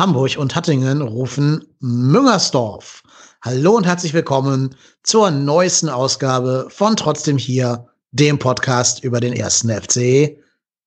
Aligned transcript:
Hamburg 0.00 0.38
und 0.38 0.54
Hattingen 0.54 1.02
rufen 1.02 1.62
Müngersdorf. 1.80 3.02
Hallo 3.42 3.76
und 3.76 3.84
herzlich 3.84 4.14
willkommen 4.14 4.74
zur 5.02 5.30
neuesten 5.30 5.90
Ausgabe 5.90 6.68
von 6.70 6.96
Trotzdem 6.96 7.36
hier, 7.36 7.86
dem 8.10 8.38
Podcast 8.38 9.04
über 9.04 9.20
den 9.20 9.34
ersten 9.34 9.68
FC 9.68 10.38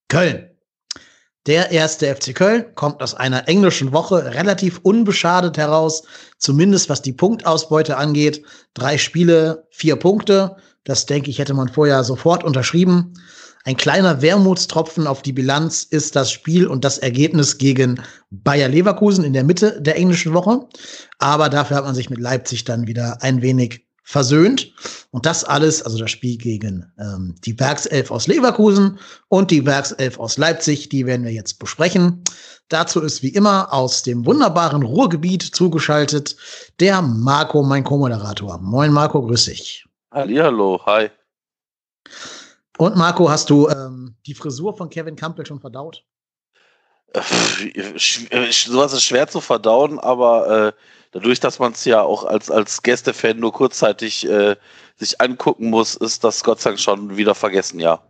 Köln. 0.08 0.50
Der 1.46 1.70
erste 1.70 2.08
FC 2.16 2.34
Köln 2.34 2.74
kommt 2.74 3.04
aus 3.04 3.14
einer 3.14 3.48
englischen 3.48 3.94
Woche 3.94 4.34
relativ 4.34 4.80
unbeschadet 4.82 5.60
heraus, 5.60 6.02
zumindest 6.40 6.90
was 6.90 7.04
die 7.04 7.14
Punktausbeute 7.14 7.98
angeht. 7.98 8.44
Drei 8.74 8.98
Spiele, 8.98 9.68
vier 9.70 9.96
Punkte. 9.96 10.56
Das 10.86 11.06
denke 11.06 11.30
ich, 11.30 11.38
hätte 11.38 11.54
man 11.54 11.70
vorher 11.70 12.04
sofort 12.04 12.44
unterschrieben. 12.44 13.14
Ein 13.66 13.78
kleiner 13.78 14.22
Wermutstropfen 14.22 15.08
auf 15.08 15.22
die 15.22 15.32
Bilanz 15.32 15.84
ist 15.84 16.18
das 16.18 16.32
Spiel 16.32 16.68
und 16.68 16.84
das 16.84 16.98
Ergebnis 16.98 17.58
gegen 17.58 18.02
Bayer 18.30 18.68
Leverkusen 18.68 19.24
in 19.24 19.32
der 19.32 19.46
Mitte 19.46 19.82
der 19.82 19.96
englischen 19.96 20.34
Woche. 20.34 20.68
Aber 21.20 21.48
dafür 21.48 21.78
hat 21.78 21.86
man 21.86 21.96
sich 21.96 22.10
mit 22.10 22.20
Leipzig 22.20 22.66
dann 22.66 22.88
wieder 22.88 23.22
ein 23.22 23.42
wenig 23.42 23.88
versöhnt. 24.04 24.74
Und 25.12 25.26
das 25.26 25.46
alles, 25.46 25.82
also 25.82 25.98
das 25.98 26.12
Spiel 26.12 26.38
gegen 26.38 26.92
ähm, 27.00 27.36
die 27.46 27.58
Werkself 27.58 28.12
aus 28.12 28.28
Leverkusen 28.28 29.00
und 29.30 29.50
die 29.50 29.66
Werkself 29.66 30.20
aus 30.20 30.38
Leipzig, 30.38 30.90
die 30.90 31.06
werden 31.06 31.24
wir 31.24 31.32
jetzt 31.32 31.58
besprechen. 31.58 32.22
Dazu 32.68 33.00
ist 33.00 33.24
wie 33.24 33.30
immer 33.30 33.72
aus 33.72 34.04
dem 34.04 34.26
wunderbaren 34.26 34.84
Ruhrgebiet 34.84 35.42
zugeschaltet 35.42 36.36
der 36.82 37.02
Marco, 37.02 37.64
mein 37.64 37.86
Co-Moderator. 37.86 38.58
Moin 38.60 38.92
Marco, 38.92 39.22
grüß 39.22 39.46
dich. 39.46 39.86
Hallihallo, 40.12 40.82
hi. 40.86 41.10
Und 42.78 42.96
Marco, 42.96 43.30
hast 43.30 43.50
du 43.50 43.70
ähm, 43.70 44.16
die 44.26 44.34
Frisur 44.34 44.76
von 44.76 44.90
Kevin 44.90 45.16
Campbell 45.16 45.46
schon 45.46 45.60
verdaut? 45.60 46.04
Sowas 47.14 48.94
ist 48.94 49.04
schwer 49.04 49.28
zu 49.28 49.40
verdauen, 49.40 50.00
aber 50.00 50.68
äh, 50.68 50.72
dadurch, 51.12 51.40
dass 51.40 51.60
man 51.60 51.74
es 51.74 51.86
ja 51.86 52.02
auch 52.02 52.24
als, 52.24 52.50
als 52.50 52.82
Gästefan 52.82 53.40
nur 53.40 53.54
kurzzeitig 53.54 54.28
äh, 54.28 54.56
sich 54.96 55.22
angucken 55.22 55.70
muss, 55.70 55.96
ist 55.96 56.24
das 56.24 56.44
Gott 56.44 56.60
sei 56.60 56.72
Dank 56.72 56.80
schon 56.80 57.16
wieder 57.16 57.36
vergessen, 57.36 57.80
ja. 57.80 58.02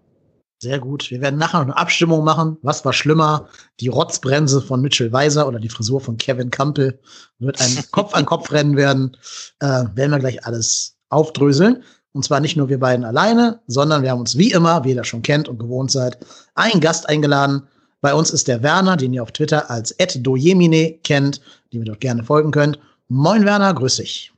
Sehr 0.62 0.80
gut. 0.80 1.12
Wir 1.12 1.20
werden 1.20 1.38
nachher 1.38 1.60
noch 1.60 1.66
eine 1.66 1.78
Abstimmung 1.78 2.24
machen. 2.24 2.58
Was 2.62 2.86
war 2.86 2.94
schlimmer? 2.94 3.50
Die 3.82 3.90
Rotzbremse 3.90 4.62
von 4.62 4.80
Mitchell 4.80 5.12
Weiser 5.12 5.46
oder 5.46 5.60
die 5.60 5.68
Frisur 5.68 6.00
von 6.00 6.16
Kevin 6.16 6.52
Campbell? 6.52 7.02
Wird 7.40 7.60
ein 7.60 7.84
Kopf-an-Kopf-Rennen 7.92 8.78
werden. 8.78 9.18
Äh, 9.60 9.84
werden 9.94 10.12
wir 10.12 10.20
gleich 10.20 10.46
alles 10.46 10.96
aufdröseln. 11.10 11.84
Und 12.14 12.24
zwar 12.24 12.40
nicht 12.40 12.56
nur 12.56 12.70
wir 12.70 12.80
beiden 12.80 13.06
alleine, 13.06 13.60
sondern 13.68 14.04
wir 14.04 14.12
haben 14.12 14.20
uns 14.20 14.38
wie 14.38 14.52
immer, 14.52 14.84
wie 14.84 14.90
ihr 14.90 14.96
das 14.96 15.08
schon 15.08 15.24
kennt 15.24 15.50
und 15.50 15.58
gewohnt 15.58 15.92
seid, 15.92 16.18
einen 16.56 16.80
Gast 16.80 17.10
eingeladen. 17.10 17.68
Bei 18.02 18.14
uns 18.14 18.30
ist 18.32 18.48
der 18.48 18.62
Werner, 18.62 18.98
den 18.98 19.14
ihr 19.14 19.24
auf 19.24 19.32
Twitter 19.32 19.70
als 19.72 19.96
@dojemine 19.98 21.00
kennt, 21.04 21.42
den 21.72 21.82
ihr 21.82 21.86
dort 21.86 22.02
gerne 22.02 22.24
folgen 22.24 22.52
könnt. 22.52 22.80
Moin 23.08 23.46
Werner, 23.46 23.74
grüß 23.74 23.98
dich. 23.98 24.32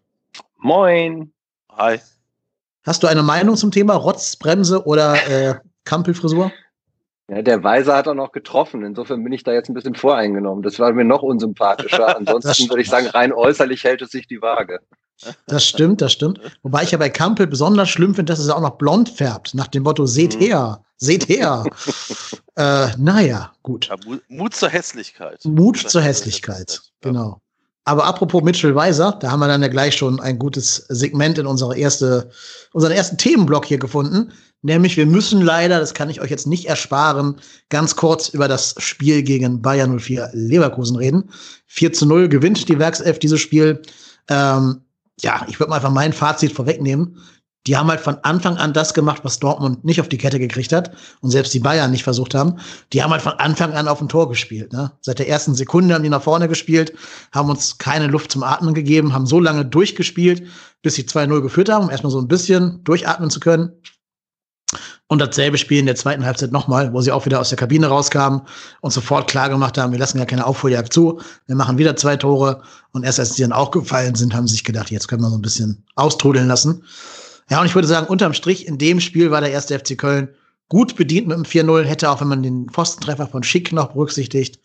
Moin. 0.58 1.32
Hi. 1.72 2.00
Hast 2.86 3.04
du 3.04 3.08
eine 3.08 3.24
Meinung 3.24 3.58
zum 3.58 3.72
Thema 3.72 3.96
Rotzbremse 3.96 4.86
oder 4.86 5.16
äh, 5.28 5.56
Kampelfrisur? 5.84 6.52
Ja, 7.28 7.42
der 7.42 7.64
Weiser 7.64 7.96
hat 7.96 8.08
auch 8.08 8.14
noch 8.14 8.32
getroffen. 8.32 8.84
Insofern 8.84 9.24
bin 9.24 9.34
ich 9.34 9.44
da 9.44 9.52
jetzt 9.52 9.70
ein 9.70 9.74
bisschen 9.74 9.96
voreingenommen. 9.96 10.62
Das 10.62 10.80
war 10.80 10.94
mir 10.94 11.04
noch 11.04 11.24
unsympathischer. 11.24 12.16
Ansonsten 12.18 12.70
würde 12.70 12.84
ich 12.84 12.90
sagen, 12.90 13.08
rein 13.08 13.34
äußerlich 13.34 13.84
hält 13.84 14.02
es 14.04 14.12
sich 14.12 14.28
die 14.28 14.42
Waage. 14.42 14.80
Das 15.48 15.66
stimmt, 15.66 16.02
das 16.02 16.12
stimmt. 16.12 16.40
Wobei 16.64 16.84
ich 16.84 16.92
ja 16.92 16.98
bei 16.98 17.10
Kampel 17.10 17.48
besonders 17.48 17.90
schlimm 17.90 18.16
finde, 18.16 18.32
dass 18.32 18.40
es 18.40 18.50
auch 18.50 18.62
noch 18.62 18.78
blond 18.78 19.10
färbt, 19.10 19.54
nach 19.56 19.68
dem 19.68 19.84
Motto, 19.84 20.06
seht 20.06 20.36
mhm. 20.36 20.40
her, 20.40 20.86
seht 20.98 21.30
her. 21.30 21.64
äh, 22.56 22.88
naja, 22.98 23.54
gut. 23.64 23.88
Ja, 23.88 23.96
Mut 24.28 24.56
zur 24.56 24.70
Hässlichkeit. 24.70 25.44
Mut 25.46 25.78
zur 25.78 26.02
Hässlichkeit, 26.02 26.82
genau. 27.02 27.42
Aber 27.88 28.06
apropos 28.06 28.42
Mitchell 28.42 28.74
Weiser, 28.74 29.16
da 29.20 29.30
haben 29.30 29.40
wir 29.40 29.48
dann 29.48 29.62
ja 29.62 29.68
gleich 29.68 29.96
schon 29.96 30.20
ein 30.20 30.40
gutes 30.40 30.88
Segment 30.90 31.38
in 31.38 31.46
unsere 31.46 31.78
erste, 31.78 32.32
unseren 32.74 32.92
ersten 32.92 33.18
Themenblock 33.18 33.66
hier 33.66 33.78
gefunden. 33.78 34.34
Nämlich, 34.64 34.98
wir 34.98 35.06
müssen 35.06 35.42
leider, 35.42 35.80
das 35.80 35.94
kann 35.94 36.10
ich 36.10 36.20
euch 36.20 36.32
jetzt 36.32 36.48
nicht 36.48 36.66
ersparen, 36.66 37.36
ganz 37.70 37.96
kurz 37.96 38.30
über 38.30 38.48
das 38.48 38.74
Spiel 38.80 39.22
gegen 39.22 39.62
Bayern 39.62 40.00
04 40.00 40.32
Leverkusen 40.34 40.96
reden. 40.96 41.30
4 41.68 41.94
zu 41.94 42.08
0 42.08 42.28
gewinnt 42.30 42.68
die 42.68 42.80
Werkself 42.80 43.20
dieses 43.20 43.40
Spiel. 43.40 43.84
Ähm, 44.28 44.82
ja, 45.22 45.46
ich 45.48 45.60
würde 45.60 45.70
mal 45.70 45.78
einfach 45.78 45.92
mein 45.92 46.14
Fazit 46.14 46.52
vorwegnehmen. 46.52 47.18
Die 47.68 47.76
haben 47.76 47.90
halt 47.90 48.00
von 48.00 48.18
Anfang 48.22 48.58
an 48.58 48.74
das 48.74 48.94
gemacht, 48.94 49.22
was 49.24 49.40
Dortmund 49.40 49.84
nicht 49.84 50.00
auf 50.00 50.08
die 50.08 50.20
Kette 50.20 50.38
gekriegt 50.38 50.72
hat 50.72 50.92
und 51.22 51.32
selbst 51.32 51.52
die 51.52 51.60
Bayern 51.60 51.90
nicht 51.90 52.04
versucht 52.04 52.36
haben. 52.36 52.60
Die 52.94 53.02
haben 53.02 53.10
halt 53.10 53.24
von 53.24 53.34
Anfang 53.34 53.74
an 53.74 53.88
auf 53.88 54.02
ein 54.02 54.10
Tor 54.10 54.30
gespielt. 54.30 54.72
Ne? 54.72 54.92
Seit 55.02 55.18
der 55.18 55.28
ersten 55.28 55.56
Sekunde 55.56 55.96
haben 55.96 56.04
die 56.04 56.10
nach 56.10 56.22
vorne 56.22 56.48
gespielt, 56.48 56.94
haben 57.32 57.50
uns 57.50 57.80
keine 57.80 58.06
Luft 58.06 58.32
zum 58.32 58.44
Atmen 58.44 58.76
gegeben, 58.76 59.14
haben 59.14 59.26
so 59.26 59.40
lange 59.40 59.66
durchgespielt, 59.66 60.44
bis 60.84 60.94
sie 60.94 61.04
2-0 61.04 61.42
geführt 61.42 61.70
haben, 61.70 61.86
um 61.86 61.90
erstmal 61.90 62.12
so 62.12 62.20
ein 62.20 62.28
bisschen 62.28 62.84
durchatmen 62.84 63.32
zu 63.32 63.40
können. 63.40 63.72
Und 65.08 65.20
dasselbe 65.20 65.60
Spiel 65.60 65.80
in 65.80 65.86
der 65.86 65.96
zweiten 65.96 66.26
Halbzeit 66.26 66.52
nochmal, 66.52 66.92
wo 66.92 67.00
sie 67.00 67.12
auch 67.12 67.26
wieder 67.28 67.40
aus 67.40 67.50
der 67.50 67.60
Kabine 67.60 67.88
rauskamen 67.88 68.42
und 68.82 68.92
sofort 68.92 69.30
klar 69.30 69.50
gemacht 69.50 69.78
haben, 69.78 69.92
wir 69.92 70.00
lassen 70.00 70.18
ja 70.18 70.26
keine 70.26 70.48
Aufholjagd 70.48 70.92
zu, 70.92 71.22
wir 71.46 71.56
machen 71.56 71.78
wieder 71.78 71.96
zwei 71.96 72.16
Tore. 72.16 72.64
Und 72.92 73.04
erst 73.04 73.20
als 73.20 73.36
sie 73.36 73.44
dann 73.44 73.52
auch 73.54 73.70
gefallen 73.70 74.16
sind, 74.16 74.34
haben 74.34 74.48
sie 74.48 74.54
sich 74.54 74.64
gedacht, 74.64 74.90
jetzt 74.90 75.08
können 75.08 75.22
wir 75.22 75.30
so 75.30 75.38
ein 75.38 75.44
bisschen 75.44 75.84
austrudeln 75.96 76.48
lassen. 76.48 76.84
Ja, 77.52 77.60
und 77.60 77.68
ich 77.68 77.76
würde 77.76 77.88
sagen, 77.88 78.08
unterm 78.08 78.34
Strich, 78.34 78.68
in 78.68 78.80
dem 78.80 79.00
Spiel 79.00 79.30
war 79.30 79.42
der 79.42 79.52
erste 79.52 79.78
FC 79.78 79.96
Köln 79.96 80.30
gut 80.70 80.96
bedient 80.96 81.28
mit 81.28 81.38
dem 81.38 81.44
4-0, 81.44 81.84
hätte 81.84 82.10
auch, 82.10 82.22
wenn 82.22 82.28
man 82.28 82.42
den 82.42 82.70
Pfostentreffer 82.70 83.28
von 83.28 83.44
Schick 83.44 83.72
noch 83.72 83.94
berücksichtigt, 83.94 84.60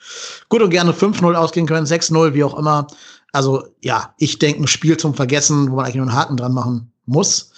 gut 0.49 0.63
und 0.63 0.71
gerne 0.71 0.93
5-0 0.93 1.35
ausgehen 1.35 1.67
können, 1.67 1.87
6-0, 1.87 2.33
wie 2.33 2.45
auch 2.45 2.59
immer. 2.59 2.87
Also 3.33 3.65
ja, 3.83 4.15
ich 4.19 4.39
denke, 4.39 4.63
ein 4.63 4.67
Spiel 4.67 4.97
zum 4.97 5.15
Vergessen, 5.15 5.71
wo 5.71 5.77
man 5.77 5.85
eigentlich 5.85 5.97
nur 5.97 6.07
einen 6.07 6.17
Haken 6.17 6.37
dran 6.37 6.55
machen 6.55 6.93
muss. 7.05 7.53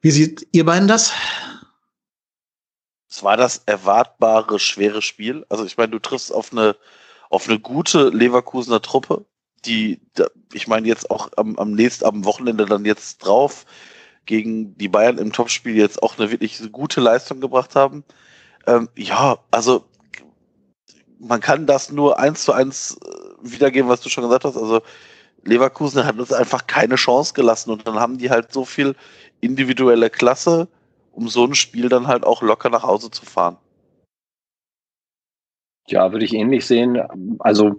Wie 0.00 0.12
seht 0.12 0.46
ihr 0.52 0.64
beiden 0.64 0.86
das? 0.86 1.12
Es 3.08 3.22
war 3.22 3.36
das 3.36 3.62
erwartbare 3.66 4.58
schwere 4.58 5.02
Spiel. 5.02 5.46
Also 5.48 5.64
ich 5.64 5.76
meine, 5.76 5.92
du 5.92 5.98
triffst 5.98 6.32
auf 6.32 6.52
eine 6.52 6.76
auf 7.30 7.48
eine 7.48 7.58
gute 7.58 8.08
Leverkusener 8.08 8.80
Truppe, 8.80 9.24
die, 9.64 10.00
ich 10.52 10.66
meine 10.66 10.88
jetzt 10.88 11.10
auch 11.10 11.30
am, 11.36 11.56
am 11.58 11.72
nächsten, 11.72 12.04
am 12.04 12.24
Wochenende 12.24 12.66
dann 12.66 12.84
jetzt 12.84 13.18
drauf 13.18 13.66
gegen 14.24 14.76
die 14.76 14.88
Bayern 14.88 15.18
im 15.18 15.32
Topspiel 15.32 15.76
jetzt 15.76 16.02
auch 16.02 16.18
eine 16.18 16.30
wirklich 16.30 16.60
gute 16.70 17.00
Leistung 17.00 17.40
gebracht 17.40 17.74
haben. 17.74 18.04
Ähm, 18.66 18.88
ja, 18.96 19.38
also 19.50 19.84
man 21.18 21.40
kann 21.40 21.66
das 21.66 21.90
nur 21.90 22.18
eins 22.18 22.44
zu 22.44 22.52
eins 22.52 22.98
äh, 23.04 23.08
wiedergeben, 23.42 23.88
was 23.88 24.00
du 24.00 24.08
schon 24.08 24.24
gesagt 24.24 24.44
hast. 24.44 24.56
Also 24.56 24.82
Leverkusen 25.44 26.04
hat 26.04 26.18
uns 26.18 26.32
einfach 26.32 26.66
keine 26.66 26.96
Chance 26.96 27.34
gelassen 27.34 27.70
und 27.70 27.86
dann 27.86 27.98
haben 27.98 28.18
die 28.18 28.30
halt 28.30 28.52
so 28.52 28.64
viel 28.64 28.94
individuelle 29.40 30.10
Klasse, 30.10 30.68
um 31.18 31.26
so 31.26 31.44
ein 31.44 31.56
Spiel 31.56 31.88
dann 31.88 32.06
halt 32.06 32.24
auch 32.24 32.42
locker 32.42 32.70
nach 32.70 32.84
Hause 32.84 33.10
zu 33.10 33.26
fahren. 33.26 33.56
Ja, 35.88 36.12
würde 36.12 36.24
ich 36.24 36.32
ähnlich 36.32 36.64
sehen. 36.64 37.02
Also 37.40 37.74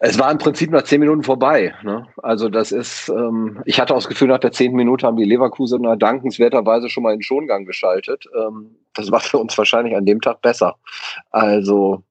es 0.00 0.18
war 0.18 0.30
im 0.30 0.36
Prinzip 0.36 0.70
nach 0.70 0.82
zehn 0.82 1.00
Minuten 1.00 1.22
vorbei. 1.22 1.74
Ne? 1.82 2.06
Also 2.18 2.50
das 2.50 2.72
ist, 2.72 3.08
ähm, 3.08 3.62
ich 3.64 3.80
hatte 3.80 3.94
auch 3.94 3.98
das 3.98 4.08
Gefühl, 4.08 4.28
nach 4.28 4.38
der 4.38 4.52
zehnten 4.52 4.76
Minute 4.76 5.06
haben 5.06 5.16
die 5.16 5.24
Leverkusener 5.24 5.96
dankenswerterweise 5.96 6.90
schon 6.90 7.04
mal 7.04 7.14
in 7.14 7.22
Schongang 7.22 7.64
geschaltet. 7.64 8.26
Ähm, 8.36 8.76
das 8.92 9.10
war 9.10 9.20
für 9.20 9.38
uns 9.38 9.56
wahrscheinlich 9.56 9.96
an 9.96 10.04
dem 10.04 10.20
Tag 10.20 10.42
besser. 10.42 10.76
Also 11.30 12.02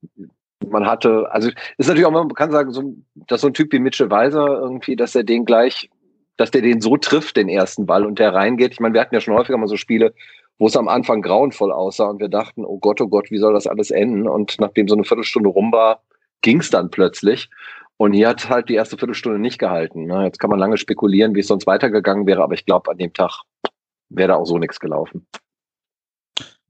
man 0.68 0.88
hatte, 0.88 1.32
also 1.32 1.50
ist 1.78 1.88
natürlich 1.88 2.06
auch, 2.06 2.12
man 2.12 2.34
kann 2.34 2.52
sagen, 2.52 2.72
so, 2.72 2.96
dass 3.28 3.42
so 3.42 3.48
ein 3.48 3.54
Typ 3.54 3.72
wie 3.74 3.80
Mitchell 3.80 4.10
Weiser 4.10 4.48
irgendwie, 4.48 4.96
dass 4.96 5.14
er 5.14 5.24
den 5.24 5.46
gleich 5.46 5.90
dass 6.40 6.52
der 6.52 6.62
den 6.62 6.80
so 6.80 6.96
trifft, 6.96 7.36
den 7.36 7.50
ersten 7.50 7.86
Ball, 7.86 8.06
und 8.06 8.18
der 8.18 8.34
reingeht. 8.34 8.72
Ich 8.72 8.80
meine, 8.80 8.94
wir 8.94 9.02
hatten 9.02 9.14
ja 9.14 9.20
schon 9.20 9.34
häufiger 9.34 9.58
mal 9.58 9.68
so 9.68 9.76
Spiele, 9.76 10.14
wo 10.58 10.68
es 10.68 10.78
am 10.78 10.88
Anfang 10.88 11.22
grauenvoll 11.22 11.70
aussah 11.70 12.06
und 12.06 12.22
wir 12.22 12.30
dachten, 12.30 12.64
oh 12.64 12.80
Gott, 12.80 13.02
oh 13.02 13.08
Gott, 13.08 13.30
wie 13.30 13.40
soll 13.40 13.54
das 13.54 13.68
alles 13.68 13.92
enden? 13.92 14.26
Und 14.26 14.56
nachdem 14.58 14.88
so 14.88 14.96
eine 14.96 15.04
Viertelstunde 15.04 15.50
rum 15.50 15.74
war, 15.74 16.02
ging 16.42 16.62
es 16.62 16.70
dann 16.70 16.92
plötzlich. 16.92 17.50
Und 17.98 18.14
hier 18.14 18.30
hat 18.30 18.48
halt 18.48 18.70
die 18.70 18.76
erste 18.76 18.98
Viertelstunde 18.98 19.38
nicht 19.38 19.60
gehalten. 19.60 20.06
Ne? 20.06 20.24
Jetzt 20.24 20.40
kann 20.40 20.50
man 20.50 20.60
lange 20.60 20.78
spekulieren, 20.78 21.36
wie 21.36 21.42
es 21.42 21.48
sonst 21.48 21.68
weitergegangen 21.68 22.26
wäre, 22.26 22.42
aber 22.42 22.54
ich 22.54 22.66
glaube, 22.66 22.90
an 22.90 22.98
dem 22.98 23.12
Tag 23.12 23.42
wäre 24.08 24.30
da 24.30 24.36
auch 24.36 24.46
so 24.46 24.58
nichts 24.58 24.80
gelaufen. 24.80 25.28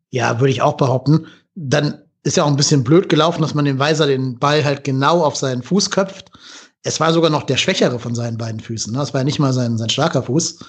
Ja, 0.10 0.39
würde 0.39 0.50
ich 0.51 0.63
auch 0.63 0.77
behaupten. 0.77 1.27
Dann 1.54 2.01
ist 2.24 2.38
ja 2.38 2.44
auch 2.44 2.50
ein 2.50 2.57
bisschen 2.57 2.83
blöd 2.83 3.07
gelaufen, 3.07 3.44
dass 3.44 3.54
man 3.54 3.66
dem 3.66 3.77
Weiser 3.77 4.07
den 4.07 4.39
Ball 4.39 4.66
halt 4.66 4.83
genau 4.83 5.24
auf 5.24 5.36
seinen 5.36 5.62
Fuß 5.62 5.92
köpft. 5.92 6.31
Es 6.84 7.00
war 7.00 7.12
sogar 7.14 7.30
noch 7.30 7.44
der 7.44 7.58
schwächere 7.58 8.00
von 8.00 8.16
seinen 8.16 8.38
beiden 8.38 8.60
Füßen. 8.60 8.94
Ne? 8.94 9.00
Das 9.00 9.14
war 9.14 9.22
ja 9.22 9.26
nicht 9.26 9.40
mal 9.40 9.54
sein, 9.54 9.78
sein 9.78 9.90
starker 9.90 10.24
Fuß. 10.24 10.60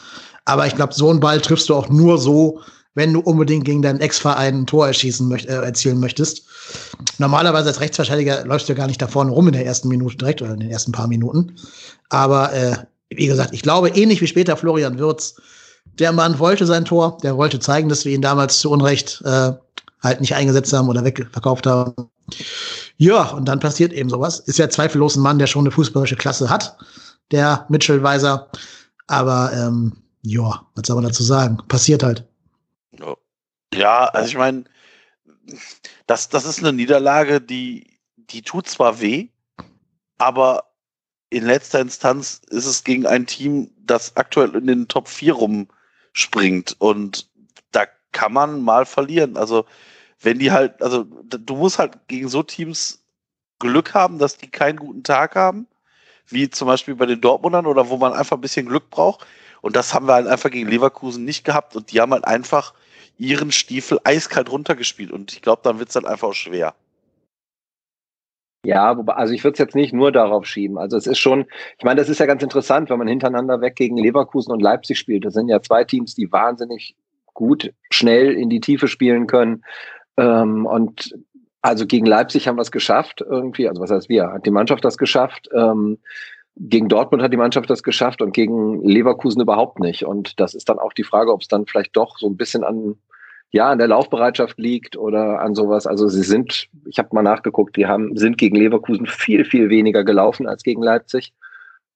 Aber 0.45 0.67
ich 0.67 0.75
glaube, 0.75 0.95
so 0.95 1.11
einen 1.11 1.21
Ball 1.21 1.41
triffst 1.41 1.69
du 1.69 1.75
auch 1.75 1.89
nur 1.89 2.19
so, 2.19 2.61
wenn 2.95 3.12
du 3.12 3.21
unbedingt 3.21 3.65
gegen 3.65 3.83
deinen 3.83 4.01
Ex-Verein 4.01 4.62
ein 4.62 4.67
Tor 4.67 4.87
erschießen 4.89 5.29
möcht 5.29 5.47
äh, 5.47 5.62
erzielen 5.62 6.01
möchtest. 6.01 6.43
Normalerweise 7.19 7.69
als 7.69 7.81
Rechtsverteidiger 7.81 8.45
läufst 8.45 8.69
du 8.69 8.75
gar 8.75 8.89
nicht 8.89 9.01
da 9.01 9.07
vorne 9.07 9.31
rum 9.31 9.47
in 9.47 9.53
der 9.53 9.65
ersten 9.65 9.89
Minute 9.89 10.17
direkt 10.17 10.43
oder 10.43 10.55
in 10.55 10.61
den 10.61 10.71
ersten 10.71 10.93
paar 10.93 11.07
Minuten. 11.07 11.57
Aber 12.09 12.53
äh, 12.53 12.77
wie 13.11 13.27
gesagt, 13.27 13.55
ich 13.55 13.62
glaube, 13.62 13.91
ähnlich 13.91 14.21
wie 14.21 14.27
später 14.27 14.57
Florian 14.57 14.99
Würz, 14.99 15.37
der 15.99 16.12
Mann 16.12 16.39
wollte 16.39 16.67
sein 16.67 16.85
Tor, 16.85 17.19
der 17.23 17.37
wollte 17.37 17.61
zeigen, 17.61 17.89
dass 17.89 18.05
wir 18.05 18.12
ihn 18.12 18.23
damals 18.23 18.59
zu 18.59 18.71
Unrecht 18.71 19.23
äh, 19.25 19.53
halt 20.02 20.20
nicht 20.20 20.35
eingesetzt 20.35 20.73
haben 20.73 20.88
oder 20.88 21.05
wegverkauft 21.05 21.67
haben. 21.67 21.94
Ja, 22.97 23.31
und 23.31 23.47
dann 23.47 23.61
passiert 23.61 23.93
eben 23.93 24.08
sowas. 24.08 24.41
Ist 24.41 24.58
ja 24.58 24.69
zweifellos 24.69 25.17
ein 25.17 25.23
Mann, 25.23 25.38
der 25.38 25.47
schon 25.47 25.62
eine 25.62 25.70
fußballische 25.70 26.17
Klasse 26.17 26.50
hat, 26.50 26.76
der 27.31 27.67
Mitchell 27.69 28.02
Weiser. 28.02 28.50
Aber 29.06 29.52
ähm, 29.52 29.97
ja, 30.23 30.67
was 30.75 30.87
soll 30.87 30.97
man 30.97 31.05
dazu 31.05 31.23
sagen? 31.23 31.58
Passiert 31.69 32.02
halt. 32.02 32.26
Ja, 33.75 34.06
also 34.06 34.29
ich 34.29 34.37
meine, 34.37 34.64
das, 36.06 36.29
das 36.29 36.44
ist 36.44 36.58
eine 36.58 36.73
Niederlage, 36.73 37.41
die, 37.41 37.99
die 38.17 38.43
tut 38.43 38.69
zwar 38.69 39.00
weh, 39.00 39.29
aber 40.19 40.64
in 41.31 41.44
letzter 41.44 41.81
Instanz 41.81 42.43
ist 42.49 42.67
es 42.67 42.85
gegen 42.85 43.06
ein 43.06 43.26
Team, 43.26 43.70
das 43.79 44.17
aktuell 44.17 44.55
in 44.56 44.67
den 44.67 44.88
Top 44.88 45.08
4 45.08 45.32
rumspringt. 45.32 46.76
Und 46.79 47.31
da 47.70 47.87
kann 48.12 48.32
man 48.32 48.62
mal 48.62 48.85
verlieren. 48.85 49.37
Also, 49.37 49.64
wenn 50.20 50.38
die 50.38 50.50
halt, 50.50 50.82
also 50.82 51.05
du 51.05 51.56
musst 51.56 51.78
halt 51.78 51.99
gegen 52.08 52.28
so 52.28 52.43
Teams 52.43 53.02
Glück 53.58 53.94
haben, 53.94 54.19
dass 54.19 54.37
die 54.37 54.50
keinen 54.50 54.78
guten 54.78 55.02
Tag 55.02 55.34
haben, 55.34 55.67
wie 56.28 56.50
zum 56.50 56.69
Beispiel 56.69 56.94
bei 56.94 57.06
den 57.06 57.20
Dortmundern 57.20 57.67
oder 57.67 57.88
wo 57.88 57.96
man 57.96 58.12
einfach 58.12 58.37
ein 58.37 58.40
bisschen 58.40 58.67
Glück 58.67 58.90
braucht. 58.90 59.26
Und 59.62 59.76
das 59.76 59.93
haben 59.93 60.06
wir 60.06 60.14
halt 60.14 60.26
einfach 60.26 60.50
gegen 60.50 60.69
Leverkusen 60.69 61.25
nicht 61.25 61.44
gehabt. 61.44 61.76
Und 61.76 61.93
die 61.93 62.00
haben 62.00 62.12
halt 62.12 62.25
einfach 62.25 62.75
ihren 63.19 63.52
Stiefel 63.52 64.00
eiskalt 64.05 64.50
runtergespielt. 64.50 65.11
Und 65.11 65.32
ich 65.32 65.43
glaube, 65.43 65.61
dann 65.62 65.78
wird 65.78 65.88
es 65.88 65.94
dann 65.94 66.06
einfach 66.06 66.28
auch 66.28 66.34
schwer. 66.34 66.75
Ja, 68.64 68.93
also 68.93 69.32
ich 69.32 69.43
würde 69.43 69.55
es 69.55 69.58
jetzt 69.58 69.75
nicht 69.75 69.93
nur 69.93 70.12
darauf 70.12 70.46
schieben. 70.46 70.78
Also 70.78 70.96
es 70.96 71.06
ist 71.06 71.19
schon, 71.19 71.46
ich 71.78 71.84
meine, 71.84 72.00
das 72.00 72.11
ist 72.11 72.20
ja 72.20 72.26
ganz 72.26 72.43
interessant, 72.43 72.90
wenn 72.90 72.99
man 72.99 73.08
hintereinander 73.08 73.61
weg 73.61 73.76
gegen 73.76 73.96
Leverkusen 73.96 74.52
und 74.52 74.61
Leipzig 74.61 74.99
spielt. 74.99 75.25
Das 75.25 75.34
sind 75.34 75.49
ja 75.49 75.62
zwei 75.62 75.84
Teams, 75.84 76.14
die 76.14 76.31
wahnsinnig 76.31 76.94
gut, 77.32 77.73
schnell 77.90 78.32
in 78.32 78.50
die 78.50 78.61
Tiefe 78.61 78.87
spielen 78.87 79.26
können. 79.26 79.64
Ähm, 80.20 80.67
und 80.67 81.14
also 81.62 81.87
gegen 81.87 82.06
Leipzig 82.06 82.46
haben 82.46 82.56
wir 82.56 82.62
es 82.62 82.70
geschafft 82.70 83.20
irgendwie. 83.20 83.69
Also 83.69 83.82
was 83.82 83.90
heißt 83.90 84.08
wir? 84.08 84.28
Hat 84.32 84.46
die 84.46 84.50
Mannschaft 84.50 84.84
das 84.84 84.99
geschafft? 84.99 85.49
Ähm, 85.55 85.99
gegen 86.56 86.88
Dortmund 86.88 87.22
hat 87.22 87.32
die 87.32 87.38
Mannschaft 87.38 87.70
das 87.70 87.82
geschafft 87.82 88.20
und 88.20 88.32
gegen 88.32 88.82
Leverkusen 88.84 89.40
überhaupt 89.40 89.78
nicht. 89.78 90.05
Und 90.05 90.40
das 90.40 90.55
ist 90.55 90.69
dann 90.69 90.78
auch 90.78 90.93
die 90.93 91.05
Frage, 91.05 91.32
ob 91.32 91.40
es 91.43 91.49
dann 91.49 91.67
vielleicht 91.67 91.96
doch 91.96 92.19
so 92.19 92.28
ein 92.28 92.37
bisschen 92.37 92.64
an 92.64 92.96
ja 93.52 93.70
an 93.70 93.78
der 93.78 93.88
Laufbereitschaft 93.88 94.58
liegt 94.58 94.96
oder 94.96 95.40
an 95.40 95.55
sowas. 95.55 95.87
Also 95.87 96.08
sie 96.08 96.23
sind, 96.23 96.69
ich 96.87 96.99
habe 96.99 97.08
mal 97.12 97.23
nachgeguckt, 97.23 97.76
die 97.76 97.87
haben 97.87 98.16
sind 98.16 98.38
gegen 98.38 98.56
Leverkusen 98.56 99.06
viel 99.06 99.44
viel 99.44 99.70
weniger 99.70 100.05
gelaufen 100.05 100.46
als 100.46 100.62
gegen 100.62 100.82
Leipzig. 100.82 101.32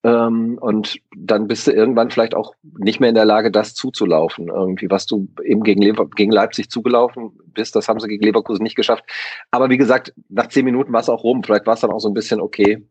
Ähm, 0.05 0.59
und 0.61 0.99
dann 1.17 1.47
bist 1.47 1.67
du 1.67 1.73
irgendwann 1.73 2.11
vielleicht 2.11 2.35
auch 2.35 2.55
nicht 2.62 3.01
mehr 3.01 3.09
in 3.09 3.15
der 3.15 3.25
Lage, 3.25 3.51
das 3.51 3.75
zuzulaufen. 3.75 4.49
Irgendwie, 4.49 4.91
was 4.91 5.06
du 5.06 5.29
eben 5.43 5.62
gegen, 5.62 5.81
Lever 5.81 6.06
gegen 6.06 6.31
Leipzig 6.31 6.71
zugelaufen 6.71 7.33
bist, 7.47 7.75
das 7.75 7.89
haben 7.89 7.99
sie 7.99 8.09
gegen 8.09 8.23
Leverkusen 8.23 8.62
nicht 8.62 8.77
geschafft. 8.77 9.05
Aber 9.51 9.71
wie 9.71 9.79
gesagt, 9.79 10.12
nach 10.29 10.49
zehn 10.49 10.67
Minuten 10.67 10.93
war 10.93 11.01
es 11.01 11.09
auch 11.09 11.25
rum. 11.25 11.43
Vielleicht 11.43 11.67
war 11.67 11.75
es 11.75 11.81
dann 11.81 11.91
auch 11.91 12.01
so 12.01 12.09
ein 12.09 12.15
bisschen 12.15 12.43
okay. 12.43 12.87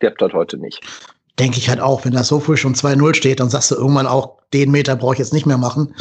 Klappt 0.00 0.22
das 0.22 0.32
heute 0.32 0.56
nicht. 0.56 0.80
Denke 1.38 1.58
ich 1.58 1.68
halt 1.68 1.80
auch, 1.80 2.06
wenn 2.06 2.14
das 2.14 2.28
so 2.28 2.40
früh 2.40 2.56
schon 2.56 2.74
2-0 2.74 3.14
steht, 3.14 3.40
dann 3.40 3.50
sagst 3.50 3.70
du 3.70 3.74
irgendwann 3.74 4.06
auch, 4.06 4.38
den 4.54 4.70
Meter 4.70 4.96
brauche 4.96 5.12
ich 5.12 5.18
jetzt 5.18 5.34
nicht 5.34 5.44
mehr 5.44 5.58
machen. 5.58 5.94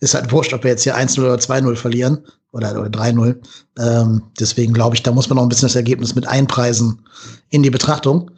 Ist 0.00 0.12
halt 0.12 0.30
wurscht, 0.32 0.52
ob 0.52 0.64
wir 0.64 0.70
jetzt 0.70 0.82
hier 0.82 0.98
1-0 0.98 1.18
oder 1.20 1.36
2-0 1.36 1.76
verlieren 1.76 2.26
oder, 2.50 2.72
oder 2.72 2.90
3-0. 2.90 3.36
Ähm, 3.78 4.22
deswegen 4.38 4.74
glaube 4.74 4.96
ich, 4.96 5.02
da 5.02 5.12
muss 5.12 5.30
man 5.30 5.36
noch 5.36 5.44
ein 5.44 5.48
bisschen 5.48 5.68
das 5.68 5.76
Ergebnis 5.76 6.14
mit 6.14 6.26
einpreisen 6.26 7.06
in 7.48 7.62
die 7.62 7.70
Betrachtung. 7.70 8.30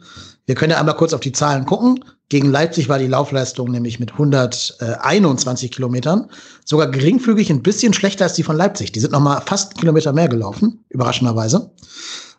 Wir 0.45 0.55
können 0.55 0.71
ja 0.71 0.79
einmal 0.79 0.95
kurz 0.95 1.13
auf 1.13 1.21
die 1.21 1.31
Zahlen 1.31 1.65
gucken. 1.65 2.03
Gegen 2.29 2.49
Leipzig 2.49 2.89
war 2.89 2.99
die 2.99 3.07
Laufleistung 3.07 3.71
nämlich 3.71 3.99
mit 3.99 4.11
121 4.13 5.71
Kilometern 5.71 6.29
sogar 6.65 6.87
geringfügig 6.87 7.49
ein 7.49 7.63
bisschen 7.63 7.93
schlechter 7.93 8.25
als 8.25 8.33
die 8.33 8.43
von 8.43 8.57
Leipzig. 8.57 8.91
Die 8.91 8.99
sind 8.99 9.11
noch 9.11 9.19
mal 9.19 9.41
fast 9.41 9.71
einen 9.71 9.79
Kilometer 9.79 10.13
mehr 10.13 10.27
gelaufen, 10.27 10.83
überraschenderweise. 10.89 11.71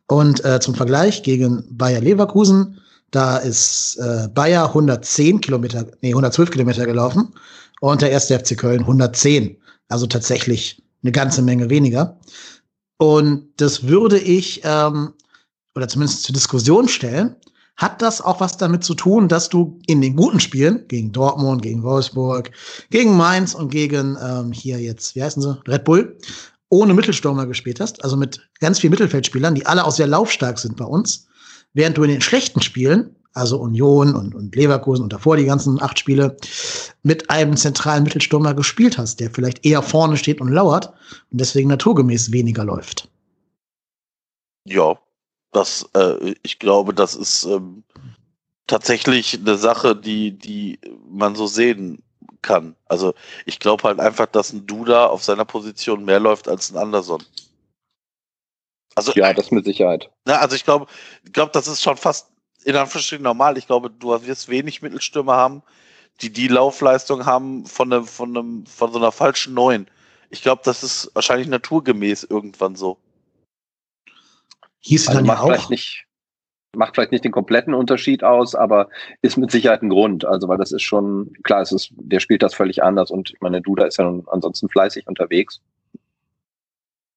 Und 0.09 0.45
äh, 0.45 0.61
zum 0.61 0.75
Vergleich 0.75 1.23
gegen 1.23 1.65
Bayer 1.71 2.01
Leverkusen 2.01 2.81
da 3.11 3.39
ist 3.39 3.97
äh, 3.97 4.29
Bayer 4.29 4.69
110 4.69 5.41
Kilometer, 5.41 5.87
nee, 6.03 6.11
112 6.11 6.51
Kilometer 6.51 6.87
gelaufen 6.87 7.33
und 7.81 8.03
der 8.03 8.11
erste 8.11 8.39
FC 8.39 8.59
Köln 8.59 8.81
110. 8.81 9.57
Also 9.89 10.07
tatsächlich 10.07 10.83
eine 11.03 11.13
ganze 11.13 11.43
Menge 11.43 11.71
weniger. 11.71 12.19
Und 12.99 13.49
das 13.59 13.87
würde 13.87 14.19
ich, 14.19 14.63
ähm, 14.65 15.13
oder 15.75 15.87
zumindest 15.87 16.25
zur 16.25 16.35
Diskussion 16.35 16.89
stellen, 16.89 17.37
hat 17.77 18.01
das 18.01 18.21
auch 18.21 18.41
was 18.41 18.57
damit 18.57 18.85
zu 18.85 18.95
tun, 18.95 19.29
dass 19.29 19.49
du 19.49 19.79
in 19.87 20.01
den 20.01 20.17
guten 20.17 20.41
Spielen 20.41 20.89
gegen 20.89 21.13
Dortmund, 21.13 21.63
gegen 21.63 21.83
Wolfsburg, 21.83 22.51
gegen 22.91 23.17
Mainz 23.17 23.55
und 23.55 23.71
gegen 23.71 24.17
ähm, 24.23 24.53
hier 24.53 24.81
jetzt, 24.81 25.15
wie 25.15 25.23
heißen 25.23 25.43
sie, 25.43 25.61
Red 25.69 25.85
Bull, 25.85 26.17
ohne 26.69 26.95
Mittelstürmer 26.95 27.47
gespielt 27.47 27.81
hast, 27.81 28.03
also 28.03 28.17
mit 28.17 28.41
ganz 28.61 28.79
vielen 28.79 28.93
Mittelfeldspielern, 28.93 29.55
die 29.55 29.67
alle 29.67 29.85
auch 29.85 29.93
sehr 29.93 30.07
laufstark 30.07 30.59
sind 30.59 30.77
bei 30.77 30.85
uns. 30.85 31.27
Während 31.75 31.99
du 31.99 32.03
in 32.05 32.11
den 32.11 32.23
schlechten 32.23 32.63
Spielen, 32.63 33.15
also 33.35 33.59
Union 33.59 34.15
und, 34.15 34.35
und 34.35 34.57
Leverkusen 34.57 35.03
und 35.03 35.13
davor 35.13 35.37
die 35.37 35.45
ganzen 35.45 35.81
acht 35.83 35.99
Spiele, 35.99 36.39
mit 37.03 37.29
einem 37.29 37.57
zentralen 37.57 38.05
Mittelstürmer 38.05 38.55
gespielt 38.55 38.97
hast, 38.97 39.21
der 39.21 39.31
vielleicht 39.31 39.67
eher 39.67 39.83
vorne 39.83 40.17
steht 40.17 40.41
und 40.41 40.49
lauert 40.49 40.95
und 41.31 41.41
deswegen 41.41 41.69
naturgemäß 41.69 42.33
weniger 42.33 42.65
läuft. 42.65 43.11
Ja, 44.65 44.99
das, 45.53 45.89
äh, 45.95 46.35
ich 46.43 46.59
glaube, 46.59 46.95
das 46.95 47.15
ist 47.15 47.45
ähm, 47.45 47.85
tatsächlich 48.67 49.35
eine 49.35 49.57
Sache, 49.57 49.97
die, 49.97 50.33
die 50.33 50.79
man 51.09 51.35
so 51.35 51.47
sehen 51.47 52.03
kann. 52.43 52.77
Also 52.87 53.15
ich 53.45 53.59
glaube 53.59 53.85
halt 53.85 54.01
einfach, 54.01 54.27
dass 54.27 54.53
ein 54.53 54.67
Duda 54.67 55.07
auf 55.07 55.23
seiner 55.23 55.45
Position 55.45 56.05
mehr 56.05 56.21
läuft 56.21 56.49
als 56.49 56.71
ein 56.71 56.77
Anderson. 56.77 57.23
Also, 58.95 59.13
ja, 59.13 59.33
das 59.35 59.51
mit 59.51 59.67
Sicherheit. 59.67 60.11
Na, 60.25 60.39
also 60.39 60.57
ich 60.57 60.65
glaube, 60.65 60.87
ich 61.23 61.33
glaube, 61.33 61.53
das 61.53 61.69
ist 61.69 61.83
schon 61.83 61.99
fast 61.99 62.29
in 62.65 62.75
Anführungsstrichen 62.77 63.23
normal. 63.23 63.59
Ich 63.59 63.67
glaube, 63.67 63.91
du 63.91 64.09
wirst 64.27 64.49
wenig 64.49 64.81
Mittelstürmer 64.81 65.37
haben, 65.37 65.63
die 66.23 66.33
die 66.33 66.49
Laufleistung 66.49 67.27
haben 67.27 67.67
von, 67.67 67.93
einem, 67.93 68.07
von, 68.07 68.37
einem, 68.37 68.67
von 68.67 68.93
so 68.93 68.99
einer 68.99 69.13
falschen 69.13 69.55
Neun. 69.55 69.87
Ich 70.31 70.43
glaube, 70.43 70.63
das 70.65 70.83
ist 70.83 71.11
wahrscheinlich 71.15 71.47
naturgemäß 71.47 72.25
irgendwann 72.25 72.75
so. 72.75 72.99
Hieß 74.87 75.09
also 75.09 75.19
dann 75.19 75.27
macht 75.27 75.39
ja 75.39 75.43
auch. 75.43 75.49
Vielleicht 75.49 75.71
nicht, 75.71 76.05
macht 76.77 76.95
vielleicht 76.95 77.11
nicht 77.11 77.25
den 77.25 77.33
kompletten 77.33 77.75
Unterschied 77.75 78.23
aus, 78.23 78.55
aber 78.55 78.89
ist 79.21 79.37
mit 79.37 79.51
Sicherheit 79.51 79.83
ein 79.83 79.89
Grund. 79.89 80.25
Also, 80.25 80.47
weil 80.47 80.59
das 80.59 80.71
ist 80.71 80.83
schon, 80.83 81.33
klar, 81.43 81.61
es 81.61 81.73
ist, 81.73 81.91
der 81.97 82.21
spielt 82.21 82.43
das 82.43 82.55
völlig 82.55 82.85
anders 82.85 83.11
und 83.11 83.31
ich 83.31 83.41
meine, 83.41 83.61
Duda 83.61 83.87
ist 83.87 83.97
ja 83.97 84.05
nun 84.05 84.25
ansonsten 84.31 84.69
fleißig 84.69 85.09
unterwegs. 85.09 85.61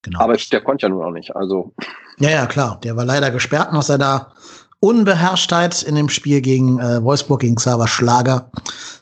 Genau. 0.01 0.19
Aber 0.19 0.35
der 0.35 0.61
konnte 0.61 0.87
ja 0.87 0.89
nun 0.89 1.03
auch 1.03 1.11
nicht. 1.11 1.35
Also. 1.35 1.73
Ja, 2.17 2.29
ja, 2.31 2.45
klar. 2.47 2.79
Der 2.83 2.95
war 2.97 3.05
leider 3.05 3.29
gesperrt 3.29 3.71
nach 3.71 3.83
seiner 3.83 4.33
Unbeherrschtheit 4.79 5.83
in 5.83 5.93
dem 5.93 6.09
Spiel 6.09 6.41
gegen 6.41 6.79
äh, 6.79 7.03
Wolfsburg, 7.03 7.41
gegen 7.41 7.55
Xaver 7.55 7.87
Schlager. 7.87 8.49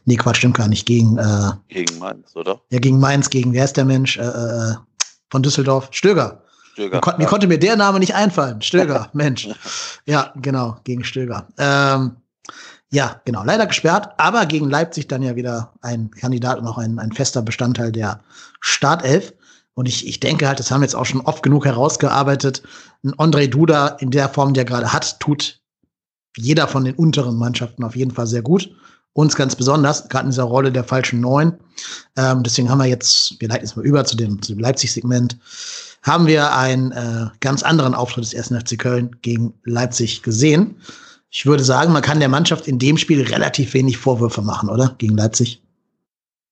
Nee, 0.05 0.17
Quatsch, 0.17 0.37
stimmt 0.37 0.57
gar 0.57 0.67
nicht. 0.67 0.85
Gegen, 0.85 1.17
äh, 1.17 1.51
gegen 1.69 1.99
Mainz, 1.99 2.35
oder? 2.35 2.59
Ja, 2.69 2.79
gegen 2.79 2.99
Mainz, 2.99 3.29
gegen, 3.29 3.53
wer 3.53 3.63
ist 3.63 3.77
der 3.77 3.85
Mensch? 3.85 4.17
Äh, 4.17 4.23
äh, 4.23 4.75
von 5.29 5.43
Düsseldorf? 5.43 5.89
Stöger. 5.91 6.41
Stöger. 6.77 6.97
Mir, 6.97 7.01
kon 7.01 7.13
ja. 7.13 7.17
mir 7.17 7.25
konnte 7.25 7.47
mir 7.47 7.57
der 7.57 7.75
Name 7.75 7.99
nicht 7.99 8.13
einfallen. 8.13 8.61
Stöger, 8.61 9.09
Mensch. 9.13 9.49
Ja, 10.05 10.31
genau, 10.35 10.77
gegen 10.83 11.03
Stöger. 11.03 11.47
Ähm, 11.57 12.17
ja, 12.91 13.19
genau, 13.25 13.43
leider 13.43 13.65
gesperrt, 13.65 14.13
aber 14.17 14.45
gegen 14.45 14.69
Leipzig 14.69 15.07
dann 15.07 15.23
ja 15.23 15.35
wieder 15.35 15.73
ein 15.81 16.11
Kandidat 16.11 16.59
und 16.59 16.67
auch 16.67 16.77
ein, 16.77 16.99
ein 16.99 17.11
fester 17.11 17.41
Bestandteil 17.41 17.91
der 17.91 18.21
Startelf. 18.61 19.33
Und 19.73 19.87
ich, 19.87 20.07
ich 20.07 20.19
denke 20.19 20.47
halt, 20.47 20.59
das 20.59 20.69
haben 20.69 20.81
wir 20.81 20.85
jetzt 20.85 20.95
auch 20.95 21.05
schon 21.05 21.21
oft 21.21 21.41
genug 21.43 21.65
herausgearbeitet. 21.65 22.61
Ein 23.03 23.13
André 23.15 23.47
Duda 23.47 23.87
in 23.99 24.11
der 24.11 24.29
Form, 24.29 24.53
die 24.53 24.59
er 24.59 24.65
gerade 24.65 24.93
hat, 24.93 25.19
tut 25.19 25.59
jeder 26.37 26.67
von 26.67 26.85
den 26.85 26.95
unteren 26.95 27.37
Mannschaften 27.37 27.83
auf 27.83 27.95
jeden 27.95 28.11
Fall 28.11 28.27
sehr 28.27 28.43
gut. 28.43 28.69
Uns 29.13 29.35
ganz 29.35 29.55
besonders, 29.55 30.09
gerade 30.09 30.25
in 30.25 30.31
dieser 30.31 30.43
Rolle 30.43 30.71
der 30.71 30.83
falschen 30.83 31.21
Neun. 31.21 31.57
Ähm, 32.15 32.43
deswegen 32.43 32.69
haben 32.69 32.77
wir 32.77 32.85
jetzt, 32.85 33.35
wir 33.39 33.47
leiten 33.47 33.65
jetzt 33.65 33.75
mal 33.75 33.85
über 33.85 34.05
zu 34.05 34.15
dem, 34.15 34.39
zu 34.43 34.53
dem 34.53 34.59
Leipzig-Segment, 34.59 35.37
haben 36.07 36.25
wir 36.27 36.53
einen 36.55 36.91
äh, 36.91 37.27
ganz 37.41 37.63
anderen 37.63 37.93
Auftritt 37.93 38.23
des 38.23 38.35
1. 38.35 38.63
FC 38.63 38.79
Köln 38.79 39.17
gegen 39.21 39.53
Leipzig 39.65 40.23
gesehen. 40.23 40.81
Ich 41.29 41.45
würde 41.45 41.63
sagen, 41.63 41.91
man 41.91 42.01
kann 42.01 42.19
der 42.19 42.29
Mannschaft 42.29 42.67
in 42.67 42.79
dem 42.79 42.97
Spiel 42.97 43.21
relativ 43.21 43.73
wenig 43.73 43.97
Vorwürfe 43.97 44.41
machen, 44.41 44.69
oder? 44.69 44.95
Gegen 44.97 45.17
Leipzig. 45.17 45.61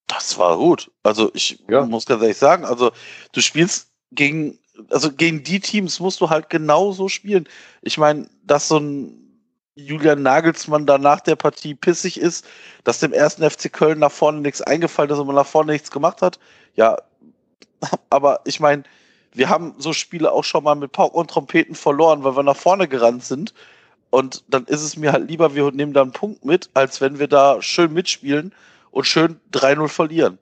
Das 0.07 0.37
war 0.37 0.57
gut. 0.57 0.91
Also 1.03 1.31
ich 1.33 1.63
ja. 1.69 1.85
muss 1.85 2.05
ganz 2.05 2.21
ehrlich 2.21 2.37
sagen, 2.37 2.65
also 2.65 2.91
du 3.31 3.41
spielst 3.41 3.87
gegen, 4.11 4.59
also 4.89 5.11
gegen 5.11 5.43
die 5.43 5.59
Teams 5.59 5.99
musst 5.99 6.21
du 6.21 6.29
halt 6.29 6.49
genauso 6.49 7.07
spielen. 7.07 7.47
Ich 7.81 7.97
meine, 7.97 8.27
dass 8.43 8.67
so 8.67 8.77
ein 8.77 9.25
Julian 9.75 10.21
Nagelsmann 10.21 10.85
da 10.85 10.97
nach 10.97 11.21
der 11.21 11.35
Partie 11.35 11.75
pissig 11.75 12.19
ist, 12.19 12.45
dass 12.83 12.99
dem 12.99 13.13
ersten 13.13 13.49
FC 13.49 13.71
Köln 13.71 13.99
nach 13.99 14.11
vorne 14.11 14.41
nichts 14.41 14.61
eingefallen 14.61 15.11
ist 15.11 15.17
und 15.17 15.27
man 15.27 15.35
nach 15.35 15.47
vorne 15.47 15.71
nichts 15.71 15.91
gemacht 15.91 16.21
hat. 16.21 16.39
Ja, 16.75 16.97
aber 18.09 18.41
ich 18.45 18.59
meine, 18.59 18.83
wir 19.35 19.49
haben 19.49 19.73
so 19.77 19.93
Spiele 19.93 20.31
auch 20.31 20.43
schon 20.43 20.63
mal 20.63 20.75
mit 20.75 20.91
Pauken 20.91 21.19
und 21.19 21.29
Trompeten 21.29 21.75
verloren, 21.75 22.23
weil 22.23 22.35
wir 22.35 22.43
nach 22.43 22.55
vorne 22.55 22.87
gerannt 22.87 23.23
sind. 23.23 23.53
Und 24.09 24.43
dann 24.47 24.65
ist 24.65 24.81
es 24.81 24.95
mir 24.95 25.11
halt 25.11 25.29
lieber, 25.29 25.55
wir 25.55 25.71
nehmen 25.71 25.93
da 25.93 26.01
einen 26.01 26.11
Punkt 26.11 26.45
mit, 26.45 26.69
als 26.73 27.01
wenn 27.01 27.19
wir 27.19 27.27
da 27.27 27.61
schön 27.61 27.91
mitspielen 27.93 28.53
und 28.91 29.05
schön 29.05 29.39
3-0 29.51 29.87
verlieren. 29.89 30.37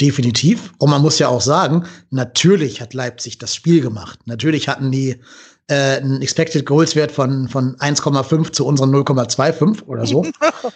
Definitiv. 0.00 0.72
Und 0.78 0.90
man 0.90 1.02
muss 1.02 1.18
ja 1.18 1.28
auch 1.28 1.40
sagen, 1.40 1.86
natürlich 2.10 2.80
hat 2.80 2.94
Leipzig 2.94 3.38
das 3.38 3.54
Spiel 3.54 3.80
gemacht. 3.80 4.18
Natürlich 4.24 4.68
hatten 4.68 4.90
die 4.90 5.20
äh, 5.68 5.96
einen 5.98 6.22
Expected 6.22 6.64
Goals 6.66 6.96
Wert 6.96 7.12
von, 7.12 7.48
von 7.48 7.76
1,5 7.76 8.52
zu 8.52 8.66
unseren 8.66 8.94
0,25 8.94 9.84
oder 9.86 10.06
so. 10.06 10.24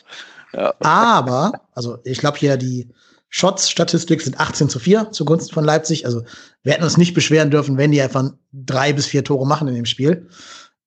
ja. 0.53 0.75
Aber, 0.81 1.53
also 1.75 1.99
ich 2.05 2.19
glaube 2.19 2.39
hier 2.39 2.57
die 2.57 2.89
Shots-Statistik 3.37 4.23
sind 4.23 4.39
18 4.39 4.69
zu 4.69 4.79
4 4.79 5.11
zugunsten 5.11 5.53
von 5.53 5.65
Leipzig. 5.65 6.07
Also 6.07 6.23
wir 6.63 6.73
hätten 6.73 6.85
uns 6.85 6.97
nicht 6.97 7.15
beschweren 7.15 7.51
dürfen, 7.51 7.77
wenn 7.77 7.91
die 7.91 8.01
einfach 8.01 8.31
drei 8.53 8.93
bis 8.93 9.07
vier 9.07 9.25
Tore 9.25 9.45
machen 9.45 9.67
in 9.67 9.75
dem 9.75 9.87
Spiel. 9.87 10.29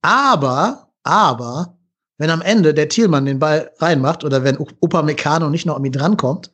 Aber, 0.02 0.88
aber, 1.04 1.78
wenn 2.18 2.30
am 2.30 2.42
Ende 2.42 2.74
der 2.74 2.88
Thielmann 2.88 3.26
den 3.26 3.40
Ball 3.40 3.70
reinmacht 3.80 4.24
oder 4.24 4.46
wenn 4.46 4.58
Upamecano 4.58 5.50
nicht 5.50 5.66
noch 5.66 5.76
irgendwie 5.76 5.92
drankommt, 5.92 6.50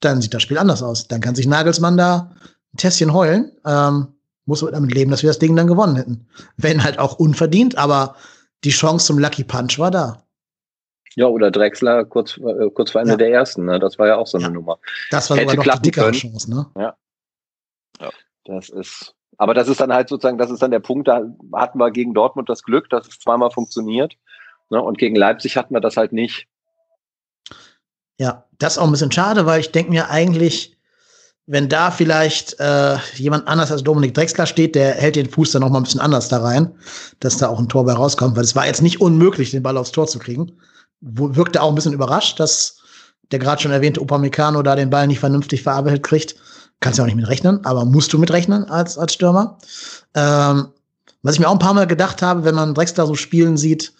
dann 0.00 0.20
sieht 0.20 0.34
das 0.34 0.42
Spiel 0.42 0.58
anders 0.58 0.82
aus. 0.82 1.08
Dann 1.08 1.22
kann 1.22 1.34
sich 1.34 1.46
Nagelsmann 1.46 1.96
da 1.96 2.30
ein 2.74 2.76
Tässchen 2.76 3.14
heulen. 3.14 3.50
Ähm, 3.64 4.08
muss 4.44 4.60
damit 4.60 4.92
leben, 4.92 5.10
dass 5.10 5.22
wir 5.22 5.30
das 5.30 5.38
Ding 5.38 5.56
dann 5.56 5.68
gewonnen 5.68 5.96
hätten. 5.96 6.26
Wenn 6.58 6.84
halt 6.84 6.98
auch 6.98 7.18
unverdient, 7.18 7.78
aber 7.78 8.14
die 8.62 8.72
Chance 8.72 9.06
zum 9.06 9.18
Lucky 9.18 9.44
Punch 9.44 9.78
war 9.78 9.90
da. 9.90 10.23
Ja, 11.16 11.26
oder 11.26 11.50
Drexler 11.50 12.04
kurz, 12.04 12.38
äh, 12.38 12.70
kurz 12.70 12.90
vor 12.90 13.00
Ende 13.00 13.12
ja. 13.12 13.18
der 13.18 13.30
ersten, 13.30 13.64
ne? 13.64 13.78
Das 13.78 13.98
war 13.98 14.08
ja 14.08 14.16
auch 14.16 14.26
so 14.26 14.38
eine 14.38 14.48
ja. 14.48 14.52
Nummer. 14.52 14.78
Das 15.10 15.30
war 15.30 15.36
Hätte 15.36 15.50
sogar 15.50 15.66
noch 15.66 15.74
die 15.76 15.82
dickere 15.82 16.04
können. 16.06 16.16
Chance, 16.16 16.50
ne? 16.50 16.66
Ja. 16.76 16.96
ja. 18.00 18.10
Das 18.44 18.68
ist, 18.68 19.14
aber 19.38 19.54
das 19.54 19.68
ist 19.68 19.80
dann 19.80 19.92
halt 19.92 20.08
sozusagen, 20.08 20.38
das 20.38 20.50
ist 20.50 20.60
dann 20.60 20.70
der 20.70 20.80
Punkt, 20.80 21.08
da 21.08 21.22
hatten 21.54 21.78
wir 21.78 21.90
gegen 21.90 22.14
Dortmund 22.14 22.48
das 22.48 22.62
Glück, 22.62 22.90
dass 22.90 23.06
es 23.06 23.18
zweimal 23.18 23.50
funktioniert. 23.50 24.14
Ne? 24.70 24.82
Und 24.82 24.98
gegen 24.98 25.16
Leipzig 25.16 25.56
hatten 25.56 25.74
wir 25.74 25.80
das 25.80 25.96
halt 25.96 26.12
nicht. 26.12 26.46
Ja, 28.18 28.44
das 28.58 28.74
ist 28.74 28.78
auch 28.78 28.84
ein 28.84 28.92
bisschen 28.92 29.12
schade, 29.12 29.46
weil 29.46 29.60
ich 29.60 29.72
denke 29.72 29.90
mir 29.90 30.10
eigentlich, 30.10 30.76
wenn 31.46 31.68
da 31.68 31.90
vielleicht 31.90 32.58
äh, 32.58 32.96
jemand 33.14 33.48
anders 33.48 33.70
als 33.70 33.82
Dominik 33.82 34.14
Drexler 34.14 34.46
steht, 34.46 34.74
der 34.74 34.94
hält 34.94 35.16
den 35.16 35.28
Fuß 35.28 35.52
dann 35.52 35.62
noch 35.62 35.68
mal 35.68 35.78
ein 35.78 35.84
bisschen 35.84 36.00
anders 36.00 36.28
da 36.28 36.38
rein, 36.38 36.74
dass 37.20 37.36
da 37.36 37.48
auch 37.48 37.58
ein 37.58 37.68
Tor 37.68 37.84
bei 37.84 37.92
rauskommt, 37.92 38.36
weil 38.36 38.44
es 38.44 38.56
war 38.56 38.66
jetzt 38.66 38.82
nicht 38.82 39.00
unmöglich, 39.00 39.50
den 39.50 39.62
Ball 39.62 39.76
aufs 39.76 39.92
Tor 39.92 40.06
zu 40.06 40.18
kriegen. 40.18 40.58
Wirkte 41.00 41.62
auch 41.62 41.68
ein 41.68 41.74
bisschen 41.74 41.92
überrascht, 41.92 42.40
dass 42.40 42.78
der 43.30 43.38
gerade 43.38 43.62
schon 43.62 43.72
erwähnte 43.72 44.00
Upamecano 44.00 44.62
da 44.62 44.76
den 44.76 44.90
Ball 44.90 45.06
nicht 45.06 45.20
vernünftig 45.20 45.62
verarbeitet 45.62 46.02
kriegt. 46.02 46.36
Kannst 46.80 46.98
ja 46.98 47.04
auch 47.04 47.06
nicht 47.06 47.16
mit 47.16 47.28
rechnen, 47.28 47.64
aber 47.64 47.84
musst 47.84 48.12
du 48.12 48.18
mit 48.18 48.30
rechnen 48.30 48.64
als, 48.64 48.98
als 48.98 49.14
Stürmer. 49.14 49.58
Ähm, 50.14 50.68
was 51.22 51.34
ich 51.34 51.40
mir 51.40 51.48
auch 51.48 51.52
ein 51.52 51.58
paar 51.58 51.74
Mal 51.74 51.86
gedacht 51.86 52.20
habe, 52.20 52.44
wenn 52.44 52.54
man 52.54 52.74
Drexler 52.74 53.06
so 53.06 53.14
spielen 53.14 53.56
sieht, 53.56 53.94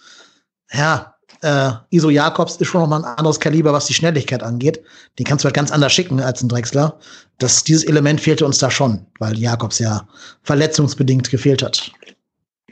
ja, 0.70 1.14
äh, 1.40 1.72
Iso 1.90 2.10
Jakobs 2.10 2.56
ist 2.56 2.68
schon 2.68 2.80
noch 2.80 2.88
mal 2.88 3.04
ein 3.04 3.18
anderes 3.18 3.40
Kaliber, 3.40 3.72
was 3.72 3.86
die 3.86 3.94
Schnelligkeit 3.94 4.42
angeht. 4.42 4.82
Den 5.18 5.26
kannst 5.26 5.44
du 5.44 5.46
halt 5.46 5.54
ganz 5.54 5.70
anders 5.70 5.92
schicken 5.92 6.20
als 6.20 6.42
ein 6.42 6.48
Drexler. 6.48 6.98
Das, 7.38 7.64
dieses 7.64 7.84
Element 7.84 8.20
fehlte 8.20 8.46
uns 8.46 8.58
da 8.58 8.70
schon, 8.70 9.06
weil 9.18 9.38
Jakobs 9.38 9.78
ja 9.78 10.06
verletzungsbedingt 10.42 11.30
gefehlt 11.30 11.62
hat. 11.62 11.90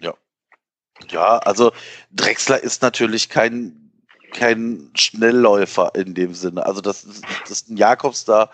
Ja. 0.01 0.15
Ja, 1.11 1.39
also 1.39 1.73
Drexler 2.13 2.63
ist 2.63 2.83
natürlich 2.83 3.29
kein, 3.29 3.82
kein 4.33 4.91
Schnellläufer 4.95 5.93
in 5.95 6.15
dem 6.15 6.35
Sinne. 6.35 6.65
Also, 6.67 6.81
dass, 6.81 7.07
dass 7.49 7.69
ein 7.69 7.77
Jakobs 7.77 8.25
da, 8.25 8.51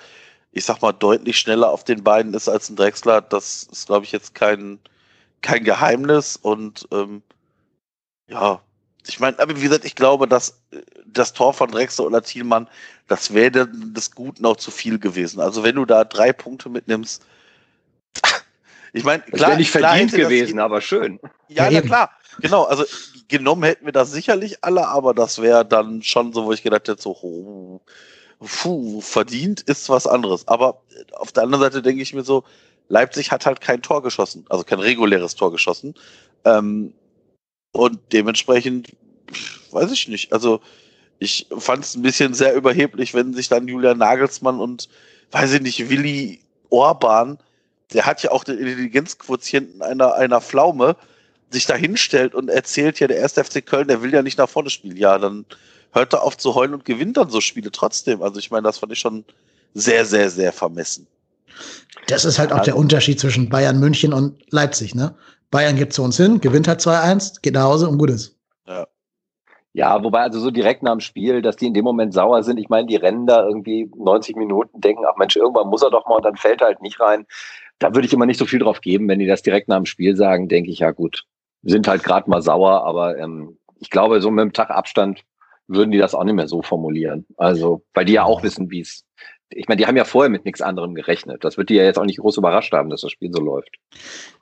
ich 0.53 0.65
sag 0.65 0.83
mal, 0.83 0.93
deutlich 0.93 1.39
schneller 1.39 1.71
auf 1.71 1.85
den 1.85 2.03
Beinen 2.05 2.35
ist 2.35 2.49
als 2.49 2.69
ein 2.69 2.77
Drexler, 2.77 3.21
das 3.21 3.65
ist, 3.71 3.87
glaube 3.87 4.05
ich, 4.05 4.13
jetzt 4.13 4.35
kein, 4.35 4.79
kein 5.43 5.65
Geheimnis 5.65 6.37
und 6.37 6.89
ähm, 6.93 7.23
ja, 8.29 8.61
ich 9.07 9.21
meine, 9.21 9.39
aber 9.39 9.57
wie 9.57 9.63
gesagt, 9.63 9.85
ich 9.85 9.95
glaube, 9.95 10.29
dass 10.29 10.61
das 11.07 11.33
Tor 11.33 11.55
von 11.55 11.71
Drexler 11.71 12.07
oder 12.07 12.23
Thielmann, 12.23 12.69
das 13.07 13.33
wäre 13.33 13.67
des 13.69 14.11
Guten 14.11 14.45
auch 14.45 14.57
zu 14.57 14.71
viel 14.71 14.99
gewesen. 14.99 15.41
Also 15.41 15.63
wenn 15.63 15.77
du 15.77 15.87
da 15.87 16.05
drei 16.05 16.33
Punkte 16.33 16.69
mitnimmst, 16.69 17.25
ich 18.93 19.05
meine, 19.05 19.23
klar, 19.23 19.57
nicht 19.57 19.71
verdient 19.71 20.13
klar 20.13 20.29
gewesen, 20.29 20.59
aber 20.59 20.81
schön. 20.81 21.19
Ja, 21.49 21.69
ja 21.69 21.81
klar, 21.81 22.11
genau. 22.41 22.65
Also 22.65 22.85
genommen 23.29 23.65
hätten 23.65 23.85
wir 23.85 23.93
das 23.93 24.11
sicherlich 24.11 24.65
alle, 24.65 24.89
aber 24.89 25.15
das 25.15 25.41
wäre 25.41 25.65
dann 25.65 26.03
schon 26.03 26.33
so, 26.33 26.47
wo 26.47 26.53
ich 26.53 26.63
gedacht 26.63 26.89
hätte, 26.89 27.01
so, 27.01 27.17
oh, 27.23 27.81
puh, 28.41 29.01
verdient 29.01 29.61
ist 29.63 29.89
was 29.89 30.07
anderes. 30.07 30.49
Aber 30.49 30.81
auf 31.13 31.33
der 31.33 31.45
anderen 31.45 31.65
Seite 31.65 31.83
denke 31.83 32.03
ich 32.03 32.15
mir 32.15 32.25
so, 32.25 32.45
Leipzig 32.89 33.31
hat 33.31 33.47
halt 33.47 33.61
kein 33.61 33.83
Tor 33.83 34.03
geschossen, 34.03 34.47
also 34.49 34.65
kein 34.65 34.81
reguläres 34.81 35.35
Tor 35.35 35.53
geschossen. 35.53 35.95
Ähm, 36.45 36.95
und 37.73 38.01
dementsprechend, 38.13 38.97
weiß 39.73 39.93
ich 39.93 40.09
nicht. 40.09 40.33
Also, 40.33 40.61
ich 41.19 41.47
fand 41.59 41.85
es 41.85 41.95
ein 41.95 42.03
bisschen 42.03 42.33
sehr 42.33 42.55
überheblich, 42.55 43.13
wenn 43.13 43.35
sich 43.35 43.49
dann 43.49 43.69
Julian 43.69 43.99
Nagelsmann 43.99 44.59
und, 44.59 44.89
weiß 45.33 45.53
ich 45.55 45.61
nicht, 45.61 45.91
Willi 45.91 46.41
Orban, 46.71 47.39
der 47.93 48.07
hat 48.07 48.23
ja 48.23 48.31
auch 48.31 48.45
den 48.45 48.59
Intelligenzquotienten 48.59 49.83
einer, 49.83 50.15
einer 50.15 50.41
Pflaume, 50.41 50.97
sich 51.51 51.67
da 51.67 51.75
hinstellt 51.75 52.35
und 52.35 52.49
erzählt 52.49 53.01
ja, 53.01 53.07
der 53.07 53.19
erste 53.19 53.43
FC 53.45 53.65
Köln, 53.65 53.89
der 53.89 54.03
will 54.03 54.13
ja 54.13 54.23
nicht 54.23 54.39
nach 54.39 54.49
vorne 54.49 54.71
spielen. 54.71 54.97
Ja, 54.97 55.19
dann 55.19 55.45
hört 55.93 56.13
er 56.13 56.23
auf 56.23 56.37
zu 56.37 56.55
heulen 56.55 56.75
und 56.75 56.85
gewinnt 56.85 57.17
dann 57.17 57.31
so 57.31 57.41
Spiele 57.41 57.71
trotzdem. 57.71 58.23
Also 58.23 58.39
ich 58.39 58.51
meine, 58.51 58.65
das 58.65 58.79
fand 58.79 58.93
ich 58.93 58.99
schon 58.99 59.25
sehr, 59.75 60.05
sehr, 60.05 60.31
sehr 60.31 60.53
vermessen. 60.53 61.07
Das 62.07 62.25
ist 62.25 62.39
halt 62.39 62.53
auch 62.53 62.63
der 62.63 62.77
Unterschied 62.77 63.21
zwischen 63.21 63.49
Bayern 63.49 63.81
München 63.81 64.13
und 64.13 64.41
Leipzig, 64.51 64.95
ne? 64.95 65.15
Bayern 65.51 65.77
geht 65.77 65.93
zu 65.93 66.03
uns 66.03 66.17
hin, 66.17 66.41
gewinnt 66.41 66.69
halt 66.69 66.81
2-1, 66.81 67.41
geht 67.41 67.55
nach 67.55 67.65
Hause 67.65 67.89
und 67.89 67.99
gut 67.99 68.11
ist. 68.11 68.37
Ja. 68.67 68.87
Ja, 69.73 70.03
wobei 70.03 70.21
also 70.21 70.41
so 70.41 70.51
direkt 70.51 70.83
nach 70.83 70.93
dem 70.93 71.01
Spiel, 71.01 71.41
dass 71.41 71.57
die 71.57 71.67
in 71.67 71.75
dem 71.75 71.85
Moment 71.85 72.13
sauer 72.13 72.43
sind. 72.43 72.59
Ich 72.59 72.69
meine, 72.69 72.87
die 72.87 72.97
rennen 72.97 73.27
da 73.27 73.47
irgendwie 73.47 73.91
90 73.97 74.37
Minuten, 74.37 74.81
denken, 74.81 75.05
ach 75.07 75.17
Mensch, 75.17 75.37
irgendwann 75.37 75.69
muss 75.69 75.83
er 75.83 75.91
doch 75.91 76.07
mal 76.07 76.17
und 76.17 76.25
dann 76.25 76.37
fällt 76.37 76.61
er 76.61 76.69
halt 76.69 76.83
nicht 76.83 77.01
rein. 77.01 77.27
Da 77.79 77.95
würde 77.95 78.07
ich 78.07 78.13
immer 78.13 78.27
nicht 78.27 78.39
so 78.39 78.47
viel 78.47 78.59
drauf 78.59 78.81
geben, 78.81 79.09
wenn 79.09 79.21
die 79.21 79.27
das 79.27 79.43
direkt 79.43 79.69
nach 79.69 79.77
dem 79.77 79.87
Spiel 79.87 80.17
sagen, 80.17 80.49
denke 80.49 80.71
ich, 80.71 80.81
ja 80.81 80.91
gut, 80.91 81.25
sind 81.63 81.89
halt 81.89 82.05
gerade 82.05 82.31
mal 82.31 82.43
sauer, 82.43 82.85
aber 82.85 83.19
ähm, 83.19 83.59
ich 83.81 83.91
glaube, 83.91 84.21
so 84.21 84.31
mit 84.31 84.43
einem 84.43 84.53
Tag 84.53 84.71
Abstand 84.71 85.25
würden 85.67 85.91
die 85.91 85.99
das 85.99 86.15
auch 86.15 86.25
nicht 86.25 86.35
mehr 86.35 86.49
so 86.49 86.63
formulieren. 86.63 87.27
Also, 87.37 87.85
weil 87.95 88.05
die 88.05 88.15
ja 88.15 88.25
auch 88.25 88.43
wissen, 88.43 88.71
wie 88.71 88.81
es 88.81 89.05
ich 89.51 89.69
meine, 89.69 89.79
die 89.79 89.87
haben 89.87 89.97
ja 89.97 90.05
vorher 90.05 90.29
mit 90.29 90.45
nichts 90.45 90.61
anderem 90.61 90.95
gerechnet. 90.95 91.43
Das 91.45 91.57
wird 91.57 91.71
die 91.71 91.75
ja 91.75 91.85
jetzt 91.85 91.99
auch 91.99 92.05
nicht 92.05 92.19
groß 92.19 92.37
überrascht 92.37 92.73
haben, 92.73 92.91
dass 92.91 93.01
das 93.01 93.13
Spiel 93.13 93.31
so 93.33 93.41
läuft. 93.41 93.77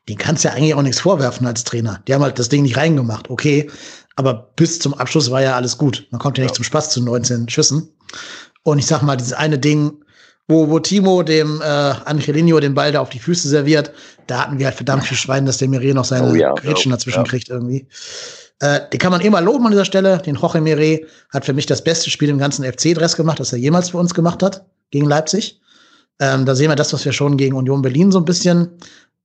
Den 0.08 0.18
kannst 0.18 0.44
du 0.44 0.48
ja 0.48 0.54
eigentlich 0.54 0.74
auch 0.74 0.82
nichts 0.82 1.00
vorwerfen 1.00 1.46
als 1.46 1.64
Trainer. 1.64 2.02
Die 2.06 2.14
haben 2.14 2.22
halt 2.22 2.38
das 2.38 2.48
Ding 2.48 2.62
nicht 2.62 2.76
reingemacht, 2.76 3.30
okay. 3.30 3.70
Aber 4.16 4.50
bis 4.56 4.78
zum 4.78 4.94
Abschluss 4.94 5.30
war 5.30 5.42
ja 5.42 5.54
alles 5.54 5.78
gut. 5.78 6.06
Man 6.10 6.20
kommt 6.20 6.38
ja 6.38 6.44
nicht 6.44 6.52
ja. 6.52 6.56
zum 6.56 6.64
Spaß 6.64 6.90
zu 6.90 7.04
19 7.04 7.48
Schüssen. 7.48 7.94
Und 8.62 8.78
ich 8.78 8.86
sag 8.86 9.02
mal, 9.02 9.16
dieses 9.16 9.32
eine 9.32 9.58
Ding, 9.58 10.04
wo, 10.48 10.68
wo 10.68 10.78
Timo 10.78 11.22
dem 11.22 11.60
äh, 11.60 11.64
Angelino 11.64 12.60
den 12.60 12.74
Ball 12.74 12.92
da 12.92 13.00
auf 13.00 13.10
die 13.10 13.18
Füße 13.18 13.48
serviert, 13.48 13.92
da 14.26 14.42
hatten 14.42 14.58
wir 14.58 14.66
halt 14.66 14.76
verdammt 14.76 15.04
viel 15.04 15.16
Schwein, 15.16 15.46
dass 15.46 15.58
der 15.58 15.68
Mire 15.68 15.94
noch 15.94 16.04
seine 16.04 16.30
oh 16.30 16.34
ja, 16.34 16.52
Grätschen 16.54 16.90
ja, 16.90 16.96
dazwischen 16.96 17.24
kriegt 17.24 17.48
irgendwie. 17.48 17.86
Äh, 18.60 18.80
den 18.90 18.98
kann 18.98 19.10
man 19.10 19.20
immer 19.20 19.40
loben 19.40 19.66
an 19.66 19.72
dieser 19.72 19.84
Stelle. 19.84 20.18
Den 20.18 20.36
Jorge 20.36 20.60
Mire 20.60 21.00
hat 21.30 21.44
für 21.44 21.52
mich 21.52 21.66
das 21.66 21.82
beste 21.82 22.10
Spiel 22.10 22.28
im 22.28 22.38
ganzen 22.38 22.64
FC-Dress 22.64 23.16
gemacht, 23.16 23.40
das 23.40 23.52
er 23.52 23.58
jemals 23.58 23.90
für 23.90 23.98
uns 23.98 24.14
gemacht 24.14 24.42
hat 24.42 24.64
gegen 24.90 25.06
Leipzig. 25.06 25.60
Ähm, 26.20 26.46
da 26.46 26.54
sehen 26.54 26.70
wir 26.70 26.76
das, 26.76 26.92
was 26.92 27.04
wir 27.04 27.12
schon 27.12 27.36
gegen 27.36 27.56
Union 27.56 27.82
Berlin 27.82 28.10
so 28.10 28.18
ein 28.18 28.24
bisschen 28.24 28.70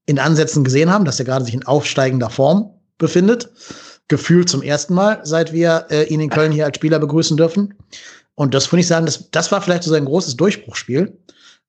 in 0.05 0.19
Ansätzen 0.19 0.63
gesehen 0.63 0.91
haben, 0.91 1.05
dass 1.05 1.19
er 1.19 1.25
gerade 1.25 1.45
sich 1.45 1.53
in 1.53 1.65
aufsteigender 1.65 2.29
Form 2.29 2.71
befindet. 2.97 3.49
Gefühlt 4.07 4.49
zum 4.49 4.61
ersten 4.61 4.93
Mal, 4.93 5.21
seit 5.23 5.53
wir 5.53 5.85
äh, 5.89 6.03
ihn 6.05 6.19
in 6.19 6.29
Köln 6.29 6.51
hier 6.51 6.65
als 6.65 6.75
Spieler 6.75 6.99
begrüßen 6.99 7.37
dürfen. 7.37 7.75
Und 8.41 8.55
das 8.55 8.71
würde 8.71 8.81
ich 8.81 8.87
sagen, 8.87 9.05
das, 9.05 9.29
das 9.29 9.51
war 9.51 9.61
vielleicht 9.61 9.83
so 9.83 9.91
sein 9.91 10.05
großes 10.05 10.35
Durchbruchsspiel. 10.35 11.15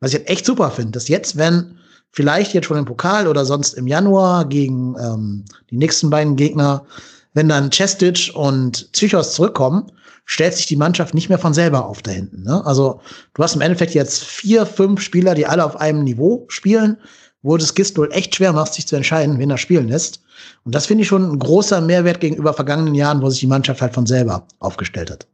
Was 0.00 0.14
ich 0.14 0.20
halt 0.20 0.30
echt 0.30 0.46
super 0.46 0.70
finde, 0.70 0.92
dass 0.92 1.06
jetzt, 1.06 1.36
wenn 1.36 1.76
vielleicht 2.12 2.54
jetzt 2.54 2.64
schon 2.64 2.78
im 2.78 2.86
Pokal 2.86 3.28
oder 3.28 3.44
sonst 3.44 3.74
im 3.74 3.86
Januar 3.86 4.46
gegen 4.46 4.96
ähm, 4.98 5.44
die 5.68 5.76
nächsten 5.76 6.08
beiden 6.08 6.34
Gegner, 6.34 6.86
wenn 7.34 7.50
dann 7.50 7.68
Chestic 7.68 8.30
und 8.34 8.90
Psychos 8.92 9.34
zurückkommen, 9.34 9.92
stellt 10.24 10.54
sich 10.54 10.64
die 10.64 10.76
Mannschaft 10.76 11.12
nicht 11.12 11.28
mehr 11.28 11.38
von 11.38 11.52
selber 11.52 11.84
auf 11.84 12.00
da 12.00 12.10
hinten. 12.10 12.42
Ne? 12.44 12.64
Also 12.64 13.02
du 13.34 13.42
hast 13.42 13.54
im 13.54 13.60
Endeffekt 13.60 13.92
jetzt 13.92 14.24
vier, 14.24 14.64
fünf 14.64 15.02
Spieler, 15.02 15.34
die 15.34 15.44
alle 15.44 15.66
auf 15.66 15.76
einem 15.76 16.04
Niveau 16.04 16.46
spielen, 16.48 16.96
wo 17.42 17.58
das 17.58 17.74
Gistol 17.74 18.10
echt 18.12 18.34
schwer 18.34 18.54
macht, 18.54 18.72
sich 18.72 18.88
zu 18.88 18.96
entscheiden, 18.96 19.38
wen 19.38 19.50
er 19.50 19.58
spielen 19.58 19.88
lässt. 19.88 20.22
Und 20.64 20.74
das 20.74 20.86
finde 20.86 21.02
ich 21.02 21.08
schon 21.08 21.32
ein 21.32 21.38
großer 21.38 21.82
Mehrwert 21.82 22.20
gegenüber 22.20 22.54
vergangenen 22.54 22.94
Jahren, 22.94 23.20
wo 23.20 23.28
sich 23.28 23.40
die 23.40 23.46
Mannschaft 23.46 23.82
halt 23.82 23.92
von 23.92 24.06
selber 24.06 24.46
aufgestellt 24.58 25.10
hat. 25.10 25.26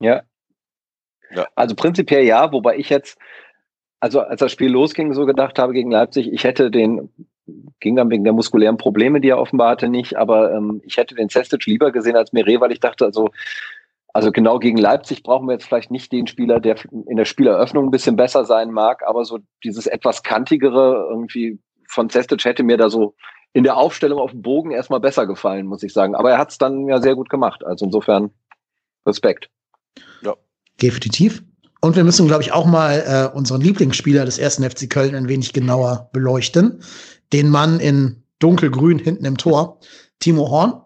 Ja. 0.00 0.22
Ja. 1.34 1.46
Also 1.54 1.74
prinzipiell 1.74 2.24
ja, 2.24 2.52
wobei 2.52 2.76
ich 2.76 2.88
jetzt, 2.90 3.18
also 4.00 4.20
als 4.20 4.40
das 4.40 4.52
Spiel 4.52 4.70
losging, 4.70 5.12
so 5.12 5.26
gedacht 5.26 5.58
habe 5.58 5.72
gegen 5.72 5.90
Leipzig, 5.90 6.32
ich 6.32 6.44
hätte 6.44 6.70
den, 6.70 7.10
ging 7.80 7.96
dann 7.96 8.10
wegen 8.10 8.24
der 8.24 8.32
muskulären 8.32 8.76
Probleme, 8.76 9.20
die 9.20 9.28
er 9.28 9.38
offenbar 9.38 9.70
hatte, 9.70 9.88
nicht, 9.88 10.16
aber 10.16 10.52
ähm, 10.52 10.80
ich 10.84 10.96
hätte 10.96 11.14
den 11.14 11.28
Cestic 11.28 11.66
lieber 11.66 11.92
gesehen 11.92 12.16
als 12.16 12.32
Mire, 12.32 12.60
weil 12.60 12.72
ich 12.72 12.80
dachte, 12.80 13.04
also 13.04 13.30
also 14.14 14.32
genau 14.32 14.58
gegen 14.58 14.78
Leipzig 14.78 15.22
brauchen 15.22 15.46
wir 15.46 15.52
jetzt 15.52 15.66
vielleicht 15.66 15.90
nicht 15.90 16.10
den 16.10 16.26
Spieler, 16.26 16.60
der 16.60 16.76
in 17.06 17.16
der 17.16 17.26
Spieleröffnung 17.26 17.86
ein 17.86 17.90
bisschen 17.90 18.16
besser 18.16 18.44
sein 18.44 18.70
mag, 18.70 19.06
aber 19.06 19.24
so 19.24 19.38
dieses 19.62 19.86
etwas 19.86 20.22
kantigere 20.22 21.06
irgendwie 21.10 21.60
von 21.88 22.10
Cestic 22.10 22.44
hätte 22.44 22.62
mir 22.62 22.76
da 22.76 22.90
so 22.90 23.14
in 23.52 23.64
der 23.64 23.76
Aufstellung 23.76 24.18
auf 24.18 24.30
dem 24.30 24.42
Bogen 24.42 24.70
erstmal 24.70 25.00
besser 25.00 25.26
gefallen, 25.26 25.66
muss 25.66 25.82
ich 25.82 25.92
sagen. 25.92 26.14
Aber 26.14 26.30
er 26.30 26.38
hat 26.38 26.50
es 26.50 26.58
dann 26.58 26.88
ja 26.88 27.00
sehr 27.00 27.14
gut 27.14 27.28
gemacht. 27.28 27.64
Also 27.64 27.84
insofern 27.86 28.30
Respekt. 29.06 29.50
Ja. 30.22 30.34
Definitiv. 30.80 31.42
Und 31.80 31.96
wir 31.96 32.04
müssen, 32.04 32.26
glaube 32.26 32.42
ich, 32.42 32.52
auch 32.52 32.66
mal 32.66 33.30
äh, 33.32 33.36
unseren 33.36 33.60
Lieblingsspieler 33.60 34.24
des 34.24 34.38
ersten 34.38 34.68
FC 34.68 34.90
Köln 34.90 35.14
ein 35.14 35.28
wenig 35.28 35.52
genauer 35.52 36.10
beleuchten. 36.12 36.82
Den 37.32 37.48
Mann 37.50 37.78
in 37.78 38.22
dunkelgrün 38.40 38.98
hinten 38.98 39.24
im 39.24 39.36
Tor, 39.36 39.80
Timo 40.18 40.50
Horn. 40.50 40.80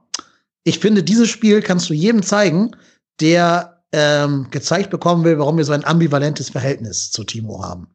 Ich 0.64 0.78
finde, 0.78 1.02
dieses 1.02 1.28
Spiel 1.28 1.62
kannst 1.62 1.88
du 1.88 1.94
jedem 1.94 2.22
zeigen, 2.22 2.72
der 3.20 3.82
ähm, 3.92 4.48
gezeigt 4.50 4.90
bekommen 4.90 5.24
will, 5.24 5.38
warum 5.38 5.56
wir 5.56 5.64
so 5.64 5.72
ein 5.72 5.84
ambivalentes 5.84 6.50
Verhältnis 6.50 7.10
zu 7.10 7.24
Timo 7.24 7.62
haben. 7.62 7.88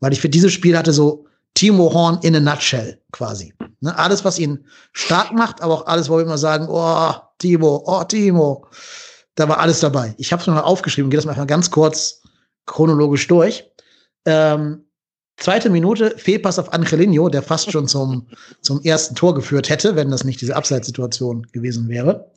Weil 0.00 0.12
ich 0.12 0.20
finde, 0.20 0.36
dieses 0.36 0.52
Spiel 0.52 0.76
hatte 0.76 0.92
so 0.92 1.26
Timo 1.54 1.92
Horn 1.92 2.18
in 2.22 2.36
a 2.36 2.40
nutshell 2.40 3.00
quasi. 3.12 3.52
Ne? 3.80 3.96
Alles, 3.96 4.24
was 4.24 4.38
ihn 4.38 4.64
stark 4.92 5.32
macht, 5.32 5.60
aber 5.62 5.74
auch 5.74 5.86
alles, 5.86 6.08
wo 6.08 6.16
wir 6.16 6.24
immer 6.24 6.38
sagen, 6.38 6.66
oh, 6.68 7.12
Timo, 7.38 7.82
oh, 7.86 8.04
Timo. 8.04 8.66
Da 9.42 9.48
war 9.48 9.58
alles 9.58 9.80
dabei. 9.80 10.14
Ich 10.18 10.32
habe 10.32 10.40
es 10.40 10.46
mir 10.46 10.54
mal 10.54 10.60
aufgeschrieben, 10.60 11.10
gehe 11.10 11.18
das 11.18 11.26
mal 11.26 11.34
ganz 11.46 11.72
kurz 11.72 12.22
chronologisch 12.64 13.26
durch. 13.26 13.64
Ähm, 14.24 14.84
zweite 15.36 15.68
Minute, 15.68 16.14
Fehlpass 16.16 16.60
auf 16.60 16.72
Angelino, 16.72 17.28
der 17.28 17.42
fast 17.42 17.72
schon 17.72 17.88
zum, 17.88 18.28
zum 18.60 18.80
ersten 18.82 19.16
Tor 19.16 19.34
geführt 19.34 19.68
hätte, 19.68 19.96
wenn 19.96 20.12
das 20.12 20.22
nicht 20.22 20.40
diese 20.40 20.54
Abseitssituation 20.54 21.48
gewesen 21.50 21.88
wäre. 21.88 22.30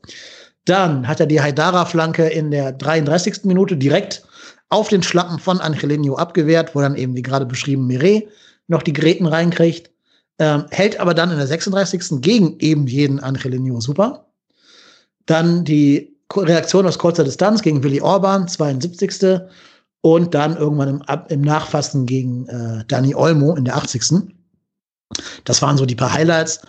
Dann 0.65 1.07
hat 1.07 1.19
er 1.19 1.27
die 1.27 1.39
Haidara-Flanke 1.39 2.25
in 2.25 2.49
der 2.49 2.71
33. 2.71 3.43
Minute 3.43 3.77
direkt 3.77 4.23
auf 4.69 4.89
den 4.89 5.03
Schlappen 5.03 5.37
von 5.37 5.59
Angelino 5.59 6.15
abgewehrt, 6.15 6.73
wo 6.73 6.81
dann 6.81 6.95
eben, 6.95 7.15
wie 7.15 7.21
gerade 7.21 7.45
beschrieben, 7.45 7.85
Mire 7.85 8.23
noch 8.65 8.81
die 8.81 8.93
Gräten 8.93 9.27
reinkriegt. 9.27 9.91
Ähm, 10.39 10.65
hält 10.71 10.99
aber 10.99 11.13
dann 11.13 11.29
in 11.29 11.37
der 11.37 11.45
36. 11.45 12.19
gegen 12.21 12.57
eben 12.57 12.87
jeden 12.87 13.19
Angelino 13.19 13.79
super. 13.79 14.25
Dann 15.27 15.65
die 15.65 16.14
Reaktion 16.33 16.87
aus 16.87 16.99
kurzer 16.99 17.23
Distanz 17.23 17.61
gegen 17.61 17.83
Willi 17.83 18.01
Orban, 18.01 18.47
72. 18.47 19.41
Und 20.01 20.35
dann 20.35 20.55
irgendwann 20.57 20.89
im, 20.89 21.03
im 21.29 21.41
Nachfassen 21.41 22.05
gegen 22.05 22.47
äh, 22.47 22.85
Dani 22.87 23.15
Olmo 23.15 23.55
in 23.55 23.65
der 23.65 23.75
80. 23.75 24.31
Das 25.45 25.61
waren 25.61 25.77
so 25.77 25.85
die 25.85 25.95
paar 25.95 26.13
Highlights. 26.13 26.61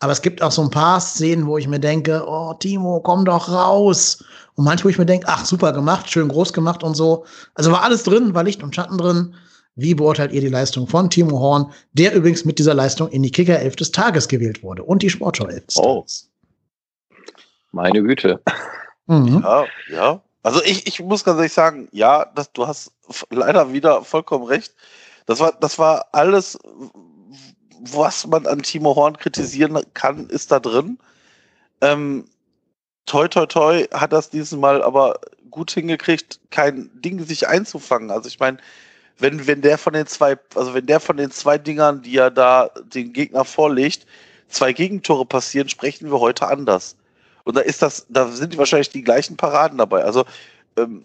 Aber 0.00 0.12
es 0.12 0.22
gibt 0.22 0.42
auch 0.42 0.52
so 0.52 0.62
ein 0.62 0.70
paar 0.70 1.00
Szenen, 1.00 1.46
wo 1.46 1.58
ich 1.58 1.66
mir 1.66 1.80
denke, 1.80 2.24
oh, 2.26 2.54
Timo, 2.54 3.00
komm 3.00 3.24
doch 3.24 3.50
raus. 3.50 4.24
Und 4.54 4.64
manchmal, 4.64 4.86
wo 4.86 4.90
ich 4.90 4.98
mir 4.98 5.06
denke, 5.06 5.26
ach, 5.28 5.44
super 5.44 5.72
gemacht, 5.72 6.08
schön 6.08 6.28
groß 6.28 6.52
gemacht 6.52 6.82
und 6.82 6.94
so. 6.94 7.24
Also 7.54 7.72
war 7.72 7.82
alles 7.82 8.04
drin, 8.04 8.34
war 8.34 8.44
Licht 8.44 8.62
und 8.62 8.74
Schatten 8.74 8.96
drin. 8.96 9.34
Wie 9.74 9.94
beurteilt 9.94 10.32
ihr 10.32 10.40
die 10.40 10.48
Leistung 10.48 10.86
von 10.86 11.10
Timo 11.10 11.38
Horn, 11.38 11.72
der 11.92 12.14
übrigens 12.14 12.44
mit 12.44 12.58
dieser 12.58 12.74
Leistung 12.74 13.08
in 13.08 13.22
die 13.22 13.30
Kicker 13.30 13.58
11 13.58 13.76
des 13.76 13.92
Tages 13.92 14.28
gewählt 14.28 14.62
wurde 14.62 14.82
und 14.82 15.02
die 15.02 15.10
Sportschau 15.10 15.46
11 15.46 15.66
des 15.66 15.76
oh. 15.76 16.04
Meine 17.70 18.02
Güte. 18.02 18.40
Mhm. 19.08 19.40
Ja, 19.42 19.66
ja. 19.90 20.22
Also 20.42 20.62
ich, 20.62 20.86
ich 20.86 21.00
muss 21.00 21.24
ganz 21.24 21.38
ehrlich 21.38 21.52
sagen, 21.52 21.88
ja, 21.92 22.26
das, 22.34 22.52
du 22.52 22.66
hast 22.66 22.92
leider 23.30 23.72
wieder 23.72 24.04
vollkommen 24.04 24.44
recht. 24.44 24.74
Das 25.26 25.40
war, 25.40 25.52
das 25.60 25.78
war 25.78 26.06
alles, 26.12 26.58
was 27.80 28.26
man 28.26 28.46
an 28.46 28.62
Timo 28.62 28.94
Horn 28.94 29.16
kritisieren 29.16 29.78
kann, 29.94 30.28
ist 30.28 30.52
da 30.52 30.60
drin. 30.60 30.98
Ähm, 31.80 32.26
toi, 33.06 33.28
toi, 33.28 33.46
toi 33.46 33.86
hat 33.92 34.12
das 34.12 34.30
dieses 34.30 34.58
Mal 34.58 34.82
aber 34.82 35.20
gut 35.50 35.70
hingekriegt, 35.70 36.40
kein 36.50 36.90
Ding 36.94 37.22
sich 37.24 37.48
einzufangen. 37.48 38.10
Also 38.10 38.28
ich 38.28 38.38
meine, 38.38 38.58
wenn, 39.18 39.46
wenn 39.46 39.62
der 39.62 39.78
von 39.78 39.94
den 39.94 40.06
zwei, 40.06 40.38
also 40.54 40.74
wenn 40.74 40.86
der 40.86 41.00
von 41.00 41.16
den 41.16 41.30
zwei 41.30 41.58
Dingern, 41.58 42.02
die 42.02 42.16
er 42.16 42.30
da 42.30 42.70
den 42.84 43.12
Gegner 43.12 43.44
vorlegt, 43.44 44.06
zwei 44.48 44.72
Gegentore 44.72 45.26
passieren, 45.26 45.68
sprechen 45.68 46.10
wir 46.10 46.20
heute 46.20 46.46
anders. 46.48 46.96
Und 47.48 47.56
da 47.56 47.62
ist 47.62 47.80
das, 47.80 48.04
da 48.10 48.28
sind 48.28 48.58
wahrscheinlich 48.58 48.90
die 48.90 49.02
gleichen 49.02 49.38
Paraden 49.38 49.78
dabei. 49.78 50.04
Also 50.04 50.26
ähm, 50.76 51.02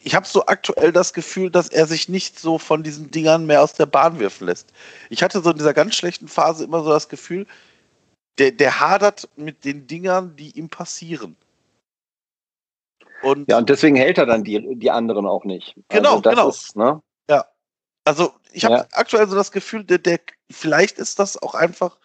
ich 0.00 0.14
habe 0.14 0.26
so 0.26 0.46
aktuell 0.46 0.90
das 0.90 1.12
Gefühl, 1.12 1.50
dass 1.50 1.68
er 1.68 1.86
sich 1.86 2.08
nicht 2.08 2.40
so 2.40 2.56
von 2.56 2.82
diesen 2.82 3.10
Dingern 3.10 3.44
mehr 3.44 3.62
aus 3.62 3.74
der 3.74 3.84
Bahn 3.84 4.18
werfen 4.18 4.46
lässt. 4.46 4.72
Ich 5.10 5.22
hatte 5.22 5.42
so 5.42 5.50
in 5.50 5.58
dieser 5.58 5.74
ganz 5.74 5.96
schlechten 5.96 6.28
Phase 6.28 6.64
immer 6.64 6.82
so 6.82 6.88
das 6.88 7.10
Gefühl, 7.10 7.46
der, 8.38 8.52
der 8.52 8.80
hadert 8.80 9.28
mit 9.36 9.66
den 9.66 9.86
Dingern, 9.86 10.34
die 10.34 10.52
ihm 10.52 10.70
passieren. 10.70 11.36
Und 13.22 13.50
ja, 13.50 13.58
und 13.58 13.68
deswegen 13.68 13.96
hält 13.96 14.16
er 14.16 14.24
dann 14.24 14.44
die, 14.44 14.76
die 14.76 14.90
anderen 14.90 15.26
auch 15.26 15.44
nicht. 15.44 15.74
Genau, 15.90 16.16
also 16.16 16.30
genau. 16.30 16.48
Ist, 16.48 16.74
ne? 16.74 17.02
Ja. 17.28 17.44
Also 18.06 18.32
ich 18.50 18.64
habe 18.64 18.76
ja. 18.76 18.86
aktuell 18.92 19.28
so 19.28 19.36
das 19.36 19.52
Gefühl, 19.52 19.84
der, 19.84 19.98
der, 19.98 20.20
vielleicht 20.50 20.98
ist 20.98 21.18
das 21.18 21.42
auch 21.42 21.54
einfach 21.54 21.98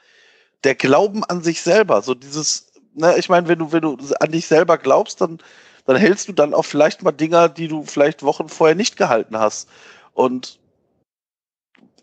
der 0.63 0.75
Glauben 0.75 1.23
an 1.23 1.43
sich 1.43 1.61
selber. 1.61 2.01
So 2.01 2.13
dieses, 2.13 2.71
ne, 2.93 3.17
ich 3.17 3.29
meine, 3.29 3.47
wenn 3.47 3.59
du, 3.59 3.71
wenn 3.71 3.81
du 3.81 3.97
an 4.19 4.31
dich 4.31 4.47
selber 4.47 4.77
glaubst, 4.77 5.21
dann, 5.21 5.39
dann 5.85 5.95
hältst 5.95 6.27
du 6.27 6.33
dann 6.33 6.53
auch 6.53 6.65
vielleicht 6.65 7.03
mal 7.03 7.11
Dinger, 7.11 7.49
die 7.49 7.67
du 7.67 7.83
vielleicht 7.83 8.23
Wochen 8.23 8.49
vorher 8.49 8.75
nicht 8.75 8.97
gehalten 8.97 9.37
hast. 9.37 9.69
Und 10.13 10.59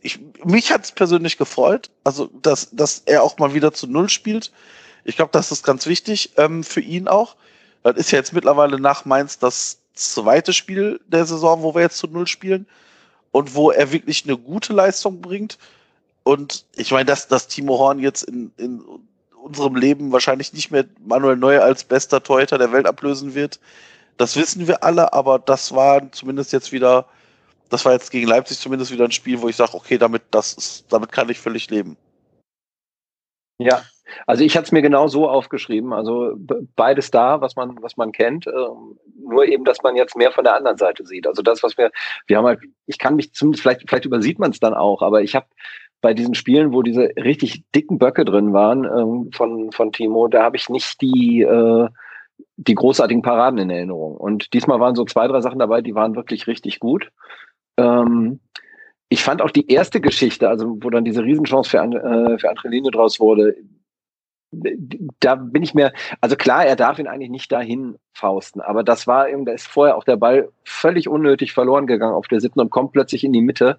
ich, 0.00 0.18
mich 0.44 0.72
hat 0.72 0.84
es 0.84 0.92
persönlich 0.92 1.38
gefreut, 1.38 1.90
also 2.04 2.26
dass, 2.42 2.70
dass 2.70 3.02
er 3.06 3.22
auch 3.22 3.38
mal 3.38 3.54
wieder 3.54 3.72
zu 3.72 3.86
Null 3.86 4.08
spielt. 4.08 4.52
Ich 5.04 5.16
glaube, 5.16 5.30
das 5.32 5.52
ist 5.52 5.64
ganz 5.64 5.86
wichtig 5.86 6.32
ähm, 6.36 6.64
für 6.64 6.80
ihn 6.80 7.08
auch. 7.08 7.36
Das 7.82 7.96
ist 7.96 8.10
ja 8.10 8.18
jetzt 8.18 8.32
mittlerweile 8.32 8.80
nach 8.80 9.04
Mainz 9.04 9.38
das 9.38 9.80
zweite 9.94 10.52
Spiel 10.52 11.00
der 11.06 11.24
Saison, 11.24 11.62
wo 11.62 11.74
wir 11.74 11.82
jetzt 11.82 11.98
zu 11.98 12.06
Null 12.06 12.26
spielen 12.26 12.66
und 13.30 13.54
wo 13.54 13.70
er 13.70 13.92
wirklich 13.92 14.24
eine 14.24 14.36
gute 14.36 14.72
Leistung 14.72 15.20
bringt. 15.20 15.58
Und 16.28 16.66
ich 16.76 16.90
meine, 16.90 17.06
dass, 17.06 17.26
dass 17.26 17.48
Timo 17.48 17.78
Horn 17.78 18.00
jetzt 18.00 18.24
in, 18.24 18.52
in 18.58 18.84
unserem 19.42 19.76
Leben 19.76 20.12
wahrscheinlich 20.12 20.52
nicht 20.52 20.70
mehr 20.70 20.84
Manuel 21.00 21.38
Neuer 21.38 21.62
als 21.62 21.84
bester 21.84 22.22
Torhüter 22.22 22.58
der 22.58 22.70
Welt 22.70 22.84
ablösen 22.84 23.34
wird, 23.34 23.58
das 24.18 24.36
wissen 24.36 24.68
wir 24.68 24.84
alle, 24.84 25.14
aber 25.14 25.38
das 25.38 25.74
war 25.74 26.12
zumindest 26.12 26.52
jetzt 26.52 26.70
wieder, 26.70 27.06
das 27.70 27.86
war 27.86 27.94
jetzt 27.94 28.10
gegen 28.10 28.28
Leipzig 28.28 28.58
zumindest 28.58 28.92
wieder 28.92 29.06
ein 29.06 29.10
Spiel, 29.10 29.40
wo 29.40 29.48
ich 29.48 29.56
sage, 29.56 29.72
okay, 29.72 29.96
damit, 29.96 30.20
das 30.30 30.52
ist, 30.52 30.92
damit 30.92 31.12
kann 31.12 31.30
ich 31.30 31.40
völlig 31.40 31.70
leben. 31.70 31.96
Ja, 33.56 33.80
also 34.26 34.44
ich 34.44 34.54
hatte 34.54 34.66
es 34.66 34.72
mir 34.72 34.82
genau 34.82 35.08
so 35.08 35.30
aufgeschrieben. 35.30 35.94
Also 35.94 36.34
beides 36.76 37.10
da, 37.10 37.40
was 37.40 37.56
man, 37.56 37.82
was 37.82 37.96
man 37.96 38.12
kennt. 38.12 38.46
Äh, 38.46 38.50
nur 39.18 39.46
eben, 39.46 39.64
dass 39.64 39.82
man 39.82 39.96
jetzt 39.96 40.14
mehr 40.14 40.32
von 40.32 40.44
der 40.44 40.56
anderen 40.56 40.76
Seite 40.76 41.06
sieht. 41.06 41.26
Also 41.26 41.40
das, 41.40 41.62
was 41.62 41.78
wir, 41.78 41.90
wir 42.26 42.36
haben 42.36 42.44
halt, 42.44 42.60
ich 42.86 42.98
kann 42.98 43.16
mich 43.16 43.32
zumindest, 43.32 43.62
vielleicht, 43.62 43.88
vielleicht 43.88 44.04
übersieht 44.04 44.38
man 44.38 44.50
es 44.50 44.60
dann 44.60 44.74
auch, 44.74 45.00
aber 45.00 45.22
ich 45.22 45.34
habe 45.34 45.46
bei 46.00 46.14
diesen 46.14 46.34
Spielen, 46.34 46.72
wo 46.72 46.82
diese 46.82 47.10
richtig 47.16 47.64
dicken 47.74 47.98
Böcke 47.98 48.24
drin 48.24 48.52
waren 48.52 48.84
ähm, 48.84 49.30
von, 49.32 49.72
von 49.72 49.92
Timo, 49.92 50.28
da 50.28 50.42
habe 50.42 50.56
ich 50.56 50.68
nicht 50.68 51.00
die, 51.00 51.42
äh, 51.42 51.88
die 52.56 52.74
großartigen 52.74 53.22
Paraden 53.22 53.58
in 53.58 53.70
Erinnerung. 53.70 54.16
Und 54.16 54.52
diesmal 54.52 54.80
waren 54.80 54.94
so 54.94 55.04
zwei, 55.04 55.26
drei 55.26 55.40
Sachen 55.40 55.58
dabei, 55.58 55.82
die 55.82 55.94
waren 55.94 56.14
wirklich 56.14 56.46
richtig 56.46 56.78
gut. 56.78 57.10
Ähm, 57.76 58.40
ich 59.08 59.24
fand 59.24 59.42
auch 59.42 59.50
die 59.50 59.70
erste 59.70 60.00
Geschichte, 60.00 60.48
also 60.48 60.76
wo 60.80 60.90
dann 60.90 61.04
diese 61.04 61.22
Riesenchance 61.22 61.70
für, 61.70 61.78
äh, 61.78 62.38
für 62.38 62.50
Angelino 62.50 62.90
draus 62.90 63.18
wurde, 63.18 63.56
da 65.20 65.34
bin 65.34 65.62
ich 65.62 65.74
mir, 65.74 65.92
also 66.20 66.36
klar, 66.36 66.64
er 66.64 66.76
darf 66.76 66.98
ihn 66.98 67.06
eigentlich 67.06 67.30
nicht 67.30 67.52
dahin 67.52 67.96
fausten, 68.14 68.62
aber 68.62 68.82
das 68.82 69.06
war 69.06 69.28
eben, 69.28 69.44
da 69.44 69.52
ist 69.52 69.68
vorher 69.68 69.96
auch 69.96 70.04
der 70.04 70.16
Ball 70.16 70.48
völlig 70.64 71.08
unnötig 71.08 71.52
verloren 71.52 71.86
gegangen 71.86 72.14
auf 72.14 72.28
der 72.28 72.40
siebten 72.40 72.60
und 72.60 72.70
kommt 72.70 72.92
plötzlich 72.92 73.24
in 73.24 73.32
die 73.32 73.42
Mitte. 73.42 73.76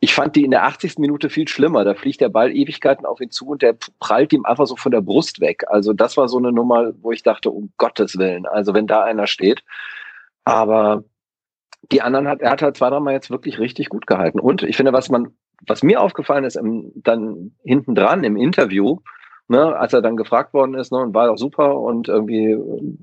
Ich 0.00 0.14
fand 0.14 0.36
die 0.36 0.44
in 0.44 0.50
der 0.50 0.64
80. 0.64 0.98
Minute 0.98 1.30
viel 1.30 1.48
schlimmer. 1.48 1.84
Da 1.84 1.94
fliegt 1.94 2.20
der 2.20 2.28
Ball 2.28 2.54
Ewigkeiten 2.54 3.06
auf 3.06 3.20
ihn 3.20 3.30
zu 3.30 3.46
und 3.48 3.62
der 3.62 3.76
prallt 3.98 4.32
ihm 4.32 4.44
einfach 4.44 4.66
so 4.66 4.76
von 4.76 4.92
der 4.92 5.00
Brust 5.00 5.40
weg. 5.40 5.64
Also 5.68 5.92
das 5.92 6.16
war 6.16 6.28
so 6.28 6.38
eine 6.38 6.52
Nummer, 6.52 6.92
wo 7.00 7.12
ich 7.12 7.22
dachte, 7.22 7.50
um 7.50 7.72
Gottes 7.78 8.18
Willen, 8.18 8.46
also 8.46 8.74
wenn 8.74 8.86
da 8.86 9.02
einer 9.02 9.26
steht. 9.26 9.64
Aber 10.44 11.04
die 11.92 12.02
anderen 12.02 12.28
hat, 12.28 12.40
er 12.40 12.50
hat 12.50 12.62
halt 12.62 12.76
zwei, 12.76 12.90
dreimal 12.90 13.14
jetzt 13.14 13.30
wirklich 13.30 13.58
richtig 13.58 13.88
gut 13.88 14.06
gehalten. 14.06 14.40
Und 14.40 14.62
ich 14.62 14.76
finde, 14.76 14.92
was 14.92 15.08
man, 15.08 15.32
was 15.66 15.82
mir 15.82 16.00
aufgefallen 16.00 16.44
ist, 16.44 16.56
im, 16.56 16.92
dann 16.96 17.54
hinten 17.64 17.94
dran 17.94 18.24
im 18.24 18.36
Interview, 18.36 18.98
ne, 19.48 19.76
als 19.76 19.92
er 19.92 20.02
dann 20.02 20.16
gefragt 20.16 20.54
worden 20.54 20.74
ist, 20.74 20.92
ne, 20.92 20.98
und 20.98 21.14
war 21.14 21.30
auch 21.30 21.38
super 21.38 21.78
und 21.78 22.08
irgendwie 22.08 22.50
äh, 22.52 22.96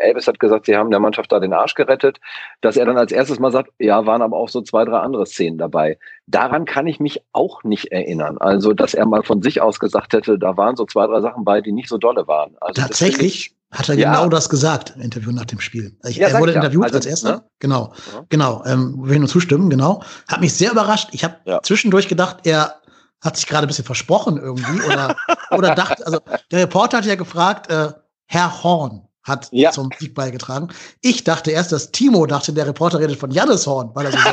Elvis 0.00 0.26
hat 0.26 0.40
gesagt, 0.40 0.66
sie 0.66 0.76
haben 0.76 0.90
der 0.90 1.00
Mannschaft 1.00 1.30
da 1.30 1.40
den 1.40 1.52
Arsch 1.52 1.74
gerettet, 1.74 2.18
dass 2.60 2.76
er 2.76 2.86
dann 2.86 2.98
als 2.98 3.12
erstes 3.12 3.38
mal 3.38 3.52
sagt, 3.52 3.70
ja, 3.78 4.04
waren 4.06 4.22
aber 4.22 4.36
auch 4.36 4.48
so 4.48 4.60
zwei, 4.62 4.84
drei 4.84 4.98
andere 4.98 5.26
Szenen 5.26 5.58
dabei. 5.58 5.98
Daran 6.26 6.64
kann 6.64 6.86
ich 6.86 7.00
mich 7.00 7.20
auch 7.32 7.62
nicht 7.62 7.92
erinnern. 7.92 8.38
Also, 8.38 8.72
dass 8.72 8.94
er 8.94 9.06
mal 9.06 9.22
von 9.22 9.42
sich 9.42 9.60
aus 9.60 9.78
gesagt 9.78 10.12
hätte, 10.12 10.38
da 10.38 10.56
waren 10.56 10.76
so 10.76 10.84
zwei, 10.84 11.06
drei 11.06 11.20
Sachen 11.20 11.44
bei, 11.44 11.60
die 11.60 11.72
nicht 11.72 11.88
so 11.88 11.98
dolle 11.98 12.26
waren. 12.26 12.56
Also, 12.60 12.82
Tatsächlich? 12.82 13.54
Hat 13.70 13.88
er 13.88 13.96
ja. 13.96 14.12
genau 14.12 14.28
das 14.28 14.48
gesagt 14.48 14.92
im 14.94 15.02
Interview 15.02 15.32
nach 15.32 15.46
dem 15.46 15.58
Spiel. 15.58 15.96
Ich, 16.04 16.16
ja, 16.16 16.28
er 16.28 16.38
wurde 16.38 16.52
interviewt 16.52 16.84
also, 16.84 16.94
als 16.94 17.06
erster. 17.06 17.32
Ne? 17.32 17.42
Genau, 17.58 17.92
ja. 18.12 18.24
genau. 18.28 18.62
Ähm, 18.66 18.94
will 18.98 19.14
ich 19.14 19.18
nur 19.18 19.28
zustimmen, 19.28 19.68
genau. 19.68 20.00
Hat 20.28 20.40
mich 20.40 20.54
sehr 20.54 20.70
überrascht. 20.70 21.08
Ich 21.10 21.24
habe 21.24 21.34
zwischendurch 21.64 22.06
gedacht, 22.06 22.46
er 22.46 22.76
hat 23.24 23.36
sich 23.36 23.46
gerade 23.46 23.66
ein 23.66 23.68
bisschen 23.68 23.84
versprochen 23.84 24.36
irgendwie 24.36 24.82
oder, 24.82 25.16
oder 25.50 25.74
dachte, 25.74 26.06
also 26.06 26.20
der 26.50 26.60
Reporter 26.60 26.98
hat 26.98 27.06
ja 27.06 27.14
gefragt, 27.14 27.70
äh, 27.70 27.92
Herr 28.26 28.62
Horn 28.62 29.08
hat 29.22 29.48
ja. 29.52 29.70
zum 29.70 29.90
Sieg 29.98 30.14
beigetragen. 30.14 30.68
Ich 31.00 31.24
dachte 31.24 31.50
erst, 31.50 31.72
dass 31.72 31.90
Timo 31.90 32.26
dachte, 32.26 32.52
der 32.52 32.66
Reporter 32.66 33.00
redet 33.00 33.18
von 33.18 33.30
Jannis 33.30 33.66
Horn, 33.66 33.90
weil 33.94 34.06
er 34.06 34.12
so 34.12 34.18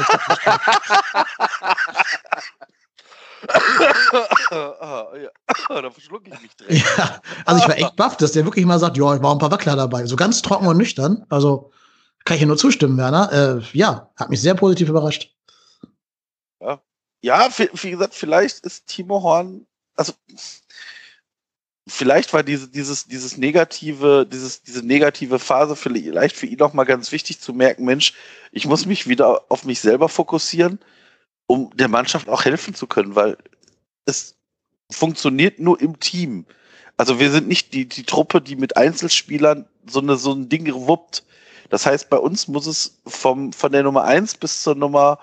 da 5.69 5.89
verschluck 5.89 6.27
ich 6.27 6.41
mich 6.41 6.55
drin. 6.57 6.83
Ja, 6.97 7.21
also 7.45 7.61
ich 7.61 7.67
war 7.67 7.77
echt 7.77 7.95
baff, 7.95 8.17
dass 8.17 8.33
der 8.33 8.45
wirklich 8.45 8.65
mal 8.65 8.79
sagt, 8.79 8.97
ja, 8.97 9.15
ich 9.15 9.21
war 9.21 9.33
ein 9.33 9.39
paar 9.39 9.51
Wackler 9.51 9.75
dabei. 9.75 10.05
So 10.05 10.15
ganz 10.15 10.41
trocken 10.41 10.67
und 10.67 10.77
nüchtern. 10.77 11.25
Also 11.29 11.71
Kann 12.25 12.35
ich 12.35 12.41
dir 12.41 12.47
nur 12.47 12.57
zustimmen, 12.57 12.97
Werner. 12.97 13.31
Äh, 13.31 13.77
ja, 13.77 14.11
hat 14.17 14.29
mich 14.29 14.41
sehr 14.41 14.55
positiv 14.55 14.89
überrascht. 14.89 15.33
Ja, 16.59 16.81
ja 17.21 17.49
wie 17.57 17.91
gesagt, 17.91 18.13
vielleicht 18.13 18.59
ist 18.65 18.87
Timo 18.87 19.21
Horn, 19.21 19.65
also 19.95 20.13
vielleicht 21.87 22.33
war 22.33 22.43
diese, 22.43 22.67
dieses, 22.67 23.05
dieses 23.05 23.37
negative, 23.37 24.27
dieses, 24.29 24.61
diese 24.63 24.85
negative 24.85 25.39
Phase 25.39 25.75
vielleicht 25.75 26.35
für 26.35 26.45
ihn 26.45 26.57
noch 26.57 26.73
mal 26.73 26.85
ganz 26.85 27.11
wichtig 27.11 27.39
zu 27.39 27.53
merken, 27.53 27.85
Mensch, 27.85 28.13
ich 28.51 28.65
muss 28.65 28.85
mich 28.85 29.07
wieder 29.07 29.45
auf 29.49 29.65
mich 29.65 29.79
selber 29.79 30.09
fokussieren, 30.09 30.79
um 31.47 31.69
der 31.75 31.87
Mannschaft 31.87 32.29
auch 32.29 32.45
helfen 32.45 32.73
zu 32.73 32.87
können, 32.87 33.15
weil 33.15 33.37
es 34.05 34.35
funktioniert 34.91 35.59
nur 35.59 35.79
im 35.81 35.99
Team. 35.99 36.45
Also 36.97 37.19
wir 37.19 37.31
sind 37.31 37.47
nicht 37.47 37.73
die, 37.73 37.87
die 37.87 38.03
Truppe, 38.03 38.41
die 38.41 38.55
mit 38.55 38.77
Einzelspielern 38.77 39.67
so, 39.87 39.99
eine, 39.99 40.17
so 40.17 40.33
ein 40.33 40.49
Ding 40.49 40.71
wuppt. 40.71 41.23
Das 41.69 41.85
heißt, 41.85 42.09
bei 42.09 42.17
uns 42.17 42.47
muss 42.47 42.67
es 42.67 43.01
vom, 43.07 43.53
von 43.53 43.71
der 43.71 43.83
Nummer 43.83 44.03
1 44.03 44.35
bis 44.35 44.61
zur 44.61 44.75
Nummer, 44.75 45.19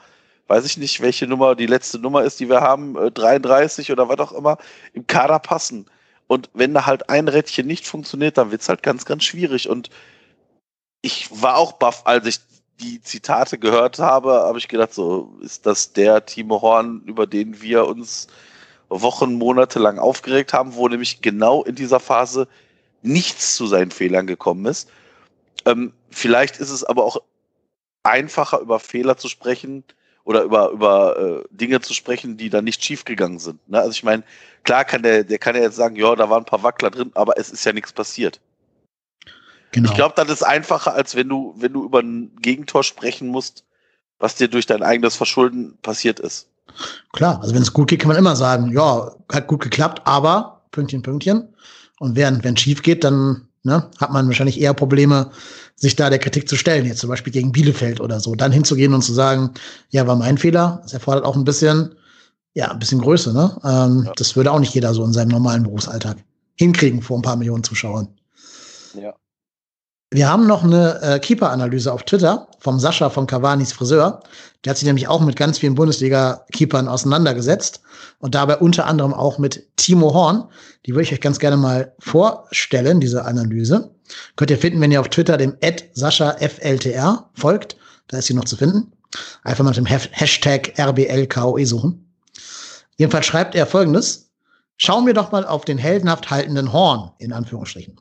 weiß 0.48 0.64
ich 0.64 0.76
nicht, 0.76 1.00
welche 1.00 1.26
Nummer 1.26 1.54
die 1.54 1.66
letzte 1.66 1.98
Nummer 1.98 2.24
ist, 2.24 2.40
die 2.40 2.48
wir 2.48 2.60
haben, 2.60 2.94
33 2.94 3.88
äh, 3.88 3.92
oder 3.92 4.08
was 4.08 4.18
auch 4.18 4.32
immer, 4.32 4.58
im 4.94 5.06
Kader 5.06 5.38
passen. 5.38 5.86
Und 6.26 6.50
wenn 6.52 6.74
da 6.74 6.86
halt 6.86 7.08
ein 7.08 7.28
Rädchen 7.28 7.66
nicht 7.66 7.86
funktioniert, 7.86 8.36
dann 8.36 8.50
wird 8.50 8.62
es 8.62 8.68
halt 8.68 8.82
ganz, 8.82 9.04
ganz 9.04 9.24
schwierig. 9.24 9.68
Und 9.68 9.90
ich 11.02 11.28
war 11.30 11.56
auch 11.56 11.72
baff, 11.72 12.02
als 12.06 12.26
ich 12.26 12.40
die 12.80 13.00
Zitate 13.00 13.58
gehört 13.58 13.98
habe, 13.98 14.32
habe 14.32 14.58
ich 14.58 14.68
gedacht, 14.68 14.94
so 14.94 15.36
ist 15.40 15.66
das 15.66 15.92
der 15.92 16.24
Timo 16.26 16.60
Horn, 16.62 17.02
über 17.06 17.26
den 17.26 17.60
wir 17.60 17.86
uns 17.86 18.28
Wochen, 18.88 19.34
Monate 19.34 19.78
lang 19.78 19.98
aufgeregt 19.98 20.52
haben, 20.52 20.74
wo 20.74 20.88
nämlich 20.88 21.20
genau 21.20 21.62
in 21.64 21.74
dieser 21.74 22.00
Phase 22.00 22.48
nichts 23.02 23.56
zu 23.56 23.66
seinen 23.66 23.90
Fehlern 23.90 24.26
gekommen 24.26 24.64
ist. 24.66 24.88
Ähm, 25.66 25.92
vielleicht 26.10 26.58
ist 26.58 26.70
es 26.70 26.84
aber 26.84 27.04
auch 27.04 27.20
einfacher, 28.02 28.60
über 28.60 28.80
Fehler 28.80 29.16
zu 29.16 29.28
sprechen 29.28 29.84
oder 30.28 30.42
über, 30.42 30.68
über 30.72 31.18
äh, 31.18 31.44
Dinge 31.50 31.80
zu 31.80 31.94
sprechen, 31.94 32.36
die 32.36 32.50
da 32.50 32.60
nicht 32.60 32.84
schiefgegangen 32.84 33.38
sind. 33.38 33.66
Ne? 33.66 33.78
Also 33.78 33.92
ich 33.92 34.04
meine, 34.04 34.22
klar 34.62 34.84
kann 34.84 35.02
der, 35.02 35.24
der 35.24 35.38
kann 35.38 35.56
ja 35.56 35.62
jetzt 35.62 35.76
sagen, 35.76 35.96
ja, 35.96 36.14
da 36.14 36.28
waren 36.28 36.42
ein 36.42 36.44
paar 36.44 36.62
Wackler 36.62 36.90
drin, 36.90 37.10
aber 37.14 37.38
es 37.38 37.48
ist 37.48 37.64
ja 37.64 37.72
nichts 37.72 37.94
passiert. 37.94 38.38
Genau. 39.72 39.88
Ich 39.88 39.96
glaube, 39.96 40.12
das 40.16 40.28
ist 40.28 40.42
einfacher, 40.42 40.92
als 40.92 41.16
wenn 41.16 41.30
du, 41.30 41.54
wenn 41.56 41.72
du 41.72 41.82
über 41.82 42.00
ein 42.00 42.30
Gegentor 42.42 42.84
sprechen 42.84 43.28
musst, 43.28 43.64
was 44.18 44.34
dir 44.34 44.48
durch 44.48 44.66
dein 44.66 44.82
eigenes 44.82 45.16
Verschulden 45.16 45.78
passiert 45.80 46.20
ist. 46.20 46.50
Klar, 47.14 47.40
also 47.40 47.54
wenn 47.54 47.62
es 47.62 47.72
gut 47.72 47.88
geht, 47.88 48.00
kann 48.00 48.08
man 48.08 48.18
immer 48.18 48.36
sagen, 48.36 48.70
ja, 48.70 49.10
hat 49.32 49.46
gut 49.46 49.62
geklappt, 49.62 50.02
aber 50.04 50.60
Pünktchen, 50.72 51.00
Pünktchen. 51.00 51.54
Und 52.00 52.16
wenn 52.16 52.42
es 52.44 52.60
schief 52.60 52.82
geht, 52.82 53.02
dann 53.02 53.48
ne, 53.62 53.90
hat 53.98 54.12
man 54.12 54.26
wahrscheinlich 54.26 54.60
eher 54.60 54.74
Probleme, 54.74 55.30
sich 55.78 55.94
da 55.94 56.10
der 56.10 56.18
Kritik 56.18 56.48
zu 56.48 56.56
stellen, 56.56 56.86
jetzt 56.86 56.98
zum 56.98 57.08
Beispiel 57.08 57.32
gegen 57.32 57.52
Bielefeld 57.52 58.00
oder 58.00 58.18
so. 58.18 58.34
Dann 58.34 58.50
hinzugehen 58.50 58.92
und 58.94 59.02
zu 59.02 59.14
sagen, 59.14 59.54
ja, 59.90 60.06
war 60.06 60.16
mein 60.16 60.36
Fehler. 60.36 60.80
Das 60.82 60.92
erfordert 60.92 61.24
auch 61.24 61.36
ein 61.36 61.44
bisschen, 61.44 61.94
ja, 62.54 62.70
ein 62.70 62.80
bisschen 62.80 63.00
Größe, 63.00 63.32
ne? 63.32 63.56
Ähm, 63.64 64.02
ja. 64.04 64.12
Das 64.16 64.34
würde 64.34 64.50
auch 64.50 64.58
nicht 64.58 64.74
jeder 64.74 64.92
so 64.92 65.04
in 65.04 65.12
seinem 65.12 65.28
normalen 65.28 65.62
Berufsalltag 65.62 66.16
hinkriegen 66.56 67.00
vor 67.00 67.18
ein 67.18 67.22
paar 67.22 67.36
Millionen 67.36 67.62
Zuschauern. 67.62 68.08
Ja. 69.00 69.14
Wir 70.10 70.28
haben 70.28 70.46
noch 70.46 70.64
eine 70.64 71.00
äh, 71.02 71.18
Keeper-Analyse 71.20 71.92
auf 71.92 72.02
Twitter 72.02 72.48
vom 72.58 72.80
Sascha 72.80 73.10
von 73.10 73.26
Cavanis 73.26 73.72
Friseur. 73.72 74.22
Der 74.64 74.70
hat 74.70 74.78
sich 74.78 74.86
nämlich 74.86 75.06
auch 75.06 75.20
mit 75.20 75.36
ganz 75.36 75.58
vielen 75.58 75.76
Bundesliga-Keepern 75.76 76.88
auseinandergesetzt 76.88 77.82
und 78.18 78.34
dabei 78.34 78.56
unter 78.56 78.86
anderem 78.86 79.14
auch 79.14 79.38
mit 79.38 79.68
Timo 79.76 80.12
Horn. 80.12 80.48
Die 80.86 80.92
würde 80.92 81.02
ich 81.02 81.12
euch 81.12 81.20
ganz 81.20 81.38
gerne 81.38 81.58
mal 81.58 81.94
vorstellen, 82.00 82.98
diese 82.98 83.24
Analyse. 83.26 83.94
Könnt 84.36 84.50
ihr 84.50 84.58
finden, 84.58 84.80
wenn 84.80 84.92
ihr 84.92 85.00
auf 85.00 85.08
Twitter 85.08 85.36
dem 85.36 85.56
Ad 85.62 85.90
Sascha 85.92 86.36
FLTR 86.38 87.30
folgt. 87.34 87.76
Da 88.08 88.18
ist 88.18 88.26
sie 88.26 88.34
noch 88.34 88.44
zu 88.44 88.56
finden. 88.56 88.92
Einfach 89.42 89.64
mal 89.64 89.70
mit 89.70 89.78
dem 89.78 89.86
Hashtag 89.86 90.78
RBLKOE 90.78 91.64
suchen. 91.64 92.12
Jedenfalls 92.96 93.26
schreibt 93.26 93.54
er 93.54 93.66
folgendes. 93.66 94.30
Schauen 94.76 95.06
wir 95.06 95.14
doch 95.14 95.32
mal 95.32 95.44
auf 95.44 95.64
den 95.64 95.78
heldenhaft 95.78 96.30
haltenden 96.30 96.72
Horn, 96.72 97.10
in 97.18 97.32
Anführungsstrichen. 97.32 98.00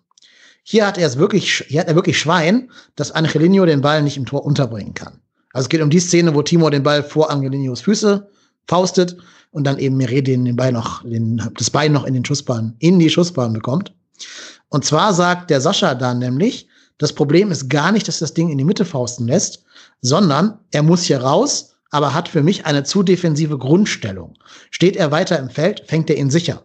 Hier 0.63 0.85
hat 0.85 0.97
er 0.97 1.07
es 1.07 1.17
wirklich, 1.17 1.63
hier 1.67 1.79
hat 1.79 1.87
er 1.87 1.95
wirklich 1.95 2.19
Schwein, 2.19 2.69
dass 2.95 3.11
Angelino 3.11 3.65
den 3.65 3.81
Ball 3.81 4.03
nicht 4.03 4.17
im 4.17 4.25
Tor 4.25 4.45
unterbringen 4.45 4.93
kann. 4.93 5.19
Also 5.53 5.65
es 5.65 5.69
geht 5.69 5.81
um 5.81 5.89
die 5.89 5.99
Szene, 5.99 6.35
wo 6.35 6.41
Timo 6.41 6.69
den 6.69 6.83
Ball 6.83 7.03
vor 7.03 7.31
Angelinos 7.31 7.81
Füße 7.81 8.29
faustet 8.67 9.17
und 9.51 9.63
dann 9.63 9.79
eben 9.79 9.97
Meredin 9.97 10.45
den 10.45 10.55
Ball 10.55 10.71
noch, 10.71 11.03
den, 11.03 11.41
das 11.57 11.69
Bein 11.69 11.93
noch 11.93 12.03
in 12.03 12.13
den 12.13 12.25
Schussbahn, 12.25 12.75
in 12.79 12.99
die 12.99 13.09
Schussbahn 13.09 13.53
bekommt. 13.53 13.93
Und 14.69 14.85
zwar 14.85 15.13
sagt 15.13 15.49
der 15.49 15.61
Sascha 15.61 15.95
dann 15.95 16.19
nämlich, 16.19 16.67
das 16.97 17.13
Problem 17.13 17.51
ist 17.51 17.69
gar 17.69 17.91
nicht, 17.91 18.07
dass 18.07 18.19
das 18.19 18.33
Ding 18.33 18.49
in 18.49 18.57
die 18.57 18.63
Mitte 18.63 18.85
fausten 18.85 19.27
lässt, 19.27 19.63
sondern 20.01 20.59
er 20.71 20.83
muss 20.83 21.03
hier 21.03 21.21
raus, 21.21 21.75
aber 21.91 22.13
hat 22.13 22.27
für 22.27 22.43
mich 22.43 22.65
eine 22.65 22.83
zu 22.83 23.03
defensive 23.03 23.57
Grundstellung. 23.57 24.37
Steht 24.71 24.95
er 24.95 25.11
weiter 25.11 25.39
im 25.39 25.49
Feld, 25.49 25.83
fängt 25.85 26.09
er 26.09 26.17
ihn 26.17 26.29
sicher. 26.29 26.63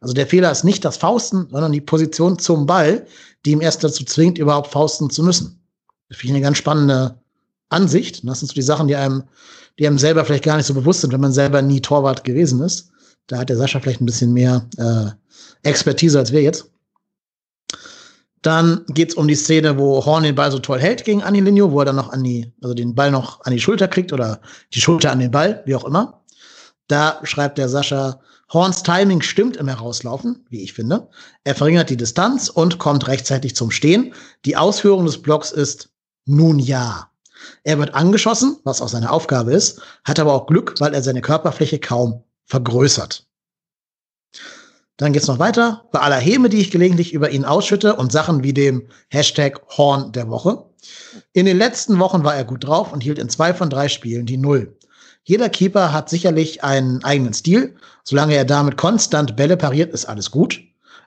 Also 0.00 0.14
der 0.14 0.26
Fehler 0.26 0.50
ist 0.50 0.64
nicht 0.64 0.84
das 0.84 0.96
Fausten, 0.96 1.48
sondern 1.50 1.72
die 1.72 1.80
Position 1.80 2.38
zum 2.38 2.66
Ball, 2.66 3.06
die 3.44 3.52
ihm 3.52 3.60
erst 3.60 3.84
dazu 3.84 4.04
zwingt, 4.04 4.38
überhaupt 4.38 4.70
fausten 4.70 5.10
zu 5.10 5.22
müssen. 5.22 5.62
Das 6.08 6.18
finde 6.18 6.32
ich 6.32 6.36
eine 6.36 6.44
ganz 6.44 6.58
spannende 6.58 7.20
Ansicht. 7.70 8.26
Das 8.26 8.40
sind 8.40 8.48
so 8.48 8.54
die 8.54 8.62
Sachen, 8.62 8.88
die 8.88 8.96
einem, 8.96 9.24
die 9.78 9.86
einem 9.86 9.98
selber 9.98 10.24
vielleicht 10.24 10.44
gar 10.44 10.56
nicht 10.56 10.66
so 10.66 10.74
bewusst 10.74 11.00
sind, 11.00 11.12
wenn 11.12 11.20
man 11.20 11.32
selber 11.32 11.62
nie 11.62 11.80
Torwart 11.80 12.24
gewesen 12.24 12.60
ist. 12.60 12.90
Da 13.28 13.38
hat 13.38 13.48
der 13.48 13.56
Sascha 13.56 13.80
vielleicht 13.80 14.00
ein 14.00 14.06
bisschen 14.06 14.32
mehr 14.32 14.68
äh, 14.76 15.10
Expertise 15.66 16.18
als 16.18 16.32
wir 16.32 16.42
jetzt. 16.42 16.70
Dann 18.44 18.84
geht's 18.88 19.14
um 19.14 19.26
die 19.26 19.34
Szene, 19.34 19.78
wo 19.78 20.04
Horn 20.04 20.22
den 20.22 20.34
Ball 20.34 20.52
so 20.52 20.58
toll 20.58 20.78
hält 20.78 21.04
gegen 21.04 21.22
Anilinho, 21.22 21.72
wo 21.72 21.78
er 21.78 21.86
dann 21.86 21.96
noch 21.96 22.12
an 22.12 22.22
die, 22.22 22.52
also 22.60 22.74
den 22.74 22.94
Ball 22.94 23.10
noch 23.10 23.42
an 23.46 23.54
die 23.54 23.58
Schulter 23.58 23.88
kriegt 23.88 24.12
oder 24.12 24.38
die 24.74 24.82
Schulter 24.82 25.10
an 25.12 25.18
den 25.18 25.30
Ball, 25.30 25.62
wie 25.64 25.74
auch 25.74 25.86
immer. 25.86 26.22
Da 26.86 27.20
schreibt 27.22 27.56
der 27.56 27.70
Sascha, 27.70 28.20
Horns 28.52 28.82
Timing 28.82 29.22
stimmt 29.22 29.56
im 29.56 29.66
Herauslaufen, 29.66 30.44
wie 30.50 30.62
ich 30.62 30.74
finde. 30.74 31.08
Er 31.44 31.54
verringert 31.54 31.88
die 31.88 31.96
Distanz 31.96 32.50
und 32.50 32.78
kommt 32.78 33.08
rechtzeitig 33.08 33.56
zum 33.56 33.70
Stehen. 33.70 34.12
Die 34.44 34.58
Ausführung 34.58 35.06
des 35.06 35.22
Blocks 35.22 35.50
ist 35.50 35.88
nun 36.26 36.58
ja. 36.58 37.08
Er 37.62 37.78
wird 37.78 37.94
angeschossen, 37.94 38.58
was 38.64 38.82
auch 38.82 38.88
seine 38.88 39.10
Aufgabe 39.10 39.54
ist, 39.54 39.80
hat 40.04 40.20
aber 40.20 40.34
auch 40.34 40.46
Glück, 40.46 40.74
weil 40.80 40.92
er 40.92 41.02
seine 41.02 41.22
Körperfläche 41.22 41.78
kaum 41.78 42.22
vergrößert. 42.44 43.26
Dann 44.96 45.12
geht's 45.12 45.26
noch 45.26 45.40
weiter. 45.40 45.84
Bei 45.90 46.00
aller 46.00 46.16
Häme, 46.16 46.48
die 46.48 46.60
ich 46.60 46.70
gelegentlich 46.70 47.12
über 47.12 47.30
ihn 47.30 47.44
ausschütte 47.44 47.96
und 47.96 48.12
Sachen 48.12 48.44
wie 48.44 48.52
dem 48.52 48.88
Hashtag 49.08 49.60
Horn 49.76 50.12
der 50.12 50.28
Woche. 50.28 50.66
In 51.32 51.46
den 51.46 51.58
letzten 51.58 51.98
Wochen 51.98 52.22
war 52.22 52.36
er 52.36 52.44
gut 52.44 52.64
drauf 52.64 52.92
und 52.92 53.02
hielt 53.02 53.18
in 53.18 53.28
zwei 53.28 53.54
von 53.54 53.70
drei 53.70 53.88
Spielen 53.88 54.26
die 54.26 54.36
Null. 54.36 54.76
Jeder 55.24 55.48
Keeper 55.48 55.92
hat 55.92 56.10
sicherlich 56.10 56.62
einen 56.62 57.02
eigenen 57.02 57.32
Stil. 57.32 57.74
Solange 58.04 58.34
er 58.34 58.44
damit 58.44 58.76
konstant 58.76 59.36
Bälle 59.36 59.56
pariert, 59.56 59.92
ist 59.92 60.04
alles 60.04 60.30
gut. 60.30 60.60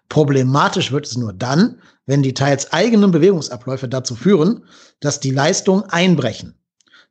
Problematisch 0.10 0.92
wird 0.92 1.06
es 1.06 1.18
nur 1.18 1.34
dann, 1.34 1.82
wenn 2.06 2.24
die 2.24 2.34
teils 2.34 2.74
eigenen 2.74 3.12
Bewegungsabläufe 3.12 3.88
dazu 3.88 4.16
führen, 4.16 4.64
dass 5.00 5.20
die 5.20 5.32
Leistungen 5.32 5.84
einbrechen. 5.84 6.56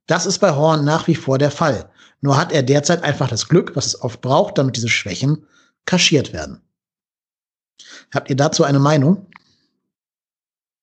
Das 0.06 0.26
ist 0.26 0.38
bei 0.38 0.54
Horn 0.54 0.84
nach 0.84 1.06
wie 1.06 1.14
vor 1.14 1.38
der 1.38 1.50
Fall. 1.50 1.90
Nur 2.20 2.36
hat 2.36 2.52
er 2.52 2.62
derzeit 2.62 3.02
einfach 3.02 3.28
das 3.28 3.48
Glück, 3.48 3.76
was 3.76 3.86
es 3.86 4.02
oft 4.02 4.20
braucht, 4.20 4.58
damit 4.58 4.76
diese 4.76 4.88
Schwächen 4.88 5.46
kaschiert 5.84 6.32
werden. 6.32 6.60
Habt 8.14 8.30
ihr 8.30 8.36
dazu 8.36 8.64
eine 8.64 8.78
Meinung? 8.78 9.26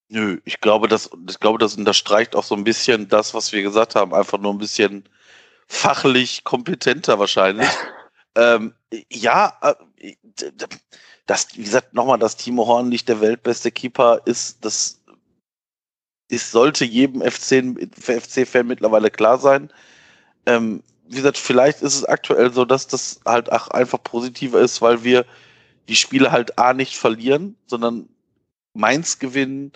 Nö, 0.10 0.40
ich 0.46 0.62
glaube, 0.62 0.88
das, 0.88 1.10
ich 1.28 1.40
glaube, 1.40 1.58
das 1.58 1.76
unterstreicht 1.76 2.36
auch 2.36 2.44
so 2.44 2.56
ein 2.56 2.64
bisschen 2.64 3.08
das, 3.08 3.34
was 3.34 3.52
wir 3.52 3.64
gesagt 3.64 3.96
haben, 3.96 4.14
einfach 4.14 4.38
nur 4.38 4.54
ein 4.54 4.60
bisschen 4.60 5.10
fachlich 5.68 6.44
kompetenter 6.44 7.18
wahrscheinlich. 7.18 7.68
ähm, 8.36 8.74
ja, 9.12 9.58
äh, 9.62 10.14
das, 11.26 11.48
wie 11.56 11.64
gesagt, 11.64 11.94
nochmal, 11.94 12.20
dass 12.20 12.38
Timo 12.38 12.68
Horn 12.68 12.90
nicht 12.90 13.08
der 13.08 13.22
weltbeste 13.22 13.72
Keeper 13.72 14.22
ist, 14.26 14.64
das 14.64 15.02
ist, 16.28 16.52
sollte 16.52 16.86
jedem 16.86 17.22
FC-Fan 17.22 17.78
FC 17.96 18.64
mittlerweile 18.66 19.10
klar 19.10 19.38
sein. 19.38 19.72
Ähm, 20.46 20.84
wie 21.08 21.18
gesagt, 21.18 21.38
vielleicht 21.38 21.82
ist 21.82 21.96
es 21.96 22.06
aktuell 22.06 22.52
so, 22.54 22.66
dass 22.66 22.88
das 22.88 23.20
halt 23.26 23.52
auch 23.52 23.70
einfach 23.70 24.02
positiver 24.04 24.60
ist, 24.60 24.82
weil 24.82 25.04
wir 25.04 25.26
die 25.88 25.96
Spiele 25.96 26.32
halt 26.32 26.58
A 26.58 26.74
nicht 26.74 26.98
verlieren, 26.98 27.58
sondern 27.66 28.10
Mainz 28.74 29.20
gewinnen 29.20 29.72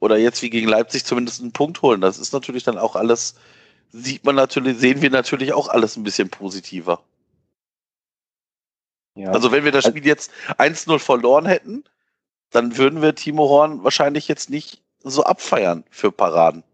oder 0.00 0.16
jetzt 0.16 0.42
wie 0.42 0.50
gegen 0.50 0.68
Leipzig 0.68 1.04
zumindest 1.04 1.40
einen 1.40 1.52
Punkt 1.52 1.82
holen. 1.82 2.00
Das 2.00 2.18
ist 2.18 2.32
natürlich 2.32 2.64
dann 2.64 2.78
auch 2.78 2.96
alles 2.96 3.34
sieht 3.92 4.24
man 4.24 4.34
natürlich, 4.34 4.78
sehen 4.78 5.02
wir 5.02 5.10
natürlich 5.10 5.52
auch 5.52 5.68
alles 5.68 5.96
ein 5.96 6.02
bisschen 6.02 6.30
positiver. 6.30 7.02
Ja. 9.14 9.30
Also 9.30 9.52
wenn 9.52 9.64
wir 9.64 9.72
das 9.72 9.84
Spiel 9.84 10.06
jetzt 10.06 10.32
1-0 10.58 10.98
verloren 10.98 11.46
hätten, 11.46 11.84
dann 12.50 12.78
würden 12.78 13.02
wir 13.02 13.14
Timo 13.14 13.48
Horn 13.48 13.84
wahrscheinlich 13.84 14.28
jetzt 14.28 14.48
nicht 14.48 14.82
so 15.02 15.22
abfeiern 15.24 15.84
für 15.90 16.10
Paraden. 16.10 16.64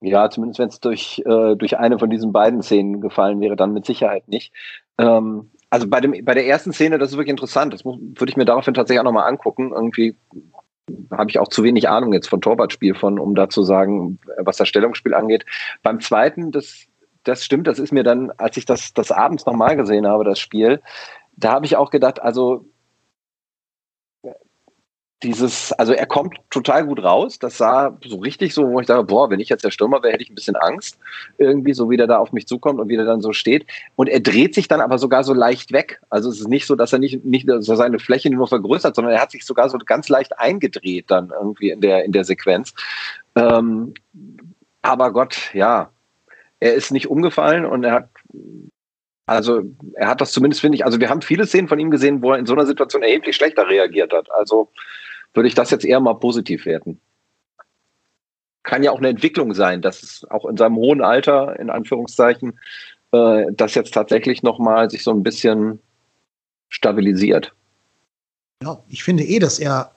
Ja, 0.00 0.28
zumindest 0.28 0.58
wenn 0.58 0.68
es 0.68 0.80
durch, 0.80 1.22
äh, 1.24 1.54
durch 1.56 1.78
eine 1.78 1.98
von 1.98 2.10
diesen 2.10 2.32
beiden 2.32 2.62
Szenen 2.62 3.00
gefallen 3.00 3.40
wäre, 3.40 3.56
dann 3.56 3.72
mit 3.72 3.86
Sicherheit 3.86 4.28
nicht. 4.28 4.52
Ähm, 4.98 5.50
also 5.70 5.88
bei, 5.88 6.00
dem, 6.00 6.24
bei 6.24 6.34
der 6.34 6.46
ersten 6.46 6.72
Szene, 6.72 6.98
das 6.98 7.10
ist 7.10 7.16
wirklich 7.16 7.30
interessant. 7.30 7.74
Das 7.74 7.84
würde 7.84 8.28
ich 8.28 8.36
mir 8.36 8.44
daraufhin 8.44 8.74
tatsächlich 8.74 9.00
auch 9.00 9.04
nochmal 9.04 9.28
angucken. 9.28 9.72
Irgendwie 9.72 10.16
habe 11.10 11.30
ich 11.30 11.38
auch 11.38 11.48
zu 11.48 11.62
wenig 11.62 11.88
Ahnung 11.88 12.12
jetzt 12.12 12.28
von 12.28 12.40
Torwartspiel 12.40 12.94
von, 12.94 13.18
um 13.18 13.34
da 13.34 13.48
zu 13.48 13.62
sagen, 13.62 14.18
was 14.38 14.58
das 14.58 14.68
Stellungsspiel 14.68 15.14
angeht. 15.14 15.44
Beim 15.82 16.00
zweiten, 16.00 16.52
das, 16.52 16.86
das 17.24 17.44
stimmt, 17.44 17.66
das 17.66 17.78
ist 17.78 17.92
mir 17.92 18.02
dann, 18.02 18.30
als 18.36 18.56
ich 18.56 18.66
das, 18.66 18.92
das 18.92 19.10
abends 19.10 19.46
nochmal 19.46 19.76
gesehen 19.76 20.06
habe, 20.06 20.24
das 20.24 20.38
Spiel, 20.38 20.82
da 21.36 21.52
habe 21.52 21.66
ich 21.66 21.76
auch 21.76 21.90
gedacht, 21.90 22.22
also 22.22 22.66
dieses, 25.24 25.72
also 25.72 25.92
er 25.94 26.06
kommt 26.06 26.36
total 26.50 26.86
gut 26.86 27.02
raus. 27.02 27.38
Das 27.38 27.58
sah 27.58 27.96
so 28.04 28.18
richtig 28.18 28.52
so, 28.54 28.68
wo 28.68 28.78
ich 28.80 28.86
sage, 28.86 29.02
boah, 29.04 29.30
wenn 29.30 29.40
ich 29.40 29.48
jetzt 29.48 29.64
der 29.64 29.70
Stürmer 29.70 30.02
wäre, 30.02 30.12
hätte 30.12 30.22
ich 30.22 30.30
ein 30.30 30.34
bisschen 30.34 30.56
Angst. 30.56 30.98
Irgendwie, 31.38 31.72
so 31.72 31.90
wie 31.90 31.96
der 31.96 32.06
da 32.06 32.18
auf 32.18 32.32
mich 32.32 32.46
zukommt 32.46 32.78
und 32.78 32.88
wie 32.88 32.96
der 32.96 33.06
dann 33.06 33.22
so 33.22 33.32
steht. 33.32 33.66
Und 33.96 34.08
er 34.08 34.20
dreht 34.20 34.54
sich 34.54 34.68
dann 34.68 34.82
aber 34.82 34.98
sogar 34.98 35.24
so 35.24 35.32
leicht 35.32 35.72
weg. 35.72 36.00
Also 36.10 36.28
es 36.28 36.40
ist 36.40 36.48
nicht 36.48 36.66
so, 36.66 36.76
dass 36.76 36.92
er 36.92 36.98
nicht, 36.98 37.24
nicht 37.24 37.48
so 37.48 37.74
seine 37.74 37.98
Fläche 37.98 38.30
nur 38.30 38.46
vergrößert, 38.46 38.94
sondern 38.94 39.14
er 39.14 39.22
hat 39.22 39.30
sich 39.30 39.44
sogar 39.46 39.68
so 39.70 39.78
ganz 39.78 40.08
leicht 40.08 40.38
eingedreht 40.38 41.10
dann 41.10 41.30
irgendwie 41.30 41.70
in 41.70 41.80
der, 41.80 42.04
in 42.04 42.12
der 42.12 42.24
Sequenz. 42.24 42.74
Ähm, 43.34 43.94
aber 44.82 45.12
Gott, 45.12 45.50
ja, 45.54 45.90
er 46.60 46.74
ist 46.74 46.92
nicht 46.92 47.08
umgefallen 47.08 47.64
und 47.64 47.82
er 47.84 47.92
hat 47.92 48.08
also 49.26 49.62
er 49.94 50.08
hat 50.08 50.20
das 50.20 50.32
zumindest, 50.32 50.60
finde 50.60 50.76
ich, 50.76 50.84
also 50.84 51.00
wir 51.00 51.08
haben 51.08 51.22
viele 51.22 51.46
Szenen 51.46 51.68
von 51.68 51.78
ihm 51.78 51.90
gesehen, 51.90 52.20
wo 52.22 52.32
er 52.32 52.38
in 52.38 52.46
so 52.46 52.52
einer 52.52 52.66
Situation 52.66 53.02
erheblich 53.02 53.36
schlechter 53.36 53.66
reagiert 53.66 54.12
hat. 54.12 54.30
Also 54.30 54.70
würde 55.34 55.48
ich 55.48 55.54
das 55.54 55.70
jetzt 55.70 55.84
eher 55.84 56.00
mal 56.00 56.14
positiv 56.14 56.64
werten. 56.64 57.00
Kann 58.62 58.82
ja 58.82 58.92
auch 58.92 58.98
eine 58.98 59.08
Entwicklung 59.08 59.52
sein, 59.52 59.82
dass 59.82 60.02
es 60.02 60.24
auch 60.30 60.46
in 60.46 60.56
seinem 60.56 60.76
hohen 60.76 61.02
Alter, 61.02 61.58
in 61.58 61.68
Anführungszeichen, 61.68 62.58
äh, 63.12 63.46
das 63.52 63.74
jetzt 63.74 63.92
tatsächlich 63.92 64.42
nochmal 64.42 64.88
sich 64.88 65.02
so 65.02 65.10
ein 65.10 65.22
bisschen 65.22 65.80
stabilisiert. 66.70 67.52
Ja, 68.62 68.82
ich 68.88 69.04
finde 69.04 69.24
eh, 69.24 69.38
dass 69.38 69.58
er 69.58 69.90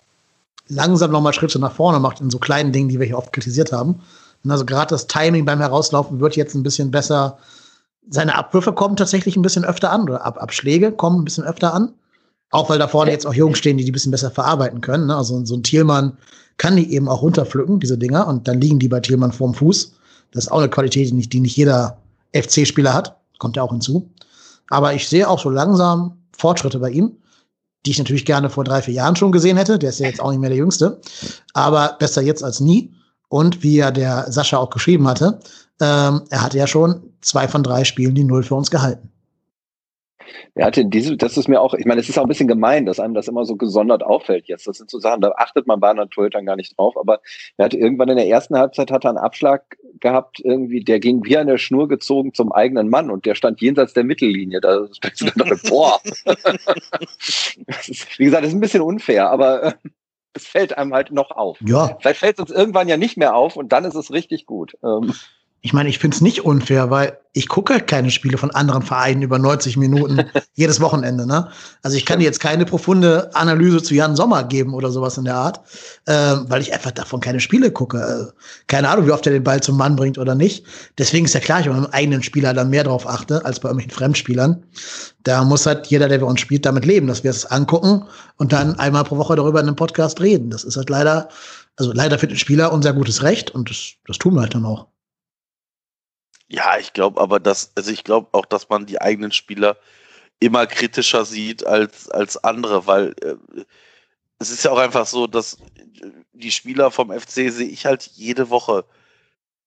langsam 0.67 1.12
nochmal 1.12 1.34
Schritte 1.34 1.60
nach 1.60 1.71
vorne 1.71 2.00
macht 2.00 2.19
in 2.19 2.30
so 2.30 2.39
kleinen 2.39 2.73
Dingen, 2.73 2.89
die 2.89 3.00
wir 3.00 3.08
hier 3.08 3.17
oft 3.17 3.32
kritisiert 3.32 3.71
haben. 3.71 4.02
Und 4.43 4.52
also 4.52 4.65
gerade 4.65 4.89
das 4.89 5.08
Timing 5.08 5.45
beim 5.45 5.60
Herauslaufen 5.60 6.19
wird 6.19 6.36
jetzt 6.36 6.54
ein 6.54 6.63
bisschen 6.63 6.91
besser. 6.91 7.38
Seine 8.10 8.36
Abwürfe 8.36 8.73
kommen 8.73 8.95
tatsächlich 8.95 9.36
ein 9.36 9.41
bisschen 9.41 9.65
öfter 9.65 9.91
an 9.91 10.04
oder 10.04 10.26
Ab 10.26 10.41
Abschläge 10.41 10.91
kommen 10.91 11.21
ein 11.21 11.26
bisschen 11.26 11.45
öfter 11.45 11.73
an. 11.73 11.93
Auch 12.51 12.69
weil 12.69 12.79
da 12.79 12.88
vorne 12.88 13.12
jetzt 13.12 13.27
auch 13.27 13.33
Jungs 13.33 13.57
stehen, 13.57 13.77
die 13.77 13.83
die 13.83 13.91
ein 13.91 13.93
bisschen 13.93 14.12
besser 14.12 14.31
verarbeiten 14.31 14.81
können. 14.81 15.07
Ne? 15.07 15.15
Also 15.15 15.43
so 15.45 15.55
ein 15.55 15.63
Thielmann 15.63 16.17
kann 16.57 16.75
die 16.75 16.93
eben 16.93 17.07
auch 17.07 17.21
runterpflücken, 17.21 17.79
diese 17.79 17.97
Dinger, 17.97 18.27
und 18.27 18.47
dann 18.47 18.62
liegen 18.62 18.79
die 18.79 18.88
bei 18.88 18.99
Thielmann 18.99 19.31
vorm 19.31 19.53
Fuß. 19.53 19.93
Das 20.31 20.45
ist 20.45 20.51
auch 20.51 20.60
eine 20.60 20.69
Qualität, 20.69 21.10
die 21.10 21.13
nicht, 21.13 21.33
die 21.33 21.39
nicht 21.39 21.55
jeder 21.55 21.97
FC-Spieler 22.33 22.93
hat. 22.93 23.17
Kommt 23.38 23.55
ja 23.55 23.63
auch 23.63 23.71
hinzu. 23.71 24.10
Aber 24.69 24.93
ich 24.93 25.07
sehe 25.07 25.27
auch 25.27 25.39
so 25.39 25.49
langsam 25.49 26.17
Fortschritte 26.36 26.79
bei 26.79 26.89
ihm, 26.89 27.17
die 27.86 27.91
ich 27.91 27.99
natürlich 27.99 28.25
gerne 28.25 28.49
vor 28.49 28.63
drei, 28.63 28.81
vier 28.81 28.95
Jahren 28.95 29.15
schon 29.15 29.31
gesehen 29.31 29.57
hätte. 29.57 29.79
Der 29.79 29.89
ist 29.89 29.99
ja 29.99 30.07
jetzt 30.07 30.19
auch 30.19 30.31
nicht 30.31 30.39
mehr 30.39 30.49
der 30.49 30.57
Jüngste. 30.57 30.99
Aber 31.53 31.95
besser 31.99 32.21
jetzt 32.21 32.43
als 32.43 32.60
nie. 32.60 32.93
Und 33.29 33.62
wie 33.63 33.77
ja 33.77 33.91
der 33.91 34.31
Sascha 34.31 34.57
auch 34.57 34.69
geschrieben 34.69 35.07
hatte, 35.07 35.39
ähm, 35.79 36.23
er 36.29 36.41
hatte 36.41 36.57
ja 36.57 36.67
schon 36.67 37.13
zwei 37.21 37.47
von 37.47 37.63
drei 37.63 37.83
Spielen 37.83 38.15
die 38.15 38.23
Null 38.23 38.43
für 38.43 38.55
uns 38.55 38.71
gehalten. 38.71 39.12
Er 40.55 40.65
hatte 40.65 40.85
diese, 40.85 41.17
das 41.17 41.37
ist 41.37 41.47
mir 41.47 41.61
auch, 41.61 41.73
ich 41.73 41.85
meine, 41.85 42.01
es 42.01 42.09
ist 42.09 42.17
auch 42.17 42.23
ein 42.23 42.27
bisschen 42.27 42.47
gemein, 42.47 42.85
dass 42.85 42.99
einem 42.99 43.13
das 43.13 43.27
immer 43.27 43.45
so 43.45 43.55
gesondert 43.55 44.03
auffällt 44.03 44.47
jetzt. 44.47 44.67
Das 44.67 44.77
sind 44.77 44.89
so 44.89 44.99
Sachen, 44.99 45.21
da 45.21 45.31
achtet 45.37 45.67
man 45.67 45.79
bei 45.79 45.89
einer 45.89 46.09
Torhütern 46.09 46.45
gar 46.45 46.55
nicht 46.55 46.77
drauf. 46.77 46.97
Aber 46.97 47.21
er 47.57 47.65
hatte 47.65 47.77
irgendwann 47.77 48.09
in 48.09 48.17
der 48.17 48.27
ersten 48.27 48.57
Halbzeit 48.57 48.91
hat 48.91 49.05
er 49.05 49.09
einen 49.09 49.17
Abschlag 49.17 49.77
gehabt, 49.99 50.39
irgendwie, 50.39 50.83
der 50.83 50.99
ging 50.99 51.23
wie 51.25 51.37
an 51.37 51.47
der 51.47 51.57
Schnur 51.57 51.87
gezogen 51.87 52.33
zum 52.33 52.51
eigenen 52.51 52.89
Mann 52.89 53.09
und 53.09 53.25
der 53.25 53.35
stand 53.35 53.61
jenseits 53.61 53.93
der 53.93 54.03
Mittellinie. 54.03 54.61
Da 54.61 54.87
steckst 54.91 55.21
du 55.21 55.25
dann 55.35 55.59
boah. 55.67 55.99
ist, 57.87 58.19
wie 58.19 58.25
gesagt, 58.25 58.43
das 58.43 58.49
ist 58.49 58.55
ein 58.55 58.61
bisschen 58.61 58.81
unfair, 58.81 59.29
aber 59.29 59.63
äh, 59.63 59.73
es 60.33 60.47
fällt 60.47 60.77
einem 60.77 60.93
halt 60.93 61.11
noch 61.11 61.31
auf. 61.31 61.57
Ja. 61.65 61.97
Vielleicht 61.99 62.19
fällt 62.19 62.39
es 62.39 62.41
uns 62.41 62.51
irgendwann 62.51 62.87
ja 62.87 62.97
nicht 62.97 63.17
mehr 63.17 63.35
auf 63.35 63.57
und 63.57 63.71
dann 63.71 63.85
ist 63.85 63.95
es 63.95 64.11
richtig 64.11 64.45
gut. 64.45 64.77
Ähm, 64.83 65.13
ich 65.61 65.73
meine, 65.73 65.89
ich 65.89 65.99
finde 65.99 66.15
es 66.15 66.21
nicht 66.21 66.45
unfair, 66.45 66.89
weil 66.91 67.17
ich 67.33 67.49
gucke 67.49 67.73
halt 67.73 67.87
keine 67.87 68.09
Spiele 68.09 68.37
von 68.37 68.51
anderen 68.51 68.81
Vereinen 68.83 69.21
über 69.21 69.37
90 69.37 69.75
Minuten 69.77 70.25
jedes 70.53 70.79
Wochenende. 70.79 71.27
Ne? 71.27 71.49
Also 71.83 71.97
ich 71.97 72.05
kann 72.05 72.19
dir 72.19 72.25
jetzt 72.25 72.39
keine 72.39 72.65
profunde 72.65 73.29
Analyse 73.35 73.83
zu 73.83 73.93
Jan 73.93 74.15
Sommer 74.15 74.43
geben 74.43 74.73
oder 74.73 74.91
sowas 74.91 75.17
in 75.17 75.25
der 75.25 75.35
Art, 75.35 75.59
ähm, 76.07 76.45
weil 76.47 76.61
ich 76.61 76.73
einfach 76.73 76.91
davon 76.91 77.19
keine 77.19 77.39
Spiele 77.39 77.71
gucke. 77.71 78.03
Also, 78.03 78.31
keine 78.67 78.89
Ahnung, 78.89 79.07
wie 79.07 79.11
oft 79.11 79.25
er 79.25 79.33
den 79.33 79.43
Ball 79.43 79.61
zum 79.61 79.77
Mann 79.77 79.95
bringt 79.95 80.17
oder 80.17 80.35
nicht. 80.35 80.65
Deswegen 80.97 81.25
ist 81.25 81.33
ja 81.33 81.39
klar, 81.39 81.59
ich 81.59 81.67
bei 81.67 81.73
meinem 81.73 81.87
eigenen 81.91 82.23
Spieler 82.23 82.53
dann 82.53 82.69
mehr 82.69 82.83
drauf 82.83 83.07
achte 83.07 83.43
als 83.43 83.59
bei 83.59 83.69
irgendwelchen 83.69 83.97
Fremdspielern. 83.97 84.63
Da 85.23 85.43
muss 85.43 85.65
halt 85.65 85.87
jeder, 85.87 86.07
der 86.07 86.19
bei 86.19 86.25
uns 86.25 86.39
spielt, 86.39 86.65
damit 86.65 86.85
leben, 86.85 87.07
dass 87.07 87.23
wir 87.23 87.31
es 87.31 87.45
angucken 87.45 88.03
und 88.37 88.53
dann 88.53 88.79
einmal 88.79 89.03
pro 89.03 89.17
Woche 89.17 89.35
darüber 89.35 89.59
in 89.59 89.67
einem 89.67 89.75
Podcast 89.75 90.21
reden. 90.21 90.49
Das 90.49 90.63
ist 90.63 90.77
halt 90.77 90.89
leider, 90.89 91.29
also 91.75 91.91
leider 91.93 92.17
für 92.17 92.27
den 92.27 92.37
Spieler 92.37 92.71
unser 92.71 92.93
gutes 92.93 93.21
Recht 93.21 93.51
und 93.51 93.69
das, 93.69 93.93
das 94.07 94.17
tun 94.17 94.35
wir 94.35 94.41
halt 94.41 94.55
dann 94.55 94.65
auch. 94.65 94.87
Ja, 96.49 96.77
ich 96.77 96.93
glaube 96.93 97.19
aber, 97.19 97.39
dass, 97.39 97.71
also 97.75 97.91
ich 97.91 98.03
glaube 98.03 98.29
auch, 98.31 98.45
dass 98.45 98.69
man 98.69 98.86
die 98.86 99.01
eigenen 99.01 99.31
Spieler 99.31 99.77
immer 100.39 100.67
kritischer 100.67 101.25
sieht 101.25 101.65
als, 101.65 102.10
als 102.10 102.43
andere, 102.43 102.88
weil 102.88 103.15
äh, 103.21 103.36
es 104.39 104.51
ist 104.51 104.63
ja 104.63 104.71
auch 104.71 104.77
einfach 104.77 105.05
so, 105.07 105.27
dass 105.27 105.57
die 106.33 106.51
Spieler 106.51 106.91
vom 106.91 107.12
FC 107.12 107.51
sehe 107.51 107.67
ich 107.67 107.86
halt 107.86 108.03
jede 108.03 108.49
Woche. 108.49 108.86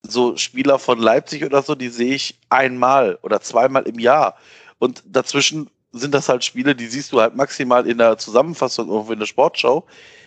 So 0.02 0.36
Spieler 0.36 0.78
von 0.78 0.98
Leipzig 0.98 1.44
oder 1.44 1.62
so, 1.62 1.74
die 1.74 1.88
sehe 1.88 2.14
ich 2.14 2.38
einmal 2.48 3.18
oder 3.22 3.40
zweimal 3.40 3.86
im 3.86 3.98
Jahr. 3.98 4.36
Und 4.78 5.02
dazwischen 5.06 5.68
sind 5.92 6.14
das 6.14 6.28
halt 6.28 6.44
Spiele, 6.44 6.74
die 6.74 6.86
siehst 6.86 7.12
du 7.12 7.20
halt 7.20 7.34
maximal 7.34 7.86
in 7.86 7.98
der 7.98 8.16
Zusammenfassung 8.16 8.88
irgendwo 8.88 9.12
in 9.12 9.18
der 9.18 9.26
Sportschau. 9.26 9.86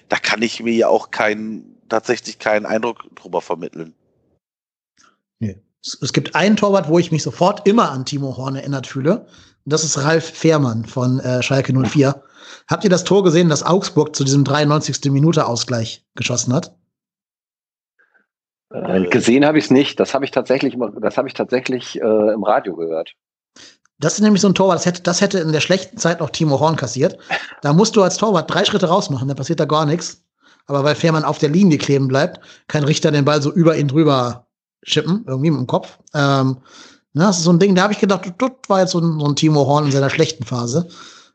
Da 0.10 0.18
kann 0.18 0.42
ich 0.42 0.62
mir 0.62 0.74
ja 0.74 0.90
auch 0.90 1.10
keinen, 1.10 1.82
tatsächlich 1.90 2.38
keinen 2.38 2.66
Eindruck 2.66 3.04
drüber 3.16 3.42
vermitteln. 3.42 3.96
Nee. 5.40 5.58
Es 5.86 6.14
gibt 6.14 6.34
einen 6.34 6.56
Torwart, 6.56 6.88
wo 6.88 6.98
ich 6.98 7.12
mich 7.12 7.24
sofort 7.24 7.68
immer 7.68 7.92
an 7.92 8.06
Timo 8.06 8.38
Horn 8.38 8.56
erinnert 8.56 8.88
fühle. 8.88 9.20
Und 9.66 9.74
das 9.74 9.84
ist 9.84 9.98
Ralf 9.98 10.26
Fehrmann 10.26 10.86
von 10.86 11.20
äh, 11.20 11.44
Schalke 11.44 11.74
04. 11.74 12.24
Habt 12.70 12.84
ihr 12.84 12.90
das 12.90 13.04
Tor 13.04 13.24
gesehen, 13.24 13.50
das 13.50 13.64
Augsburg 13.64 14.16
zu 14.16 14.24
diesem 14.24 14.46
93. 14.46 15.12
Minute 15.12 15.46
Ausgleich 15.46 16.06
geschossen 16.16 16.54
hat? 16.54 16.74
Äh, 18.72 19.08
gesehen 19.08 19.46
habe 19.46 19.58
ich 19.58 19.66
es 19.66 19.72
nicht. 19.72 20.00
Das 20.00 20.14
habe 20.14 20.24
ich 20.24 20.32
tatsächlich, 20.32 20.78
das 21.02 21.18
habe 21.18 21.28
ich 21.28 21.34
tatsächlich 21.34 22.00
äh, 22.00 22.34
im 22.34 22.44
Radio 22.44 22.76
gehört. 22.76 23.14
Das 24.00 24.16
ist 24.16 24.22
nämlich 24.22 24.42
so 24.42 24.50
ein 24.50 24.56
Torwart, 24.56 24.80
das 24.80 24.86
hätte, 24.86 25.04
das 25.04 25.22
hätte 25.22 25.40
in 25.40 25.52
der 25.52 25.62
schlechten 25.62 25.98
Zeit 25.98 26.20
noch 26.20 26.30
Timo 26.30 26.60
Horn 26.60 26.76
kassiert. 26.76 27.18
Da 27.62 27.74
musst 27.74 27.96
du 27.96 28.04
als 28.04 28.18
Torwart 28.18 28.52
drei 28.52 28.66
Schritte 28.66 28.88
rausmachen, 28.88 29.28
da 29.28 29.34
passiert 29.34 29.60
da 29.60 29.66
gar 29.66 29.86
nichts. 29.86 30.24
Aber 30.66 30.84
weil 30.84 30.96
Fehrmann 30.96 31.26
auf 31.26 31.38
der 31.38 31.50
Linie 31.50 31.78
kleben 31.78 32.08
bleibt, 32.08 32.40
kann 32.68 32.84
Richter 32.84 33.12
den 33.12 33.26
Ball 33.26 33.42
so 33.42 33.52
über 33.52 33.78
ihn 33.78 33.88
drüber 33.88 34.48
chippen, 34.84 35.24
irgendwie 35.28 35.52
mit 35.52 35.60
dem 35.60 35.68
Kopf. 35.68 35.98
Ähm, 36.14 36.58
ne, 37.14 37.24
das 37.24 37.38
ist 37.38 37.44
so 37.44 37.52
ein 37.52 37.60
Ding, 37.60 37.76
da 37.76 37.84
habe 37.84 37.94
ich 37.94 38.00
gedacht, 38.00 38.34
das 38.38 38.52
war 38.68 38.82
jetzt 38.82 38.92
so 38.92 39.00
ein, 39.00 39.20
so 39.20 39.26
ein 39.26 39.36
Timo 39.36 39.66
Horn 39.66 39.86
in 39.86 39.92
seiner 39.92 40.10
schlechten 40.10 40.44
Phase. 40.44 40.88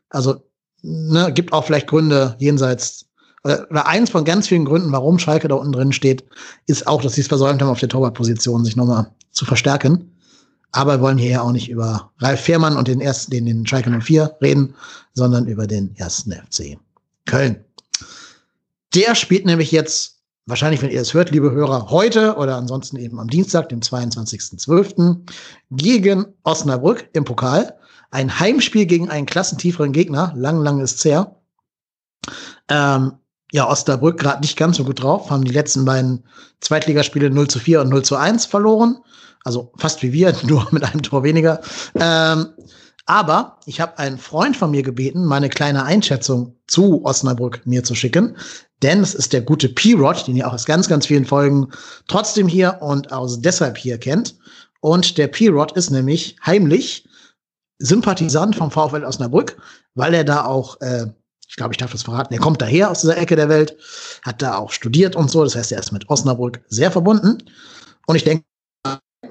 Also, 0.09 0.41
ne, 0.81 1.31
gibt 1.33 1.53
auch 1.53 1.65
vielleicht 1.65 1.87
Gründe 1.87 2.35
jenseits, 2.39 3.05
oder, 3.43 3.67
oder 3.69 3.87
eins 3.87 4.09
von 4.09 4.25
ganz 4.25 4.47
vielen 4.47 4.65
Gründen, 4.65 4.91
warum 4.91 5.19
Schalke 5.19 5.47
da 5.47 5.55
unten 5.55 5.73
drin 5.73 5.93
steht, 5.93 6.23
ist 6.67 6.87
auch, 6.87 7.01
dass 7.01 7.13
sie 7.13 7.21
es 7.21 7.27
versäumt 7.27 7.61
haben, 7.61 7.69
auf 7.69 7.79
der 7.79 7.89
Torwartposition 7.89 8.65
sich 8.65 8.75
nochmal 8.75 9.11
zu 9.31 9.45
verstärken. 9.45 10.11
Aber 10.71 10.97
wir 10.97 11.01
wollen 11.01 11.17
hier 11.17 11.31
ja 11.31 11.41
auch 11.41 11.51
nicht 11.51 11.69
über 11.69 12.11
Ralf 12.19 12.41
Fehrmann 12.41 12.77
und 12.77 12.87
den 12.87 13.01
ersten, 13.01 13.31
den, 13.31 13.45
den 13.45 13.65
Schalke 13.65 13.89
04 13.89 14.37
reden, 14.41 14.75
sondern 15.13 15.47
über 15.47 15.65
den 15.65 15.95
ersten 15.95 16.31
FC 16.31 16.77
Köln. 17.25 17.63
Der 18.93 19.15
spielt 19.15 19.45
nämlich 19.45 19.71
jetzt 19.71 20.18
wahrscheinlich, 20.49 20.81
wenn 20.81 20.89
ihr 20.91 21.01
es 21.01 21.13
hört, 21.13 21.31
liebe 21.31 21.51
Hörer, 21.51 21.89
heute 21.89 22.35
oder 22.35 22.57
ansonsten 22.57 22.97
eben 22.97 23.19
am 23.19 23.27
Dienstag, 23.27 23.69
dem 23.69 23.81
22.12. 23.81 25.17
gegen 25.71 26.25
Osnabrück 26.43 27.09
im 27.13 27.25
Pokal. 27.25 27.75
Ein 28.11 28.39
Heimspiel 28.39 28.85
gegen 28.85 29.09
einen 29.09 29.27
klassentieferen 29.27 29.91
Gegner. 29.91 30.33
Lang, 30.35 30.61
lang 30.61 30.79
ist 30.79 31.03
her. 31.05 31.35
Ähm, 32.67 33.13
ja, 33.51 33.67
Osnabrück 33.67 34.19
gerade 34.19 34.41
nicht 34.41 34.57
ganz 34.57 34.77
so 34.77 34.83
gut 34.83 35.01
drauf, 35.01 35.29
haben 35.29 35.43
die 35.43 35.53
letzten 35.53 35.85
beiden 35.85 36.23
Zweitligaspiele 36.59 37.29
0 37.29 37.47
zu 37.47 37.59
4 37.59 37.81
und 37.81 37.89
0 37.89 38.03
zu 38.03 38.15
1 38.15 38.45
verloren. 38.45 38.97
Also 39.43 39.71
fast 39.77 40.01
wie 40.03 40.13
wir, 40.13 40.35
nur 40.43 40.67
mit 40.71 40.83
einem 40.83 41.01
Tor 41.01 41.23
weniger. 41.23 41.61
Ähm, 41.95 42.47
aber 43.09 43.57
ich 43.65 43.81
habe 43.81 43.97
einen 43.97 44.19
Freund 44.19 44.55
von 44.55 44.69
mir 44.69 44.83
gebeten, 44.83 45.25
meine 45.25 45.49
kleine 45.49 45.83
Einschätzung 45.83 46.55
zu 46.67 47.03
Osnabrück 47.03 47.65
mir 47.65 47.83
zu 47.83 47.95
schicken. 47.95 48.37
Denn 48.83 49.01
es 49.01 49.15
ist 49.15 49.33
der 49.33 49.41
gute 49.41 49.67
P-Rod, 49.67 50.27
den 50.27 50.35
ihr 50.35 50.47
auch 50.47 50.53
aus 50.53 50.65
ganz, 50.65 50.87
ganz 50.87 51.07
vielen 51.07 51.25
Folgen 51.25 51.69
trotzdem 52.07 52.47
hier 52.47 52.77
und 52.81 53.11
aus 53.11 53.41
deshalb 53.41 53.79
hier 53.79 53.97
kennt. 53.97 54.37
Und 54.81 55.17
der 55.17 55.27
P-Rod 55.27 55.71
ist 55.71 55.89
nämlich 55.89 56.35
heimlich 56.45 57.09
Sympathisant 57.79 58.55
vom 58.55 58.69
VfL 58.69 59.03
Osnabrück, 59.03 59.57
weil 59.95 60.13
er 60.13 60.23
da 60.23 60.45
auch, 60.45 60.79
äh, 60.81 61.07
ich 61.47 61.55
glaube, 61.55 61.73
ich 61.73 61.79
darf 61.79 61.91
das 61.91 62.03
verraten, 62.03 62.35
er 62.35 62.39
kommt 62.39 62.61
daher 62.61 62.91
aus 62.91 63.01
dieser 63.01 63.17
Ecke 63.17 63.35
der 63.35 63.49
Welt, 63.49 63.75
hat 64.21 64.39
da 64.43 64.55
auch 64.55 64.71
studiert 64.71 65.15
und 65.15 65.31
so. 65.31 65.43
Das 65.43 65.55
heißt, 65.55 65.71
er 65.71 65.79
ist 65.79 65.91
mit 65.91 66.07
Osnabrück 66.11 66.61
sehr 66.67 66.91
verbunden. 66.91 67.39
Und 68.05 68.15
ich 68.15 68.23
denke, 68.23 68.45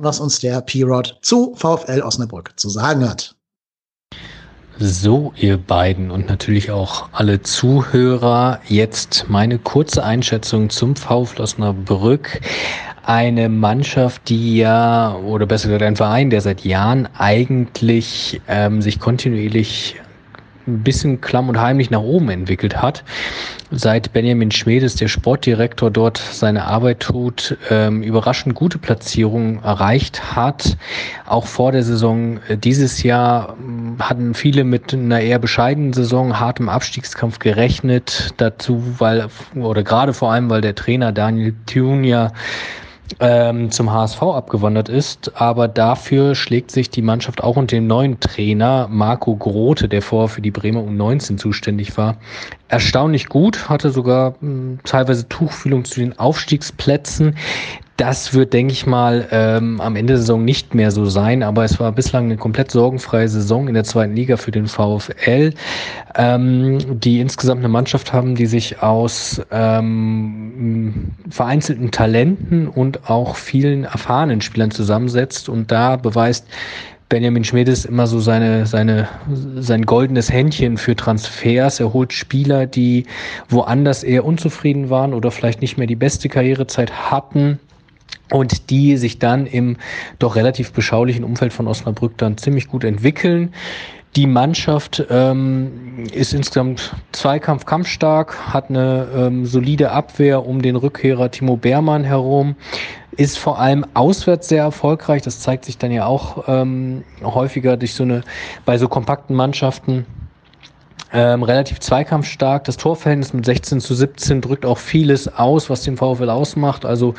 was 0.00 0.18
uns 0.18 0.40
der 0.40 0.62
P-Rod 0.62 1.20
zu 1.22 1.54
VfL 1.54 2.02
Osnabrück 2.02 2.58
zu 2.58 2.68
sagen 2.70 3.08
hat. 3.08 3.37
So, 4.80 5.32
ihr 5.34 5.56
beiden 5.56 6.12
und 6.12 6.28
natürlich 6.28 6.70
auch 6.70 7.08
alle 7.10 7.42
Zuhörer, 7.42 8.60
jetzt 8.68 9.24
meine 9.26 9.58
kurze 9.58 10.04
Einschätzung 10.04 10.70
zum 10.70 10.94
VfL 10.94 11.42
Osnabrück. 11.42 12.40
Eine 13.02 13.48
Mannschaft, 13.48 14.28
die 14.28 14.58
ja, 14.58 15.16
oder 15.16 15.46
besser 15.46 15.66
gesagt 15.66 15.82
ein 15.82 15.96
Verein, 15.96 16.30
der 16.30 16.42
seit 16.42 16.64
Jahren 16.64 17.08
eigentlich 17.18 18.40
ähm, 18.46 18.80
sich 18.80 19.00
kontinuierlich 19.00 19.96
ein 20.68 20.82
bisschen 20.82 21.20
klamm 21.20 21.48
und 21.48 21.60
heimlich 21.60 21.90
nach 21.90 22.00
oben 22.00 22.28
entwickelt 22.28 22.80
hat. 22.80 23.02
Seit 23.70 24.12
Benjamin 24.12 24.50
Schmedes, 24.50 24.94
der 24.94 25.08
Sportdirektor, 25.08 25.90
dort 25.90 26.18
seine 26.18 26.64
Arbeit 26.64 27.00
tut, 27.00 27.56
ähm, 27.70 28.02
überraschend 28.02 28.54
gute 28.54 28.78
Platzierungen 28.78 29.62
erreicht 29.62 30.36
hat. 30.36 30.76
Auch 31.26 31.46
vor 31.46 31.72
der 31.72 31.82
Saison 31.82 32.38
äh, 32.48 32.56
dieses 32.56 33.02
Jahr 33.02 33.56
äh, 33.58 34.02
hatten 34.02 34.34
viele 34.34 34.64
mit 34.64 34.94
einer 34.94 35.20
eher 35.20 35.38
bescheidenen 35.38 35.92
Saison, 35.92 36.38
hartem 36.38 36.68
Abstiegskampf 36.68 37.38
gerechnet. 37.38 38.32
Dazu, 38.36 38.82
weil, 38.98 39.28
oder 39.54 39.82
gerade 39.82 40.14
vor 40.14 40.32
allem, 40.32 40.48
weil 40.48 40.60
der 40.60 40.74
Trainer 40.74 41.12
Daniel 41.12 41.54
Thun 41.66 42.04
ähm, 43.20 43.70
zum 43.70 43.92
HSV 43.92 44.22
abgewandert 44.22 44.88
ist. 44.88 45.32
Aber 45.34 45.68
dafür 45.68 46.34
schlägt 46.34 46.70
sich 46.70 46.90
die 46.90 47.02
Mannschaft 47.02 47.42
auch 47.42 47.56
unter 47.56 47.76
dem 47.76 47.86
neuen 47.86 48.20
Trainer 48.20 48.88
Marco 48.90 49.36
Grote, 49.36 49.88
der 49.88 50.02
vorher 50.02 50.28
für 50.28 50.42
die 50.42 50.50
Bremer 50.50 50.80
U19 50.80 51.36
zuständig 51.36 51.96
war, 51.96 52.16
erstaunlich 52.68 53.28
gut, 53.28 53.68
hatte 53.68 53.90
sogar 53.90 54.32
mh, 54.32 54.36
hm, 54.40 54.78
teilweise 54.84 55.28
Tuchfühlung 55.28 55.84
zu 55.84 56.00
den 56.00 56.18
Aufstiegsplätzen. 56.18 57.36
Das 57.98 58.32
wird, 58.32 58.52
denke 58.52 58.72
ich 58.72 58.86
mal, 58.86 59.26
ähm, 59.32 59.80
am 59.80 59.96
Ende 59.96 60.12
der 60.12 60.18
Saison 60.18 60.44
nicht 60.44 60.72
mehr 60.72 60.92
so 60.92 61.06
sein, 61.06 61.42
aber 61.42 61.64
es 61.64 61.80
war 61.80 61.90
bislang 61.90 62.26
eine 62.26 62.36
komplett 62.36 62.70
sorgenfreie 62.70 63.28
Saison 63.28 63.66
in 63.66 63.74
der 63.74 63.82
zweiten 63.82 64.14
Liga 64.14 64.36
für 64.36 64.52
den 64.52 64.68
VfL, 64.68 65.52
ähm, 66.14 67.00
die 67.00 67.18
insgesamt 67.18 67.58
eine 67.58 67.68
Mannschaft 67.68 68.12
haben, 68.12 68.36
die 68.36 68.46
sich 68.46 68.84
aus 68.84 69.42
ähm, 69.50 71.10
vereinzelten 71.28 71.90
Talenten 71.90 72.68
und 72.68 73.10
auch 73.10 73.34
vielen 73.34 73.82
erfahrenen 73.82 74.42
Spielern 74.42 74.70
zusammensetzt 74.70 75.48
und 75.48 75.72
da 75.72 75.96
beweist 75.96 76.46
Benjamin 77.08 77.42
Schmedes 77.42 77.84
immer 77.84 78.06
so 78.06 78.20
seine, 78.20 78.64
seine, 78.66 79.08
sein 79.56 79.84
goldenes 79.84 80.30
Händchen 80.30 80.76
für 80.76 80.94
Transfers. 80.94 81.80
Er 81.80 81.92
holt 81.92 82.12
Spieler, 82.12 82.66
die 82.66 83.06
woanders 83.48 84.04
eher 84.04 84.24
unzufrieden 84.24 84.88
waren 84.88 85.14
oder 85.14 85.32
vielleicht 85.32 85.62
nicht 85.62 85.78
mehr 85.78 85.88
die 85.88 85.96
beste 85.96 86.28
Karrierezeit 86.28 87.10
hatten 87.10 87.58
und 88.30 88.70
die 88.70 88.96
sich 88.96 89.18
dann 89.18 89.46
im 89.46 89.76
doch 90.18 90.36
relativ 90.36 90.72
beschaulichen 90.72 91.24
Umfeld 91.24 91.52
von 91.52 91.66
Osnabrück 91.66 92.16
dann 92.18 92.36
ziemlich 92.36 92.68
gut 92.68 92.84
entwickeln. 92.84 93.54
Die 94.16 94.26
Mannschaft 94.26 95.04
ähm, 95.10 96.06
ist 96.12 96.32
insgesamt 96.32 96.94
Zweikampf 97.12 97.66
kampfstark, 97.66 98.52
hat 98.52 98.70
eine 98.70 99.06
ähm, 99.14 99.46
solide 99.46 99.90
Abwehr 99.92 100.46
um 100.46 100.62
den 100.62 100.76
Rückkehrer 100.76 101.30
Timo 101.30 101.56
Beermann 101.56 102.04
herum, 102.04 102.56
ist 103.16 103.38
vor 103.38 103.58
allem 103.60 103.84
auswärts 103.94 104.48
sehr 104.48 104.62
erfolgreich. 104.62 105.22
Das 105.22 105.40
zeigt 105.40 105.66
sich 105.66 105.76
dann 105.76 105.92
ja 105.92 106.06
auch 106.06 106.44
ähm, 106.48 107.04
häufiger 107.22 107.76
durch 107.76 107.94
so 107.94 108.02
eine 108.02 108.22
bei 108.64 108.78
so 108.78 108.88
kompakten 108.88 109.36
Mannschaften 109.36 110.06
ähm, 111.12 111.42
relativ 111.42 111.80
zweikampfstark. 111.80 112.64
Das 112.64 112.76
Torverhältnis 112.76 113.32
mit 113.32 113.44
16 113.44 113.80
zu 113.80 113.94
17 113.94 114.40
drückt 114.40 114.66
auch 114.66 114.78
vieles 114.78 115.28
aus, 115.28 115.70
was 115.70 115.82
den 115.82 115.96
VfL 115.96 116.30
ausmacht. 116.30 116.84
Also 116.84 117.14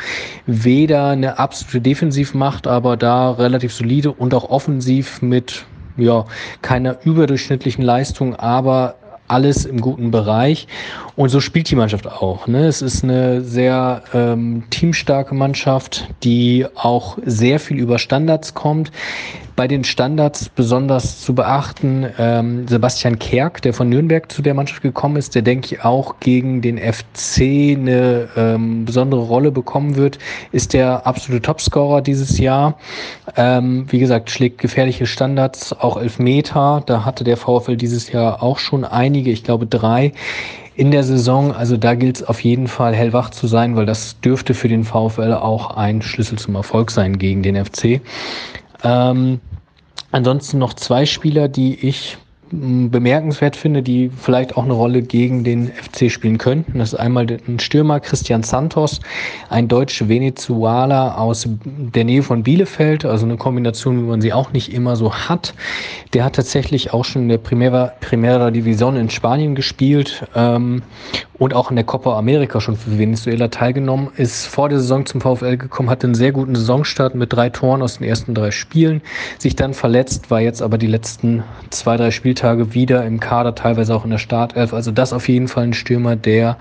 weder 0.45 1.08
eine 1.08 1.39
absolute 1.39 1.82
Defensivmacht, 1.82 2.67
aber 2.67 2.97
da 2.97 3.32
relativ 3.32 3.73
solide 3.73 4.12
und 4.12 4.34
auch 4.34 4.49
offensiv 4.49 5.21
mit 5.21 5.65
ja, 5.97 6.25
keiner 6.62 6.97
überdurchschnittlichen 7.04 7.84
Leistung, 7.84 8.36
aber 8.36 8.95
alles 9.30 9.65
im 9.65 9.80
guten 9.80 10.12
Bereich. 10.12 10.67
Und 11.15 11.30
so 11.30 11.39
spielt 11.39 11.69
die 11.69 11.75
Mannschaft 11.75 12.08
auch. 12.08 12.47
Ne? 12.47 12.65
Es 12.65 12.82
ist 12.82 13.04
eine 13.04 13.41
sehr 13.41 14.04
ähm, 14.13 14.63
teamstarke 14.69 15.36
Mannschaft, 15.36 16.08
die 16.23 16.65
auch 16.75 17.17
sehr 17.25 17.60
viel 17.60 17.78
über 17.78 17.99
Standards 17.99 18.54
kommt. 18.54 18.91
Bei 19.60 19.67
den 19.67 19.84
Standards 19.84 20.48
besonders 20.48 21.19
zu 21.19 21.36
beachten, 21.36 22.08
ähm, 22.17 22.65
Sebastian 22.69 23.19
Kerk, 23.19 23.62
der 23.62 23.74
von 23.74 23.89
Nürnberg 23.89 24.32
zu 24.32 24.41
der 24.41 24.54
Mannschaft 24.54 24.82
gekommen 24.82 25.17
ist, 25.17 25.36
der 25.36 25.41
denke 25.41 25.65
ich 25.65 25.84
auch 25.84 26.22
gegen 26.22 26.62
den 26.62 26.78
FC 26.78 27.76
eine 27.76 28.30
ähm, 28.38 28.86
besondere 28.86 29.19
Rolle 29.19 29.52
bekommen 29.52 29.98
wird, 29.98 30.17
ist 30.54 30.72
der 30.72 31.06
absolute 31.06 31.41
Topscorer 31.41 32.02
dieses 32.02 32.39
Jahr. 32.39 32.78
Ähm, 33.36 33.86
wie 33.89 34.00
gesagt, 34.00 34.30
schlägt 34.30 34.60
gefährliche 34.60 35.06
Standards, 35.06 35.74
auch 35.74 35.98
Elfmeter. 35.98 36.82
Da 36.86 37.04
hatte 37.04 37.26
der 37.26 37.36
VfL 37.36 37.76
dieses 37.76 38.13
Jahr 38.13 38.41
auch 38.41 38.60
schon 38.60 38.86
einige, 38.86 39.30
ich 39.30 39.43
glaube 39.43 39.67
drei 39.67 40.13
in 40.76 40.89
der 40.91 41.04
Saison. 41.04 41.54
Also 41.54 41.76
da 41.76 41.95
gilt 41.95 42.15
es 42.15 42.24
auf 42.24 42.39
jeden 42.45 42.67
Fall 42.69 42.95
hellwach 42.95 43.30
zu 43.32 43.45
sein, 43.45 43.76
weil 43.76 43.86
das 43.86 44.22
dürfte 44.22 44.54
für 44.54 44.69
den 44.69 44.86
VfL 44.86 45.34
auch 45.34 45.76
ein 45.76 46.02
Schlüssel 46.02 46.39
zum 46.39 46.56
Erfolg 46.56 46.91
sein 46.91 47.17
gegen 47.17 47.43
den 47.43 47.58
FC. 47.58 48.00
Ähm, 48.84 49.41
ansonsten 50.12 50.58
noch 50.58 50.74
zwei 50.74 51.06
Spieler, 51.06 51.48
die 51.48 51.88
ich 51.88 52.17
bemerkenswert 52.51 53.55
finde, 53.55 53.83
die 53.83 54.09
vielleicht 54.09 54.57
auch 54.57 54.63
eine 54.63 54.73
Rolle 54.73 55.01
gegen 55.01 55.43
den 55.43 55.67
FC 55.67 56.12
spielen 56.12 56.38
könnten. 56.38 56.79
Das 56.79 56.93
ist 56.93 56.99
einmal 56.99 57.27
ein 57.47 57.59
Stürmer 57.59 57.99
Christian 57.99 58.43
Santos, 58.43 58.99
ein 59.49 59.67
deutsch-Venezualer 59.67 61.17
aus 61.17 61.47
der 61.65 62.03
Nähe 62.03 62.23
von 62.23 62.43
Bielefeld, 62.43 63.05
also 63.05 63.25
eine 63.25 63.38
Kombination, 63.38 63.97
wie 63.97 64.07
man 64.07 64.21
sie 64.21 64.33
auch 64.33 64.51
nicht 64.51 64.73
immer 64.73 64.95
so 64.95 65.13
hat. 65.13 65.53
Der 66.13 66.23
hat 66.23 66.35
tatsächlich 66.35 66.93
auch 66.93 67.05
schon 67.05 67.23
in 67.23 67.29
der 67.29 67.38
Primera, 67.38 67.93
Primera 68.01 68.51
Division 68.51 68.95
in 68.95 69.09
Spanien 69.09 69.53
gespielt 69.53 70.27
ähm, 70.35 70.81
und 71.38 71.53
auch 71.53 71.69
in 71.69 71.75
der 71.75 71.85
Copa 71.85 72.17
America 72.17 72.59
schon 72.59 72.75
für 72.75 72.97
Venezuela 72.97 73.47
teilgenommen, 73.47 74.09
ist 74.17 74.47
vor 74.47 74.69
der 74.69 74.79
Saison 74.79 75.05
zum 75.05 75.21
VfL 75.21 75.57
gekommen, 75.57 75.89
hatte 75.89 76.07
einen 76.07 76.15
sehr 76.15 76.31
guten 76.31 76.55
Saisonstart 76.55 77.15
mit 77.15 77.31
drei 77.31 77.49
Toren 77.49 77.81
aus 77.81 77.99
den 77.99 78.07
ersten 78.07 78.33
drei 78.33 78.51
Spielen, 78.51 79.01
sich 79.38 79.55
dann 79.55 79.73
verletzt, 79.73 80.31
war 80.31 80.41
jetzt 80.41 80.62
aber 80.62 80.77
die 80.77 80.88
letzten 80.88 81.43
zwei, 81.69 81.95
drei 81.95 82.12
Spieltage 82.12 82.38
wieder 82.73 83.06
im 83.06 83.19
Kader, 83.19 83.56
teilweise 83.56 83.93
auch 83.95 84.04
in 84.04 84.12
der 84.12 84.17
Startelf. 84.17 84.73
Also 84.73 84.91
das 84.91 85.13
auf 85.13 85.28
jeden 85.28 85.47
Fall 85.47 85.65
ein 85.65 85.73
Stürmer, 85.73 86.15
der 86.15 86.58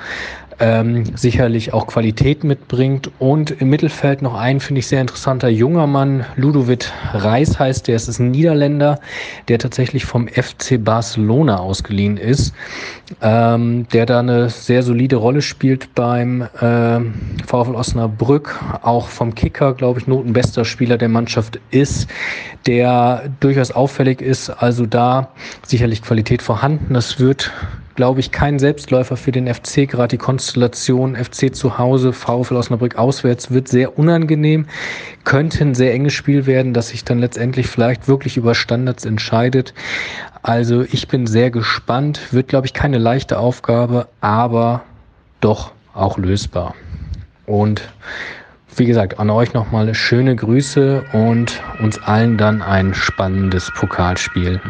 ähm, 0.60 1.04
sicherlich 1.16 1.72
auch 1.72 1.86
Qualität 1.86 2.44
mitbringt. 2.44 3.10
Und 3.18 3.50
im 3.50 3.70
Mittelfeld 3.70 4.22
noch 4.22 4.34
ein, 4.34 4.60
finde 4.60 4.80
ich, 4.80 4.86
sehr 4.86 5.00
interessanter 5.00 5.48
junger 5.48 5.86
Mann, 5.86 6.24
Ludovic 6.36 6.90
Reis 7.12 7.58
heißt 7.58 7.88
der, 7.88 7.96
ist 7.96 8.18
ein 8.18 8.30
Niederländer, 8.30 9.00
der 9.48 9.58
tatsächlich 9.58 10.04
vom 10.04 10.28
FC 10.28 10.82
Barcelona 10.82 11.58
ausgeliehen 11.58 12.16
ist, 12.16 12.54
ähm, 13.22 13.86
der 13.92 14.06
da 14.06 14.20
eine 14.20 14.50
sehr 14.50 14.82
solide 14.82 15.16
Rolle 15.16 15.42
spielt 15.42 15.94
beim 15.94 16.42
äh, 16.42 17.00
VfL 17.46 17.74
Osnabrück, 17.74 18.58
auch 18.82 19.08
vom 19.08 19.34
Kicker, 19.34 19.74
glaube 19.74 20.00
ich, 20.00 20.06
notenbester 20.06 20.64
Spieler 20.64 20.98
der 20.98 21.08
Mannschaft 21.08 21.60
ist, 21.70 22.08
der 22.66 23.30
durchaus 23.40 23.70
auffällig 23.70 24.20
ist, 24.20 24.50
also 24.50 24.86
da 24.86 25.28
sicherlich 25.66 26.02
Qualität 26.02 26.42
vorhanden. 26.42 26.94
Das 26.94 27.20
wird 27.20 27.52
glaube 27.98 28.20
ich, 28.20 28.30
kein 28.30 28.60
Selbstläufer 28.60 29.16
für 29.16 29.32
den 29.32 29.52
FC. 29.52 29.88
Gerade 29.88 30.10
die 30.10 30.18
Konstellation 30.18 31.16
FC 31.16 31.52
zu 31.52 31.78
Hause, 31.78 32.12
VfL 32.12 32.54
Osnabrück 32.54 32.94
auswärts 32.94 33.50
wird 33.50 33.66
sehr 33.66 33.98
unangenehm. 33.98 34.66
Könnte 35.24 35.64
ein 35.64 35.74
sehr 35.74 35.92
enges 35.94 36.12
Spiel 36.12 36.46
werden, 36.46 36.74
das 36.74 36.90
sich 36.90 37.02
dann 37.02 37.18
letztendlich 37.18 37.66
vielleicht 37.66 38.06
wirklich 38.06 38.36
über 38.36 38.54
Standards 38.54 39.04
entscheidet. 39.04 39.74
Also 40.42 40.82
ich 40.82 41.08
bin 41.08 41.26
sehr 41.26 41.50
gespannt. 41.50 42.32
Wird, 42.32 42.46
glaube 42.46 42.68
ich, 42.68 42.72
keine 42.72 42.98
leichte 42.98 43.36
Aufgabe, 43.36 44.06
aber 44.20 44.82
doch 45.40 45.72
auch 45.92 46.18
lösbar. 46.18 46.76
Und 47.46 47.82
wie 48.76 48.84
gesagt, 48.84 49.18
an 49.18 49.28
euch 49.28 49.54
nochmal 49.54 49.92
schöne 49.92 50.36
Grüße 50.36 51.02
und 51.12 51.60
uns 51.80 51.98
allen 51.98 52.38
dann 52.38 52.62
ein 52.62 52.94
spannendes 52.94 53.72
Pokalspiel. 53.74 54.60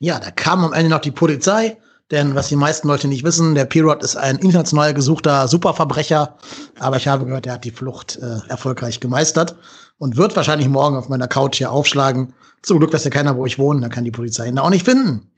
Ja, 0.00 0.20
da 0.20 0.30
kam 0.30 0.64
am 0.64 0.72
Ende 0.72 0.90
noch 0.90 1.00
die 1.00 1.10
Polizei, 1.10 1.76
denn 2.12 2.36
was 2.36 2.48
die 2.48 2.56
meisten 2.56 2.86
Leute 2.86 3.08
nicht 3.08 3.24
wissen, 3.24 3.56
der 3.56 3.64
Pirot 3.64 4.02
ist 4.02 4.16
ein 4.16 4.38
international 4.38 4.94
gesuchter 4.94 5.48
Superverbrecher, 5.48 6.36
aber 6.78 6.96
ich 6.96 7.08
habe 7.08 7.26
gehört, 7.26 7.46
er 7.46 7.54
hat 7.54 7.64
die 7.64 7.72
Flucht 7.72 8.16
äh, 8.16 8.48
erfolgreich 8.48 9.00
gemeistert 9.00 9.56
und 9.98 10.16
wird 10.16 10.36
wahrscheinlich 10.36 10.68
morgen 10.68 10.96
auf 10.96 11.08
meiner 11.08 11.26
Couch 11.26 11.56
hier 11.56 11.72
aufschlagen. 11.72 12.32
Zum 12.62 12.78
Glück 12.78 12.92
weiß 12.92 13.04
ja 13.04 13.10
keiner, 13.10 13.36
wo 13.36 13.44
ich 13.44 13.58
wohne, 13.58 13.80
da 13.80 13.88
kann 13.88 14.04
die 14.04 14.12
Polizei 14.12 14.46
ihn 14.46 14.58
auch 14.58 14.70
nicht 14.70 14.84
finden. 14.84 15.30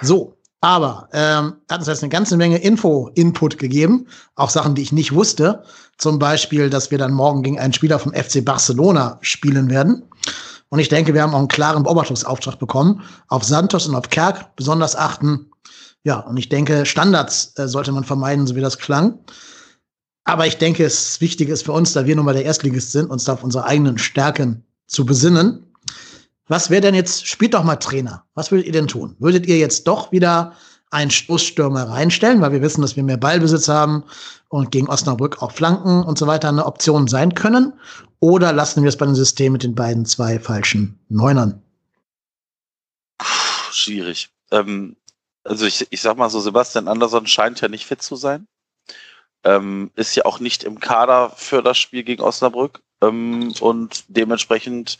So, 0.00 0.36
aber 0.60 1.08
ähm, 1.12 1.56
hat 1.68 1.80
uns 1.80 1.88
jetzt 1.88 2.02
eine 2.02 2.10
ganze 2.10 2.36
Menge 2.36 2.58
Info-Input 2.58 3.58
gegeben, 3.58 4.06
auch 4.36 4.48
Sachen, 4.48 4.76
die 4.76 4.82
ich 4.82 4.92
nicht 4.92 5.12
wusste. 5.12 5.64
Zum 5.98 6.20
Beispiel, 6.20 6.70
dass 6.70 6.90
wir 6.90 6.98
dann 6.98 7.12
morgen 7.12 7.42
gegen 7.42 7.58
einen 7.58 7.72
Spieler 7.72 7.98
vom 7.98 8.14
FC 8.14 8.44
Barcelona 8.44 9.18
spielen 9.20 9.68
werden. 9.70 10.04
Und 10.68 10.78
ich 10.80 10.88
denke, 10.88 11.14
wir 11.14 11.22
haben 11.22 11.34
auch 11.34 11.38
einen 11.38 11.48
klaren 11.48 11.82
Beobachtungsauftrag 11.82 12.58
bekommen, 12.58 13.02
auf 13.28 13.44
Santos 13.44 13.86
und 13.86 13.94
auf 13.94 14.10
Kerk 14.10 14.56
besonders 14.56 14.96
achten. 14.96 15.50
Ja, 16.02 16.20
und 16.20 16.36
ich 16.36 16.48
denke, 16.48 16.84
Standards 16.84 17.52
äh, 17.56 17.68
sollte 17.68 17.92
man 17.92 18.04
vermeiden, 18.04 18.46
so 18.46 18.56
wie 18.56 18.60
das 18.60 18.78
klang. 18.78 19.18
Aber 20.24 20.46
ich 20.46 20.56
denke, 20.56 20.84
es 20.84 21.20
wichtig 21.20 21.48
ist 21.48 21.64
für 21.64 21.72
uns, 21.72 21.92
da 21.92 22.06
wir 22.06 22.16
nun 22.16 22.24
mal 22.24 22.34
der 22.34 22.44
Erstligist 22.44 22.92
sind, 22.92 23.10
uns 23.10 23.24
da 23.24 23.34
auf 23.34 23.44
unsere 23.44 23.64
eigenen 23.64 23.98
Stärken 23.98 24.64
zu 24.86 25.06
besinnen. 25.06 25.66
was 26.46 26.68
wäre 26.70 26.82
denn 26.82 26.94
jetzt, 26.94 27.26
spielt 27.26 27.54
doch 27.54 27.64
mal 27.64 27.76
Trainer. 27.76 28.24
Was 28.34 28.50
würdet 28.50 28.66
ihr 28.66 28.72
denn 28.72 28.86
tun? 28.86 29.16
Würdet 29.18 29.46
ihr 29.46 29.58
jetzt 29.58 29.84
doch 29.84 30.12
wieder 30.12 30.52
einen 30.90 31.10
Stoßstürmer 31.10 31.88
reinstellen, 31.88 32.40
weil 32.40 32.52
wir 32.52 32.62
wissen, 32.62 32.82
dass 32.82 32.96
wir 32.96 33.02
mehr 33.02 33.16
Ballbesitz 33.16 33.68
haben 33.68 34.04
und 34.48 34.70
gegen 34.70 34.88
Osnabrück 34.88 35.42
auch 35.42 35.52
Flanken 35.52 36.02
und 36.04 36.18
so 36.18 36.26
weiter 36.26 36.48
eine 36.48 36.66
Option 36.66 37.08
sein 37.08 37.34
können? 37.34 37.72
Oder 38.24 38.54
lassen 38.54 38.82
wir 38.82 38.88
es 38.88 38.96
bei 38.96 39.04
dem 39.04 39.14
System 39.14 39.52
mit 39.52 39.64
den 39.64 39.74
beiden 39.74 40.06
zwei 40.06 40.40
falschen 40.40 40.98
Neunern? 41.10 41.62
Schwierig. 43.70 44.30
Ähm, 44.50 44.96
also 45.42 45.66
ich, 45.66 45.86
ich 45.90 46.00
sag 46.00 46.16
mal 46.16 46.30
so, 46.30 46.40
Sebastian 46.40 46.88
Andersson 46.88 47.26
scheint 47.26 47.60
ja 47.60 47.68
nicht 47.68 47.84
fit 47.84 48.00
zu 48.00 48.16
sein. 48.16 48.46
Ähm, 49.44 49.90
ist 49.94 50.16
ja 50.16 50.24
auch 50.24 50.40
nicht 50.40 50.64
im 50.64 50.80
Kader 50.80 51.34
für 51.36 51.62
das 51.62 51.76
Spiel 51.76 52.02
gegen 52.02 52.22
Osnabrück. 52.22 52.82
Ähm, 53.02 53.52
und 53.60 54.04
dementsprechend 54.08 54.98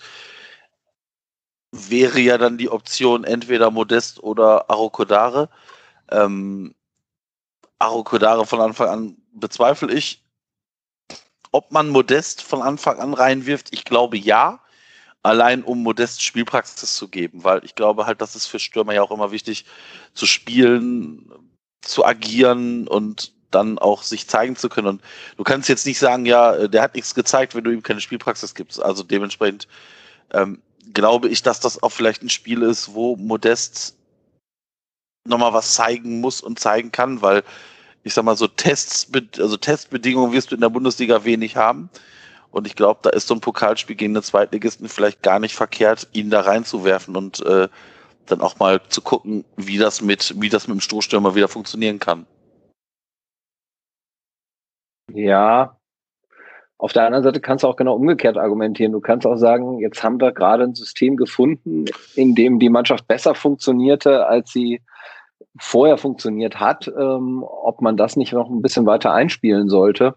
wäre 1.73 2.21
ja 2.21 2.37
dann 2.37 2.59
die 2.59 2.69
Option 2.69 3.25
entweder 3.25 3.71
Modest 3.71 4.23
oder 4.23 4.69
Arokodare. 4.69 5.49
Ähm, 6.11 6.75
Arokodare 7.79 8.45
von 8.45 8.61
Anfang 8.61 8.89
an 8.91 9.17
bezweifle 9.33 9.95
ich. 9.95 10.24
Ob 11.55 11.71
man 11.71 11.89
Modest 11.89 12.43
von 12.43 12.63
Anfang 12.63 12.99
an 12.99 13.15
reinwirft, 13.15 13.69
ich 13.71 13.85
glaube 13.85 14.17
ja. 14.17 14.59
Allein 15.23 15.63
um 15.63 15.85
Modest 15.85 16.21
Spielpraxis 16.21 16.97
zu 16.97 17.07
geben, 17.07 17.45
weil 17.45 17.65
ich 17.65 17.77
glaube 17.77 18.07
halt, 18.07 18.21
das 18.21 18.35
ist 18.35 18.47
für 18.47 18.59
Stürmer 18.59 18.93
ja 18.93 19.03
auch 19.03 19.13
immer 19.13 19.31
wichtig, 19.31 19.65
zu 20.15 20.27
spielen, 20.27 21.31
zu 21.81 22.05
agieren 22.05 22.89
und 22.89 23.33
dann 23.53 23.79
auch 23.79 24.03
sich 24.03 24.27
zeigen 24.27 24.57
zu 24.57 24.69
können. 24.69 24.89
Und 24.89 25.03
du 25.37 25.45
kannst 25.45 25.69
jetzt 25.69 25.87
nicht 25.87 26.01
sagen, 26.01 26.27
ja, 26.27 26.67
der 26.67 26.83
hat 26.83 26.97
nichts 26.97 27.15
gezeigt, 27.15 27.55
wenn 27.55 27.63
du 27.63 27.71
ihm 27.71 27.85
keine 27.85 28.01
Spielpraxis 28.01 28.57
gibst. 28.57 28.83
Also 28.83 29.05
dementsprechend 29.05 29.69
ähm, 30.33 30.61
glaube 30.93 31.29
ich, 31.29 31.45
dass 31.45 31.61
das 31.61 31.81
auch 31.85 31.91
vielleicht 31.91 32.25
ein 32.25 32.31
Spiel 32.31 32.63
ist, 32.63 32.95
wo 32.95 33.15
Modest 33.15 33.97
nochmal 35.25 35.53
was 35.53 35.75
zeigen 35.75 36.21
muss 36.21 36.41
und 36.41 36.59
zeigen 36.59 36.91
kann, 36.91 37.23
weil 37.23 37.45
ich 38.05 38.15
sag 38.15 38.25
mal 38.25 38.37
so 38.37 38.47
Tests, 38.47 39.11
also 39.39 39.57
Testbedingungen 39.57 40.33
wirst 40.33 40.51
du 40.51 40.55
in 40.55 40.61
der 40.61 40.69
Bundesliga 40.69 41.25
wenig 41.25 41.57
haben. 41.57 41.91
Und 42.51 42.67
ich 42.67 42.77
glaube, 42.77 43.01
da 43.03 43.11
ist 43.11 43.27
so 43.27 43.35
ein 43.35 43.41
Pokalspiel 43.41 43.97
gegen 43.97 44.15
den 44.15 44.23
Zweitligisten 44.23 44.89
vielleicht 44.89 45.23
gar 45.23 45.41
nicht 45.41 45.57
verkehrt, 45.57 46.07
ihn 46.13 46.31
da 46.31 46.43
reinzuwerfen 46.43 47.17
und 47.17 47.45
äh, 47.45 47.69
dann 48.27 48.41
auch 48.41 48.59
mal 48.59 48.81
zu 48.89 49.01
gucken, 49.01 49.45
wie 49.57 49.79
das 49.79 50.03
mit, 50.03 50.35
wie 50.41 50.51
das 50.51 50.69
mit 50.69 50.77
dem 50.77 50.81
Stoßstürmer 50.81 51.35
wieder 51.35 51.49
funktionieren 51.49 51.99
kann. 51.99 52.27
Ja, 55.13 55.77
auf 56.79 56.93
der 56.93 57.07
anderen 57.07 57.25
Seite 57.25 57.41
kannst 57.41 57.65
du 57.65 57.69
auch 57.69 57.77
genau 57.77 57.95
umgekehrt 57.95 58.37
argumentieren. 58.37 58.93
Du 58.93 59.01
kannst 59.01 59.27
auch 59.27 59.37
sagen, 59.37 59.79
jetzt 59.79 60.03
haben 60.03 60.21
wir 60.21 60.33
gerade 60.33 60.65
ein 60.65 60.75
System 60.75 61.17
gefunden, 61.17 61.87
in 62.15 62.35
dem 62.35 62.59
die 62.59 62.69
Mannschaft 62.69 63.09
besser 63.09 63.35
funktionierte, 63.35 64.27
als 64.27 64.53
sie 64.53 64.83
vorher 65.59 65.99
funktioniert 65.99 66.61
hat, 66.61 66.89
ähm, 66.89 67.45
ob 67.45 67.81
man 67.81 67.97
das 67.97 68.17
nicht 68.17 68.33
noch 68.33 68.51
ein 68.51 68.63
bisschen 68.63 68.87
weiter 68.87 69.13
einspielen 69.13 69.69
sollte. 69.69 70.15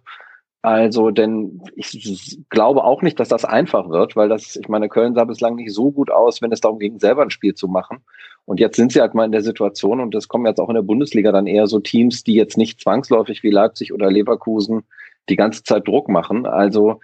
Also, 0.63 1.11
denn 1.11 1.61
ich 1.75 2.39
glaube 2.49 2.83
auch 2.83 3.01
nicht, 3.01 3.19
dass 3.19 3.29
das 3.29 3.45
einfach 3.45 3.89
wird, 3.89 4.15
weil 4.15 4.27
das, 4.27 4.55
ich 4.55 4.67
meine, 4.67 4.89
Köln 4.89 5.13
sah 5.13 5.23
bislang 5.23 5.55
nicht 5.55 5.71
so 5.71 5.91
gut 5.91 6.11
aus, 6.11 6.41
wenn 6.41 6.51
es 6.51 6.61
darum 6.61 6.79
ging, 6.79 6.99
selber 6.99 7.21
ein 7.21 7.29
Spiel 7.29 7.53
zu 7.53 7.67
machen. 7.67 7.99
Und 8.45 8.59
jetzt 8.59 8.75
sind 8.75 8.91
sie 8.91 9.01
halt 9.01 9.13
mal 9.13 9.25
in 9.25 9.31
der 9.31 9.43
Situation 9.43 9.99
und 9.99 10.15
es 10.15 10.27
kommen 10.27 10.45
jetzt 10.45 10.59
auch 10.59 10.69
in 10.69 10.75
der 10.75 10.81
Bundesliga 10.81 11.31
dann 11.31 11.47
eher 11.47 11.67
so 11.67 11.79
Teams, 11.79 12.23
die 12.23 12.33
jetzt 12.33 12.57
nicht 12.57 12.81
zwangsläufig 12.81 13.43
wie 13.43 13.51
Leipzig 13.51 13.93
oder 13.93 14.09
Leverkusen 14.09 14.83
die 15.29 15.35
ganze 15.35 15.63
Zeit 15.63 15.87
Druck 15.87 16.09
machen. 16.09 16.45
Also 16.45 16.99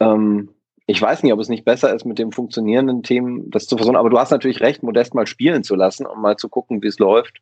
ähm, 0.00 0.50
ich 0.86 1.00
weiß 1.00 1.22
nicht, 1.22 1.32
ob 1.32 1.40
es 1.40 1.48
nicht 1.48 1.64
besser 1.64 1.94
ist, 1.94 2.04
mit 2.04 2.18
dem 2.18 2.32
funktionierenden 2.32 3.02
Team 3.02 3.50
das 3.50 3.66
zu 3.66 3.76
versuchen. 3.76 3.96
Aber 3.96 4.10
du 4.10 4.18
hast 4.18 4.30
natürlich 4.30 4.60
recht, 4.60 4.82
Modest 4.82 5.14
mal 5.14 5.26
spielen 5.26 5.64
zu 5.64 5.74
lassen, 5.74 6.06
um 6.06 6.20
mal 6.20 6.36
zu 6.36 6.48
gucken, 6.48 6.82
wie 6.82 6.88
es 6.88 6.98
läuft. 6.98 7.40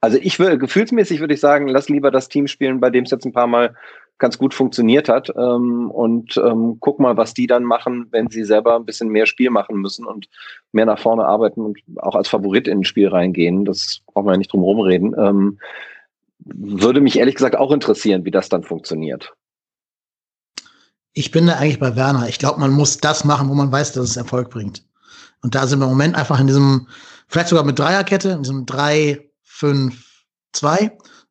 Also 0.00 0.18
ich 0.20 0.38
will, 0.38 0.58
gefühlsmäßig 0.58 1.20
würde 1.20 1.34
ich 1.34 1.40
sagen, 1.40 1.68
lass 1.68 1.88
lieber 1.88 2.10
das 2.10 2.28
Team 2.28 2.46
spielen, 2.46 2.80
bei 2.80 2.90
dem 2.90 3.04
es 3.04 3.10
jetzt 3.10 3.24
ein 3.24 3.32
paar 3.32 3.46
Mal 3.46 3.74
ganz 4.18 4.38
gut 4.38 4.54
funktioniert 4.54 5.08
hat. 5.08 5.30
Ähm, 5.36 5.90
und 5.90 6.36
ähm, 6.36 6.78
guck 6.80 7.00
mal, 7.00 7.16
was 7.16 7.34
die 7.34 7.46
dann 7.46 7.64
machen, 7.64 8.06
wenn 8.10 8.30
sie 8.30 8.44
selber 8.44 8.76
ein 8.76 8.84
bisschen 8.84 9.08
mehr 9.08 9.26
Spiel 9.26 9.50
machen 9.50 9.76
müssen 9.76 10.06
und 10.06 10.28
mehr 10.72 10.86
nach 10.86 10.98
vorne 10.98 11.24
arbeiten 11.24 11.60
und 11.60 11.78
auch 11.96 12.14
als 12.14 12.28
Favorit 12.28 12.68
in 12.68 12.80
ein 12.80 12.84
Spiel 12.84 13.08
reingehen. 13.08 13.64
Das 13.64 14.00
brauchen 14.06 14.26
wir 14.26 14.32
ja 14.32 14.38
nicht 14.38 14.52
drum 14.52 14.62
rumreden. 14.62 15.14
Ähm, 15.18 15.58
würde 16.38 17.00
mich 17.00 17.18
ehrlich 17.18 17.34
gesagt 17.34 17.56
auch 17.56 17.72
interessieren, 17.72 18.24
wie 18.24 18.30
das 18.30 18.48
dann 18.48 18.62
funktioniert. 18.62 19.34
Ich 21.12 21.30
bin 21.30 21.46
da 21.46 21.54
eigentlich 21.54 21.80
bei 21.80 21.96
Werner. 21.96 22.28
Ich 22.28 22.38
glaube, 22.38 22.60
man 22.60 22.72
muss 22.72 22.98
das 22.98 23.24
machen, 23.24 23.48
wo 23.48 23.54
man 23.54 23.72
weiß, 23.72 23.92
dass 23.92 24.10
es 24.10 24.16
Erfolg 24.16 24.50
bringt. 24.50 24.84
Und 25.42 25.54
da 25.54 25.66
sind 25.66 25.78
wir 25.78 25.84
im 25.84 25.90
Moment 25.90 26.14
einfach 26.14 26.40
in 26.40 26.46
diesem, 26.46 26.88
vielleicht 27.28 27.48
sogar 27.48 27.64
mit 27.64 27.78
Dreierkette, 27.78 28.30
in 28.30 28.42
diesem 28.42 28.66
3, 28.66 29.26
5, 29.56 29.94
2, 30.52 30.78
ein 30.78 30.90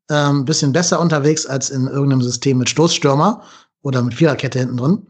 ähm, 0.09 0.45
bisschen 0.45 0.71
besser 0.71 0.99
unterwegs 0.99 1.45
als 1.45 1.69
in 1.69 1.88
irgendeinem 1.88 2.21
System 2.21 2.57
mit 2.57 2.69
Stoßstürmer 2.69 3.43
oder 3.82 4.01
mit 4.01 4.15
Viererkette 4.15 4.59
hinten 4.59 4.78
drin. 4.78 5.07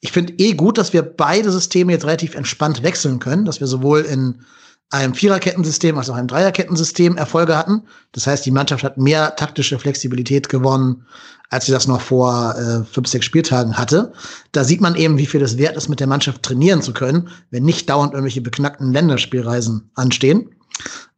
Ich 0.00 0.12
finde 0.12 0.34
eh 0.38 0.52
gut, 0.52 0.78
dass 0.78 0.92
wir 0.92 1.02
beide 1.02 1.50
Systeme 1.50 1.92
jetzt 1.92 2.04
relativ 2.04 2.34
entspannt 2.34 2.82
wechseln 2.82 3.20
können, 3.20 3.44
dass 3.44 3.60
wir 3.60 3.66
sowohl 3.66 4.00
in 4.00 4.44
einem 4.90 5.14
Viererkettensystem 5.14 5.96
als 5.96 6.10
auch 6.10 6.16
einem 6.16 6.28
Dreierkettensystem 6.28 7.16
Erfolge 7.16 7.56
hatten. 7.56 7.84
Das 8.12 8.26
heißt, 8.26 8.44
die 8.44 8.50
Mannschaft 8.50 8.84
hat 8.84 8.98
mehr 8.98 9.34
taktische 9.36 9.78
Flexibilität 9.78 10.50
gewonnen, 10.50 11.06
als 11.48 11.64
sie 11.64 11.72
das 11.72 11.86
noch 11.86 12.02
vor 12.02 12.54
äh, 12.56 12.84
fünf, 12.84 13.08
sechs 13.08 13.24
Spieltagen 13.24 13.78
hatte. 13.78 14.12
Da 14.52 14.64
sieht 14.64 14.82
man 14.82 14.94
eben, 14.94 15.16
wie 15.16 15.26
viel 15.26 15.40
es 15.40 15.56
wert 15.56 15.76
ist, 15.78 15.88
mit 15.88 16.00
der 16.00 16.06
Mannschaft 16.06 16.42
trainieren 16.42 16.82
zu 16.82 16.92
können, 16.92 17.30
wenn 17.50 17.62
nicht 17.62 17.88
dauernd 17.88 18.12
irgendwelche 18.12 18.42
beknackten 18.42 18.92
Länderspielreisen 18.92 19.90
anstehen. 19.94 20.50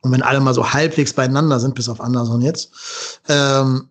Und 0.04 0.12
wenn 0.12 0.22
alle 0.22 0.40
mal 0.40 0.52
so 0.52 0.72
halbwegs 0.72 1.14
beieinander 1.14 1.58
sind, 1.58 1.74
bis 1.74 1.88
auf 1.88 2.00
Anderson 2.00 2.42
jetzt. 2.42 2.70
Ähm, 3.26 3.88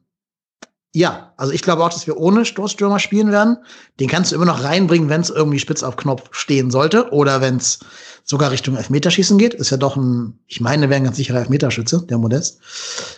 ja, 0.96 1.34
also 1.38 1.52
ich 1.52 1.64
glaube 1.64 1.84
auch, 1.84 1.90
dass 1.90 2.06
wir 2.06 2.18
ohne 2.18 2.46
Stoßstürmer 2.46 3.00
spielen 3.00 3.32
werden. 3.32 3.58
Den 4.00 4.08
kannst 4.08 4.32
du 4.32 4.36
immer 4.36 4.46
noch 4.46 4.64
reinbringen, 4.64 5.10
wenn 5.10 5.22
es 5.22 5.32
irgendwie 5.32 5.58
spitz 5.58 5.82
auf 5.82 5.96
Knopf 5.96 6.30
stehen 6.30 6.70
sollte 6.70 7.12
oder 7.12 7.42
wenn 7.42 7.58
es 7.58 7.80
sogar 8.24 8.52
Richtung 8.52 8.78
Elfmeterschießen 8.78 9.40
geht. 9.40 9.56
Ist 9.56 9.72
ja 9.72 9.78
doch 9.78 9.96
ein, 9.96 10.38
ich 10.46 10.62
meine, 10.62 10.90
wäre 10.90 11.02
ein 11.02 11.04
ganz 11.04 11.18
sicherer 11.18 11.40
Elfmeterschütze, 11.40 12.06
der 12.08 12.20
Modest. 12.20 12.60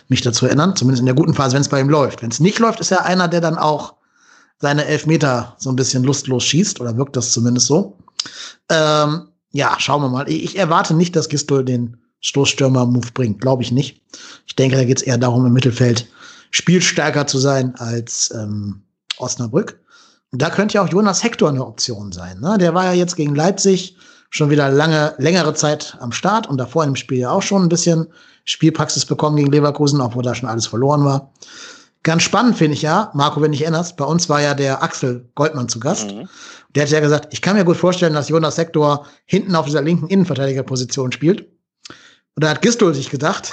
Mich 0.08 0.22
dazu 0.22 0.46
erinnern, 0.46 0.74
zumindest 0.74 1.00
in 1.00 1.06
der 1.06 1.14
guten 1.14 1.34
Phase, 1.34 1.54
wenn 1.54 1.60
es 1.60 1.68
bei 1.68 1.78
ihm 1.78 1.90
läuft. 1.90 2.22
Wenn 2.22 2.30
es 2.30 2.40
nicht 2.40 2.58
läuft, 2.58 2.80
ist 2.80 2.92
er 2.92 3.04
einer, 3.04 3.28
der 3.28 3.42
dann 3.42 3.58
auch 3.58 3.96
seine 4.58 4.86
Elfmeter 4.86 5.54
so 5.58 5.68
ein 5.68 5.76
bisschen 5.76 6.02
lustlos 6.02 6.44
schießt 6.44 6.80
oder 6.80 6.96
wirkt 6.96 7.14
das 7.14 7.32
zumindest 7.32 7.66
so. 7.66 7.98
Ähm, 8.70 9.28
ja, 9.50 9.76
schauen 9.78 10.00
wir 10.00 10.08
mal. 10.08 10.30
Ich 10.30 10.58
erwarte 10.58 10.94
nicht, 10.94 11.14
dass 11.14 11.28
Gistol 11.28 11.62
den 11.62 11.98
Stoßstürmer-Move 12.26 13.12
bringt. 13.14 13.40
Glaube 13.40 13.62
ich 13.62 13.72
nicht. 13.72 14.02
Ich 14.46 14.56
denke, 14.56 14.76
da 14.76 14.84
geht 14.84 14.98
es 14.98 15.02
eher 15.02 15.18
darum, 15.18 15.46
im 15.46 15.52
Mittelfeld 15.52 16.06
spielstärker 16.50 17.26
zu 17.26 17.38
sein 17.38 17.74
als 17.76 18.32
ähm, 18.34 18.82
Osnabrück. 19.18 19.80
Und 20.32 20.42
da 20.42 20.50
könnte 20.50 20.74
ja 20.74 20.82
auch 20.82 20.88
Jonas 20.88 21.22
Hector 21.22 21.48
eine 21.48 21.64
Option 21.64 22.12
sein. 22.12 22.40
Ne? 22.40 22.58
Der 22.58 22.74
war 22.74 22.84
ja 22.84 22.92
jetzt 22.92 23.16
gegen 23.16 23.34
Leipzig 23.34 23.96
schon 24.30 24.50
wieder 24.50 24.70
lange, 24.70 25.14
längere 25.18 25.54
Zeit 25.54 25.96
am 26.00 26.12
Start 26.12 26.48
und 26.48 26.58
davor 26.58 26.84
in 26.84 26.90
dem 26.90 26.96
Spiel 26.96 27.18
ja 27.18 27.30
auch 27.30 27.42
schon 27.42 27.62
ein 27.62 27.68
bisschen 27.68 28.08
Spielpraxis 28.44 29.06
bekommen 29.06 29.36
gegen 29.36 29.52
Leverkusen, 29.52 30.00
obwohl 30.00 30.22
da 30.22 30.34
schon 30.34 30.48
alles 30.48 30.66
verloren 30.66 31.04
war. 31.04 31.32
Ganz 32.02 32.22
spannend 32.22 32.56
finde 32.56 32.74
ich 32.74 32.82
ja, 32.82 33.10
Marco, 33.14 33.40
wenn 33.40 33.50
du 33.50 33.56
dich 33.56 33.62
erinnerst, 33.62 33.96
bei 33.96 34.04
uns 34.04 34.28
war 34.28 34.40
ja 34.40 34.54
der 34.54 34.82
Axel 34.82 35.28
Goldmann 35.34 35.68
zu 35.68 35.80
Gast. 35.80 36.12
Mhm. 36.12 36.28
Der 36.74 36.84
hat 36.84 36.90
ja 36.90 37.00
gesagt, 37.00 37.32
ich 37.32 37.42
kann 37.42 37.56
mir 37.56 37.64
gut 37.64 37.76
vorstellen, 37.76 38.14
dass 38.14 38.28
Jonas 38.28 38.58
Hector 38.58 39.06
hinten 39.24 39.56
auf 39.56 39.66
dieser 39.66 39.82
linken 39.82 40.06
Innenverteidigerposition 40.08 41.10
spielt. 41.10 41.48
Und 42.36 42.44
da 42.44 42.50
hat 42.50 42.60
Gistol 42.60 42.94
sich 42.94 43.08
gedacht, 43.08 43.50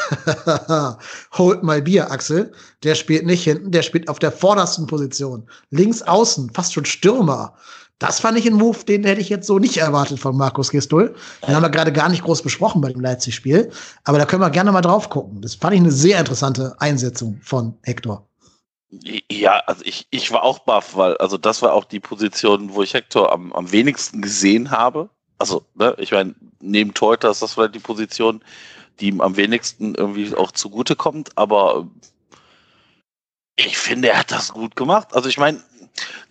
hold 1.37 1.63
my 1.63 1.81
Bier, 1.81 2.11
Axel. 2.11 2.51
Der 2.83 2.95
spielt 2.95 3.25
nicht 3.25 3.45
hinten, 3.45 3.71
der 3.71 3.81
spielt 3.81 4.09
auf 4.09 4.19
der 4.19 4.31
vordersten 4.31 4.87
Position. 4.87 5.47
Links 5.69 6.01
außen, 6.01 6.51
fast 6.53 6.73
schon 6.73 6.83
Stürmer. 6.83 7.55
Das 7.99 8.19
fand 8.19 8.37
ich 8.37 8.45
ein 8.45 8.55
Move, 8.55 8.79
den 8.85 9.05
hätte 9.05 9.21
ich 9.21 9.29
jetzt 9.29 9.47
so 9.47 9.57
nicht 9.57 9.77
erwartet 9.77 10.19
von 10.19 10.35
Markus 10.35 10.69
Gistol. 10.69 11.15
Den 11.47 11.55
haben 11.55 11.63
wir 11.63 11.69
gerade 11.69 11.93
gar 11.93 12.09
nicht 12.09 12.23
groß 12.23 12.41
besprochen 12.41 12.81
bei 12.81 12.91
dem 12.91 12.99
Leipzig-Spiel. 12.99 13.71
Aber 14.03 14.17
da 14.17 14.25
können 14.25 14.41
wir 14.41 14.49
gerne 14.49 14.73
mal 14.73 14.81
drauf 14.81 15.09
gucken. 15.09 15.39
Das 15.41 15.55
fand 15.55 15.75
ich 15.75 15.79
eine 15.79 15.91
sehr 15.91 16.19
interessante 16.19 16.75
Einsetzung 16.79 17.39
von 17.41 17.77
Hector. 17.83 18.27
Ja, 19.31 19.63
also 19.65 19.81
ich, 19.85 20.07
ich 20.09 20.29
war 20.33 20.43
auch 20.43 20.59
baff, 20.59 20.97
weil 20.97 21.15
also 21.17 21.37
das 21.37 21.61
war 21.61 21.71
auch 21.71 21.85
die 21.85 22.01
Position, 22.01 22.73
wo 22.73 22.83
ich 22.83 22.93
Hector 22.93 23.31
am, 23.31 23.53
am 23.53 23.71
wenigsten 23.71 24.21
gesehen 24.21 24.71
habe. 24.71 25.09
Also, 25.43 25.65
ne, 25.75 25.93
ich 25.97 26.11
meine, 26.11 26.35
neben 26.61 26.93
Teuter 26.93 27.29
ist 27.29 27.41
das 27.41 27.53
vielleicht 27.53 27.75
die 27.75 27.79
Position, 27.79 28.41
die 28.99 29.07
ihm 29.07 29.19
am 29.19 29.35
wenigsten 29.35 29.93
irgendwie 29.95 30.33
auch 30.35 30.51
zugutekommt, 30.51 31.37
aber 31.37 31.87
ich 33.57 33.77
finde, 33.77 34.09
er 34.09 34.19
hat 34.19 34.31
das 34.31 34.53
gut 34.53 34.77
gemacht. 34.77 35.09
Also 35.13 35.27
ich 35.27 35.37
meine, 35.37 35.61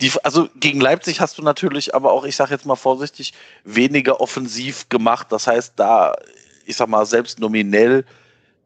die, 0.01 0.11
also 0.23 0.49
gegen 0.57 0.81
Leipzig 0.81 1.21
hast 1.21 1.37
du 1.37 1.43
natürlich 1.43 1.95
aber 1.95 2.11
auch, 2.11 2.25
ich 2.25 2.37
sage 2.37 2.53
jetzt 2.55 2.65
mal 2.65 2.77
vorsichtig, 2.77 3.35
weniger 3.65 4.21
offensiv 4.21 4.89
gemacht. 4.89 5.27
Das 5.31 5.47
heißt, 5.47 5.75
da, 5.77 6.15
ich 6.65 6.77
sag 6.77 6.89
mal, 6.89 7.05
selbst 7.05 7.39
nominell 7.39 8.07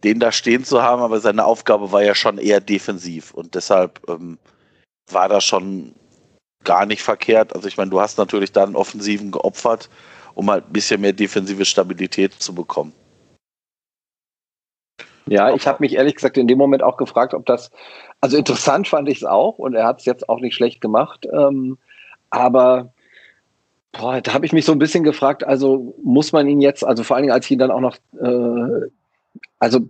den 0.05 0.21
da 0.21 0.31
stehen 0.31 0.65
zu 0.65 0.81
haben, 0.81 1.03
aber 1.03 1.21
seine 1.21 1.45
Aufgabe 1.45 1.91
war 1.91 2.05
ja 2.05 2.15
schon 2.15 2.39
eher 2.39 2.61
defensiv 2.61 3.33
und 3.33 3.57
deshalb 3.57 4.01
ähm, 4.09 4.39
war 5.11 5.29
da 5.29 5.41
schon 5.41 5.95
gar 6.65 6.87
nicht 6.87 7.03
verkehrt. 7.03 7.55
Also 7.55 7.67
ich 7.67 7.77
meine, 7.77 7.91
du 7.91 8.01
hast 8.01 8.19
natürlich 8.19 8.53
dann 8.53 8.77
Offensiven 8.77 9.31
geopfert, 9.33 9.89
um 10.37 10.51
halt 10.51 10.67
ein 10.69 10.73
bisschen 10.73 11.01
mehr 11.01 11.15
defensive 11.15 11.65
Stabilität 11.65 12.35
zu 12.35 12.55
bekommen. 12.55 12.93
Ja, 15.29 15.53
ich 15.53 15.67
habe 15.67 15.79
mich 15.81 15.95
ehrlich 15.95 16.15
gesagt 16.15 16.37
in 16.37 16.47
dem 16.47 16.59
Moment 16.59 16.85
auch 16.85 16.99
gefragt, 16.99 17.35
ob 17.35 17.47
das, 17.47 17.71
also 18.21 18.37
interessant 18.37 18.87
fand 18.87 19.09
ich 19.09 19.19
es 19.19 19.25
auch 19.25 19.59
und 19.59 19.75
er 19.75 19.85
hat 19.85 20.01
es 20.01 20.05
jetzt 20.05 20.29
auch 20.29 20.39
nicht 20.39 20.55
schlecht 20.55 20.81
gemacht, 20.81 21.27
ähm, 21.33 21.79
aber 22.31 22.93
boah, 23.93 24.21
da 24.21 24.35
habe 24.35 24.47
ich 24.47 24.53
mich 24.53 24.65
so 24.65 24.73
ein 24.73 24.79
bisschen 24.79 25.03
gefragt, 25.03 25.43
also 25.43 25.95
muss 26.03 26.33
man 26.33 26.47
ihn 26.47 26.61
jetzt, 26.61 26.85
also 26.85 27.03
vor 27.03 27.17
allen 27.17 27.25
Dingen, 27.25 27.35
als 27.35 27.47
ich 27.47 27.53
ihn 27.53 27.59
dann 27.59 27.73
auch 27.73 27.81
noch, 27.81 27.97
äh, 28.21 28.89
also 29.59 29.89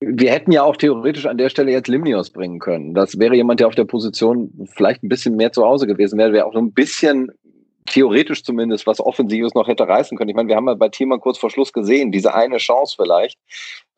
wir 0.00 0.32
hätten 0.32 0.50
ja 0.50 0.62
auch 0.62 0.76
theoretisch 0.76 1.26
an 1.26 1.38
der 1.38 1.50
Stelle 1.50 1.72
jetzt 1.72 1.88
Limnios 1.88 2.30
bringen 2.30 2.60
können. 2.60 2.94
Das 2.94 3.18
wäre 3.18 3.34
jemand, 3.34 3.60
der 3.60 3.66
auf 3.66 3.74
der 3.74 3.84
Position 3.84 4.66
vielleicht 4.72 5.02
ein 5.02 5.08
bisschen 5.08 5.36
mehr 5.36 5.52
zu 5.52 5.64
Hause 5.64 5.86
gewesen 5.86 6.18
wäre, 6.18 6.32
wäre 6.32 6.46
auch 6.46 6.52
so 6.52 6.60
ein 6.60 6.72
bisschen 6.72 7.32
theoretisch 7.88 8.42
zumindest 8.44 8.86
was 8.86 9.00
Offensives 9.00 9.54
noch 9.54 9.68
hätte 9.68 9.86
reißen 9.86 10.16
können. 10.16 10.30
Ich 10.30 10.36
meine, 10.36 10.48
wir 10.48 10.56
haben 10.56 10.68
ja 10.68 10.74
bei 10.74 10.88
Thiemann 10.88 11.20
kurz 11.20 11.38
vor 11.38 11.50
Schluss 11.50 11.72
gesehen, 11.72 12.12
diese 12.12 12.34
eine 12.34 12.58
Chance 12.58 12.94
vielleicht. 12.96 13.38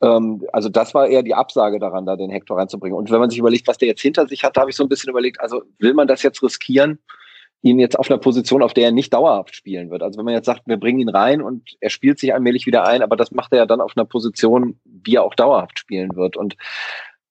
Ähm, 0.02 0.44
also 0.52 0.68
das 0.68 0.94
war 0.94 1.08
eher 1.08 1.22
die 1.22 1.34
Absage 1.34 1.78
daran, 1.78 2.06
da 2.06 2.16
den 2.16 2.30
Hector 2.30 2.58
reinzubringen. 2.58 2.96
Und 2.96 3.10
wenn 3.10 3.20
man 3.20 3.30
sich 3.30 3.38
überlegt, 3.38 3.68
was 3.68 3.78
der 3.78 3.88
jetzt 3.88 4.02
hinter 4.02 4.26
sich 4.26 4.44
hat, 4.44 4.56
da 4.56 4.62
habe 4.62 4.70
ich 4.70 4.76
so 4.76 4.84
ein 4.84 4.88
bisschen 4.88 5.10
überlegt, 5.10 5.40
also 5.40 5.62
will 5.78 5.94
man 5.94 6.08
das 6.08 6.22
jetzt 6.22 6.42
riskieren? 6.42 6.98
ihn 7.62 7.78
jetzt 7.78 7.98
auf 7.98 8.10
einer 8.10 8.18
Position, 8.18 8.62
auf 8.62 8.72
der 8.72 8.84
er 8.84 8.92
nicht 8.92 9.12
dauerhaft 9.12 9.54
spielen 9.54 9.90
wird. 9.90 10.02
Also 10.02 10.18
wenn 10.18 10.24
man 10.24 10.34
jetzt 10.34 10.46
sagt, 10.46 10.62
wir 10.64 10.78
bringen 10.78 11.00
ihn 11.00 11.08
rein 11.08 11.42
und 11.42 11.76
er 11.80 11.90
spielt 11.90 12.18
sich 12.18 12.32
allmählich 12.32 12.66
wieder 12.66 12.86
ein, 12.86 13.02
aber 13.02 13.16
das 13.16 13.32
macht 13.32 13.52
er 13.52 13.58
ja 13.58 13.66
dann 13.66 13.82
auf 13.82 13.92
einer 13.96 14.06
Position, 14.06 14.80
wie 14.84 15.16
er 15.16 15.24
auch 15.24 15.34
dauerhaft 15.34 15.78
spielen 15.78 16.16
wird. 16.16 16.36
Und 16.36 16.56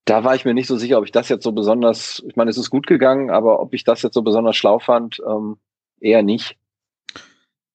da 0.05 0.23
war 0.23 0.35
ich 0.35 0.45
mir 0.45 0.53
nicht 0.53 0.67
so 0.67 0.75
sicher, 0.75 0.97
ob 0.97 1.05
ich 1.05 1.11
das 1.11 1.29
jetzt 1.29 1.43
so 1.43 1.51
besonders, 1.51 2.23
ich 2.27 2.35
meine, 2.35 2.49
es 2.49 2.57
ist 2.57 2.69
gut 2.69 2.87
gegangen, 2.87 3.29
aber 3.29 3.59
ob 3.59 3.73
ich 3.73 3.83
das 3.83 4.01
jetzt 4.01 4.13
so 4.13 4.21
besonders 4.21 4.55
schlau 4.55 4.79
fand, 4.79 5.19
ähm, 5.27 5.57
eher 6.01 6.23
nicht. 6.23 6.55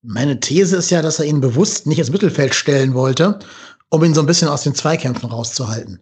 Meine 0.02 0.38
These 0.38 0.76
ist 0.76 0.90
ja, 0.90 1.00
dass 1.00 1.18
er 1.18 1.24
ihn 1.24 1.40
bewusst 1.40 1.86
nicht 1.86 1.98
ins 1.98 2.10
Mittelfeld 2.10 2.54
stellen 2.54 2.92
wollte, 2.94 3.38
um 3.88 4.04
ihn 4.04 4.14
so 4.14 4.20
ein 4.20 4.26
bisschen 4.26 4.48
aus 4.48 4.62
den 4.62 4.74
Zweikämpfen 4.74 5.30
rauszuhalten. 5.30 6.00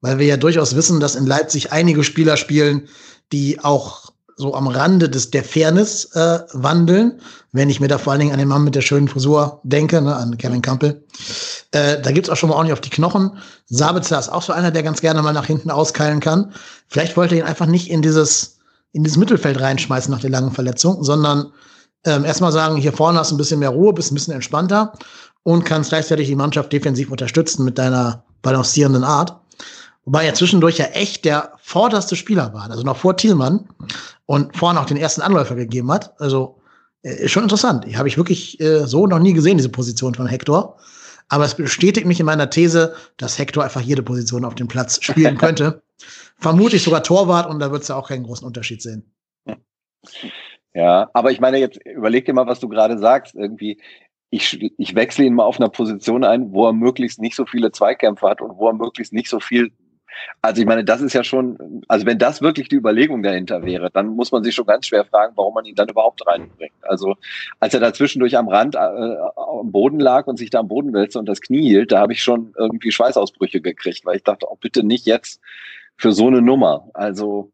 Weil 0.00 0.18
wir 0.18 0.26
ja 0.26 0.36
durchaus 0.36 0.74
wissen, 0.74 1.00
dass 1.00 1.16
in 1.16 1.26
Leipzig 1.26 1.70
einige 1.70 2.02
Spieler 2.02 2.36
spielen, 2.36 2.88
die 3.30 3.60
auch 3.60 4.12
so 4.36 4.54
am 4.54 4.66
Rande 4.66 5.08
des, 5.10 5.30
der 5.30 5.44
Fairness 5.44 6.06
äh, 6.14 6.40
wandeln. 6.52 7.20
Wenn 7.52 7.68
ich 7.68 7.80
mir 7.80 7.88
da 7.88 7.98
vor 7.98 8.12
allen 8.12 8.20
Dingen 8.20 8.32
an 8.32 8.38
den 8.38 8.48
Mann 8.48 8.64
mit 8.64 8.74
der 8.74 8.80
schönen 8.80 9.08
Frisur 9.08 9.60
denke, 9.62 10.00
ne, 10.00 10.16
an 10.16 10.38
Kevin 10.38 10.62
Campbell. 10.62 11.04
Äh, 11.72 12.00
da 12.00 12.10
gibt's 12.10 12.30
auch 12.30 12.36
schon 12.36 12.48
mal 12.48 12.56
ordentlich 12.56 12.72
auf 12.72 12.80
die 12.80 12.90
Knochen. 12.90 13.38
Sabitzer 13.66 14.18
ist 14.18 14.30
auch 14.30 14.42
so 14.42 14.52
einer, 14.52 14.70
der 14.70 14.82
ganz 14.82 15.00
gerne 15.00 15.22
mal 15.22 15.32
nach 15.32 15.46
hinten 15.46 15.70
auskeilen 15.70 16.20
kann. 16.20 16.52
Vielleicht 16.88 17.16
wollte 17.16 17.34
er 17.34 17.42
ihn 17.42 17.46
einfach 17.46 17.66
nicht 17.66 17.90
in 17.90 18.00
dieses, 18.00 18.58
in 18.92 19.04
dieses 19.04 19.18
Mittelfeld 19.18 19.60
reinschmeißen 19.60 20.12
nach 20.12 20.20
der 20.20 20.30
langen 20.30 20.52
Verletzung, 20.52 21.02
sondern 21.02 21.52
ähm, 22.04 22.24
erstmal 22.24 22.52
sagen, 22.52 22.76
hier 22.76 22.92
vorne 22.92 23.18
hast 23.18 23.30
du 23.30 23.34
ein 23.34 23.38
bisschen 23.38 23.60
mehr 23.60 23.70
Ruhe, 23.70 23.92
bist 23.92 24.12
ein 24.12 24.14
bisschen 24.14 24.34
entspannter 24.34 24.92
und 25.44 25.64
kannst 25.64 25.90
gleichzeitig 25.90 26.28
die 26.28 26.36
Mannschaft 26.36 26.72
defensiv 26.72 27.10
unterstützen 27.10 27.64
mit 27.64 27.78
deiner 27.78 28.24
balancierenden 28.42 29.04
Art. 29.04 29.36
Wobei 30.04 30.26
er 30.26 30.34
zwischendurch 30.34 30.78
ja 30.78 30.86
echt 30.86 31.24
der 31.24 31.52
vorderste 31.62 32.16
Spieler 32.16 32.52
war, 32.52 32.70
also 32.70 32.82
noch 32.82 32.96
vor 32.96 33.16
Thielmann 33.16 33.68
und 34.26 34.56
vorne 34.56 34.80
auch 34.80 34.86
den 34.86 34.96
ersten 34.96 35.22
Anläufer 35.22 35.54
gegeben 35.54 35.92
hat. 35.92 36.20
Also 36.20 36.60
äh, 37.02 37.24
ist 37.24 37.30
schon 37.30 37.44
interessant. 37.44 37.86
Habe 37.96 38.08
ich 38.08 38.16
wirklich 38.16 38.60
äh, 38.60 38.86
so 38.86 39.06
noch 39.06 39.20
nie 39.20 39.32
gesehen, 39.32 39.58
diese 39.58 39.68
Position 39.68 40.14
von 40.14 40.26
Hector. 40.26 40.76
Aber 41.28 41.44
es 41.44 41.54
bestätigt 41.54 42.06
mich 42.06 42.20
in 42.20 42.26
meiner 42.26 42.50
These, 42.50 42.94
dass 43.16 43.38
Hector 43.38 43.64
einfach 43.64 43.80
jede 43.80 44.02
Position 44.02 44.44
auf 44.44 44.56
dem 44.56 44.68
Platz 44.68 44.98
spielen 45.02 45.38
könnte. 45.38 45.82
Vermutlich 46.38 46.82
sogar 46.82 47.02
Torwart 47.02 47.48
und 47.48 47.60
da 47.60 47.70
wird 47.70 47.82
es 47.82 47.88
ja 47.88 47.96
auch 47.96 48.08
keinen 48.08 48.24
großen 48.24 48.46
Unterschied 48.46 48.82
sehen. 48.82 49.14
Ja, 50.74 51.10
aber 51.12 51.30
ich 51.30 51.40
meine, 51.40 51.58
jetzt 51.58 51.78
überleg 51.84 52.24
dir 52.24 52.32
mal, 52.32 52.46
was 52.46 52.60
du 52.60 52.68
gerade 52.68 52.98
sagst. 52.98 53.34
Irgendwie, 53.34 53.80
ich, 54.30 54.60
ich 54.78 54.94
wechsle 54.94 55.24
ihn 55.24 55.34
mal 55.34 55.44
auf 55.44 55.60
einer 55.60 55.68
Position 55.68 56.24
ein, 56.24 56.52
wo 56.52 56.66
er 56.66 56.72
möglichst 56.72 57.20
nicht 57.20 57.36
so 57.36 57.46
viele 57.46 57.72
Zweikämpfe 57.72 58.28
hat 58.28 58.40
und 58.40 58.56
wo 58.56 58.68
er 58.68 58.72
möglichst 58.72 59.12
nicht 59.12 59.28
so 59.28 59.38
viel 59.38 59.70
also 60.40 60.60
ich 60.60 60.66
meine, 60.66 60.84
das 60.84 61.00
ist 61.00 61.12
ja 61.12 61.24
schon, 61.24 61.82
also 61.88 62.06
wenn 62.06 62.18
das 62.18 62.42
wirklich 62.42 62.68
die 62.68 62.76
Überlegung 62.76 63.22
dahinter 63.22 63.64
wäre, 63.64 63.90
dann 63.90 64.08
muss 64.08 64.32
man 64.32 64.42
sich 64.42 64.54
schon 64.54 64.66
ganz 64.66 64.86
schwer 64.86 65.04
fragen, 65.04 65.32
warum 65.36 65.54
man 65.54 65.64
ihn 65.64 65.74
dann 65.74 65.88
überhaupt 65.88 66.26
reinbringt. 66.26 66.74
Also 66.82 67.16
als 67.60 67.74
er 67.74 67.80
da 67.80 67.92
zwischendurch 67.92 68.36
am 68.36 68.48
Rand 68.48 68.74
äh, 68.74 68.78
am 68.78 69.70
Boden 69.70 70.00
lag 70.00 70.26
und 70.26 70.38
sich 70.38 70.50
da 70.50 70.60
am 70.60 70.68
Boden 70.68 70.92
wälzte 70.92 71.18
und 71.18 71.26
das 71.26 71.40
Knie 71.40 71.62
hielt, 71.62 71.92
da 71.92 72.00
habe 72.00 72.12
ich 72.12 72.22
schon 72.22 72.54
irgendwie 72.56 72.92
Schweißausbrüche 72.92 73.60
gekriegt, 73.60 74.04
weil 74.04 74.16
ich 74.16 74.24
dachte, 74.24 74.46
oh, 74.48 74.56
bitte 74.60 74.84
nicht 74.84 75.06
jetzt 75.06 75.40
für 75.96 76.12
so 76.12 76.26
eine 76.26 76.42
Nummer. 76.42 76.88
Also 76.94 77.52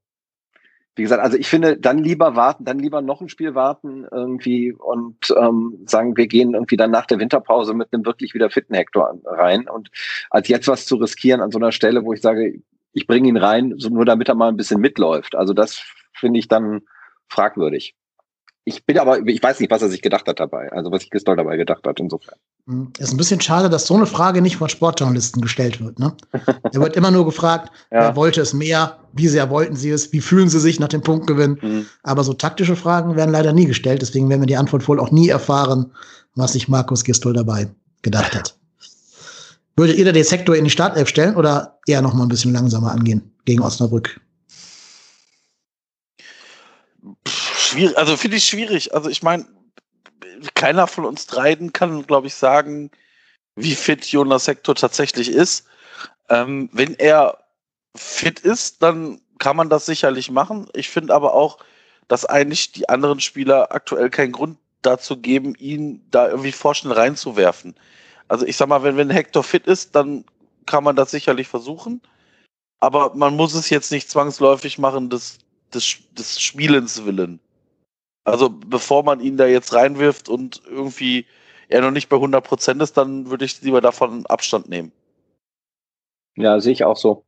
wie 0.99 1.03
gesagt, 1.03 1.22
also 1.22 1.36
ich 1.36 1.47
finde, 1.47 1.76
dann 1.76 1.99
lieber 1.99 2.34
warten, 2.34 2.64
dann 2.64 2.80
lieber 2.80 3.01
noch 3.03 3.20
ein 3.20 3.28
Spiel 3.28 3.55
warten 3.55 4.05
irgendwie 4.11 4.72
und 4.72 5.32
ähm, 5.39 5.84
sagen, 5.86 6.16
wir 6.16 6.26
gehen 6.26 6.55
irgendwie 6.55 6.76
dann 6.76 6.91
nach 6.91 7.07
der 7.07 7.20
Winterpause 7.20 7.72
mit 7.72 7.93
einem 7.93 8.05
wirklich 8.05 8.34
wieder 8.34 8.51
fitten 8.51 8.74
Hector 8.74 9.16
rein 9.24 9.68
und 9.68 9.91
als 10.28 10.49
jetzt 10.49 10.66
was 10.66 10.86
zu 10.86 10.97
riskieren 10.97 11.41
an 11.41 11.53
so 11.53 11.59
einer 11.59 11.70
Stelle, 11.70 12.05
wo 12.05 12.12
ich 12.12 12.20
sage, 12.20 12.61
ich 12.93 13.07
bringe 13.07 13.28
ihn 13.28 13.36
rein, 13.36 13.74
so 13.76 13.91
nur 13.91 14.05
damit 14.05 14.28
er 14.28 14.34
mal 14.34 14.49
ein 14.49 14.57
bisschen 14.57 14.80
mitläuft. 14.80 15.36
Also 15.36 15.55
das 15.55 15.80
finde 16.14 16.41
ich 16.41 16.49
dann 16.49 16.80
fragwürdig. 17.28 17.95
Ich 18.69 18.85
bin 18.85 18.99
aber, 18.99 19.27
ich 19.27 19.43
weiß 19.43 19.61
nicht, 19.61 19.71
was 19.71 19.81
er 19.81 19.89
sich 19.89 20.03
gedacht 20.03 20.27
hat 20.27 20.41
dabei, 20.41 20.71
also 20.73 20.93
was 20.93 21.01
sich 21.01 21.11
Gistol 21.11 21.37
dabei 21.37 21.57
gedacht 21.57 21.87
hat, 21.87 22.01
insofern. 22.01 22.35
Hm, 22.66 22.93
ist 22.99 23.12
ein 23.12 23.16
bisschen 23.16 23.41
schade, 23.41 23.71
dass 23.71 23.87
so 23.87 23.95
eine 23.95 24.05
Frage 24.05 24.43
nicht 24.43 24.59
von 24.59 24.69
Sportjournalisten 24.69 25.41
gestellt 25.41 25.83
wird. 25.83 25.99
Ne? 25.99 26.14
er 26.62 26.79
wird 26.79 26.95
immer 26.95 27.11
nur 27.11 27.25
gefragt, 27.25 27.73
ja. 27.91 28.01
wer 28.01 28.16
wollte 28.16 28.43
es 28.43 28.53
mehr, 28.53 28.99
wie 29.14 29.29
sehr 29.29 29.49
wollten 29.49 29.75
sie 29.75 29.89
es, 29.89 30.12
wie 30.12 30.21
fühlen 30.21 30.51
sie 30.51 30.61
sich 30.61 30.79
nach 30.81 30.89
dem 30.89 31.01
Punktgewinn. 31.01 31.59
Mhm. 31.62 31.87
Aber 32.03 32.25
so 32.25 32.35
taktische 32.35 32.77
Fragen 32.77 33.16
werden 33.16 33.31
leider 33.31 33.55
nie 33.55 33.64
gestellt, 33.64 34.03
deswegen 34.03 34.29
werden 34.29 34.43
wir 34.43 34.47
die 34.47 34.59
Antwort 34.59 34.87
wohl 34.87 35.01
auch 35.01 35.12
nie 35.12 35.31
erfahren, 35.31 35.91
was 36.35 36.53
sich 36.53 36.69
Markus 36.69 37.05
Gistol 37.05 37.33
dabei 37.33 37.69
gedacht 38.03 38.35
hat. 38.35 38.59
Würdet 39.77 39.97
ihr 39.97 40.05
da 40.05 40.12
den 40.12 40.25
Sektor 40.25 40.55
in 40.55 40.64
die 40.64 40.71
Startelf 40.71 41.09
stellen 41.09 41.37
oder 41.37 41.79
eher 41.87 42.03
noch 42.03 42.12
mal 42.12 42.25
ein 42.25 42.29
bisschen 42.29 42.53
langsamer 42.53 42.93
angehen 42.93 43.33
gegen 43.47 43.62
Osnabrück? 43.62 44.21
Schwierig, 47.69 47.99
also 47.99 48.16
finde 48.16 48.37
ich 48.37 48.45
schwierig. 48.45 48.95
Also 48.95 49.11
ich 49.11 49.23
meine, 49.23 49.47
keiner 50.55 50.87
von 50.87 51.05
uns 51.05 51.27
dreien 51.27 51.73
kann, 51.73 52.07
glaube 52.07 52.27
ich, 52.27 52.35
sagen, 52.35 52.91
wie 53.57 53.75
fit 53.75 54.05
Jonas 54.07 54.45
Sektor 54.45 54.75
tatsächlich 54.75 55.31
ist. 55.31 55.66
Ähm, 56.29 56.69
wenn 56.73 56.95
er 56.95 57.39
fit 57.97 58.41
ist, 58.41 58.83
dann 58.83 59.21
kann 59.39 59.57
man 59.57 59.71
das 59.71 59.87
sicherlich 59.87 60.31
machen. 60.31 60.69
Ich 60.75 60.89
finde 60.89 61.14
aber 61.14 61.35
auch, 61.35 61.59
dass 62.09 62.25
eigentlich 62.25 62.73
die 62.73 62.89
anderen 62.89 63.21
Spieler 63.21 63.73
aktuell 63.73 64.11
keinen 64.11 64.33
Grund 64.33 64.59
dazu 64.83 65.16
geben, 65.16 65.55
ihn 65.57 66.05
da 66.11 66.29
irgendwie 66.29 66.53
vorschnell 66.53 66.93
reinzuwerfen. 66.93 67.75
Also 68.29 68.47
ich 68.47 68.57
sag 68.57 68.69
mal, 68.69 68.83
wenn, 68.83 68.97
wenn 68.97 69.11
Hector 69.11 69.43
fit 69.43 69.66
ist, 69.66 69.95
dann 69.95 70.25
kann 70.66 70.85
man 70.85 70.97
das 70.97 71.11
sicherlich 71.11 71.49
versuchen. 71.49 72.01
Aber 72.81 73.14
man 73.14 73.35
muss 73.35 73.55
es 73.55 73.71
jetzt 73.71 73.91
nicht 73.91 74.09
zwangsläufig 74.09 74.79
machen, 74.79 75.11
des, 75.11 75.39
des, 75.75 75.97
des 76.12 76.41
Spielens 76.41 77.05
willen. 77.05 77.41
Also 78.29 78.51
bevor 78.51 79.03
man 79.05 79.20
ihn 79.20 79.37
da 79.37 79.47
jetzt 79.47 79.72
reinwirft 79.72 80.29
und 80.29 80.62
irgendwie 80.68 81.26
er 81.68 81.81
noch 81.81 81.91
nicht 81.91 82.09
bei 82.09 82.16
100 82.16 82.45
Prozent 82.45 82.83
ist, 82.83 82.97
dann 82.97 83.31
würde 83.31 83.45
ich 83.45 83.61
lieber 83.62 83.81
davon 83.81 84.26
Abstand 84.26 84.68
nehmen. 84.68 84.93
Ja, 86.37 86.61
sehe 86.61 86.72
ich 86.72 86.85
auch 86.85 86.97
so. 86.97 87.24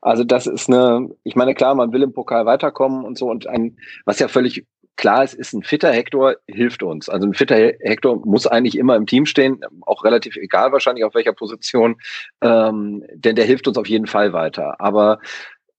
Also 0.00 0.24
das 0.24 0.46
ist 0.46 0.68
eine, 0.68 1.10
ich 1.24 1.36
meine, 1.36 1.54
klar, 1.54 1.74
man 1.74 1.92
will 1.92 2.02
im 2.02 2.12
Pokal 2.12 2.46
weiterkommen 2.46 3.04
und 3.04 3.18
so 3.18 3.30
und 3.30 3.46
ein, 3.46 3.76
was 4.04 4.18
ja 4.18 4.28
völlig 4.28 4.66
klar 4.96 5.24
ist, 5.24 5.34
ist 5.34 5.52
ein 5.52 5.62
fitter 5.62 5.90
Hector 5.90 6.36
hilft 6.46 6.82
uns. 6.82 7.08
Also 7.08 7.26
ein 7.26 7.34
fitter 7.34 7.56
Hector 7.56 8.20
muss 8.24 8.46
eigentlich 8.46 8.76
immer 8.76 8.96
im 8.96 9.06
Team 9.06 9.26
stehen, 9.26 9.60
auch 9.82 10.04
relativ 10.04 10.36
egal 10.36 10.72
wahrscheinlich 10.72 11.04
auf 11.04 11.14
welcher 11.14 11.32
Position, 11.32 11.96
ähm, 12.40 13.04
denn 13.14 13.36
der 13.36 13.44
hilft 13.44 13.66
uns 13.68 13.78
auf 13.78 13.88
jeden 13.88 14.06
Fall 14.06 14.32
weiter. 14.32 14.80
Aber 14.80 15.18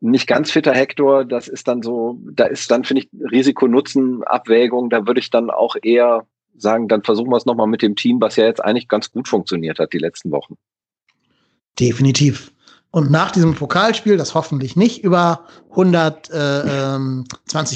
nicht 0.04 0.28
ganz 0.28 0.52
fitter 0.52 0.74
Hector, 0.74 1.24
das 1.24 1.48
ist 1.48 1.68
dann 1.68 1.82
so, 1.82 2.20
da 2.32 2.46
ist 2.46 2.70
dann, 2.70 2.84
finde 2.84 3.04
ich, 3.04 3.10
Risiko-Nutzen-Abwägung, 3.32 4.90
da 4.90 5.08
würde 5.08 5.22
ich 5.22 5.30
dann 5.30 5.50
auch 5.50 5.76
eher 5.82 6.28
sagen, 6.56 6.88
dann 6.88 7.04
versuchen 7.04 7.30
wir 7.30 7.38
es 7.38 7.46
nochmal 7.46 7.68
mit 7.68 7.82
dem 7.82 7.96
Team, 7.96 8.20
was 8.20 8.36
ja 8.36 8.46
jetzt 8.46 8.64
eigentlich 8.64 8.88
ganz 8.88 9.12
gut 9.12 9.28
funktioniert 9.28 9.80
hat 9.80 9.94
die 9.94 10.00
letzten 10.00 10.32
Wochen. 10.32 10.56
Definitiv. 11.80 12.52
Und 12.92 13.10
nach 13.10 13.32
diesem 13.32 13.56
Pokalspiel, 13.56 14.18
das 14.18 14.36
hoffentlich 14.36 14.76
nicht 14.76 15.04
über 15.04 15.46
120 15.72 16.30
äh, 16.32 16.68
ähm, 16.96 17.26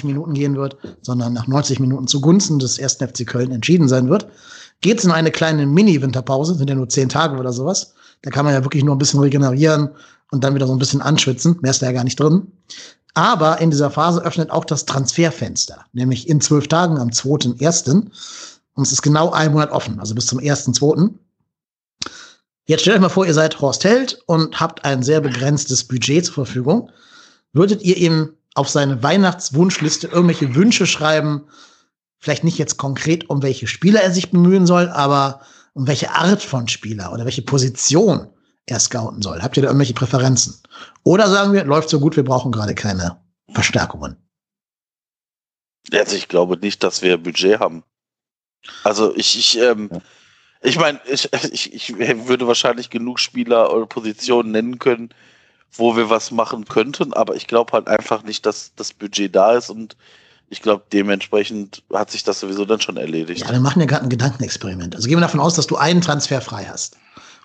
Minuten 0.08 0.34
gehen 0.34 0.56
wird, 0.56 0.78
sondern 1.02 1.34
nach 1.34 1.48
90 1.48 1.80
Minuten 1.80 2.08
zugunsten 2.08 2.60
des 2.60 2.78
ersten 2.78 3.08
FC 3.08 3.26
Köln 3.26 3.52
entschieden 3.52 3.88
sein 3.88 4.10
wird, 4.10 4.28
geht 4.82 5.00
es 5.00 5.06
in 5.06 5.12
eine 5.12 5.32
kleine 5.32 5.66
Mini-Winterpause, 5.66 6.54
sind 6.54 6.70
ja 6.70 6.76
nur 6.76 6.90
zehn 6.90 7.10
Tage 7.10 7.38
oder 7.38 7.52
sowas. 7.52 7.96
Da 8.22 8.30
kann 8.30 8.46
man 8.46 8.54
ja 8.54 8.64
wirklich 8.64 8.84
nur 8.84 8.96
ein 8.96 9.00
bisschen 9.00 9.20
regenerieren, 9.20 9.90
und 10.32 10.44
dann 10.44 10.56
wieder 10.56 10.68
so 10.68 10.74
ein 10.74 10.80
bisschen 10.80 11.02
anschwitzen. 11.02 11.58
Mehr 11.62 11.72
ist 11.72 11.82
da 11.82 11.88
ja 11.88 11.92
gar 11.92 12.04
nicht 12.04 12.20
drin. 12.20 12.52
Aber 13.14 13.60
in 13.60 13.72
dieser 13.72 13.90
Phase 13.90 14.22
öffnet 14.24 14.52
auch 14.52 14.66
das 14.66 14.86
Transferfenster, 14.86 15.86
nämlich 15.94 16.30
in 16.30 16.40
zwölf 16.40 16.68
Tagen 16.68 17.00
am 17.00 17.10
2.1. 17.10 18.12
Und 18.74 18.84
es 18.84 18.92
ist 18.92 19.02
genau 19.02 19.32
ein 19.32 19.54
Monat 19.54 19.72
offen, 19.72 20.00
also 20.00 20.14
bis 20.14 20.28
zum 20.28 20.40
1.2. 20.40 21.10
Jetzt 22.66 22.82
stellt 22.82 22.98
euch 22.98 23.02
mal 23.02 23.10
vor, 23.10 23.26
ihr 23.26 23.34
seid 23.34 23.60
Horst 23.60 23.86
Held 23.86 24.22
und 24.28 24.60
habt 24.60 24.86
ein 24.86 25.02
sehr 25.02 25.22
begrenztes 25.22 25.86
Budget 25.86 26.26
zur 26.26 26.34
Verfügung. 26.36 26.92
Würdet 27.54 27.82
ihr 27.82 27.98
ihm 27.98 28.34
auf 28.54 28.70
seine 28.70 29.02
Weihnachtswunschliste 29.02 30.08
irgendwelche 30.08 30.54
Wünsche 30.54 30.86
schreiben, 30.86 31.46
vielleicht 32.20 32.44
nicht 32.44 32.58
jetzt 32.58 32.78
konkret, 32.78 33.30
um 33.30 33.42
welche 33.42 33.68
Spieler 33.68 34.02
er 34.02 34.12
sich 34.12 34.32
bemühen 34.32 34.68
soll, 34.68 34.90
aber 34.90 35.42
um 35.74 35.88
welche 35.88 36.12
Art 36.12 36.44
von 36.44 36.68
Spieler 36.68 37.14
oder 37.14 37.26
welche 37.26 37.44
Position 37.44 38.28
er 38.68 38.80
scouten 38.80 39.22
soll? 39.22 39.42
Habt 39.42 39.58
ihr 39.58 39.64
da 39.64 39.70
irgendwelche 39.70 39.94
Präferenzen? 39.94 40.62
Oder 41.04 41.30
sagen 41.30 41.54
wir, 41.54 41.64
läuft 41.64 41.90
so 41.90 42.00
gut, 42.00 42.16
wir 42.16 42.24
brauchen 42.24 42.52
gerade 42.52 42.76
keine 42.76 43.20
Verstärkungen? 43.52 44.18
Also 45.92 46.16
ich 46.16 46.28
glaube 46.28 46.58
nicht, 46.58 46.84
dass 46.84 47.02
wir 47.02 47.18
Budget 47.18 47.60
haben. 47.60 47.84
Also 48.84 49.16
ich, 49.16 49.38
ich, 49.38 49.58
ähm, 49.60 49.90
ja. 49.92 50.02
ich 50.62 50.78
meine, 50.78 51.00
ich, 51.06 51.32
ich, 51.34 51.74
ich 51.74 51.98
würde 51.98 52.48
wahrscheinlich 52.48 52.90
genug 52.90 53.20
Spieler 53.20 53.74
oder 53.74 53.86
Positionen 53.86 54.52
nennen 54.52 54.80
können, 54.80 55.10
wo 55.72 55.96
wir 55.96 56.10
was 56.10 56.32
machen 56.32 56.66
könnten, 56.66 57.14
aber 57.14 57.36
ich 57.36 57.48
glaube 57.48 57.72
halt 57.72 57.88
einfach 57.88 58.24
nicht, 58.24 58.46
dass 58.46 58.74
das 58.76 58.94
Budget 58.94 59.34
da 59.34 59.54
ist 59.54 59.70
und 59.70 59.96
ich 60.50 60.62
glaube, 60.62 60.86
dementsprechend 60.92 61.84
hat 61.94 62.12
sich 62.12 62.24
das 62.24 62.40
sowieso 62.40 62.66
dann 62.66 62.80
schon 62.80 62.98
erledigt. 62.98 63.42
Ja, 63.42 63.52
wir 63.52 63.60
machen 63.60 63.82
ja 63.82 63.86
gerade 63.86 64.04
ein 64.04 64.10
Gedankenexperiment. 64.10 64.96
Also 64.96 65.08
gehen 65.08 65.18
wir 65.18 65.22
davon 65.22 65.42
aus, 65.42 65.56
dass 65.56 65.68
du 65.68 65.76
einen 65.76 66.02
Transfer 66.02 66.42
frei 66.42 66.66
hast. 66.66 66.98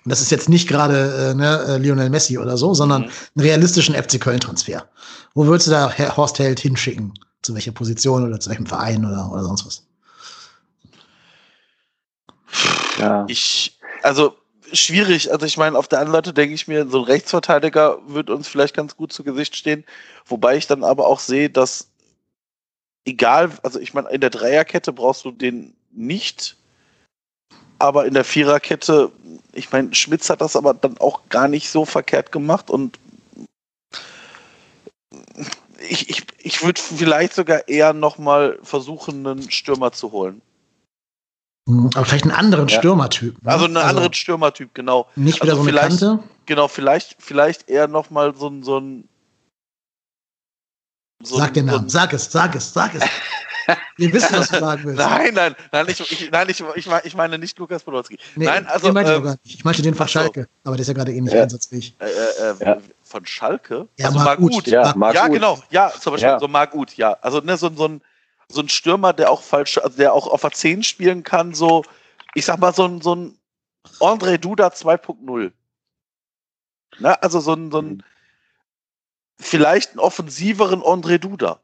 Und 0.03 0.09
das 0.09 0.21
ist 0.21 0.31
jetzt 0.31 0.49
nicht 0.49 0.67
gerade 0.67 1.31
äh, 1.31 1.33
ne, 1.33 1.65
äh, 1.67 1.77
Lionel 1.77 2.09
Messi 2.09 2.37
oder 2.37 2.57
so, 2.57 2.73
sondern 2.73 3.03
mhm. 3.03 3.11
einen 3.35 3.45
realistischen 3.45 3.95
FC 3.95 4.19
Köln-Transfer. 4.19 4.87
Wo 5.33 5.45
würdest 5.45 5.67
du 5.67 5.71
da 5.71 5.89
Herr 5.89 6.17
Horst 6.17 6.39
Held 6.39 6.59
hinschicken? 6.59 7.13
Zu 7.41 7.53
welcher 7.53 7.71
Position 7.71 8.25
oder 8.25 8.39
zu 8.39 8.49
welchem 8.49 8.65
Verein 8.65 9.05
oder, 9.05 9.29
oder 9.31 9.43
sonst 9.43 9.65
was? 9.65 9.83
Ja. 12.99 13.25
Ich, 13.27 13.77
also 14.01 14.35
schwierig. 14.71 15.31
Also 15.31 15.45
ich 15.45 15.57
meine, 15.57 15.77
auf 15.77 15.87
der 15.87 15.99
anderen 15.99 16.17
Seite 16.17 16.33
denke 16.33 16.55
ich 16.55 16.67
mir, 16.67 16.87
so 16.87 16.99
ein 16.99 17.05
Rechtsverteidiger 17.05 17.99
wird 18.07 18.29
uns 18.29 18.47
vielleicht 18.47 18.75
ganz 18.75 18.95
gut 18.95 19.13
zu 19.13 19.23
Gesicht 19.23 19.55
stehen. 19.55 19.83
Wobei 20.25 20.57
ich 20.57 20.67
dann 20.67 20.83
aber 20.83 21.07
auch 21.07 21.19
sehe, 21.19 21.49
dass 21.49 21.89
egal, 23.05 23.51
also 23.63 23.79
ich 23.79 23.93
meine, 23.93 24.09
in 24.09 24.21
der 24.21 24.29
Dreierkette 24.29 24.93
brauchst 24.93 25.25
du 25.25 25.31
den 25.31 25.75
nicht. 25.91 26.57
Aber 27.79 28.05
in 28.05 28.13
der 28.13 28.23
Viererkette, 28.23 29.11
ich 29.53 29.71
meine, 29.71 29.93
Schmitz 29.93 30.29
hat 30.29 30.41
das 30.41 30.55
aber 30.55 30.73
dann 30.73 30.97
auch 30.99 31.21
gar 31.29 31.47
nicht 31.47 31.69
so 31.69 31.85
verkehrt 31.85 32.31
gemacht 32.31 32.69
und 32.69 32.99
ich, 35.79 36.09
ich, 36.09 36.25
ich 36.39 36.63
würde 36.63 36.79
vielleicht 36.81 37.33
sogar 37.33 37.67
eher 37.67 37.93
nochmal 37.93 38.57
versuchen, 38.63 39.25
einen 39.25 39.51
Stürmer 39.51 39.91
zu 39.91 40.11
holen. 40.11 40.41
Hm, 41.67 41.89
aber 41.93 42.05
vielleicht 42.05 42.25
einen 42.25 42.33
anderen 42.33 42.67
ja. 42.67 42.79
Stürmertyp. 42.79 43.41
Ne? 43.41 43.51
Also 43.51 43.65
einen 43.65 43.77
also 43.77 43.89
anderen 43.89 44.13
Stürmertyp, 44.13 44.73
genau. 44.73 45.07
Nicht 45.15 45.41
wieder 45.41 45.53
also 45.53 45.63
so 45.63 45.69
eine 45.69 45.79
Kante? 45.79 46.19
Genau, 46.45 46.67
vielleicht, 46.67 47.15
vielleicht 47.19 47.69
eher 47.69 47.87
nochmal 47.87 48.35
so 48.35 48.47
ein, 48.47 48.63
so 48.63 48.79
ein 48.79 49.07
so 51.21 51.37
sag 51.37 51.53
den 51.53 51.65
Namen, 51.67 51.87
so 51.87 51.97
sag 51.97 52.13
es, 52.13 52.31
sag 52.31 52.55
es, 52.55 52.73
sag 52.73 52.95
es. 52.95 53.03
Wir 53.97 54.13
wissen, 54.13 54.35
was 54.35 54.49
du 54.49 54.59
sagen 54.59 54.83
willst. 54.85 54.99
Nein, 54.99 55.33
nein, 55.33 55.55
nein, 55.71 55.85
ich, 55.87 55.99
ich, 55.99 56.31
nein, 56.31 56.47
ich, 56.49 56.63
ich, 56.75 56.87
ich 57.03 57.15
meine 57.15 57.37
nicht 57.37 57.57
Lukas 57.59 57.83
Podolski. 57.83 58.17
Nee, 58.35 58.45
nein, 58.45 58.65
also. 58.67 58.87
Den 58.87 58.93
meinte 58.93 59.13
ähm, 59.13 59.37
ich, 59.43 59.55
ich 59.55 59.63
meinte 59.63 59.81
den 59.81 59.95
von 59.95 60.07
Schalke, 60.07 60.41
so. 60.41 60.69
aber 60.69 60.75
der 60.75 60.81
ist 60.81 60.87
ja 60.87 60.93
gerade 60.93 61.11
nicht 61.11 61.33
ja. 61.33 61.43
einsatzfähig. 61.43 61.95
Äh, 61.99 62.05
äh, 62.05 62.55
ja. 62.59 62.77
Von 63.03 63.25
Schalke? 63.25 63.87
Ja, 63.97 64.07
also 64.07 64.19
Marc 64.19 64.39
Gut. 64.39 64.67
Ja, 64.67 64.93
Marc 64.95 65.15
ja 65.15 65.27
genau. 65.27 65.59
Ja, 65.69 65.91
zum 65.91 66.13
Beispiel 66.13 66.29
ja. 66.29 66.39
so 66.39 66.47
Marc 66.47 66.71
Gut, 66.71 66.95
ja. 66.97 67.17
Also 67.21 67.39
ne, 67.39 67.57
so, 67.57 67.69
so, 67.73 67.87
ein, 67.87 68.01
so 68.49 68.61
ein 68.61 68.69
Stürmer, 68.69 69.13
der 69.13 69.31
auch 69.31 69.41
falsch, 69.41 69.77
also 69.77 69.97
der 69.97 70.13
auch 70.13 70.27
auf 70.27 70.41
der 70.41 70.51
10 70.51 70.83
spielen 70.83 71.23
kann, 71.23 71.53
so 71.53 71.83
ich 72.33 72.45
sag 72.45 72.59
mal, 72.59 72.73
so 72.73 72.85
ein, 72.85 73.01
so 73.01 73.15
ein 73.15 73.37
André 73.99 74.37
Duda 74.37 74.67
2.0. 74.67 75.51
Na, 76.99 77.13
also 77.13 77.39
so 77.39 77.53
ein, 77.53 77.71
so 77.71 77.79
ein 77.79 77.87
mhm. 77.87 78.03
vielleicht 79.39 79.91
einen 79.91 79.99
offensiveren 79.99 80.81
André 80.81 81.17
Duda. 81.17 81.59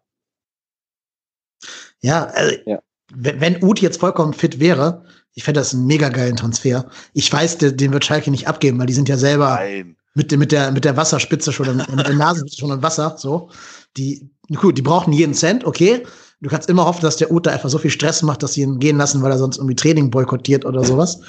Ja, 2.01 2.25
also, 2.25 2.55
ja. 2.65 2.79
wenn, 3.13 3.41
wenn 3.41 3.63
Uth 3.63 3.79
jetzt 3.79 3.99
vollkommen 3.99 4.33
fit 4.33 4.59
wäre, 4.59 5.03
ich 5.35 5.43
fände 5.43 5.59
das 5.59 5.73
einen 5.73 5.85
mega 5.85 6.09
geilen 6.09 6.35
Transfer. 6.35 6.85
Ich 7.13 7.31
weiß, 7.31 7.59
den, 7.59 7.77
den 7.77 7.93
wird 7.93 8.05
Schalke 8.05 8.31
nicht 8.31 8.47
abgeben, 8.47 8.79
weil 8.79 8.87
die 8.87 8.93
sind 8.93 9.09
ja 9.09 9.17
selber 9.17 9.55
Nein. 9.55 9.95
mit, 10.15 10.35
mit, 10.37 10.51
der, 10.51 10.71
mit 10.71 10.85
der 10.85 10.97
Wasserspitze 10.97 11.51
schon, 11.51 11.77
mit 11.77 12.07
der 12.07 12.15
Nase 12.15 12.45
schon 12.49 12.71
im 12.71 12.81
Wasser, 12.81 13.15
so. 13.17 13.49
Die, 13.97 14.29
gut, 14.55 14.77
die 14.77 14.81
brauchen 14.81 15.13
jeden 15.13 15.33
Cent, 15.33 15.65
okay. 15.65 16.03
Du 16.41 16.49
kannst 16.49 16.69
immer 16.69 16.85
hoffen, 16.85 17.01
dass 17.01 17.17
der 17.17 17.31
Uta 17.31 17.51
einfach 17.51 17.69
so 17.69 17.77
viel 17.77 17.91
Stress 17.91 18.21
macht, 18.21 18.41
dass 18.43 18.53
sie 18.53 18.61
ihn 18.61 18.79
gehen 18.79 18.97
lassen, 18.97 19.21
weil 19.21 19.31
er 19.31 19.37
sonst 19.37 19.57
irgendwie 19.57 19.75
Training 19.75 20.09
boykottiert 20.09 20.63
oder 20.65 20.85
sowas. 20.85 21.19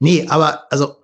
Nee, 0.00 0.26
aber 0.28 0.70
also 0.70 0.96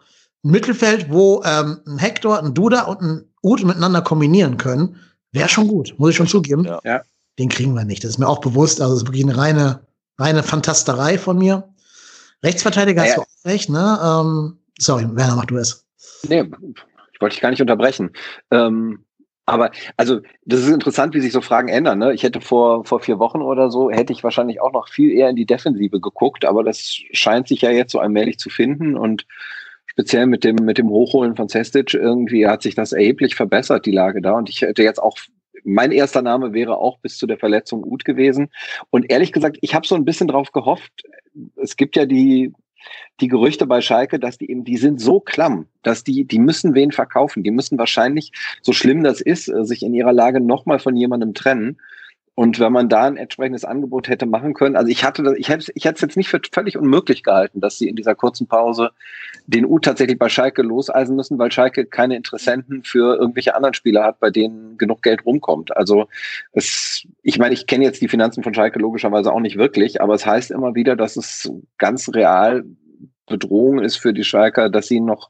ein 0.44 0.50
Mittelfeld, 0.50 1.10
wo 1.10 1.42
ähm, 1.44 1.80
ein 1.86 1.98
Hector, 1.98 2.38
ein 2.38 2.52
Duda 2.52 2.82
und 2.82 3.00
ein 3.00 3.24
Ut 3.42 3.64
miteinander 3.64 4.02
kombinieren 4.02 4.58
können, 4.58 4.96
wäre 5.32 5.48
schon 5.48 5.68
gut, 5.68 5.94
muss 5.96 6.10
ich 6.10 6.16
schon 6.16 6.26
zugeben. 6.26 6.64
Ja. 6.64 6.80
ja. 6.84 7.02
Den 7.38 7.48
kriegen 7.48 7.74
wir 7.74 7.84
nicht. 7.84 8.04
Das 8.04 8.12
ist 8.12 8.18
mir 8.18 8.28
auch 8.28 8.40
bewusst. 8.40 8.80
Also, 8.80 8.94
das 8.94 9.02
ist 9.02 9.08
wirklich 9.08 9.24
eine 9.24 9.36
reine, 9.36 9.86
reine 10.18 10.42
Fantasterei 10.42 11.18
von 11.18 11.38
mir. 11.38 11.68
Rechtsverteidiger 12.42 13.02
ja. 13.02 13.08
hast 13.08 13.16
du 13.16 13.22
auch 13.22 13.50
recht, 13.50 13.70
ne? 13.70 13.98
Ähm, 14.02 14.58
sorry, 14.78 15.04
Werner, 15.12 15.36
mach 15.36 15.46
du 15.46 15.56
es. 15.56 15.84
Nee, 16.28 16.44
ich 17.12 17.20
wollte 17.20 17.34
dich 17.34 17.40
gar 17.40 17.50
nicht 17.50 17.60
unterbrechen. 17.60 18.10
Ähm, 18.50 19.04
aber 19.46 19.70
also 19.96 20.20
das 20.44 20.60
ist 20.60 20.70
interessant, 20.70 21.14
wie 21.14 21.20
sich 21.20 21.32
so 21.32 21.40
Fragen 21.40 21.68
ändern. 21.68 22.00
Ne? 22.00 22.12
Ich 22.12 22.24
hätte 22.24 22.40
vor, 22.40 22.84
vor 22.84 23.00
vier 23.00 23.20
Wochen 23.20 23.42
oder 23.42 23.70
so, 23.70 23.90
hätte 23.90 24.12
ich 24.12 24.24
wahrscheinlich 24.24 24.60
auch 24.60 24.72
noch 24.72 24.88
viel 24.88 25.12
eher 25.12 25.30
in 25.30 25.36
die 25.36 25.46
Defensive 25.46 26.00
geguckt, 26.00 26.44
aber 26.44 26.64
das 26.64 27.00
scheint 27.12 27.46
sich 27.46 27.60
ja 27.60 27.70
jetzt 27.70 27.92
so 27.92 28.00
allmählich 28.00 28.38
zu 28.38 28.50
finden 28.50 28.96
und 28.96 29.24
speziell 29.86 30.26
mit 30.26 30.42
dem, 30.42 30.56
mit 30.56 30.78
dem 30.78 30.90
Hochholen 30.90 31.36
von 31.36 31.48
Sestic 31.48 31.94
irgendwie 31.94 32.48
hat 32.48 32.62
sich 32.62 32.74
das 32.74 32.92
erheblich 32.92 33.36
verbessert, 33.36 33.86
die 33.86 33.92
Lage 33.92 34.20
da. 34.20 34.32
Und 34.32 34.48
ich 34.48 34.62
hätte 34.62 34.82
jetzt 34.82 35.00
auch 35.00 35.16
mein 35.66 35.92
erster 35.92 36.22
Name 36.22 36.52
wäre 36.52 36.78
auch 36.78 36.98
bis 36.98 37.18
zu 37.18 37.26
der 37.26 37.38
Verletzung 37.38 37.82
gut 37.82 38.04
gewesen. 38.04 38.48
Und 38.90 39.10
ehrlich 39.10 39.32
gesagt, 39.32 39.58
ich 39.60 39.74
habe 39.74 39.86
so 39.86 39.94
ein 39.94 40.04
bisschen 40.04 40.28
drauf 40.28 40.52
gehofft. 40.52 41.04
Es 41.56 41.76
gibt 41.76 41.96
ja 41.96 42.06
die 42.06 42.52
die 43.20 43.28
Gerüchte 43.28 43.66
bei 43.66 43.80
Schalke, 43.80 44.18
dass 44.18 44.38
die 44.38 44.50
eben, 44.50 44.64
die 44.64 44.76
sind 44.76 45.00
so 45.00 45.20
klamm, 45.20 45.66
dass 45.82 46.04
die, 46.04 46.24
die 46.24 46.38
müssen 46.38 46.74
wen 46.74 46.92
verkaufen. 46.92 47.42
Die 47.42 47.50
müssen 47.50 47.78
wahrscheinlich, 47.78 48.32
so 48.62 48.72
schlimm 48.72 49.02
das 49.02 49.20
ist, 49.20 49.48
äh, 49.48 49.64
sich 49.64 49.82
in 49.82 49.94
ihrer 49.94 50.12
Lage 50.12 50.40
nochmal 50.40 50.78
von 50.78 50.96
jemandem 50.96 51.34
trennen. 51.34 51.78
Und 52.34 52.60
wenn 52.60 52.72
man 52.72 52.90
da 52.90 53.04
ein 53.04 53.16
entsprechendes 53.16 53.64
Angebot 53.64 54.08
hätte 54.08 54.26
machen 54.26 54.52
können, 54.52 54.76
also 54.76 54.90
ich 54.90 55.04
hatte, 55.04 55.34
ich 55.38 55.48
hätte, 55.48 55.72
ich 55.74 55.86
hätte 55.86 55.94
es 55.94 56.00
jetzt 56.02 56.16
nicht 56.18 56.28
für 56.28 56.40
völlig 56.52 56.76
unmöglich 56.76 57.22
gehalten, 57.22 57.62
dass 57.62 57.78
sie 57.78 57.88
in 57.88 57.96
dieser 57.96 58.14
kurzen 58.14 58.46
Pause 58.46 58.90
den 59.46 59.64
U 59.64 59.78
tatsächlich 59.78 60.18
bei 60.18 60.28
Schalke 60.28 60.62
loseisen 60.62 61.16
müssen, 61.16 61.38
weil 61.38 61.52
Schalke 61.52 61.86
keine 61.86 62.16
Interessenten 62.16 62.82
für 62.82 63.16
irgendwelche 63.16 63.54
anderen 63.54 63.74
Spieler 63.74 64.04
hat, 64.04 64.20
bei 64.20 64.30
denen 64.30 64.76
genug 64.76 65.02
Geld 65.02 65.24
rumkommt. 65.24 65.76
Also 65.76 66.08
es, 66.52 67.06
ich 67.22 67.38
meine, 67.38 67.54
ich 67.54 67.66
kenne 67.66 67.84
jetzt 67.84 68.00
die 68.00 68.08
Finanzen 68.08 68.42
von 68.42 68.54
Schalke 68.54 68.78
logischerweise 68.78 69.32
auch 69.32 69.40
nicht 69.40 69.56
wirklich, 69.56 70.00
aber 70.00 70.14
es 70.14 70.26
heißt 70.26 70.50
immer 70.50 70.74
wieder, 70.74 70.96
dass 70.96 71.16
es 71.16 71.50
ganz 71.78 72.08
real 72.14 72.64
Bedrohung 73.26 73.80
ist 73.80 73.96
für 73.96 74.12
die 74.12 74.24
Schalker, 74.24 74.70
dass 74.70 74.86
sie 74.86 75.00
noch 75.00 75.28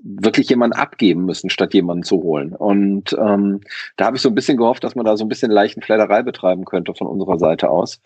wirklich 0.00 0.48
jemanden 0.48 0.76
abgeben 0.76 1.24
müssen, 1.24 1.50
statt 1.50 1.74
jemanden 1.74 2.04
zu 2.04 2.22
holen. 2.22 2.54
Und 2.54 3.16
ähm, 3.18 3.60
da 3.96 4.06
habe 4.06 4.16
ich 4.16 4.22
so 4.22 4.28
ein 4.28 4.34
bisschen 4.34 4.56
gehofft, 4.56 4.84
dass 4.84 4.94
man 4.94 5.04
da 5.04 5.16
so 5.16 5.24
ein 5.24 5.28
bisschen 5.28 5.50
leichten 5.50 5.82
Flatterei 5.82 6.22
betreiben 6.22 6.64
könnte 6.64 6.94
von 6.94 7.06
unserer 7.06 7.38
Seite 7.38 7.70
aus. 7.70 8.00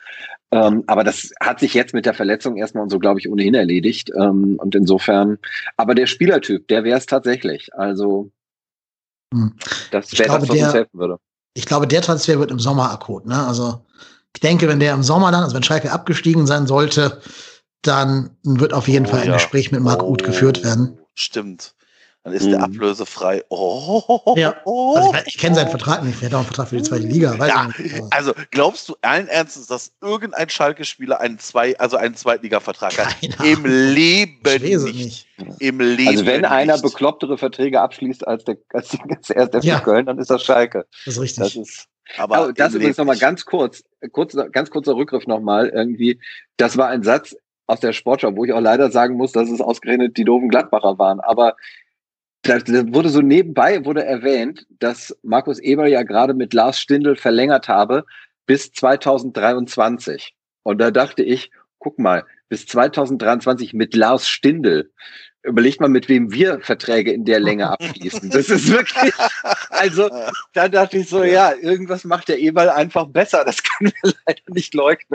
Ähm, 0.53 0.85
aber 0.87 1.03
das 1.03 1.31
hat 1.41 1.61
sich 1.61 1.73
jetzt 1.73 1.95
mit 1.95 2.05
der 2.05 2.13
Verletzung 2.13 2.57
erstmal 2.57 2.83
und 2.83 2.91
so, 2.91 2.99
glaube 2.99 3.19
ich, 3.19 3.29
ohnehin 3.29 3.55
erledigt. 3.55 4.11
Ähm, 4.15 4.57
und 4.59 4.75
insofern, 4.75 5.39
aber 5.79 5.95
der 5.95 6.07
Spielertyp, 6.07 6.69
der 6.69 6.85
wäre 6.85 6.99
es 6.99 7.07
tatsächlich. 7.07 7.75
Also 7.75 8.31
hm. 9.33 9.55
das 9.91 10.13
wäre 10.19 10.29
das, 10.29 10.43
was 10.43 10.57
der, 10.57 10.67
uns 10.67 10.75
helfen 10.75 10.99
würde. 10.99 11.19
Ich 11.55 11.65
glaube, 11.65 11.87
der 11.87 12.03
Transfer 12.03 12.39
wird 12.39 12.51
im 12.51 12.59
Sommer 12.59 12.93
akut. 12.93 13.27
Ne? 13.27 13.47
Also 13.47 13.85
ich 14.35 14.41
denke, 14.41 14.69
wenn 14.69 14.81
der 14.81 14.93
im 14.93 15.03
Sommer 15.03 15.33
dann, 15.33 15.43
also 15.43 15.55
wenn 15.55 15.63
Schalke 15.63 15.91
abgestiegen 15.91 16.47
sein 16.47 16.67
sollte, 16.67 17.21
dann 17.81 18.37
wird 18.43 18.75
auf 18.75 18.89
jeden 18.89 19.07
oh, 19.07 19.09
Fall 19.09 19.21
ein 19.21 19.29
ja. 19.29 19.35
Gespräch 19.35 19.73
mit 19.73 19.81
Marc 19.81 20.03
Uth 20.03 20.23
geführt 20.23 20.63
werden. 20.63 20.99
Stimmt. 21.15 21.75
Dann 22.25 22.35
ist 22.35 22.47
mhm. 22.47 22.51
der 22.51 22.63
ablösefrei. 22.63 23.43
Oh. 23.49 24.35
Ja. 24.37 24.55
Also 24.65 25.13
ich, 25.15 25.35
ich 25.35 25.39
kenne 25.39 25.57
seinen 25.57 25.71
Vertrag 25.71 26.05
nicht. 26.05 26.23
Er 26.23 26.29
hat 26.29 26.35
auch 26.35 26.39
einen 26.39 26.47
Vertrag 26.47 26.69
für 26.69 26.77
die 26.77 26.83
zweite 26.83 27.07
Liga. 27.07 27.35
Ja. 27.35 27.71
Also 28.11 28.33
glaubst 28.53 28.89
du 28.89 28.95
allen 29.03 29.27
Ernstes, 29.27 29.67
dass 29.67 29.93
irgendein 30.01 30.49
Schalke-Spieler 30.49 31.21
einen 31.21 31.41
zwei, 31.41 31.77
also 31.79 31.97
einen 31.97 32.15
Zweitliga-Vertrag 32.15 32.97
hat? 32.97 33.17
Im 33.45 33.65
Leben 33.65 34.41
nicht. 34.45 34.95
nicht. 34.95 35.29
Im 35.59 35.81
Leben. 35.81 36.09
Also 36.09 36.27
wenn 36.27 36.43
nicht. 36.43 36.51
einer 36.51 36.79
beklopptere 36.79 37.39
Verträge 37.39 37.81
abschließt 37.81 38.27
als 38.27 38.45
der, 38.45 38.57
als 38.73 38.91
der, 38.91 39.01
als 39.11 39.27
der 39.27 39.37
erste 39.37 39.59
ja. 39.67 39.81
Köln, 39.81 40.07
dann 40.07 40.19
ist 40.19 40.31
das 40.31 40.45
Schalke. 40.45 40.87
Das 41.05 41.15
ist 41.15 41.21
richtig. 41.21 41.43
Das 41.43 41.57
ist, 41.57 41.89
aber, 42.19 42.37
aber 42.37 42.53
das 42.53 42.75
übrigens 42.75 42.99
nochmal 42.99 43.19
ganz 43.19 43.45
kurz, 43.45 43.83
kurz, 44.13 44.37
ganz 44.53 44.71
kurzer 44.71 44.95
Rückgriff 44.95 45.27
nochmal 45.27 45.69
irgendwie. 45.69 46.21
Das 46.57 46.77
war 46.77 46.89
ein 46.89 47.03
Satz, 47.03 47.35
aus 47.67 47.81
der 47.81 47.93
Sportschau, 47.93 48.37
wo 48.37 48.45
ich 48.45 48.53
auch 48.53 48.61
leider 48.61 48.91
sagen 48.91 49.17
muss, 49.17 49.33
dass 49.33 49.51
es 49.51 49.61
ausgerechnet 49.61 50.17
die 50.17 50.25
doofen 50.25 50.49
Gladbacher 50.49 50.99
waren. 50.99 51.21
Aber 51.21 51.57
da 52.43 52.59
wurde 52.93 53.09
so 53.09 53.21
nebenbei 53.21 53.85
wurde 53.85 54.05
erwähnt, 54.05 54.67
dass 54.79 55.17
Markus 55.23 55.59
Eber 55.61 55.87
ja 55.87 56.03
gerade 56.03 56.35
mit 56.35 56.55
Lars 56.55 56.81
Stindl 56.81 57.17
verlängert 57.17 57.69
habe 57.69 58.05
bis 58.47 58.73
2023. 58.73 60.35
Und 60.65 60.79
da 60.79 60.91
dachte 60.91 61.23
ich, 61.23 61.51
guck 61.79 61.99
mal, 61.99 62.25
bis 62.49 62.67
2023 62.67 63.75
mit 63.75 63.95
Lars 63.95 64.29
Stindl. 64.29 64.91
Überlegt 65.45 65.81
mal, 65.81 65.89
mit 65.89 66.09
wem 66.09 66.33
wir 66.33 66.61
Verträge 66.61 67.13
in 67.13 67.25
der 67.25 67.41
Länge 67.41 67.71
abschließen. 67.71 68.31
Das 68.31 68.49
ist 68.49 68.71
wirklich, 68.71 69.13
also 69.71 70.11
da 70.53 70.69
dachte 70.69 70.99
ich 70.99 71.09
so, 71.09 71.25
ja, 71.25 71.53
irgendwas 71.55 72.05
macht 72.05 72.29
der 72.29 72.39
Eberl 72.39 72.69
einfach 72.69 73.07
besser. 73.07 73.45
Das 73.45 73.63
können 73.63 73.93
wir 74.03 74.13
leider 74.27 74.43
nicht 74.49 74.75
leugnen. 74.75 75.15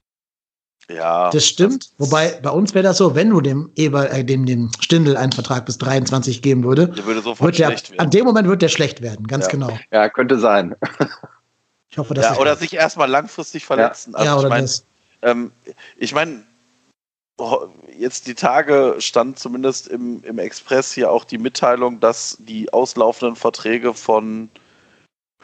Ja. 0.90 1.30
Das 1.32 1.46
stimmt. 1.46 1.92
Wobei 1.98 2.40
bei 2.42 2.50
uns 2.50 2.74
wäre 2.74 2.84
das 2.84 2.98
so, 2.98 3.14
wenn 3.14 3.30
du 3.30 3.42
dem 3.42 3.72
Eber, 3.76 4.10
äh, 4.12 4.24
dem, 4.24 4.46
dem 4.46 4.72
Stindel 4.80 5.18
einen 5.18 5.34
Vertrag 5.34 5.66
bis 5.66 5.78
23 5.78 6.42
geben 6.42 6.64
würde, 6.64 6.88
der 6.88 7.06
würde 7.06 7.22
sofort 7.22 7.42
wird 7.42 7.60
der, 7.60 7.68
schlecht 7.68 7.92
werden. 7.92 8.00
An 8.00 8.10
dem 8.10 8.26
Moment 8.26 8.48
wird 8.48 8.62
der 8.62 8.70
schlecht 8.70 9.02
werden, 9.02 9.28
ganz 9.28 9.46
ja. 9.46 9.52
genau. 9.52 9.80
Ja, 9.92 10.10
könnte 10.10 10.40
sein. 10.40 10.76
Ich 11.90 11.98
hoffe, 11.98 12.14
dass 12.14 12.26
ja, 12.26 12.38
oder 12.38 12.56
sich 12.56 12.74
erstmal 12.74 13.10
langfristig 13.10 13.66
verletzen. 13.66 14.12
Ja, 14.12 14.18
also 14.20 14.30
ja 14.30 14.38
oder 14.38 14.48
ich 14.48 14.50
mein, 14.50 14.62
das. 14.62 14.86
Ähm, 15.24 15.52
ich 15.98 16.14
meine, 16.14 16.44
jetzt 17.98 18.28
die 18.28 18.36
Tage 18.36 18.96
stand 19.00 19.40
zumindest 19.40 19.88
im, 19.88 20.24
im 20.24 20.40
Express 20.40 20.92
hier 20.92 21.12
auch 21.12 21.24
die 21.24 21.38
Mitteilung, 21.38 22.00
dass 22.00 22.38
die 22.40 22.72
auslaufenden 22.74 23.36
Verträge 23.36 23.94
von 23.94 24.50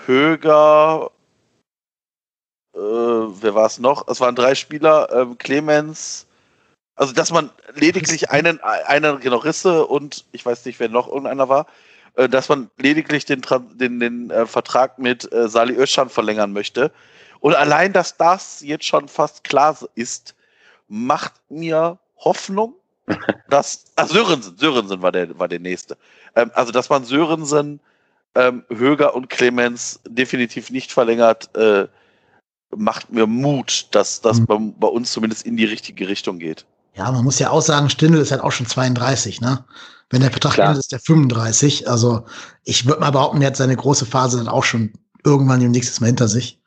Höger, 0.05 1.11
äh, 2.73 2.79
wer 2.79 3.55
war 3.55 3.65
es 3.65 3.79
noch? 3.79 4.07
Es 4.07 4.19
waren 4.19 4.35
drei 4.35 4.55
Spieler, 4.55 5.11
äh, 5.11 5.35
Clemens, 5.35 6.27
also 6.95 7.13
dass 7.13 7.31
man 7.31 7.49
lediglich 7.75 8.29
einen, 8.29 8.59
einen, 8.61 9.19
genau, 9.19 9.37
Risse 9.37 9.85
und 9.85 10.25
ich 10.31 10.45
weiß 10.45 10.65
nicht, 10.65 10.79
wer 10.79 10.89
noch 10.89 11.07
irgendeiner 11.07 11.49
war, 11.49 11.67
äh, 12.15 12.29
dass 12.29 12.49
man 12.49 12.69
lediglich 12.77 13.25
den, 13.25 13.41
den, 13.73 13.99
den 13.99 14.29
äh, 14.29 14.45
Vertrag 14.45 14.99
mit 14.99 15.31
äh, 15.31 15.49
Sali 15.49 15.75
Özcan 15.75 16.09
verlängern 16.09 16.53
möchte. 16.53 16.91
Und 17.39 17.55
allein, 17.55 17.93
dass 17.93 18.17
das 18.17 18.61
jetzt 18.61 18.85
schon 18.85 19.07
fast 19.07 19.43
klar 19.43 19.77
ist, 19.95 20.35
macht 20.87 21.33
mir 21.49 21.97
Hoffnung, 22.17 22.75
dass, 23.49 23.85
ach, 23.95 24.07
Sörensen, 24.07 24.57
Sörensen 24.57 25.01
war 25.01 25.11
der, 25.11 25.37
war 25.37 25.47
der 25.47 25.59
nächste. 25.59 25.97
Ähm, 26.35 26.51
also, 26.53 26.71
dass 26.71 26.89
man 26.89 27.03
Sörensen, 27.03 27.79
ähm, 28.35 28.63
Höger 28.69 29.13
und 29.13 29.29
Clemens 29.29 29.99
definitiv 30.07 30.69
nicht 30.69 30.91
verlängert, 30.91 31.55
äh, 31.55 31.87
macht 32.77 33.11
mir 33.11 33.27
Mut, 33.27 33.87
dass 33.91 34.21
das 34.21 34.39
mhm. 34.39 34.45
bei, 34.45 34.57
bei, 34.79 34.87
uns 34.87 35.11
zumindest 35.11 35.45
in 35.45 35.57
die 35.57 35.65
richtige 35.65 36.07
Richtung 36.07 36.39
geht. 36.39 36.65
Ja, 36.95 37.11
man 37.11 37.23
muss 37.23 37.39
ja 37.39 37.49
auch 37.49 37.61
sagen, 37.61 37.89
Stindl 37.89 38.19
ist 38.19 38.31
halt 38.31 38.41
auch 38.41 38.51
schon 38.51 38.67
32, 38.67 39.41
ne? 39.41 39.65
Wenn 40.09 40.21
der 40.21 40.31
Vertrag 40.31 40.59
endet, 40.59 40.77
ist 40.77 40.91
der 40.91 40.99
35. 40.99 41.89
Also 41.89 42.25
ich 42.63 42.85
würde 42.85 43.01
mal 43.01 43.11
behaupten, 43.11 43.41
er 43.41 43.47
hat 43.47 43.55
seine 43.55 43.75
große 43.75 44.05
Phase 44.05 44.37
dann 44.37 44.47
auch 44.47 44.63
schon 44.63 44.93
irgendwann 45.23 45.59
nächstes 45.71 46.01
Mal 46.01 46.07
hinter 46.07 46.27
sich. 46.27 46.61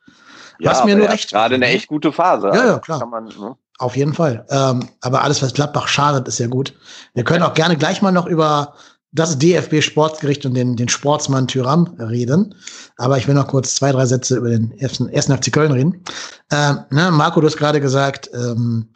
Ja, 0.59 0.71
was 0.71 0.83
mir 0.83 0.95
nur 0.95 1.07
recht. 1.07 1.29
Gerade 1.29 1.55
eine 1.55 1.67
echt 1.67 1.87
gute 1.87 2.11
Phase. 2.11 2.47
Ja, 2.47 2.65
ja, 2.65 2.79
klar. 2.79 3.05
Man, 3.05 3.25
ne? 3.25 3.55
Auf 3.77 3.95
jeden 3.95 4.13
Fall. 4.13 4.45
Ähm, 4.49 4.89
aber 5.01 5.21
alles, 5.21 5.41
was 5.41 5.53
Gladbach 5.53 5.87
schadet, 5.87 6.27
ist 6.27 6.39
ja 6.39 6.47
gut. 6.47 6.73
Wir 7.13 7.23
können 7.23 7.43
auch 7.43 7.53
gerne 7.53 7.77
gleich 7.77 8.01
mal 8.01 8.11
noch 8.11 8.25
über 8.25 8.73
das 9.11 9.37
DFB 9.39 9.81
Sportgericht 9.81 10.45
und 10.45 10.53
den, 10.53 10.75
den 10.75 10.89
Sportsmann 10.89 11.47
Tyram 11.47 11.95
reden. 11.99 12.55
Aber 12.97 13.17
ich 13.17 13.27
will 13.27 13.35
noch 13.35 13.47
kurz 13.47 13.75
zwei, 13.75 13.91
drei 13.91 14.05
Sätze 14.05 14.37
über 14.37 14.49
den 14.49 14.77
ersten, 14.77 15.09
ersten 15.09 15.35
FC 15.35 15.51
Köln 15.51 15.71
reden. 15.71 16.03
Ähm, 16.51 16.79
ne, 16.91 17.11
Marco, 17.11 17.39
du 17.39 17.47
hast 17.47 17.57
gerade 17.57 17.81
gesagt, 17.81 18.29
ähm, 18.33 18.89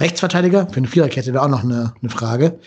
Rechtsverteidiger 0.00 0.68
für 0.68 0.78
eine 0.78 0.88
Viererkette 0.88 1.32
wäre 1.32 1.44
auch 1.44 1.48
noch 1.48 1.62
eine, 1.62 1.94
eine 2.00 2.10
Frage. 2.10 2.58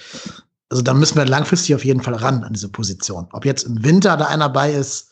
Also 0.70 0.84
da 0.84 0.94
müssen 0.94 1.18
wir 1.18 1.26
langfristig 1.26 1.76
auf 1.76 1.86
jeden 1.86 2.02
Fall 2.02 2.16
ran 2.16 2.44
an 2.44 2.54
diese 2.54 2.70
Position. 2.70 3.28
Ob 3.32 3.46
jetzt 3.46 3.64
im 3.64 3.84
Winter 3.84 4.16
da 4.18 4.26
einer 4.26 4.50
bei 4.50 4.72
ist, 4.72 5.10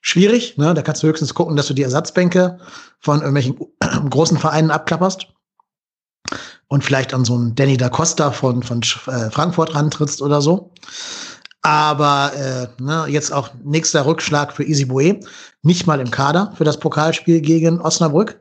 schwierig. 0.00 0.56
Ne? 0.58 0.74
Da 0.74 0.82
kannst 0.82 1.02
du 1.02 1.08
höchstens 1.08 1.34
gucken, 1.34 1.56
dass 1.56 1.66
du 1.66 1.74
die 1.74 1.82
Ersatzbänke 1.82 2.58
von 3.00 3.20
irgendwelchen 3.20 3.56
großen 4.10 4.38
Vereinen 4.38 4.70
abklapperst 4.70 5.26
und 6.68 6.84
vielleicht 6.84 7.14
an 7.14 7.24
so 7.24 7.34
einen 7.34 7.54
Danny 7.54 7.76
da 7.76 7.88
Costa 7.88 8.30
von, 8.32 8.62
von 8.62 8.80
äh, 8.80 9.30
Frankfurt 9.30 9.74
rantrittst 9.74 10.20
oder 10.22 10.40
so. 10.42 10.72
Aber 11.62 12.32
äh, 12.34 12.82
ne, 12.82 13.06
jetzt 13.08 13.32
auch 13.32 13.50
nächster 13.64 14.06
Rückschlag 14.06 14.52
für 14.52 14.64
Easy 14.64 14.84
Bue. 14.84 15.20
Nicht 15.62 15.86
mal 15.86 16.00
im 16.00 16.10
Kader 16.10 16.52
für 16.56 16.64
das 16.64 16.78
Pokalspiel 16.78 17.40
gegen 17.40 17.80
Osnabrück. 17.80 18.40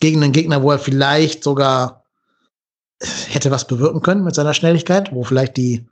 Gegen 0.00 0.22
einen 0.22 0.32
Gegner, 0.32 0.62
wo 0.62 0.70
er 0.72 0.78
vielleicht 0.78 1.42
sogar 1.42 2.04
hätte 3.28 3.50
was 3.50 3.66
bewirken 3.66 4.02
können 4.02 4.24
mit 4.24 4.34
seiner 4.34 4.54
Schnelligkeit, 4.54 5.12
wo 5.12 5.22
vielleicht 5.22 5.56
die, 5.56 5.86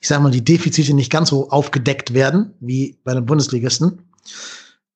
ich 0.00 0.08
sag 0.08 0.20
mal, 0.20 0.30
die 0.30 0.44
Defizite 0.44 0.94
nicht 0.94 1.12
ganz 1.12 1.28
so 1.30 1.50
aufgedeckt 1.50 2.14
werden 2.14 2.54
wie 2.60 2.98
bei 3.04 3.12
einem 3.12 3.26
Bundesligisten. 3.26 4.02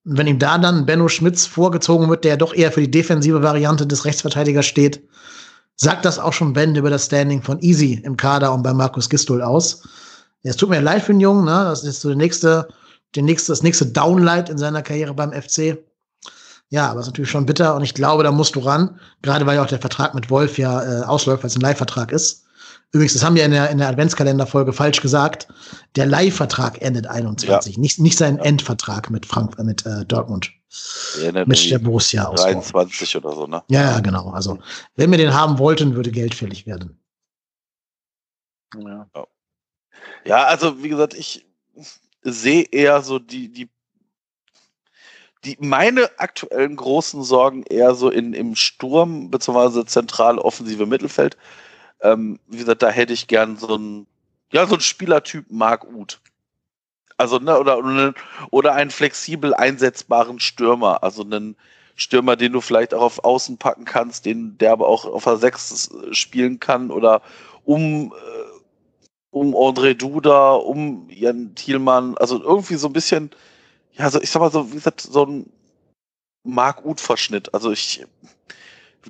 Und 0.04 0.18
wenn 0.18 0.26
ihm 0.26 0.38
da 0.38 0.58
dann 0.58 0.86
Benno 0.86 1.08
Schmitz 1.08 1.46
vorgezogen 1.46 2.08
wird, 2.08 2.24
der 2.24 2.36
doch 2.36 2.54
eher 2.54 2.72
für 2.72 2.80
die 2.80 2.90
defensive 2.90 3.42
Variante 3.42 3.86
des 3.86 4.04
Rechtsverteidigers 4.04 4.66
steht, 4.66 5.02
sagt 5.76 6.04
das 6.04 6.18
auch 6.18 6.32
schon 6.32 6.52
Ben 6.52 6.74
über 6.74 6.90
das 6.90 7.06
Standing 7.06 7.42
von 7.42 7.60
Easy 7.60 8.00
im 8.04 8.16
Kader 8.16 8.52
und 8.52 8.62
bei 8.62 8.72
Markus 8.72 9.08
Gistol 9.08 9.42
aus. 9.42 9.82
Es 10.42 10.56
tut 10.56 10.70
mir 10.70 10.80
leid 10.80 11.02
für 11.02 11.12
den 11.12 11.20
Jungen, 11.20 11.44
ne? 11.44 11.64
Das 11.64 11.84
ist 11.84 12.00
so 12.00 12.08
der 12.08 12.18
nächste, 12.18 12.68
der 13.14 13.22
nächste, 13.22 13.52
das 13.52 13.62
nächste 13.62 13.86
Downlight 13.86 14.50
in 14.50 14.58
seiner 14.58 14.82
Karriere 14.82 15.14
beim 15.14 15.32
FC. 15.32 15.78
Ja, 16.68 16.90
aber 16.90 17.00
ist 17.00 17.06
natürlich 17.06 17.30
schon 17.30 17.46
bitter 17.46 17.74
und 17.76 17.82
ich 17.82 17.94
glaube, 17.94 18.24
da 18.24 18.32
musst 18.32 18.56
du 18.56 18.60
ran. 18.60 18.98
Gerade 19.22 19.46
weil 19.46 19.56
ja 19.56 19.62
auch 19.62 19.68
der 19.68 19.80
Vertrag 19.80 20.14
mit 20.14 20.30
Wolf 20.30 20.58
ja 20.58 20.82
äh, 20.82 21.04
ausläuft, 21.04 21.42
weil 21.42 21.48
es 21.48 21.56
ein 21.56 21.60
Leihvertrag 21.60 22.12
ist. 22.12 22.44
Übrigens, 22.94 23.14
das 23.14 23.24
haben 23.24 23.34
wir 23.34 23.44
in 23.44 23.50
der, 23.50 23.70
in 23.70 23.78
der 23.78 23.88
Adventskalenderfolge 23.88 24.72
falsch 24.72 25.00
gesagt. 25.00 25.48
Der 25.96 26.06
Leihvertrag 26.06 26.80
endet 26.80 27.08
21, 27.08 27.74
ja. 27.74 27.80
nicht, 27.80 27.98
nicht 27.98 28.16
sein 28.16 28.38
Endvertrag 28.38 29.10
mit 29.10 29.26
Frank, 29.26 29.58
mit 29.58 29.84
äh, 29.84 30.04
Dortmund. 30.04 30.52
Ja, 31.20 31.44
mit 31.44 31.70
der 31.72 31.80
Borussia 31.80 32.26
aus. 32.26 32.42
23 32.42 33.16
oder 33.16 33.32
so, 33.32 33.48
ne? 33.48 33.64
Ja, 33.66 33.82
ja, 33.82 34.00
genau. 34.00 34.30
Also, 34.30 34.60
wenn 34.94 35.10
wir 35.10 35.18
den 35.18 35.34
haben 35.34 35.58
wollten, 35.58 35.96
würde 35.96 36.12
Geld 36.12 36.36
fällig 36.36 36.66
werden. 36.66 36.96
Ja. 38.78 39.08
ja, 40.24 40.44
also 40.44 40.80
wie 40.80 40.88
gesagt, 40.88 41.14
ich 41.14 41.44
sehe 42.22 42.62
eher 42.62 43.02
so 43.02 43.18
die, 43.18 43.48
die 43.52 43.68
die, 45.44 45.56
meine 45.58 46.08
aktuellen 46.18 46.76
großen 46.76 47.24
Sorgen 47.24 47.64
eher 47.64 47.94
so 47.96 48.08
in, 48.08 48.34
im 48.34 48.54
Sturm 48.54 49.30
bzw. 49.30 49.84
zentral 49.84 50.38
offensive 50.38 50.86
Mittelfeld. 50.86 51.36
Ähm, 52.04 52.38
wie 52.48 52.58
gesagt, 52.58 52.82
da 52.82 52.90
hätte 52.90 53.12
ich 53.12 53.26
gern 53.26 53.56
so 53.56 53.76
ein, 53.76 54.06
ja, 54.52 54.66
so 54.66 54.74
ein 54.74 54.80
Spielertyp 54.80 55.46
Mark 55.50 55.84
Uth. 55.84 56.20
Also, 57.16 57.38
ne, 57.38 57.58
oder, 57.58 58.14
oder 58.50 58.74
einen 58.74 58.90
flexibel 58.90 59.54
einsetzbaren 59.54 60.38
Stürmer. 60.38 61.02
Also 61.02 61.22
einen 61.22 61.56
Stürmer, 61.96 62.36
den 62.36 62.52
du 62.52 62.60
vielleicht 62.60 62.92
auch 62.92 63.02
auf 63.02 63.24
Außen 63.24 63.56
packen 63.56 63.84
kannst, 63.84 64.26
den, 64.26 64.58
der 64.58 64.72
aber 64.72 64.88
auch 64.88 65.06
auf 65.06 65.24
der 65.24 65.38
6 65.38 65.90
spielen 66.12 66.60
kann 66.60 66.90
oder 66.90 67.22
um, 67.64 68.12
äh, 68.12 68.44
um 69.30 69.54
André 69.54 69.94
Duda, 69.94 70.54
um 70.54 71.08
Jan 71.08 71.54
Thielmann, 71.54 72.18
also 72.18 72.42
irgendwie 72.42 72.74
so 72.74 72.88
ein 72.88 72.92
bisschen, 72.92 73.30
ja, 73.92 74.10
so, 74.10 74.20
ich 74.20 74.30
sag 74.30 74.40
mal 74.40 74.50
so, 74.50 74.70
wie 74.70 74.76
gesagt, 74.76 75.00
so 75.00 75.24
ein 75.24 75.50
Mark-Uth-Verschnitt. 76.42 77.54
Also 77.54 77.72
ich 77.72 78.04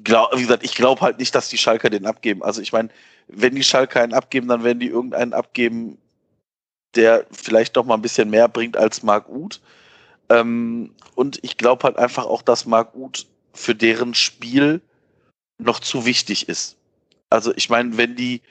glaube, 0.03 0.36
wie 0.36 0.42
gesagt, 0.42 0.64
ich 0.64 0.74
glaube 0.74 1.01
halt 1.01 1.18
nicht, 1.18 1.34
dass 1.34 1.49
die 1.49 1.59
Schalker 1.59 1.90
den 1.90 2.07
abgeben. 2.07 2.42
Also 2.42 2.61
ich 2.61 2.72
meine, 2.72 2.88
wenn 3.28 3.55
die 3.55 3.62
Schalker 3.62 4.03
einen 4.03 4.14
abgeben, 4.14 4.49
dann 4.49 4.64
werden 4.64 4.80
die 4.80 4.88
irgendeinen 4.88 5.32
abgeben, 5.32 5.99
der 6.95 7.26
vielleicht 7.30 7.76
doch 7.76 7.84
mal 7.84 7.95
ein 7.95 8.03
bisschen 8.03 8.30
mehr 8.30 8.49
bringt 8.49 8.76
als 8.76 9.03
Mark 9.03 9.28
Uth. 9.28 9.61
Ähm, 10.28 10.95
und 11.14 11.38
ich 11.42 11.57
glaube 11.57 11.84
halt 11.84 11.97
einfach 11.97 12.26
auch, 12.26 12.42
dass 12.42 12.66
Mark 12.66 12.95
Uth 12.95 13.26
für 13.53 13.74
deren 13.74 14.14
Spiel 14.14 14.80
noch 15.59 15.80
zu 15.80 16.05
wichtig 16.07 16.49
ist. 16.49 16.76
Also 17.30 17.53
ich 17.55 17.70
meine, 17.70 17.97
wenn 17.97 18.16
die, 18.16 18.42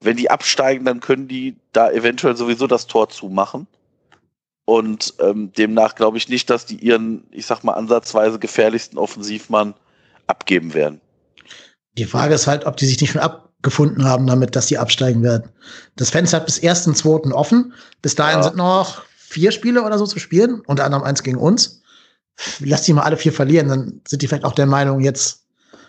wenn 0.00 0.16
die 0.16 0.30
absteigen, 0.30 0.84
dann 0.84 1.00
können 1.00 1.28
die 1.28 1.56
da 1.72 1.90
eventuell 1.90 2.36
sowieso 2.36 2.66
das 2.66 2.86
Tor 2.86 3.08
zumachen. 3.08 3.66
Und 4.64 5.14
ähm, 5.18 5.52
demnach 5.52 5.94
glaube 5.94 6.18
ich 6.18 6.28
nicht, 6.28 6.48
dass 6.48 6.66
die 6.66 6.76
ihren, 6.76 7.24
ich 7.30 7.46
sag 7.46 7.64
mal, 7.64 7.74
ansatzweise 7.74 8.38
gefährlichsten 8.38 8.98
Offensivmann 8.98 9.74
abgeben 10.26 10.74
werden. 10.74 11.00
Die 11.98 12.04
Frage 12.04 12.34
ist 12.34 12.46
halt, 12.46 12.64
ob 12.64 12.76
die 12.76 12.86
sich 12.86 13.00
nicht 13.00 13.12
schon 13.12 13.20
abgefunden 13.20 14.04
haben 14.04 14.26
damit, 14.26 14.56
dass 14.56 14.68
sie 14.68 14.78
absteigen 14.78 15.22
werden. 15.22 15.50
Das 15.96 16.10
Fenster 16.10 16.38
hat 16.38 16.46
bis 16.46 16.60
1.2. 16.60 17.32
offen. 17.32 17.74
Bis 18.00 18.14
dahin 18.14 18.38
ja. 18.38 18.44
sind 18.44 18.56
noch 18.56 19.02
vier 19.16 19.52
Spiele 19.52 19.82
oder 19.82 19.98
so 19.98 20.06
zu 20.06 20.18
spielen, 20.18 20.60
unter 20.66 20.84
anderem 20.84 21.04
eins 21.04 21.22
gegen 21.22 21.38
uns. 21.38 21.82
Lass 22.60 22.82
die 22.82 22.92
mal 22.92 23.02
alle 23.02 23.16
vier 23.16 23.32
verlieren, 23.32 23.68
dann 23.68 24.00
sind 24.08 24.22
die 24.22 24.28
vielleicht 24.28 24.44
auch 24.44 24.54
der 24.54 24.66
Meinung, 24.66 25.00
jetzt 25.00 25.44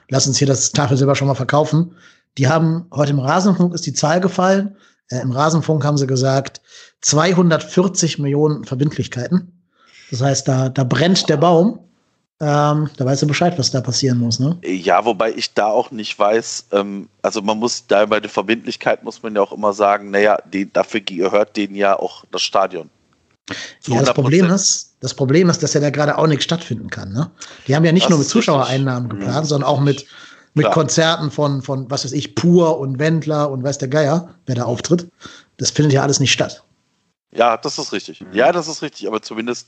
lass 0.09 0.27
uns 0.27 0.38
hier 0.38 0.47
das 0.47 0.71
Tafelsilber 0.71 1.15
schon 1.15 1.27
mal 1.27 1.36
verkaufen. 1.36 1.95
Die 2.38 2.47
haben 2.47 2.88
heute 2.91 3.11
im 3.11 3.19
Rasenfunk 3.19 3.73
ist 3.73 3.86
die 3.86 3.93
Zahl 3.93 4.19
gefallen. 4.19 4.75
Äh, 5.09 5.21
Im 5.21 5.31
Rasenfunk 5.31 5.84
haben 5.84 5.97
sie 5.97 6.07
gesagt, 6.07 6.61
240 7.01 8.19
Millionen 8.19 8.65
Verbindlichkeiten. 8.65 9.63
Das 10.09 10.21
heißt, 10.21 10.47
da, 10.47 10.69
da 10.69 10.84
brennt 10.84 11.29
der 11.29 11.38
Baum. 11.38 11.79
Ähm, 12.43 12.89
da 12.97 13.05
weißt 13.05 13.21
du 13.21 13.27
Bescheid, 13.27 13.57
was 13.57 13.71
da 13.71 13.79
passieren 13.79 14.19
muss, 14.19 14.39
ne? 14.39 14.57
Ja, 14.63 15.05
wobei 15.05 15.31
ich 15.31 15.53
da 15.53 15.67
auch 15.67 15.91
nicht 15.91 16.19
weiß, 16.19 16.65
ähm, 16.73 17.07
also 17.21 17.41
man 17.41 17.57
muss 17.57 17.87
da 17.87 18.05
bei 18.05 18.19
der 18.19 18.29
Verbindlichkeit 18.29 19.03
muss 19.03 19.23
man 19.23 19.33
ja 19.35 19.41
auch 19.41 19.53
immer 19.53 19.71
sagen, 19.71 20.11
naja, 20.11 20.37
den, 20.45 20.73
dafür 20.73 20.99
gehört 20.99 21.55
denen 21.55 21.75
ja 21.75 21.97
auch 21.97 22.25
das 22.31 22.41
Stadion. 22.41 22.89
Ja, 23.87 24.01
das 24.01 24.13
Problem 24.13 24.49
ist, 24.49 24.95
das 24.99 25.13
Problem 25.13 25.49
ist, 25.49 25.63
dass 25.63 25.73
ja 25.73 25.79
da 25.79 25.89
gerade 25.89 26.17
auch 26.17 26.27
nichts 26.27 26.43
stattfinden 26.43 26.89
kann, 26.89 27.13
ne? 27.13 27.31
Die 27.67 27.75
haben 27.75 27.85
ja 27.85 27.93
nicht 27.93 28.05
das 28.05 28.09
nur 28.09 28.19
mit 28.19 28.27
Zuschauereinnahmen 28.27 29.09
geplant, 29.09 29.45
mhm. 29.45 29.47
sondern 29.47 29.69
auch 29.69 29.79
mit 29.79 30.05
Mit 30.55 30.65
Klar. 30.65 30.75
Konzerten 30.75 31.31
von, 31.31 31.63
von, 31.63 31.89
was 31.89 32.05
weiß 32.05 32.11
ich, 32.11 32.35
Pur 32.35 32.77
und 32.77 32.99
Wendler 32.99 33.49
und 33.49 33.63
weiß 33.63 33.79
der 33.79 33.87
Geier, 33.87 34.29
wer 34.45 34.53
da 34.53 34.65
auftritt. 34.65 35.09
Das 35.57 35.71
findet 35.71 35.93
ja 35.93 36.03
alles 36.03 36.19
nicht 36.19 36.31
statt. 36.31 36.63
Ja, 37.31 37.57
das 37.57 37.79
ist 37.79 37.91
richtig. 37.91 38.23
Ja, 38.33 38.51
das 38.51 38.67
ist 38.67 38.83
richtig, 38.83 39.07
aber 39.07 39.23
zumindest, 39.23 39.67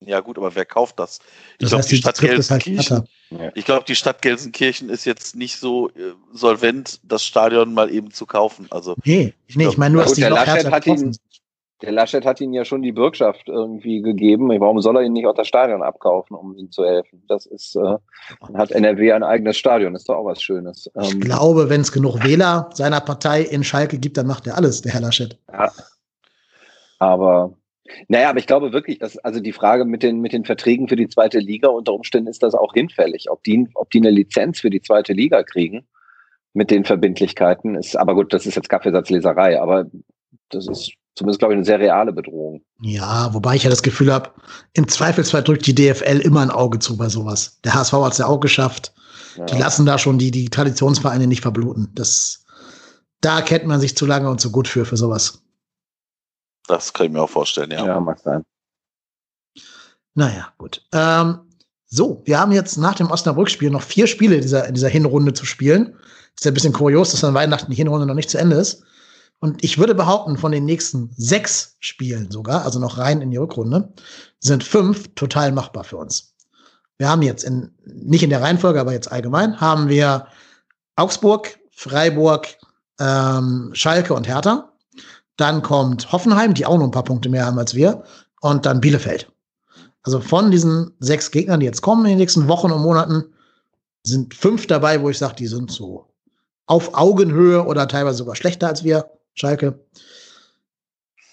ja 0.00 0.20
gut, 0.20 0.38
aber 0.38 0.54
wer 0.54 0.64
kauft 0.64 0.98
das? 0.98 1.20
Ich 1.58 1.68
glaube, 1.68 1.84
die 1.84 1.96
Stadt 1.96 2.18
Gelsenkirchen. 2.18 3.04
Halt 3.38 3.52
ich 3.56 3.64
glaube, 3.64 3.84
die 3.86 3.94
Stadt 3.94 4.22
Gelsenkirchen 4.22 4.88
ist 4.88 5.04
jetzt 5.04 5.36
nicht 5.36 5.58
so 5.58 5.88
äh, 5.90 6.12
solvent, 6.32 7.00
das 7.02 7.24
Stadion 7.24 7.74
mal 7.74 7.90
eben 7.90 8.10
zu 8.10 8.26
kaufen. 8.26 8.66
Also, 8.70 8.94
nee, 9.04 9.34
ich, 9.46 9.56
nee, 9.56 9.66
ich 9.66 9.78
meine 9.78 9.94
nur, 9.94 10.04
dass 10.04 10.12
die 10.12 10.22
noch 10.22 10.30
Laschet 10.30 10.70
hat 10.70 10.86
ihn, 10.86 11.16
Der 11.82 11.92
Laschet 11.92 12.24
hat 12.24 12.40
ihnen 12.40 12.54
ja 12.54 12.64
schon 12.64 12.82
die 12.82 12.92
Bürgschaft 12.92 13.48
irgendwie 13.48 14.00
gegeben. 14.00 14.48
Warum 14.60 14.80
soll 14.80 14.96
er 14.96 15.02
ihn 15.02 15.12
nicht 15.12 15.26
auch 15.26 15.34
das 15.34 15.48
Stadion 15.48 15.82
abkaufen, 15.82 16.36
um 16.36 16.54
ihm 16.56 16.70
zu 16.70 16.84
helfen? 16.84 17.22
Das 17.28 17.46
ist, 17.46 17.76
äh, 17.76 17.96
hat 18.54 18.70
NRW 18.70 19.12
ein 19.12 19.22
eigenes 19.22 19.56
Stadion, 19.56 19.94
ist 19.94 20.08
doch 20.08 20.16
auch 20.16 20.26
was 20.26 20.42
Schönes. 20.42 20.90
Ähm, 20.94 21.02
ich 21.02 21.20
glaube, 21.20 21.68
wenn 21.68 21.80
es 21.80 21.90
genug 21.90 22.22
Wähler 22.22 22.70
seiner 22.74 23.00
Partei 23.00 23.42
in 23.42 23.64
Schalke 23.64 23.98
gibt, 23.98 24.16
dann 24.16 24.26
macht 24.26 24.46
er 24.46 24.56
alles, 24.56 24.82
der 24.82 24.92
Herr 24.92 25.00
Laschet. 25.00 25.38
Ja. 25.52 25.72
Aber 26.98 27.54
naja, 28.08 28.30
aber 28.30 28.38
ich 28.38 28.46
glaube 28.46 28.72
wirklich, 28.72 28.98
dass 28.98 29.18
also 29.18 29.40
die 29.40 29.52
Frage 29.52 29.84
mit 29.84 30.02
den, 30.02 30.20
mit 30.20 30.32
den 30.32 30.44
Verträgen 30.44 30.88
für 30.88 30.96
die 30.96 31.08
zweite 31.08 31.38
Liga 31.38 31.68
unter 31.68 31.92
Umständen 31.92 32.28
ist 32.28 32.42
das 32.42 32.54
auch 32.54 32.72
hinfällig. 32.74 33.30
Ob 33.30 33.42
die, 33.44 33.68
ob 33.74 33.90
die 33.90 33.98
eine 33.98 34.10
Lizenz 34.10 34.60
für 34.60 34.70
die 34.70 34.82
zweite 34.82 35.12
Liga 35.12 35.42
kriegen 35.42 35.86
mit 36.52 36.70
den 36.70 36.84
Verbindlichkeiten 36.84 37.74
ist, 37.74 37.96
aber 37.96 38.14
gut, 38.14 38.32
das 38.32 38.46
ist 38.46 38.54
jetzt 38.54 38.70
Kaffeesatzleserei, 38.70 39.60
aber 39.60 39.86
das 40.48 40.66
ist 40.66 40.92
zumindest, 41.16 41.40
glaube 41.40 41.54
ich, 41.54 41.56
eine 41.56 41.64
sehr 41.64 41.80
reale 41.80 42.12
Bedrohung. 42.12 42.62
Ja, 42.80 43.32
wobei 43.34 43.56
ich 43.56 43.64
ja 43.64 43.70
das 43.70 43.82
Gefühl 43.82 44.12
habe, 44.12 44.30
im 44.74 44.86
Zweifelsfall 44.86 45.42
drückt 45.42 45.66
die 45.66 45.74
DFL 45.74 46.20
immer 46.20 46.40
ein 46.40 46.50
Auge 46.50 46.78
zu 46.78 46.96
bei 46.96 47.08
sowas. 47.08 47.58
Der 47.64 47.74
HSV 47.74 47.92
hat 47.92 48.12
es 48.12 48.18
ja 48.18 48.26
auch 48.26 48.40
geschafft. 48.40 48.92
Ja. 49.36 49.44
Die 49.46 49.58
lassen 49.58 49.86
da 49.86 49.98
schon 49.98 50.18
die, 50.18 50.30
die 50.30 50.48
Traditionsvereine 50.48 51.26
nicht 51.26 51.42
verbluten. 51.42 51.90
Das, 51.94 52.44
da 53.20 53.40
kennt 53.40 53.66
man 53.66 53.80
sich 53.80 53.96
zu 53.96 54.06
lange 54.06 54.30
und 54.30 54.40
zu 54.40 54.50
gut 54.50 54.68
für, 54.68 54.84
für 54.84 54.96
sowas. 54.96 55.42
Das 56.66 56.92
kann 56.92 57.06
ich 57.06 57.12
mir 57.12 57.22
auch 57.22 57.30
vorstellen, 57.30 57.70
ja. 57.70 57.86
Ja, 57.86 58.00
mag 58.00 58.18
sein. 58.18 58.44
Naja, 60.14 60.52
gut. 60.58 60.82
Ähm, 60.92 61.40
so, 61.86 62.22
wir 62.24 62.40
haben 62.40 62.52
jetzt 62.52 62.76
nach 62.78 62.94
dem 62.94 63.10
Osnabrück-Spiel 63.10 63.70
noch 63.70 63.82
vier 63.82 64.06
Spiele 64.06 64.40
dieser, 64.40 64.66
in 64.66 64.74
dieser 64.74 64.88
Hinrunde 64.88 65.34
zu 65.34 65.46
spielen. 65.46 65.96
Ist 66.34 66.44
ja 66.44 66.50
ein 66.50 66.54
bisschen 66.54 66.72
kurios, 66.72 67.12
dass 67.12 67.24
an 67.24 67.34
Weihnachten 67.34 67.70
die 67.70 67.76
Hinrunde 67.76 68.06
noch 68.06 68.14
nicht 68.14 68.30
zu 68.30 68.38
Ende 68.38 68.56
ist. 68.56 68.82
Und 69.38 69.62
ich 69.62 69.78
würde 69.78 69.94
behaupten, 69.94 70.38
von 70.38 70.52
den 70.52 70.64
nächsten 70.64 71.10
sechs 71.16 71.76
Spielen 71.78 72.30
sogar, 72.30 72.64
also 72.64 72.78
noch 72.78 72.98
rein 72.98 73.20
in 73.20 73.30
die 73.30 73.36
Rückrunde, 73.36 73.92
sind 74.40 74.64
fünf 74.64 75.14
total 75.14 75.52
machbar 75.52 75.84
für 75.84 75.98
uns. 75.98 76.34
Wir 76.98 77.08
haben 77.08 77.22
jetzt 77.22 77.44
in, 77.44 77.74
nicht 77.84 78.22
in 78.22 78.30
der 78.30 78.40
Reihenfolge, 78.40 78.80
aber 78.80 78.92
jetzt 78.92 79.12
allgemein, 79.12 79.60
haben 79.60 79.88
wir 79.88 80.28
Augsburg, 80.96 81.58
Freiburg, 81.70 82.48
ähm, 82.98 83.70
Schalke 83.74 84.14
und 84.14 84.26
Hertha. 84.26 84.72
Dann 85.36 85.62
kommt 85.62 86.12
Hoffenheim, 86.12 86.54
die 86.54 86.66
auch 86.66 86.78
noch 86.78 86.84
ein 86.84 86.90
paar 86.90 87.04
Punkte 87.04 87.28
mehr 87.28 87.46
haben 87.46 87.58
als 87.58 87.74
wir. 87.74 88.04
Und 88.40 88.66
dann 88.66 88.80
Bielefeld. 88.80 89.30
Also 90.02 90.20
von 90.20 90.50
diesen 90.50 90.92
sechs 91.00 91.30
Gegnern, 91.30 91.60
die 91.60 91.66
jetzt 91.66 91.82
kommen 91.82 92.04
in 92.04 92.10
den 92.10 92.18
nächsten 92.18 92.48
Wochen 92.48 92.70
und 92.70 92.82
Monaten, 92.82 93.24
sind 94.04 94.34
fünf 94.34 94.66
dabei, 94.66 95.02
wo 95.02 95.10
ich 95.10 95.18
sage, 95.18 95.34
die 95.34 95.48
sind 95.48 95.70
so 95.70 96.06
auf 96.66 96.94
Augenhöhe 96.94 97.64
oder 97.64 97.88
teilweise 97.88 98.18
sogar 98.18 98.36
schlechter 98.36 98.68
als 98.68 98.84
wir, 98.84 99.10
Schalke. 99.34 99.84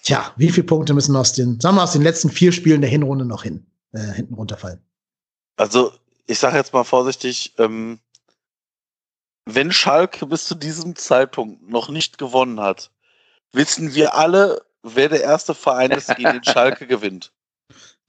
Tja, 0.02 0.32
wie 0.36 0.50
viele 0.50 0.66
Punkte 0.66 0.92
müssen 0.92 1.16
aus 1.16 1.32
den, 1.32 1.60
sagen 1.60 1.76
wir, 1.76 1.82
aus 1.82 1.92
den 1.92 2.02
letzten 2.02 2.30
vier 2.30 2.52
Spielen 2.52 2.80
der 2.80 2.90
Hinrunde 2.90 3.24
noch 3.24 3.42
hin, 3.42 3.66
äh, 3.92 4.00
hinten 4.00 4.34
runterfallen? 4.34 4.80
Also, 5.56 5.92
ich 6.26 6.38
sage 6.38 6.56
jetzt 6.56 6.72
mal 6.72 6.84
vorsichtig, 6.84 7.54
ähm, 7.58 8.00
wenn 9.46 9.72
Schalke 9.72 10.26
bis 10.26 10.46
zu 10.46 10.54
diesem 10.54 10.96
Zeitpunkt 10.96 11.68
noch 11.68 11.88
nicht 11.88 12.18
gewonnen 12.18 12.60
hat, 12.60 12.90
wissen 13.54 13.94
wir 13.94 14.14
alle, 14.14 14.62
wer 14.82 15.08
der 15.08 15.22
erste 15.22 15.54
Verein 15.54 15.90
ist, 15.90 16.14
gegen 16.16 16.32
den 16.32 16.44
Schalke 16.44 16.86
gewinnt. 16.86 17.32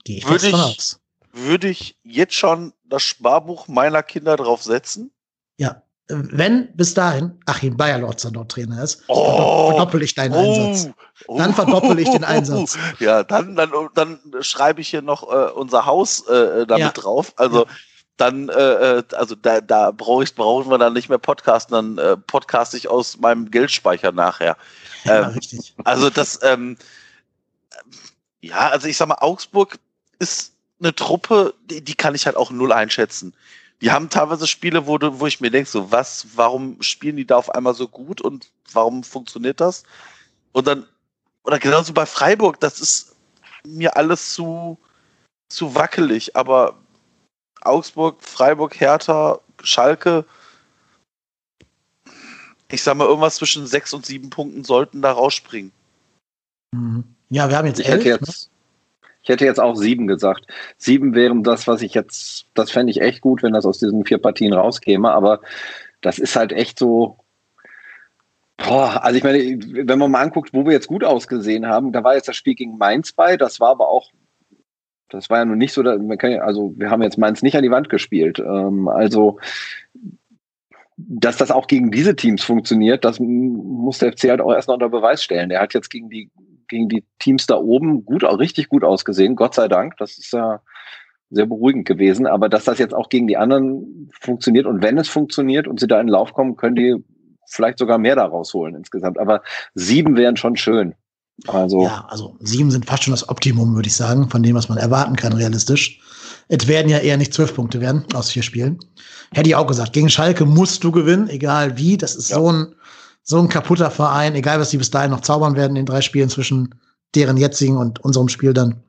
Gehe 0.03 0.17
ich 0.17 0.27
würde 0.27 0.47
ich, 0.47 0.95
würde 1.31 1.67
ich 1.69 1.97
jetzt 2.03 2.35
schon 2.35 2.73
das 2.83 3.03
Sparbuch 3.03 3.67
meiner 3.67 4.03
Kinder 4.03 4.35
drauf 4.35 4.63
setzen? 4.63 5.11
Ja. 5.57 5.81
Wenn 6.07 6.71
bis 6.75 6.93
dahin 6.93 7.39
Achim 7.47 7.77
Bayerlotzer 7.77 8.29
dort 8.29 8.51
Trainer 8.51 8.83
ist, 8.83 9.03
oh, 9.07 9.71
verdoppel 9.71 10.03
ich 10.03 10.13
deinen 10.13 10.35
oh, 10.35 10.67
Einsatz. 10.67 10.93
Dann 11.27 11.55
verdoppel 11.55 11.97
ich 11.97 12.09
den 12.11 12.23
Einsatz. 12.23 12.77
Ja, 12.99 13.23
dann, 13.23 13.55
dann, 13.55 13.71
dann 13.95 14.19
schreibe 14.41 14.81
ich 14.81 14.89
hier 14.89 15.01
noch 15.01 15.23
äh, 15.23 15.51
unser 15.51 15.87
Haus 15.87 16.27
äh, 16.27 16.67
damit 16.67 16.79
ja. 16.79 16.91
drauf. 16.91 17.33
Also 17.37 17.65
ja 17.65 17.71
dann, 18.17 18.49
äh, 18.49 18.53
äh, 18.99 19.03
also 19.13 19.35
da, 19.35 19.61
da 19.61 19.91
brauche 19.91 20.23
ich, 20.23 20.35
brauchen 20.35 20.69
wir 20.69 20.77
dann 20.77 20.93
nicht 20.93 21.09
mehr 21.09 21.17
podcasten, 21.17 21.73
dann 21.73 21.97
äh, 21.97 22.17
podcast 22.17 22.73
ich 22.73 22.87
aus 22.87 23.17
meinem 23.17 23.51
Geldspeicher 23.51 24.11
nachher. 24.11 24.57
Ja, 25.05 25.27
ähm, 25.27 25.33
richtig. 25.33 25.73
Also 25.83 26.09
das, 26.09 26.39
ähm, 26.43 26.77
ja, 28.41 28.69
also 28.69 28.87
ich 28.87 28.97
sag 28.97 29.07
mal, 29.07 29.17
Augsburg 29.21 29.79
ist 30.19 30.53
eine 30.79 30.93
Truppe, 30.93 31.53
die, 31.65 31.83
die 31.83 31.95
kann 31.95 32.15
ich 32.15 32.25
halt 32.25 32.35
auch 32.35 32.51
null 32.51 32.71
einschätzen. 32.71 33.33
Die 33.81 33.91
haben 33.91 34.09
teilweise 34.09 34.47
Spiele, 34.47 34.87
wo, 34.87 34.97
du, 34.97 35.19
wo 35.19 35.27
ich 35.27 35.41
mir 35.41 35.51
denke, 35.51 35.69
so 35.69 35.91
was, 35.91 36.27
warum 36.35 36.81
spielen 36.81 37.17
die 37.17 37.25
da 37.25 37.37
auf 37.37 37.49
einmal 37.49 37.73
so 37.73 37.87
gut 37.87 38.21
und 38.21 38.49
warum 38.71 39.03
funktioniert 39.03 39.59
das? 39.59 39.83
Und 40.53 40.67
dann, 40.67 40.85
oder 41.43 41.59
genauso 41.59 41.93
bei 41.93 42.05
Freiburg, 42.05 42.59
das 42.59 42.79
ist 42.79 43.15
mir 43.65 43.97
alles 43.97 44.33
zu, 44.33 44.79
zu 45.49 45.75
wackelig, 45.75 46.35
aber 46.35 46.77
Augsburg, 47.61 48.21
Freiburg, 48.21 48.79
Hertha, 48.79 49.39
Schalke. 49.61 50.25
Ich 52.75 52.83
sag 52.83 52.95
mal, 52.97 53.07
irgendwas 53.07 53.37
zwischen 53.37 53.65
sechs 53.67 53.93
und 53.93 54.05
sieben 54.05 54.29
Punkten 54.29 54.63
sollten 54.63 55.01
da 55.01 55.11
rausspringen. 55.11 55.71
Mhm. 56.73 57.05
Ja, 57.29 57.49
wir 57.49 57.57
haben 57.57 57.67
jetzt 57.67 57.79
ich 57.79 57.87
elf. 57.87 57.99
Hätte 57.99 58.09
jetzt, 58.09 58.27
ne? 58.27 59.09
Ich 59.23 59.29
hätte 59.29 59.45
jetzt 59.45 59.59
auch 59.59 59.75
sieben 59.75 60.07
gesagt. 60.07 60.45
Sieben 60.77 61.15
wären 61.15 61.41
das, 61.41 61.67
was 61.67 61.81
ich 61.81 61.93
jetzt, 61.93 62.47
das 62.53 62.71
fände 62.71 62.91
ich 62.91 63.01
echt 63.01 63.21
gut, 63.21 63.41
wenn 63.41 63.53
das 63.53 63.65
aus 63.65 63.79
diesen 63.79 64.05
vier 64.05 64.19
Partien 64.19 64.53
rauskäme, 64.53 65.09
aber 65.09 65.41
das 66.01 66.19
ist 66.19 66.35
halt 66.35 66.51
echt 66.51 66.77
so, 66.77 67.17
Boah, 68.57 69.03
also 69.03 69.17
ich 69.17 69.23
meine, 69.23 69.37
wenn 69.39 69.99
man 69.99 70.11
mal 70.11 70.21
anguckt, 70.21 70.53
wo 70.53 70.65
wir 70.65 70.71
jetzt 70.71 70.87
gut 70.87 71.03
ausgesehen 71.03 71.65
haben, 71.65 71.91
da 71.91 72.03
war 72.03 72.15
jetzt 72.15 72.27
das 72.27 72.37
Spiel 72.37 72.55
gegen 72.55 72.77
Mainz 72.77 73.11
bei, 73.11 73.35
das 73.35 73.59
war 73.59 73.69
aber 73.69 73.89
auch 73.89 74.11
das 75.09 75.29
war 75.29 75.39
ja 75.39 75.45
nun 75.45 75.57
nicht 75.57 75.73
so, 75.73 75.81
also 75.81 76.73
wir 76.77 76.89
haben 76.89 77.01
jetzt 77.01 77.17
Mainz 77.17 77.41
nicht 77.41 77.55
an 77.55 77.63
die 77.63 77.71
Wand 77.71 77.89
gespielt. 77.89 78.39
Ähm, 78.39 78.87
also 78.87 79.39
dass 80.97 81.37
das 81.37 81.51
auch 81.51 81.67
gegen 81.67 81.91
diese 81.91 82.15
Teams 82.15 82.43
funktioniert, 82.43 83.03
das 83.03 83.19
muss 83.19 83.99
der 83.99 84.13
FC 84.13 84.29
halt 84.29 84.41
auch 84.41 84.53
erst 84.53 84.67
noch 84.67 84.75
unter 84.75 84.89
Beweis 84.89 85.23
stellen. 85.23 85.49
Der 85.49 85.61
hat 85.61 85.73
jetzt 85.73 85.89
gegen 85.89 86.09
die, 86.09 86.31
gegen 86.67 86.87
die 86.87 87.03
Teams 87.19 87.47
da 87.47 87.57
oben 87.57 88.05
gut, 88.05 88.23
richtig 88.23 88.69
gut 88.69 88.83
ausgesehen, 88.83 89.35
Gott 89.35 89.55
sei 89.55 89.67
Dank. 89.67 89.97
Das 89.97 90.17
ist 90.17 90.31
ja 90.31 90.61
sehr 91.29 91.45
beruhigend 91.45 91.85
gewesen. 91.85 92.27
Aber 92.27 92.47
dass 92.47 92.63
das 92.63 92.79
jetzt 92.79 92.93
auch 92.93 93.09
gegen 93.09 93.27
die 93.27 93.37
anderen 93.37 94.09
funktioniert 94.21 94.65
und 94.65 94.81
wenn 94.81 94.97
es 94.97 95.09
funktioniert 95.09 95.67
und 95.67 95.79
sie 95.79 95.87
da 95.87 95.99
in 95.99 96.07
den 96.07 96.13
Lauf 96.13 96.33
kommen, 96.33 96.55
können 96.55 96.75
die 96.75 96.95
vielleicht 97.47 97.77
sogar 97.77 97.97
mehr 97.97 98.15
da 98.15 98.25
rausholen 98.25 98.75
insgesamt. 98.75 99.19
Aber 99.19 99.41
sieben 99.73 100.15
wären 100.15 100.37
schon 100.37 100.55
schön. 100.55 100.95
Also, 101.47 101.83
ja, 101.83 102.05
also 102.07 102.37
sieben 102.39 102.71
sind 102.71 102.85
fast 102.85 103.03
schon 103.03 103.11
das 103.11 103.27
Optimum, 103.27 103.75
würde 103.75 103.87
ich 103.87 103.95
sagen, 103.95 104.29
von 104.29 104.41
dem, 104.41 104.55
was 104.55 104.69
man 104.69 104.77
erwarten 104.77 105.17
kann, 105.17 105.33
realistisch. 105.33 105.99
Es 106.47 106.67
werden 106.67 106.89
ja 106.89 106.99
eher 106.99 107.17
nicht 107.17 107.33
zwölf 107.33 107.55
Punkte 107.55 107.81
werden 107.81 108.05
aus 108.13 108.31
vier 108.31 108.43
Spielen. 108.43 108.79
Hätte 109.33 109.49
ich 109.49 109.55
auch 109.55 109.67
gesagt, 109.67 109.93
gegen 109.93 110.09
Schalke 110.09 110.45
musst 110.45 110.83
du 110.83 110.91
gewinnen, 110.91 111.27
egal 111.29 111.77
wie. 111.77 111.97
Das 111.97 112.15
ist 112.15 112.29
ja. 112.29 112.37
so, 112.37 112.51
ein, 112.51 112.75
so 113.23 113.39
ein 113.39 113.49
kaputter 113.49 113.89
Verein, 113.89 114.35
egal 114.35 114.59
was 114.59 114.69
die 114.69 114.77
bis 114.77 114.91
dahin 114.91 115.11
noch 115.11 115.21
zaubern 115.21 115.55
werden 115.55 115.75
in 115.75 115.85
drei 115.85 116.01
Spielen 116.01 116.29
zwischen 116.29 116.75
deren 117.15 117.37
jetzigen 117.37 117.77
und 117.77 118.03
unserem 118.03 118.29
Spiel 118.29 118.53
dann. 118.53 118.83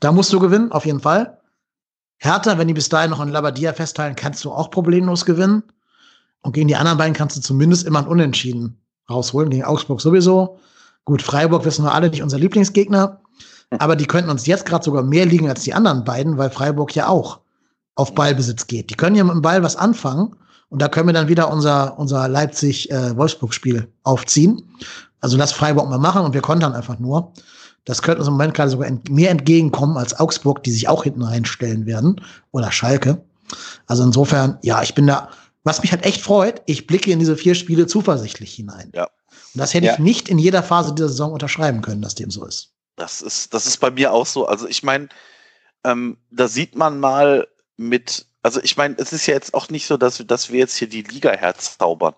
Da 0.00 0.12
musst 0.12 0.32
du 0.32 0.40
gewinnen, 0.40 0.72
auf 0.72 0.86
jeden 0.86 1.00
Fall. 1.00 1.40
Hertha, 2.18 2.58
wenn 2.58 2.68
die 2.68 2.74
bis 2.74 2.88
dahin 2.88 3.10
noch 3.10 3.20
an 3.20 3.28
Labadia 3.28 3.72
festhalten, 3.72 4.16
kannst 4.16 4.44
du 4.44 4.50
auch 4.50 4.70
problemlos 4.70 5.24
gewinnen. 5.24 5.62
Und 6.42 6.52
gegen 6.52 6.68
die 6.68 6.76
anderen 6.76 6.98
beiden 6.98 7.14
kannst 7.14 7.36
du 7.36 7.40
zumindest 7.40 7.86
immer 7.86 8.00
ein 8.00 8.06
Unentschieden 8.06 8.80
rausholen. 9.10 9.50
Gegen 9.50 9.64
Augsburg 9.64 10.00
sowieso. 10.00 10.58
Gut, 11.04 11.22
Freiburg 11.22 11.64
wissen 11.64 11.84
wir 11.84 11.92
alle 11.92 12.10
nicht 12.10 12.22
unser 12.22 12.38
Lieblingsgegner, 12.38 13.20
aber 13.70 13.96
die 13.96 14.06
könnten 14.06 14.30
uns 14.30 14.46
jetzt 14.46 14.66
gerade 14.66 14.84
sogar 14.84 15.02
mehr 15.02 15.26
liegen 15.26 15.48
als 15.48 15.62
die 15.62 15.74
anderen 15.74 16.04
beiden, 16.04 16.38
weil 16.38 16.50
Freiburg 16.50 16.94
ja 16.94 17.08
auch 17.08 17.40
auf 17.94 18.14
Ballbesitz 18.14 18.66
geht. 18.66 18.90
Die 18.90 18.94
können 18.94 19.16
ja 19.16 19.24
mit 19.24 19.34
dem 19.34 19.42
Ball 19.42 19.62
was 19.62 19.76
anfangen 19.76 20.36
und 20.68 20.82
da 20.82 20.88
können 20.88 21.08
wir 21.08 21.14
dann 21.14 21.28
wieder 21.28 21.50
unser, 21.50 21.98
unser 21.98 22.28
Leipzig-Wolfsburg-Spiel 22.28 23.88
aufziehen. 24.02 24.62
Also 25.20 25.36
lass 25.36 25.52
Freiburg 25.52 25.88
mal 25.88 25.98
machen 25.98 26.22
und 26.22 26.34
wir 26.34 26.42
kontern 26.42 26.74
einfach 26.74 26.98
nur. 26.98 27.32
Das 27.84 28.02
könnte 28.02 28.18
uns 28.20 28.28
im 28.28 28.34
Moment 28.34 28.54
gerade 28.54 28.70
sogar 28.70 28.88
ent 28.88 29.08
mehr 29.08 29.30
entgegenkommen 29.30 29.96
als 29.96 30.18
Augsburg, 30.18 30.62
die 30.64 30.72
sich 30.72 30.88
auch 30.88 31.04
hinten 31.04 31.22
reinstellen 31.22 31.86
werden. 31.86 32.20
Oder 32.50 32.72
Schalke. 32.72 33.22
Also 33.86 34.02
insofern, 34.02 34.58
ja, 34.62 34.82
ich 34.82 34.94
bin 34.94 35.06
da, 35.06 35.30
was 35.62 35.82
mich 35.82 35.92
halt 35.92 36.04
echt 36.04 36.20
freut, 36.20 36.62
ich 36.66 36.86
blicke 36.86 37.12
in 37.12 37.20
diese 37.20 37.36
vier 37.36 37.54
Spiele 37.54 37.86
zuversichtlich 37.86 38.52
hinein. 38.52 38.90
Ja. 38.92 39.04
Und 39.04 39.60
das 39.60 39.72
hätte 39.72 39.86
ja. 39.86 39.92
ich 39.94 39.98
nicht 40.00 40.28
in 40.28 40.38
jeder 40.38 40.62
Phase 40.62 40.94
dieser 40.94 41.08
Saison 41.08 41.32
unterschreiben 41.32 41.80
können, 41.80 42.02
dass 42.02 42.16
dem 42.16 42.30
so 42.30 42.44
ist. 42.44 42.72
Das 42.96 43.22
ist, 43.22 43.54
das 43.54 43.66
ist 43.66 43.78
bei 43.78 43.90
mir 43.90 44.12
auch 44.12 44.26
so. 44.26 44.46
Also 44.46 44.66
ich 44.66 44.82
meine, 44.82 45.08
ähm, 45.84 46.16
da 46.30 46.48
sieht 46.48 46.74
man 46.74 46.98
mal 46.98 47.46
mit 47.76 48.26
also 48.46 48.60
ich 48.62 48.76
meine, 48.76 48.94
es 48.98 49.12
ist 49.12 49.26
ja 49.26 49.34
jetzt 49.34 49.54
auch 49.54 49.70
nicht 49.70 49.88
so, 49.88 49.96
dass, 49.96 50.24
dass 50.24 50.52
wir 50.52 50.60
jetzt 50.60 50.76
hier 50.76 50.88
die 50.88 51.02
Liga 51.02 51.32
herzaubern. 51.32 52.14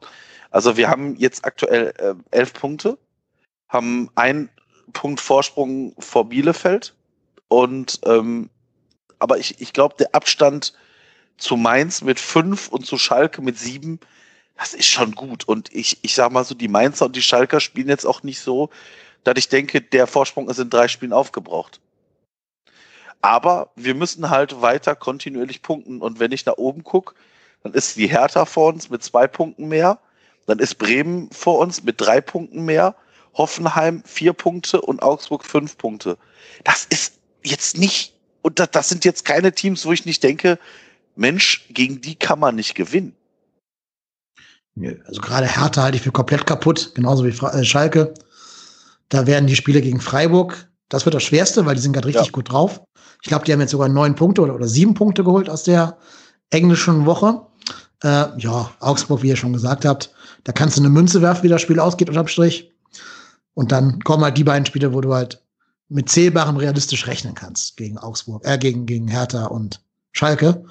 Also 0.51 0.77
wir 0.77 0.91
haben 0.91 1.17
jetzt 1.17 1.47
aktuell 1.47 1.95
äh, 1.97 2.15
elf 2.37 2.53
Punkte, 2.53 2.99
haben 3.67 4.11
einen 4.15 4.51
Punkt 4.93 5.21
Vorsprung 5.23 5.95
vor 5.99 6.29
Bielefeld 6.29 6.95
und 7.49 8.01
ähm, 8.05 8.51
aber 9.19 9.39
ich, 9.39 9.59
ich 9.63 9.73
glaube, 9.73 9.95
der 9.99 10.15
Abstand 10.15 10.75
zu 11.39 11.57
Mainz 11.57 12.03
mit 12.03 12.21
fünf 12.21 12.69
und 12.69 12.85
zu 12.85 12.99
Schalke 12.99 13.41
mit 13.41 13.59
sieben, 13.59 13.99
das 14.59 14.75
ist 14.75 14.87
schon 14.87 15.15
gut. 15.15 15.49
Und 15.49 15.75
ich, 15.75 15.99
ich 16.03 16.15
sag 16.15 16.31
mal 16.31 16.45
so, 16.45 16.55
die 16.55 16.69
Mainzer 16.69 17.07
und 17.07 17.17
die 17.17 17.23
Schalker 17.23 17.59
spielen 17.59 17.89
jetzt 17.89 18.05
auch 18.05 18.23
nicht 18.23 18.41
so, 18.41 18.69
dass 19.25 19.35
ich 19.37 19.49
denke, 19.49 19.81
der 19.81 20.07
Vorsprung 20.07 20.49
ist 20.49 20.59
in 20.59 20.71
drei 20.71 20.89
Spielen 20.89 21.13
aufgebraucht. 21.13 21.81
Aber 23.21 23.71
wir 23.75 23.95
müssen 23.95 24.31
halt 24.31 24.61
weiter 24.61 24.95
kontinuierlich 24.95 25.63
punkten. 25.63 26.01
Und 26.01 26.21
wenn 26.21 26.33
ich 26.33 26.47
nach 26.47 26.57
oben 26.57 26.85
gucke, 26.85 27.15
dann 27.63 27.75
ist 27.75 27.97
die 27.97 28.07
Hertha 28.07 28.45
vor 28.45 28.73
uns 28.73 28.91
mit 28.91 29.03
zwei 29.03 29.27
Punkten 29.27 29.69
mehr. 29.69 29.99
Dann 30.47 30.61
ist 30.61 30.77
Bremen 30.77 31.31
vor 31.31 31.59
uns 31.59 31.83
mit 31.83 32.01
drei 32.01 32.21
Punkten 32.21 32.65
mehr. 32.65 32.95
Hoffenheim 33.35 34.03
vier 34.05 34.33
Punkte 34.33 34.81
und 34.81 35.03
Augsburg 35.03 35.45
fünf 35.45 35.77
Punkte. 35.79 36.17
Das 36.65 36.85
ist 36.85 37.19
jetzt 37.43 37.77
nicht, 37.77 38.15
und 38.43 38.59
das, 38.59 38.71
das 38.71 38.89
sind 38.89 39.05
jetzt 39.05 39.25
keine 39.25 39.53
Teams, 39.53 39.85
wo 39.85 39.93
ich 39.93 40.07
nicht 40.07 40.23
denke, 40.23 40.59
Mensch, 41.17 41.67
gegen 41.71 42.01
die 42.01 42.15
kann 42.15 42.39
man 42.39 42.55
nicht 42.55 42.75
gewinnen. 42.75 43.15
Also 45.07 45.21
gerade 45.21 45.47
Hertha 45.47 45.83
halte 45.83 45.97
ich 45.97 46.03
für 46.03 46.13
komplett 46.13 46.47
kaputt, 46.47 46.93
genauso 46.95 47.25
wie 47.25 47.31
äh, 47.31 47.65
Schalke. 47.65 48.15
Da 49.09 49.27
werden 49.27 49.47
die 49.47 49.57
Spiele 49.57 49.81
gegen 49.81 50.01
Freiburg, 50.01 50.69
das 50.89 51.05
wird 51.05 51.15
das 51.15 51.23
Schwerste, 51.23 51.67
weil 51.67 51.75
die 51.75 51.81
sind 51.81 51.93
gerade 51.93 52.09
richtig 52.09 52.27
ja. 52.27 52.33
gut 52.33 52.51
drauf. 52.51 52.81
Ich 53.23 53.29
glaube, 53.29 53.45
die 53.45 53.53
haben 53.53 53.61
jetzt 53.61 53.73
sogar 53.73 53.89
neun 53.89 54.15
Punkte 54.15 54.43
oder, 54.43 54.55
oder 54.55 54.69
sieben 54.69 54.95
Punkte 54.95 55.25
geholt 55.25 55.51
aus 55.51 55.65
der 55.65 55.99
englischen 56.51 57.05
Woche. 57.05 57.43
Äh, 58.03 58.27
ja, 58.39 58.71
Augsburg, 58.81 59.23
wie 59.23 59.29
ihr 59.29 59.37
schon 59.37 59.53
gesagt 59.53 59.85
habt, 59.85 60.11
da 60.45 60.53
kannst 60.53 60.77
du 60.77 60.83
eine 60.83 60.91
Münze 60.91 61.21
werfen, 61.21 61.43
wie 61.43 61.49
das 61.49 61.63
Spiel 61.63 61.81
ausgeht, 61.81 62.09
unterm 62.09 62.29
Strich. 62.29 62.73
Und 63.55 63.73
dann 63.73 64.01
kommen 64.01 64.23
halt 64.23 64.39
die 64.39 64.45
beiden 64.45 64.67
Spiele, 64.67 64.95
wo 64.95 65.01
du 65.01 65.13
halt 65.15 65.43
mit 65.89 66.09
zählbarem 66.09 66.57
realistisch 66.57 67.07
rechnen 67.07 67.35
kannst 67.35 67.77
gegen 67.77 67.99
Augsburg, 67.99 68.47
äh, 68.47 68.57
gegen, 68.57 68.87
gegen 68.87 69.09
Hertha 69.09 69.47
und 69.47 69.81
Schalke. 70.13 70.65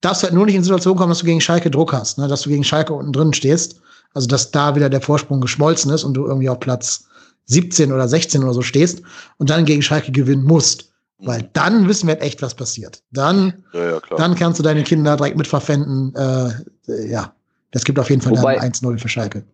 Darfst 0.00 0.22
halt 0.22 0.34
nur 0.34 0.44
nicht 0.44 0.54
in 0.54 0.62
die 0.62 0.66
Situation 0.66 0.96
kommen, 0.96 1.10
dass 1.10 1.20
du 1.20 1.26
gegen 1.26 1.40
Schalke 1.40 1.70
Druck 1.70 1.92
hast, 1.92 2.18
ne? 2.18 2.26
dass 2.26 2.42
du 2.42 2.50
gegen 2.50 2.64
Schalke 2.64 2.92
unten 2.92 3.12
drin 3.12 3.32
stehst. 3.32 3.80
Also, 4.12 4.28
dass 4.28 4.50
da 4.50 4.76
wieder 4.76 4.90
der 4.90 5.00
Vorsprung 5.00 5.40
geschmolzen 5.40 5.90
ist 5.92 6.04
und 6.04 6.14
du 6.14 6.26
irgendwie 6.26 6.48
auf 6.48 6.60
Platz 6.60 7.06
17 7.46 7.92
oder 7.92 8.08
16 8.08 8.42
oder 8.42 8.54
so 8.54 8.62
stehst 8.62 9.02
und 9.38 9.50
dann 9.50 9.64
gegen 9.64 9.82
Schalke 9.82 10.12
gewinnen 10.12 10.44
musst. 10.44 10.92
Weil 11.18 11.42
mhm. 11.42 11.48
dann 11.52 11.88
wissen 11.88 12.08
wir 12.08 12.20
echt, 12.20 12.42
was 12.42 12.54
passiert. 12.54 13.02
Dann, 13.10 13.64
ja, 13.72 13.92
ja, 13.92 14.00
dann 14.16 14.34
kannst 14.34 14.58
du 14.58 14.62
deine 14.62 14.82
Kinder 14.82 15.16
direkt 15.16 15.36
mitverpfänden. 15.36 16.14
Äh, 16.14 17.10
ja, 17.10 17.34
das 17.70 17.84
gibt 17.84 17.98
auf 17.98 18.10
jeden 18.10 18.22
Fall 18.22 18.36
Wobei, 18.36 18.60
1-0 18.60 18.98
für 18.98 19.08
Schalke. 19.08 19.44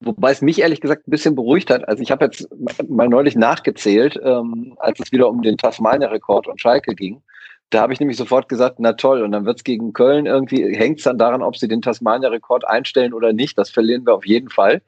Wobei 0.00 0.32
es 0.32 0.40
mich 0.40 0.60
ehrlich 0.60 0.80
gesagt 0.80 1.06
ein 1.06 1.10
bisschen 1.10 1.34
beruhigt 1.34 1.70
hat. 1.70 1.86
Also 1.86 2.02
ich 2.02 2.10
habe 2.10 2.24
jetzt 2.24 2.48
mal 2.88 3.08
neulich 3.08 3.36
nachgezählt, 3.36 4.18
ähm, 4.24 4.74
als 4.78 4.98
es 4.98 5.12
wieder 5.12 5.28
um 5.28 5.42
den 5.42 5.58
Tasmania-Rekord 5.58 6.46
und 6.46 6.60
Schalke 6.60 6.94
ging. 6.94 7.22
Da 7.68 7.82
habe 7.82 7.92
ich 7.92 8.00
nämlich 8.00 8.16
sofort 8.16 8.48
gesagt, 8.48 8.76
na 8.80 8.94
toll, 8.94 9.22
und 9.22 9.30
dann 9.30 9.44
wird 9.44 9.58
es 9.58 9.64
gegen 9.64 9.92
Köln 9.92 10.26
irgendwie, 10.26 10.74
hängt 10.74 10.98
es 10.98 11.04
dann 11.04 11.18
daran, 11.18 11.42
ob 11.42 11.56
sie 11.56 11.68
den 11.68 11.82
Tasmania-Rekord 11.82 12.66
einstellen 12.66 13.12
oder 13.12 13.32
nicht. 13.32 13.56
Das 13.58 13.70
verlieren 13.70 14.04
wir 14.06 14.14
auf 14.14 14.26
jeden 14.26 14.48
Fall. 14.48 14.82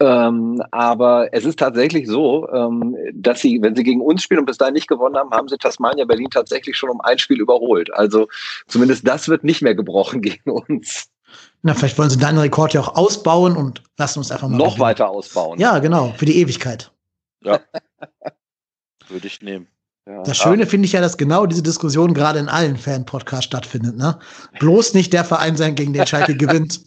Ähm, 0.00 0.62
aber 0.72 1.32
es 1.32 1.44
ist 1.44 1.58
tatsächlich 1.58 2.08
so, 2.08 2.48
ähm, 2.52 2.96
dass 3.14 3.40
sie, 3.40 3.62
wenn 3.62 3.76
sie 3.76 3.84
gegen 3.84 4.00
uns 4.00 4.22
spielen 4.22 4.40
und 4.40 4.46
bis 4.46 4.58
dahin 4.58 4.74
nicht 4.74 4.88
gewonnen 4.88 5.16
haben, 5.16 5.30
haben 5.30 5.48
sie 5.48 5.56
Tasmania 5.56 6.04
Berlin 6.04 6.30
tatsächlich 6.30 6.76
schon 6.76 6.90
um 6.90 7.00
ein 7.00 7.18
Spiel 7.18 7.40
überholt. 7.40 7.92
Also 7.94 8.28
zumindest 8.66 9.06
das 9.06 9.28
wird 9.28 9.44
nicht 9.44 9.62
mehr 9.62 9.74
gebrochen 9.74 10.20
gegen 10.22 10.50
uns. 10.50 11.08
Na, 11.62 11.74
vielleicht 11.74 11.96
wollen 11.98 12.10
sie 12.10 12.18
deinen 12.18 12.38
Rekord 12.38 12.74
ja 12.74 12.80
auch 12.80 12.96
ausbauen 12.96 13.56
und 13.56 13.82
lassen 13.96 14.18
uns 14.18 14.30
einfach 14.30 14.48
mal. 14.48 14.56
Noch 14.56 14.78
weiter 14.78 15.08
ausbauen. 15.08 15.58
Ja, 15.58 15.78
genau, 15.78 16.12
für 16.16 16.26
die 16.26 16.38
Ewigkeit. 16.38 16.92
Ja. 17.42 17.60
Würde 19.08 19.26
ich 19.26 19.40
nehmen. 19.42 19.68
Ja. 20.06 20.22
Das 20.22 20.36
Schöne 20.36 20.66
finde 20.66 20.86
ich 20.86 20.92
ja, 20.92 21.00
dass 21.00 21.16
genau 21.16 21.46
diese 21.46 21.62
Diskussion 21.62 22.12
gerade 22.12 22.38
in 22.38 22.48
allen 22.48 22.76
Fan-Podcasts 22.76 23.46
stattfindet. 23.46 23.96
Ne? 23.96 24.18
Bloß 24.58 24.92
nicht 24.92 25.12
der 25.14 25.24
Verein 25.24 25.56
sein, 25.56 25.74
gegen 25.74 25.94
den 25.94 26.06
Schalke 26.06 26.36
gewinnt. 26.36 26.82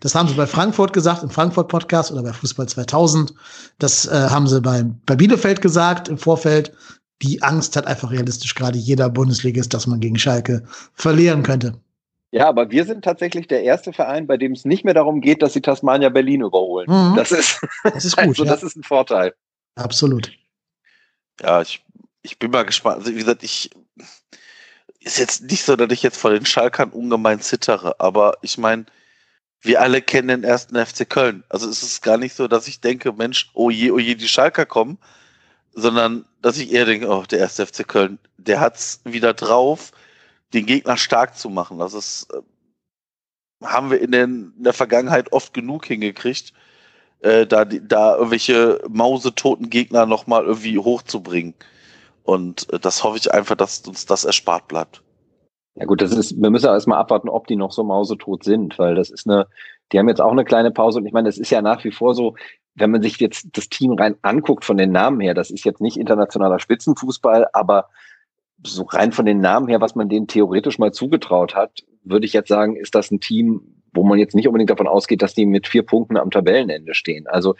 Das 0.00 0.14
haben 0.14 0.28
sie 0.28 0.34
bei 0.34 0.46
Frankfurt 0.46 0.92
gesagt, 0.92 1.22
im 1.22 1.30
Frankfurt-Podcast 1.30 2.12
oder 2.12 2.22
bei 2.22 2.32
Fußball 2.32 2.68
2000. 2.68 3.34
Das 3.78 4.06
äh, 4.06 4.28
haben 4.30 4.46
sie 4.46 4.60
bei, 4.60 4.84
bei 5.06 5.16
Bielefeld 5.16 5.60
gesagt 5.60 6.08
im 6.08 6.18
Vorfeld. 6.18 6.72
Die 7.22 7.42
Angst 7.42 7.76
hat 7.76 7.86
einfach 7.86 8.10
realistisch 8.10 8.54
gerade 8.54 8.78
jeder 8.78 9.10
Bundesligist, 9.10 9.74
dass 9.74 9.86
man 9.86 10.00
gegen 10.00 10.18
Schalke 10.18 10.64
verlieren 10.94 11.42
könnte. 11.42 11.80
Ja, 12.30 12.48
aber 12.48 12.70
wir 12.70 12.84
sind 12.84 13.04
tatsächlich 13.04 13.48
der 13.48 13.62
erste 13.62 13.92
Verein, 13.92 14.26
bei 14.26 14.36
dem 14.36 14.52
es 14.52 14.64
nicht 14.64 14.84
mehr 14.84 14.94
darum 14.94 15.20
geht, 15.20 15.42
dass 15.42 15.54
sie 15.54 15.62
Tasmania 15.62 16.10
Berlin 16.10 16.42
überholen. 16.42 16.86
Mhm. 16.88 17.16
Das 17.16 17.32
ist, 17.32 17.60
das 17.82 18.04
ist 18.04 18.16
gut. 18.16 18.28
Also, 18.28 18.44
ja. 18.44 18.50
Das 18.50 18.62
ist 18.62 18.76
ein 18.76 18.82
Vorteil. 18.82 19.34
Absolut. 19.74 20.30
Ja, 21.40 21.62
ich, 21.62 21.82
ich 22.22 22.38
bin 22.38 22.50
mal 22.50 22.64
gespannt. 22.64 22.98
Also, 22.98 23.12
wie 23.12 23.18
gesagt, 23.18 23.42
ich 23.42 23.70
ist 25.00 25.18
jetzt 25.18 25.42
nicht 25.42 25.64
so, 25.64 25.76
dass 25.76 25.90
ich 25.90 26.02
jetzt 26.02 26.18
vor 26.18 26.30
den 26.30 26.44
Schalkern 26.44 26.90
ungemein 26.90 27.40
zittere, 27.40 27.98
aber 27.98 28.36
ich 28.42 28.58
meine, 28.58 28.84
wir 29.60 29.80
alle 29.80 30.02
kennen 30.02 30.28
den 30.28 30.44
ersten 30.44 30.76
FC 30.76 31.08
Köln. 31.08 31.44
Also 31.48 31.68
es 31.68 31.82
ist 31.82 32.02
gar 32.02 32.16
nicht 32.16 32.34
so, 32.34 32.48
dass 32.48 32.68
ich 32.68 32.80
denke, 32.80 33.12
Mensch, 33.12 33.50
oh 33.54 33.70
je, 33.70 33.90
oh 33.90 33.98
je, 33.98 34.14
die 34.14 34.28
Schalker 34.28 34.66
kommen, 34.66 34.98
sondern 35.72 36.24
dass 36.42 36.58
ich 36.58 36.72
eher 36.72 36.84
denke, 36.84 37.08
oh, 37.08 37.24
der 37.24 37.40
erste 37.40 37.66
FC 37.66 37.86
Köln, 37.86 38.18
der 38.36 38.60
hat's 38.60 39.00
wieder 39.04 39.34
drauf, 39.34 39.92
den 40.54 40.66
Gegner 40.66 40.96
stark 40.96 41.36
zu 41.36 41.50
machen. 41.50 41.78
Das 41.78 41.94
ist, 41.94 42.28
äh, 42.32 43.66
haben 43.66 43.90
wir 43.90 44.00
in, 44.00 44.12
den, 44.12 44.52
in 44.56 44.64
der 44.64 44.72
Vergangenheit 44.72 45.32
oft 45.32 45.52
genug 45.54 45.86
hingekriegt, 45.86 46.52
äh, 47.20 47.46
da, 47.46 47.64
da 47.64 48.16
irgendwelche 48.16 48.80
mausetoten 48.88 49.70
Gegner 49.70 50.06
nochmal 50.06 50.44
irgendwie 50.44 50.78
hochzubringen. 50.78 51.54
Und 52.22 52.72
äh, 52.72 52.78
das 52.78 53.02
hoffe 53.02 53.18
ich 53.18 53.32
einfach, 53.32 53.56
dass 53.56 53.80
uns 53.80 54.06
das 54.06 54.24
erspart 54.24 54.68
bleibt. 54.68 55.02
Ja 55.78 55.86
gut, 55.86 56.02
das 56.02 56.12
ist, 56.12 56.40
wir 56.40 56.50
müssen 56.50 56.66
erstmal 56.66 56.98
abwarten, 56.98 57.28
ob 57.28 57.46
die 57.46 57.54
noch 57.54 57.70
so 57.70 57.84
mausetot 57.84 58.42
sind, 58.42 58.78
weil 58.80 58.96
das 58.96 59.10
ist 59.10 59.28
eine, 59.28 59.46
die 59.92 59.98
haben 59.98 60.08
jetzt 60.08 60.20
auch 60.20 60.32
eine 60.32 60.44
kleine 60.44 60.72
Pause 60.72 60.98
und 60.98 61.06
ich 61.06 61.12
meine, 61.12 61.28
das 61.28 61.38
ist 61.38 61.50
ja 61.50 61.62
nach 61.62 61.84
wie 61.84 61.92
vor 61.92 62.14
so, 62.14 62.34
wenn 62.74 62.90
man 62.90 63.00
sich 63.00 63.18
jetzt 63.20 63.46
das 63.52 63.68
Team 63.68 63.92
rein 63.92 64.16
anguckt 64.22 64.64
von 64.64 64.76
den 64.76 64.90
Namen 64.90 65.20
her, 65.20 65.34
das 65.34 65.50
ist 65.50 65.64
jetzt 65.64 65.80
nicht 65.80 65.96
internationaler 65.96 66.58
Spitzenfußball, 66.58 67.46
aber 67.52 67.88
so 68.64 68.82
rein 68.82 69.12
von 69.12 69.24
den 69.24 69.40
Namen 69.40 69.68
her, 69.68 69.80
was 69.80 69.94
man 69.94 70.08
denen 70.08 70.26
theoretisch 70.26 70.80
mal 70.80 70.92
zugetraut 70.92 71.54
hat, 71.54 71.84
würde 72.02 72.26
ich 72.26 72.32
jetzt 72.32 72.48
sagen, 72.48 72.74
ist 72.74 72.96
das 72.96 73.12
ein 73.12 73.20
Team, 73.20 73.77
wo 73.98 74.04
man 74.04 74.18
jetzt 74.18 74.34
nicht 74.34 74.46
unbedingt 74.46 74.70
davon 74.70 74.86
ausgeht, 74.86 75.22
dass 75.22 75.34
die 75.34 75.44
mit 75.44 75.66
vier 75.66 75.82
Punkten 75.82 76.16
am 76.16 76.30
Tabellenende 76.30 76.94
stehen. 76.94 77.26
Also 77.26 77.56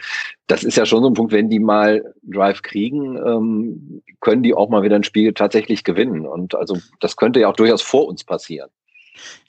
das 0.47 0.63
ist 0.63 0.77
ja 0.77 0.85
schon 0.85 1.03
so 1.03 1.09
ein 1.09 1.13
Punkt, 1.13 1.33
wenn 1.33 1.49
die 1.49 1.59
mal 1.59 2.13
Drive 2.23 2.61
kriegen, 2.61 3.17
ähm, 3.17 4.01
können 4.21 4.41
die 4.41 4.53
auch 4.53 4.69
mal 4.69 4.81
wieder 4.81 4.95
ein 4.95 5.03
Spiel 5.03 5.33
tatsächlich 5.33 5.83
gewinnen. 5.83 6.25
Und 6.25 6.55
also 6.55 6.77
das 7.01 7.17
könnte 7.17 7.41
ja 7.41 7.49
auch 7.49 7.55
durchaus 7.55 7.81
vor 7.81 8.07
uns 8.07 8.23
passieren. 8.23 8.69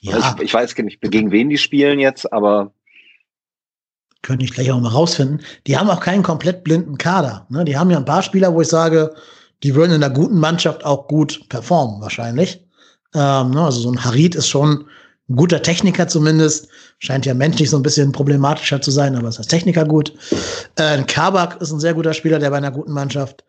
Ja. 0.01 0.34
Ich, 0.36 0.43
ich 0.47 0.55
weiß 0.55 0.76
nicht, 0.78 1.01
gegen 1.01 1.30
wen 1.30 1.49
die 1.49 1.59
spielen 1.59 2.01
jetzt, 2.01 2.32
aber 2.32 2.72
könnte 4.22 4.45
ich 4.45 4.53
gleich 4.53 4.72
auch 4.72 4.80
mal 4.80 4.88
rausfinden. 4.88 5.41
Die 5.68 5.78
haben 5.78 5.88
auch 5.88 6.01
keinen 6.01 6.24
komplett 6.24 6.64
blinden 6.64 6.99
Kader. 6.99 7.47
Ne? 7.51 7.64
Die 7.64 7.78
haben 7.78 7.91
ja 7.91 7.99
ein 7.99 8.05
paar 8.05 8.22
Spieler, 8.22 8.53
wo 8.53 8.61
ich 8.61 8.68
sage, 8.68 9.14
die 9.62 9.76
würden 9.76 9.93
in 9.93 10.03
einer 10.03 10.12
guten 10.12 10.38
Mannschaft 10.38 10.84
auch 10.84 11.07
gut 11.07 11.49
performen, 11.49 12.01
wahrscheinlich. 12.01 12.66
Ähm, 13.14 13.51
ne? 13.51 13.64
Also 13.64 13.80
so 13.80 13.91
ein 13.91 14.05
Harid 14.05 14.34
ist 14.34 14.49
schon 14.49 14.86
guter 15.34 15.62
Techniker 15.62 16.08
zumindest. 16.08 16.68
Scheint 16.98 17.26
ja 17.26 17.34
menschlich 17.34 17.70
so 17.70 17.76
ein 17.76 17.82
bisschen 17.82 18.12
problematischer 18.12 18.80
zu 18.80 18.90
sein, 18.90 19.16
aber 19.16 19.28
ist 19.28 19.38
als 19.38 19.46
Techniker 19.46 19.84
gut. 19.84 20.12
Äh, 20.76 20.82
ein 20.82 21.06
Kabak 21.06 21.60
ist 21.60 21.72
ein 21.72 21.80
sehr 21.80 21.94
guter 21.94 22.14
Spieler, 22.14 22.38
der 22.38 22.50
bei 22.50 22.56
einer 22.56 22.70
guten 22.70 22.92
Mannschaft 22.92 23.44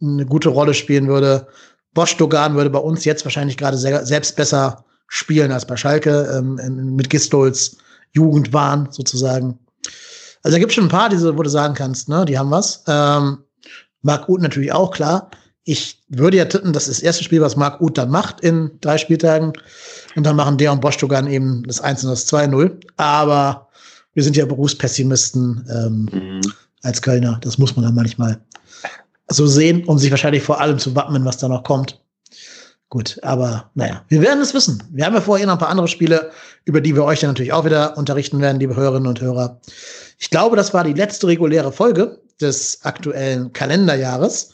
eine 0.00 0.26
gute 0.26 0.48
Rolle 0.48 0.74
spielen 0.74 1.08
würde. 1.08 1.46
Bosch 1.94 2.16
Dogan 2.16 2.54
würde 2.54 2.70
bei 2.70 2.78
uns 2.78 3.04
jetzt 3.04 3.24
wahrscheinlich 3.24 3.56
gerade 3.56 3.78
selbst 3.78 4.36
besser 4.36 4.84
spielen 5.08 5.52
als 5.52 5.66
bei 5.66 5.76
Schalke, 5.76 6.28
ähm, 6.36 6.94
mit 6.94 7.08
Gistols 7.08 7.76
Jugendwahn 8.12 8.88
sozusagen. 8.90 9.58
Also 10.42 10.56
da 10.56 10.58
gibt 10.58 10.70
es 10.70 10.74
schon 10.74 10.84
ein 10.84 10.90
paar, 10.90 11.08
diese, 11.08 11.36
wo 11.36 11.42
du 11.42 11.50
sagen 11.50 11.74
kannst, 11.74 12.08
ne, 12.08 12.24
die 12.24 12.38
haben 12.38 12.50
was. 12.50 12.82
Ähm, 12.86 13.38
Marc 14.02 14.28
Uth 14.28 14.40
natürlich 14.40 14.72
auch, 14.72 14.90
klar. 14.90 15.30
Ich 15.68 16.00
würde 16.08 16.36
ja 16.36 16.44
tippen, 16.44 16.72
das 16.72 16.86
ist 16.86 16.98
das 16.98 17.04
erste 17.04 17.24
Spiel, 17.24 17.40
was 17.40 17.56
Marc 17.56 17.80
Uth 17.80 17.98
dann 17.98 18.08
macht 18.08 18.40
in 18.40 18.70
drei 18.80 18.98
Spieltagen. 18.98 19.52
Und 20.14 20.24
dann 20.24 20.36
machen 20.36 20.58
der 20.58 20.72
und 20.72 20.80
Bostogan 20.80 21.26
eben 21.26 21.64
das 21.66 21.80
1 21.80 22.04
und 22.04 22.10
das 22.10 22.32
2-0. 22.32 22.70
Aber 22.96 23.68
wir 24.14 24.22
sind 24.22 24.36
ja 24.36 24.46
Berufspessimisten 24.46 25.66
ähm, 25.68 26.08
mhm. 26.12 26.52
als 26.82 27.02
Kölner. 27.02 27.38
Das 27.42 27.58
muss 27.58 27.74
man 27.74 27.84
dann 27.84 27.96
manchmal 27.96 28.40
so 29.28 29.48
sehen, 29.48 29.84
um 29.86 29.98
sich 29.98 30.12
wahrscheinlich 30.12 30.44
vor 30.44 30.60
allem 30.60 30.78
zu 30.78 30.94
wappnen, 30.94 31.24
was 31.24 31.38
da 31.38 31.48
noch 31.48 31.64
kommt. 31.64 32.00
Gut, 32.88 33.18
aber 33.22 33.68
naja, 33.74 34.04
wir 34.08 34.22
werden 34.22 34.40
es 34.40 34.54
wissen. 34.54 34.80
Wir 34.90 35.04
haben 35.04 35.14
ja 35.14 35.20
vorher 35.20 35.46
noch 35.46 35.54
ein 35.54 35.58
paar 35.58 35.70
andere 35.70 35.88
Spiele, 35.88 36.30
über 36.64 36.80
die 36.80 36.94
wir 36.94 37.02
euch 37.02 37.18
dann 37.20 37.30
natürlich 37.30 37.52
auch 37.52 37.64
wieder 37.64 37.98
unterrichten 37.98 38.40
werden, 38.40 38.60
liebe 38.60 38.76
Hörerinnen 38.76 39.08
und 39.08 39.20
Hörer. 39.20 39.60
Ich 40.18 40.30
glaube, 40.30 40.54
das 40.54 40.72
war 40.72 40.84
die 40.84 40.92
letzte 40.92 41.26
reguläre 41.26 41.72
Folge 41.72 42.20
des 42.40 42.84
aktuellen 42.84 43.52
Kalenderjahres. 43.52 44.52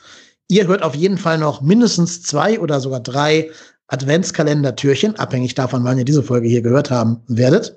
Ihr 0.52 0.66
hört 0.66 0.82
auf 0.82 0.94
jeden 0.94 1.16
Fall 1.16 1.38
noch 1.38 1.62
mindestens 1.62 2.20
zwei 2.20 2.60
oder 2.60 2.78
sogar 2.78 3.00
drei 3.00 3.50
Adventskalender-Türchen, 3.86 5.18
abhängig 5.18 5.54
davon, 5.54 5.82
wann 5.82 5.96
ihr 5.96 6.04
diese 6.04 6.22
Folge 6.22 6.46
hier 6.46 6.60
gehört 6.60 6.90
haben 6.90 7.22
werdet. 7.26 7.74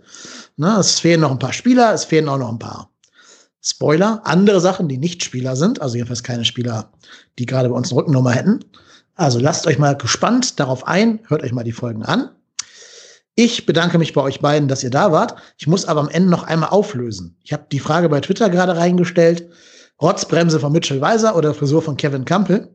Na, 0.58 0.78
es 0.78 1.00
fehlen 1.00 1.22
noch 1.22 1.32
ein 1.32 1.40
paar 1.40 1.54
Spieler, 1.54 1.94
es 1.94 2.04
fehlen 2.04 2.28
auch 2.28 2.38
noch 2.38 2.52
ein 2.52 2.60
paar 2.60 2.90
Spoiler, 3.62 4.20
andere 4.26 4.60
Sachen, 4.60 4.90
die 4.90 4.98
nicht 4.98 5.24
Spieler 5.24 5.56
sind, 5.56 5.82
also 5.82 5.96
jedenfalls 5.96 6.22
keine 6.22 6.44
Spieler, 6.44 6.92
die 7.40 7.46
gerade 7.46 7.70
bei 7.70 7.76
uns 7.76 7.92
eine 7.92 8.02
Rückennummer 8.02 8.32
hätten. 8.32 8.60
Also 9.16 9.40
lasst 9.40 9.68
euch 9.68 9.80
mal 9.80 9.96
gespannt 9.96 10.60
darauf 10.60 10.86
ein, 10.86 11.22
hört 11.30 11.44
euch 11.44 11.54
mal 11.54 11.64
die 11.64 11.72
Folgen 11.72 12.04
an. 12.04 12.30
Ich 13.36 13.66
bedanke 13.66 13.98
mich 14.00 14.12
bei 14.12 14.22
euch 14.22 14.42
beiden, 14.42 14.68
dass 14.68 14.84
ihr 14.84 14.90
da 14.90 15.14
wart. 15.14 15.36
Ich 15.58 15.68
muss 15.68 15.86
aber 15.86 16.02
am 16.02 16.10
Ende 16.10 16.30
noch 16.30 16.44
einmal 16.44 16.72
auflösen. 16.72 17.38
Ich 17.42 17.54
habe 17.54 17.68
die 17.72 17.80
Frage 17.80 18.10
bei 18.10 18.20
Twitter 18.20 18.50
gerade 18.50 18.76
reingestellt. 18.76 19.50
Rotzbremse 20.02 20.60
von 20.60 20.72
Mitchell 20.72 21.02
Weiser 21.02 21.36
oder 21.36 21.54
Frisur 21.54 21.82
von 21.82 21.98
Kevin 21.98 22.26
Campbell. 22.26 22.70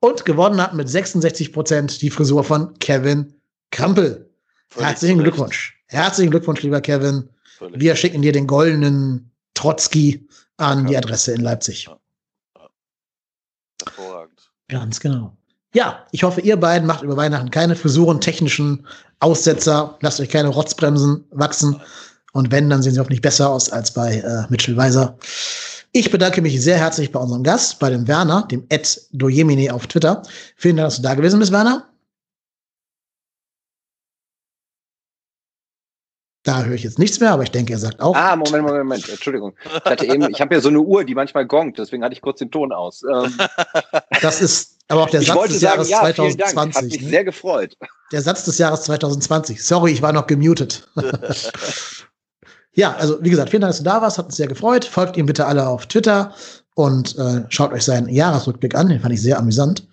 Und 0.00 0.24
gewonnen 0.24 0.62
hat 0.62 0.74
mit 0.74 0.88
66 0.88 1.52
Prozent 1.52 2.00
die 2.02 2.10
Frisur 2.10 2.44
von 2.44 2.78
Kevin 2.78 3.34
Campbell. 3.70 4.30
Herzlichen 4.76 5.18
Glückwunsch. 5.18 5.76
Herzlichen 5.86 6.30
Glückwunsch, 6.30 6.62
lieber 6.62 6.80
Kevin. 6.80 7.28
Völlig 7.58 7.80
Wir 7.80 7.96
schicken 7.96 8.22
dir 8.22 8.32
den 8.32 8.46
goldenen 8.46 9.30
Trotzki 9.54 10.28
an 10.58 10.86
die 10.86 10.96
Adresse 10.96 11.32
in 11.32 11.40
Leipzig. 11.40 11.88
Hervorragend. 13.84 14.50
Ganz 14.68 15.00
genau. 15.00 15.36
Ja, 15.74 16.06
ich 16.12 16.22
hoffe, 16.22 16.40
ihr 16.40 16.56
beiden 16.56 16.86
macht 16.86 17.02
über 17.02 17.16
Weihnachten 17.16 17.50
keine 17.50 17.76
Frisuren, 17.76 18.20
technischen 18.20 18.86
Aussetzer, 19.20 19.98
lasst 20.00 20.20
euch 20.20 20.28
keine 20.28 20.48
Rotzbremsen 20.48 21.24
wachsen. 21.30 21.80
Und 22.32 22.50
wenn, 22.50 22.70
dann 22.70 22.82
sehen 22.82 22.94
sie 22.94 23.00
hoffentlich 23.00 23.22
besser 23.22 23.50
aus 23.50 23.70
als 23.70 23.92
bei 23.92 24.16
äh, 24.16 24.44
Mitchell 24.50 24.76
Weiser. 24.76 25.18
Ich 25.92 26.10
bedanke 26.10 26.42
mich 26.42 26.60
sehr 26.62 26.76
herzlich 26.76 27.12
bei 27.12 27.20
unserem 27.20 27.42
Gast, 27.42 27.78
bei 27.78 27.90
dem 27.90 28.06
Werner, 28.06 28.46
dem 28.50 28.66
Ed 28.68 29.00
Dojemini 29.12 29.70
auf 29.70 29.86
Twitter. 29.86 30.22
Vielen 30.56 30.76
Dank, 30.76 30.88
dass 30.88 30.96
du 30.96 31.02
da 31.02 31.14
gewesen 31.14 31.38
bist, 31.38 31.52
Werner. 31.52 31.88
Da 36.42 36.64
höre 36.64 36.74
ich 36.74 36.82
jetzt 36.82 36.98
nichts 36.98 37.20
mehr, 37.20 37.32
aber 37.32 37.42
ich 37.42 37.50
denke, 37.50 37.72
er 37.72 37.78
sagt 37.78 38.00
auch. 38.00 38.14
Ah, 38.16 38.34
Moment, 38.36 38.64
Moment, 38.64 38.84
Moment. 38.84 39.08
Entschuldigung. 39.08 39.54
Ich 39.64 39.84
hatte 39.84 40.06
eben, 40.06 40.30
ich 40.30 40.40
habe 40.40 40.54
ja 40.54 40.60
so 40.60 40.68
eine 40.68 40.80
Uhr, 40.80 41.04
die 41.04 41.14
manchmal 41.14 41.46
gongt, 41.46 41.78
deswegen 41.78 42.02
hatte 42.02 42.14
ich 42.14 42.22
kurz 42.22 42.38
den 42.38 42.50
Ton 42.50 42.72
aus. 42.72 43.02
Ähm, 43.02 43.36
das 44.22 44.40
ist 44.40 44.78
aber 44.88 45.02
auch 45.02 45.10
der 45.10 45.22
Satz 45.22 45.48
des 45.48 45.60
sagen, 45.60 45.74
Jahres 45.74 45.88
ja, 45.90 46.00
2020. 46.00 46.76
Hat 46.76 46.84
mich 46.84 47.02
ne? 47.02 47.08
sehr 47.08 47.24
gefreut. 47.24 47.76
Der 48.12 48.22
Satz 48.22 48.44
des 48.44 48.56
Jahres 48.56 48.84
2020. 48.84 49.62
Sorry, 49.62 49.92
ich 49.92 50.00
war 50.00 50.12
noch 50.12 50.26
gemutet. 50.26 50.88
ja, 52.78 52.94
also 52.94 53.18
wie 53.20 53.30
gesagt, 53.30 53.50
vielen 53.50 53.62
Dank, 53.62 53.72
dass 53.72 53.78
du 53.78 53.84
da 53.84 54.00
warst. 54.00 54.18
Hat 54.18 54.26
uns 54.26 54.36
sehr 54.36 54.46
gefreut. 54.46 54.84
Folgt 54.84 55.16
ihm 55.16 55.26
bitte 55.26 55.46
alle 55.46 55.66
auf 55.66 55.86
Twitter 55.86 56.32
und 56.76 57.18
äh, 57.18 57.42
schaut 57.48 57.72
euch 57.72 57.82
seinen 57.82 58.08
Jahresrückblick 58.08 58.76
an. 58.76 58.88
Den 58.88 59.00
fand 59.00 59.12
ich 59.12 59.20
sehr 59.20 59.36
amüsant. 59.36 59.88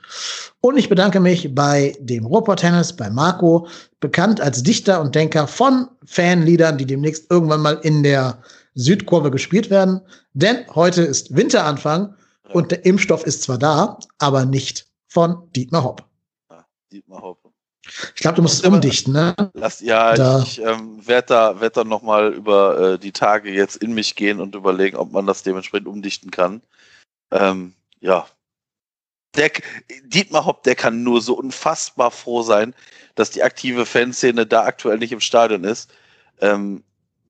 Und 0.61 0.77
ich 0.77 0.87
bedanke 0.87 1.19
mich 1.19 1.55
bei 1.55 1.95
dem 1.99 2.27
Ruhrpott-Tennis, 2.27 2.93
bei 2.93 3.09
Marco, 3.09 3.67
bekannt 3.99 4.39
als 4.39 4.61
Dichter 4.61 5.01
und 5.01 5.15
Denker 5.15 5.47
von 5.47 5.87
Fanliedern, 6.05 6.77
die 6.77 6.85
demnächst 6.85 7.31
irgendwann 7.31 7.61
mal 7.61 7.79
in 7.81 8.03
der 8.03 8.37
Südkurve 8.75 9.31
gespielt 9.31 9.71
werden. 9.71 10.01
Denn 10.33 10.57
heute 10.75 11.01
ist 11.01 11.35
Winteranfang 11.35 12.13
und 12.53 12.69
der 12.69 12.85
Impfstoff 12.85 13.25
ist 13.25 13.41
zwar 13.41 13.57
da, 13.57 13.97
aber 14.19 14.45
nicht 14.45 14.85
von 15.07 15.51
Dietmar 15.55 15.83
Hopp. 15.83 16.03
Ja, 16.51 16.63
Dietmar 16.91 17.23
Hopp. 17.23 17.44
Ich 18.15 18.21
glaube, 18.21 18.35
du 18.35 18.41
musst 18.41 18.63
es 18.63 18.69
umdichten, 18.69 19.13
ne? 19.13 19.35
Lass, 19.53 19.79
ja, 19.79 20.15
da. 20.15 20.41
ich 20.41 20.61
ähm, 20.61 21.05
werde 21.05 21.27
da, 21.27 21.61
werd 21.61 21.77
da 21.77 21.83
noch 21.83 22.01
mal 22.01 22.33
über 22.33 22.93
äh, 22.93 22.99
die 22.99 23.11
Tage 23.11 23.51
jetzt 23.51 23.77
in 23.77 23.93
mich 23.93 24.15
gehen 24.15 24.39
und 24.39 24.55
überlegen, 24.55 24.97
ob 24.97 25.11
man 25.11 25.27
das 25.27 25.43
dementsprechend 25.43 25.87
umdichten 25.87 26.31
kann. 26.31 26.61
Ähm, 27.31 27.73
ja. 27.99 28.27
Der, 29.35 29.51
Dietmar 30.05 30.45
Hopp, 30.45 30.63
der 30.63 30.75
kann 30.75 31.03
nur 31.03 31.21
so 31.21 31.37
unfassbar 31.37 32.09
froh 32.09 32.41
sein, 32.41 32.73
dass 33.15 33.31
die 33.31 33.43
aktive 33.43 33.85
Fanszene 33.85 34.45
da 34.45 34.63
aktuell 34.63 34.97
nicht 34.97 35.11
im 35.11 35.19
Stadion 35.19 35.63
ist. 35.63 35.91
Ähm, 36.41 36.83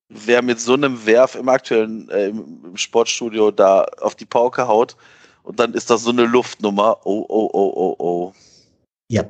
wer 0.09 0.41
mit 0.41 0.59
so 0.59 0.73
einem 0.73 1.05
Werf 1.05 1.35
im 1.35 1.49
aktuellen 1.49 2.09
äh, 2.09 2.27
im 2.27 2.77
Sportstudio 2.77 3.51
da 3.51 3.83
auf 3.99 4.15
die 4.15 4.25
Pauke 4.25 4.67
haut 4.67 4.95
und 5.43 5.59
dann 5.59 5.73
ist 5.73 5.89
das 5.89 6.03
so 6.03 6.11
eine 6.11 6.25
Luftnummer. 6.25 7.05
Oh, 7.05 7.25
oh, 7.27 7.49
oh, 7.53 7.73
oh, 7.75 7.95
oh. 7.99 8.33
Ja, 9.09 9.23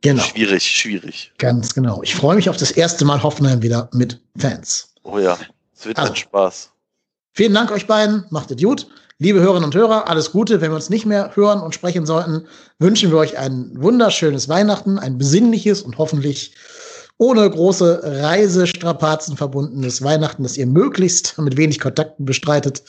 genau. 0.00 0.22
Schwierig, 0.22 0.64
schwierig. 0.64 1.32
Ganz 1.38 1.74
genau. 1.74 2.02
Ich 2.02 2.14
freue 2.14 2.36
mich 2.36 2.48
auf 2.48 2.56
das 2.56 2.70
erste 2.70 3.04
Mal 3.04 3.22
Hoffenheim 3.22 3.62
wieder 3.62 3.88
mit 3.92 4.20
Fans. 4.36 4.94
Oh 5.02 5.18
ja, 5.18 5.38
es 5.76 5.86
wird 5.86 5.98
also, 5.98 6.12
ein 6.12 6.16
Spaß. 6.16 6.70
Vielen 7.32 7.54
Dank 7.54 7.70
euch 7.70 7.86
beiden. 7.86 8.24
Macht 8.30 8.50
es 8.50 8.62
gut. 8.62 8.86
Liebe 9.18 9.40
Hörerinnen 9.40 9.64
und 9.64 9.74
Hörer, 9.74 10.08
alles 10.08 10.32
Gute. 10.32 10.60
Wenn 10.60 10.70
wir 10.70 10.76
uns 10.76 10.88
nicht 10.88 11.04
mehr 11.04 11.32
hören 11.34 11.60
und 11.60 11.74
sprechen 11.74 12.06
sollten, 12.06 12.46
wünschen 12.78 13.10
wir 13.10 13.18
euch 13.18 13.36
ein 13.36 13.70
wunderschönes 13.74 14.48
Weihnachten, 14.48 14.98
ein 14.98 15.18
besinnliches 15.18 15.82
und 15.82 15.98
hoffentlich 15.98 16.54
ohne 17.20 17.48
große 17.50 18.00
Reisestrapazen 18.02 19.36
verbundenes 19.36 20.02
Weihnachten, 20.02 20.42
das 20.42 20.56
ihr 20.56 20.66
möglichst 20.66 21.36
mit 21.36 21.58
wenig 21.58 21.78
Kontakten 21.78 22.24
bestreitet. 22.24 22.82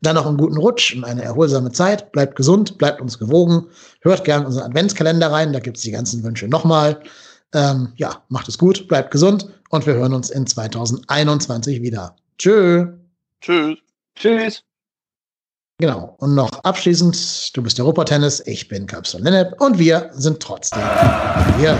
Dann 0.00 0.14
noch 0.14 0.26
einen 0.26 0.36
guten 0.36 0.56
Rutsch 0.56 0.94
und 0.94 1.02
eine 1.02 1.24
erholsame 1.24 1.72
Zeit. 1.72 2.12
Bleibt 2.12 2.36
gesund, 2.36 2.78
bleibt 2.78 3.00
uns 3.00 3.18
gewogen. 3.18 3.66
Hört 4.02 4.22
gerne 4.22 4.46
unseren 4.46 4.70
Adventskalender 4.70 5.32
rein, 5.32 5.52
da 5.52 5.58
gibt's 5.58 5.82
die 5.82 5.90
ganzen 5.90 6.22
Wünsche 6.22 6.46
nochmal. 6.46 7.00
Ähm, 7.52 7.92
ja, 7.96 8.22
macht 8.28 8.46
es 8.46 8.58
gut, 8.58 8.86
bleibt 8.86 9.10
gesund 9.10 9.48
und 9.70 9.84
wir 9.86 9.94
hören 9.94 10.14
uns 10.14 10.30
in 10.30 10.46
2021 10.46 11.82
wieder. 11.82 12.14
Tschö. 12.38 12.86
Tschüss. 13.40 13.78
Tschüss. 14.14 14.62
Genau. 15.78 16.14
Und 16.20 16.36
noch 16.36 16.62
abschließend, 16.62 17.56
du 17.56 17.62
bist 17.64 17.80
Europa 17.80 18.04
Tennis, 18.04 18.40
ich 18.46 18.68
bin 18.68 18.86
Kapsul 18.86 19.22
Lennep 19.22 19.60
und 19.60 19.80
wir 19.80 20.10
sind 20.14 20.38
trotzdem 20.38 20.82
hier. 21.58 21.76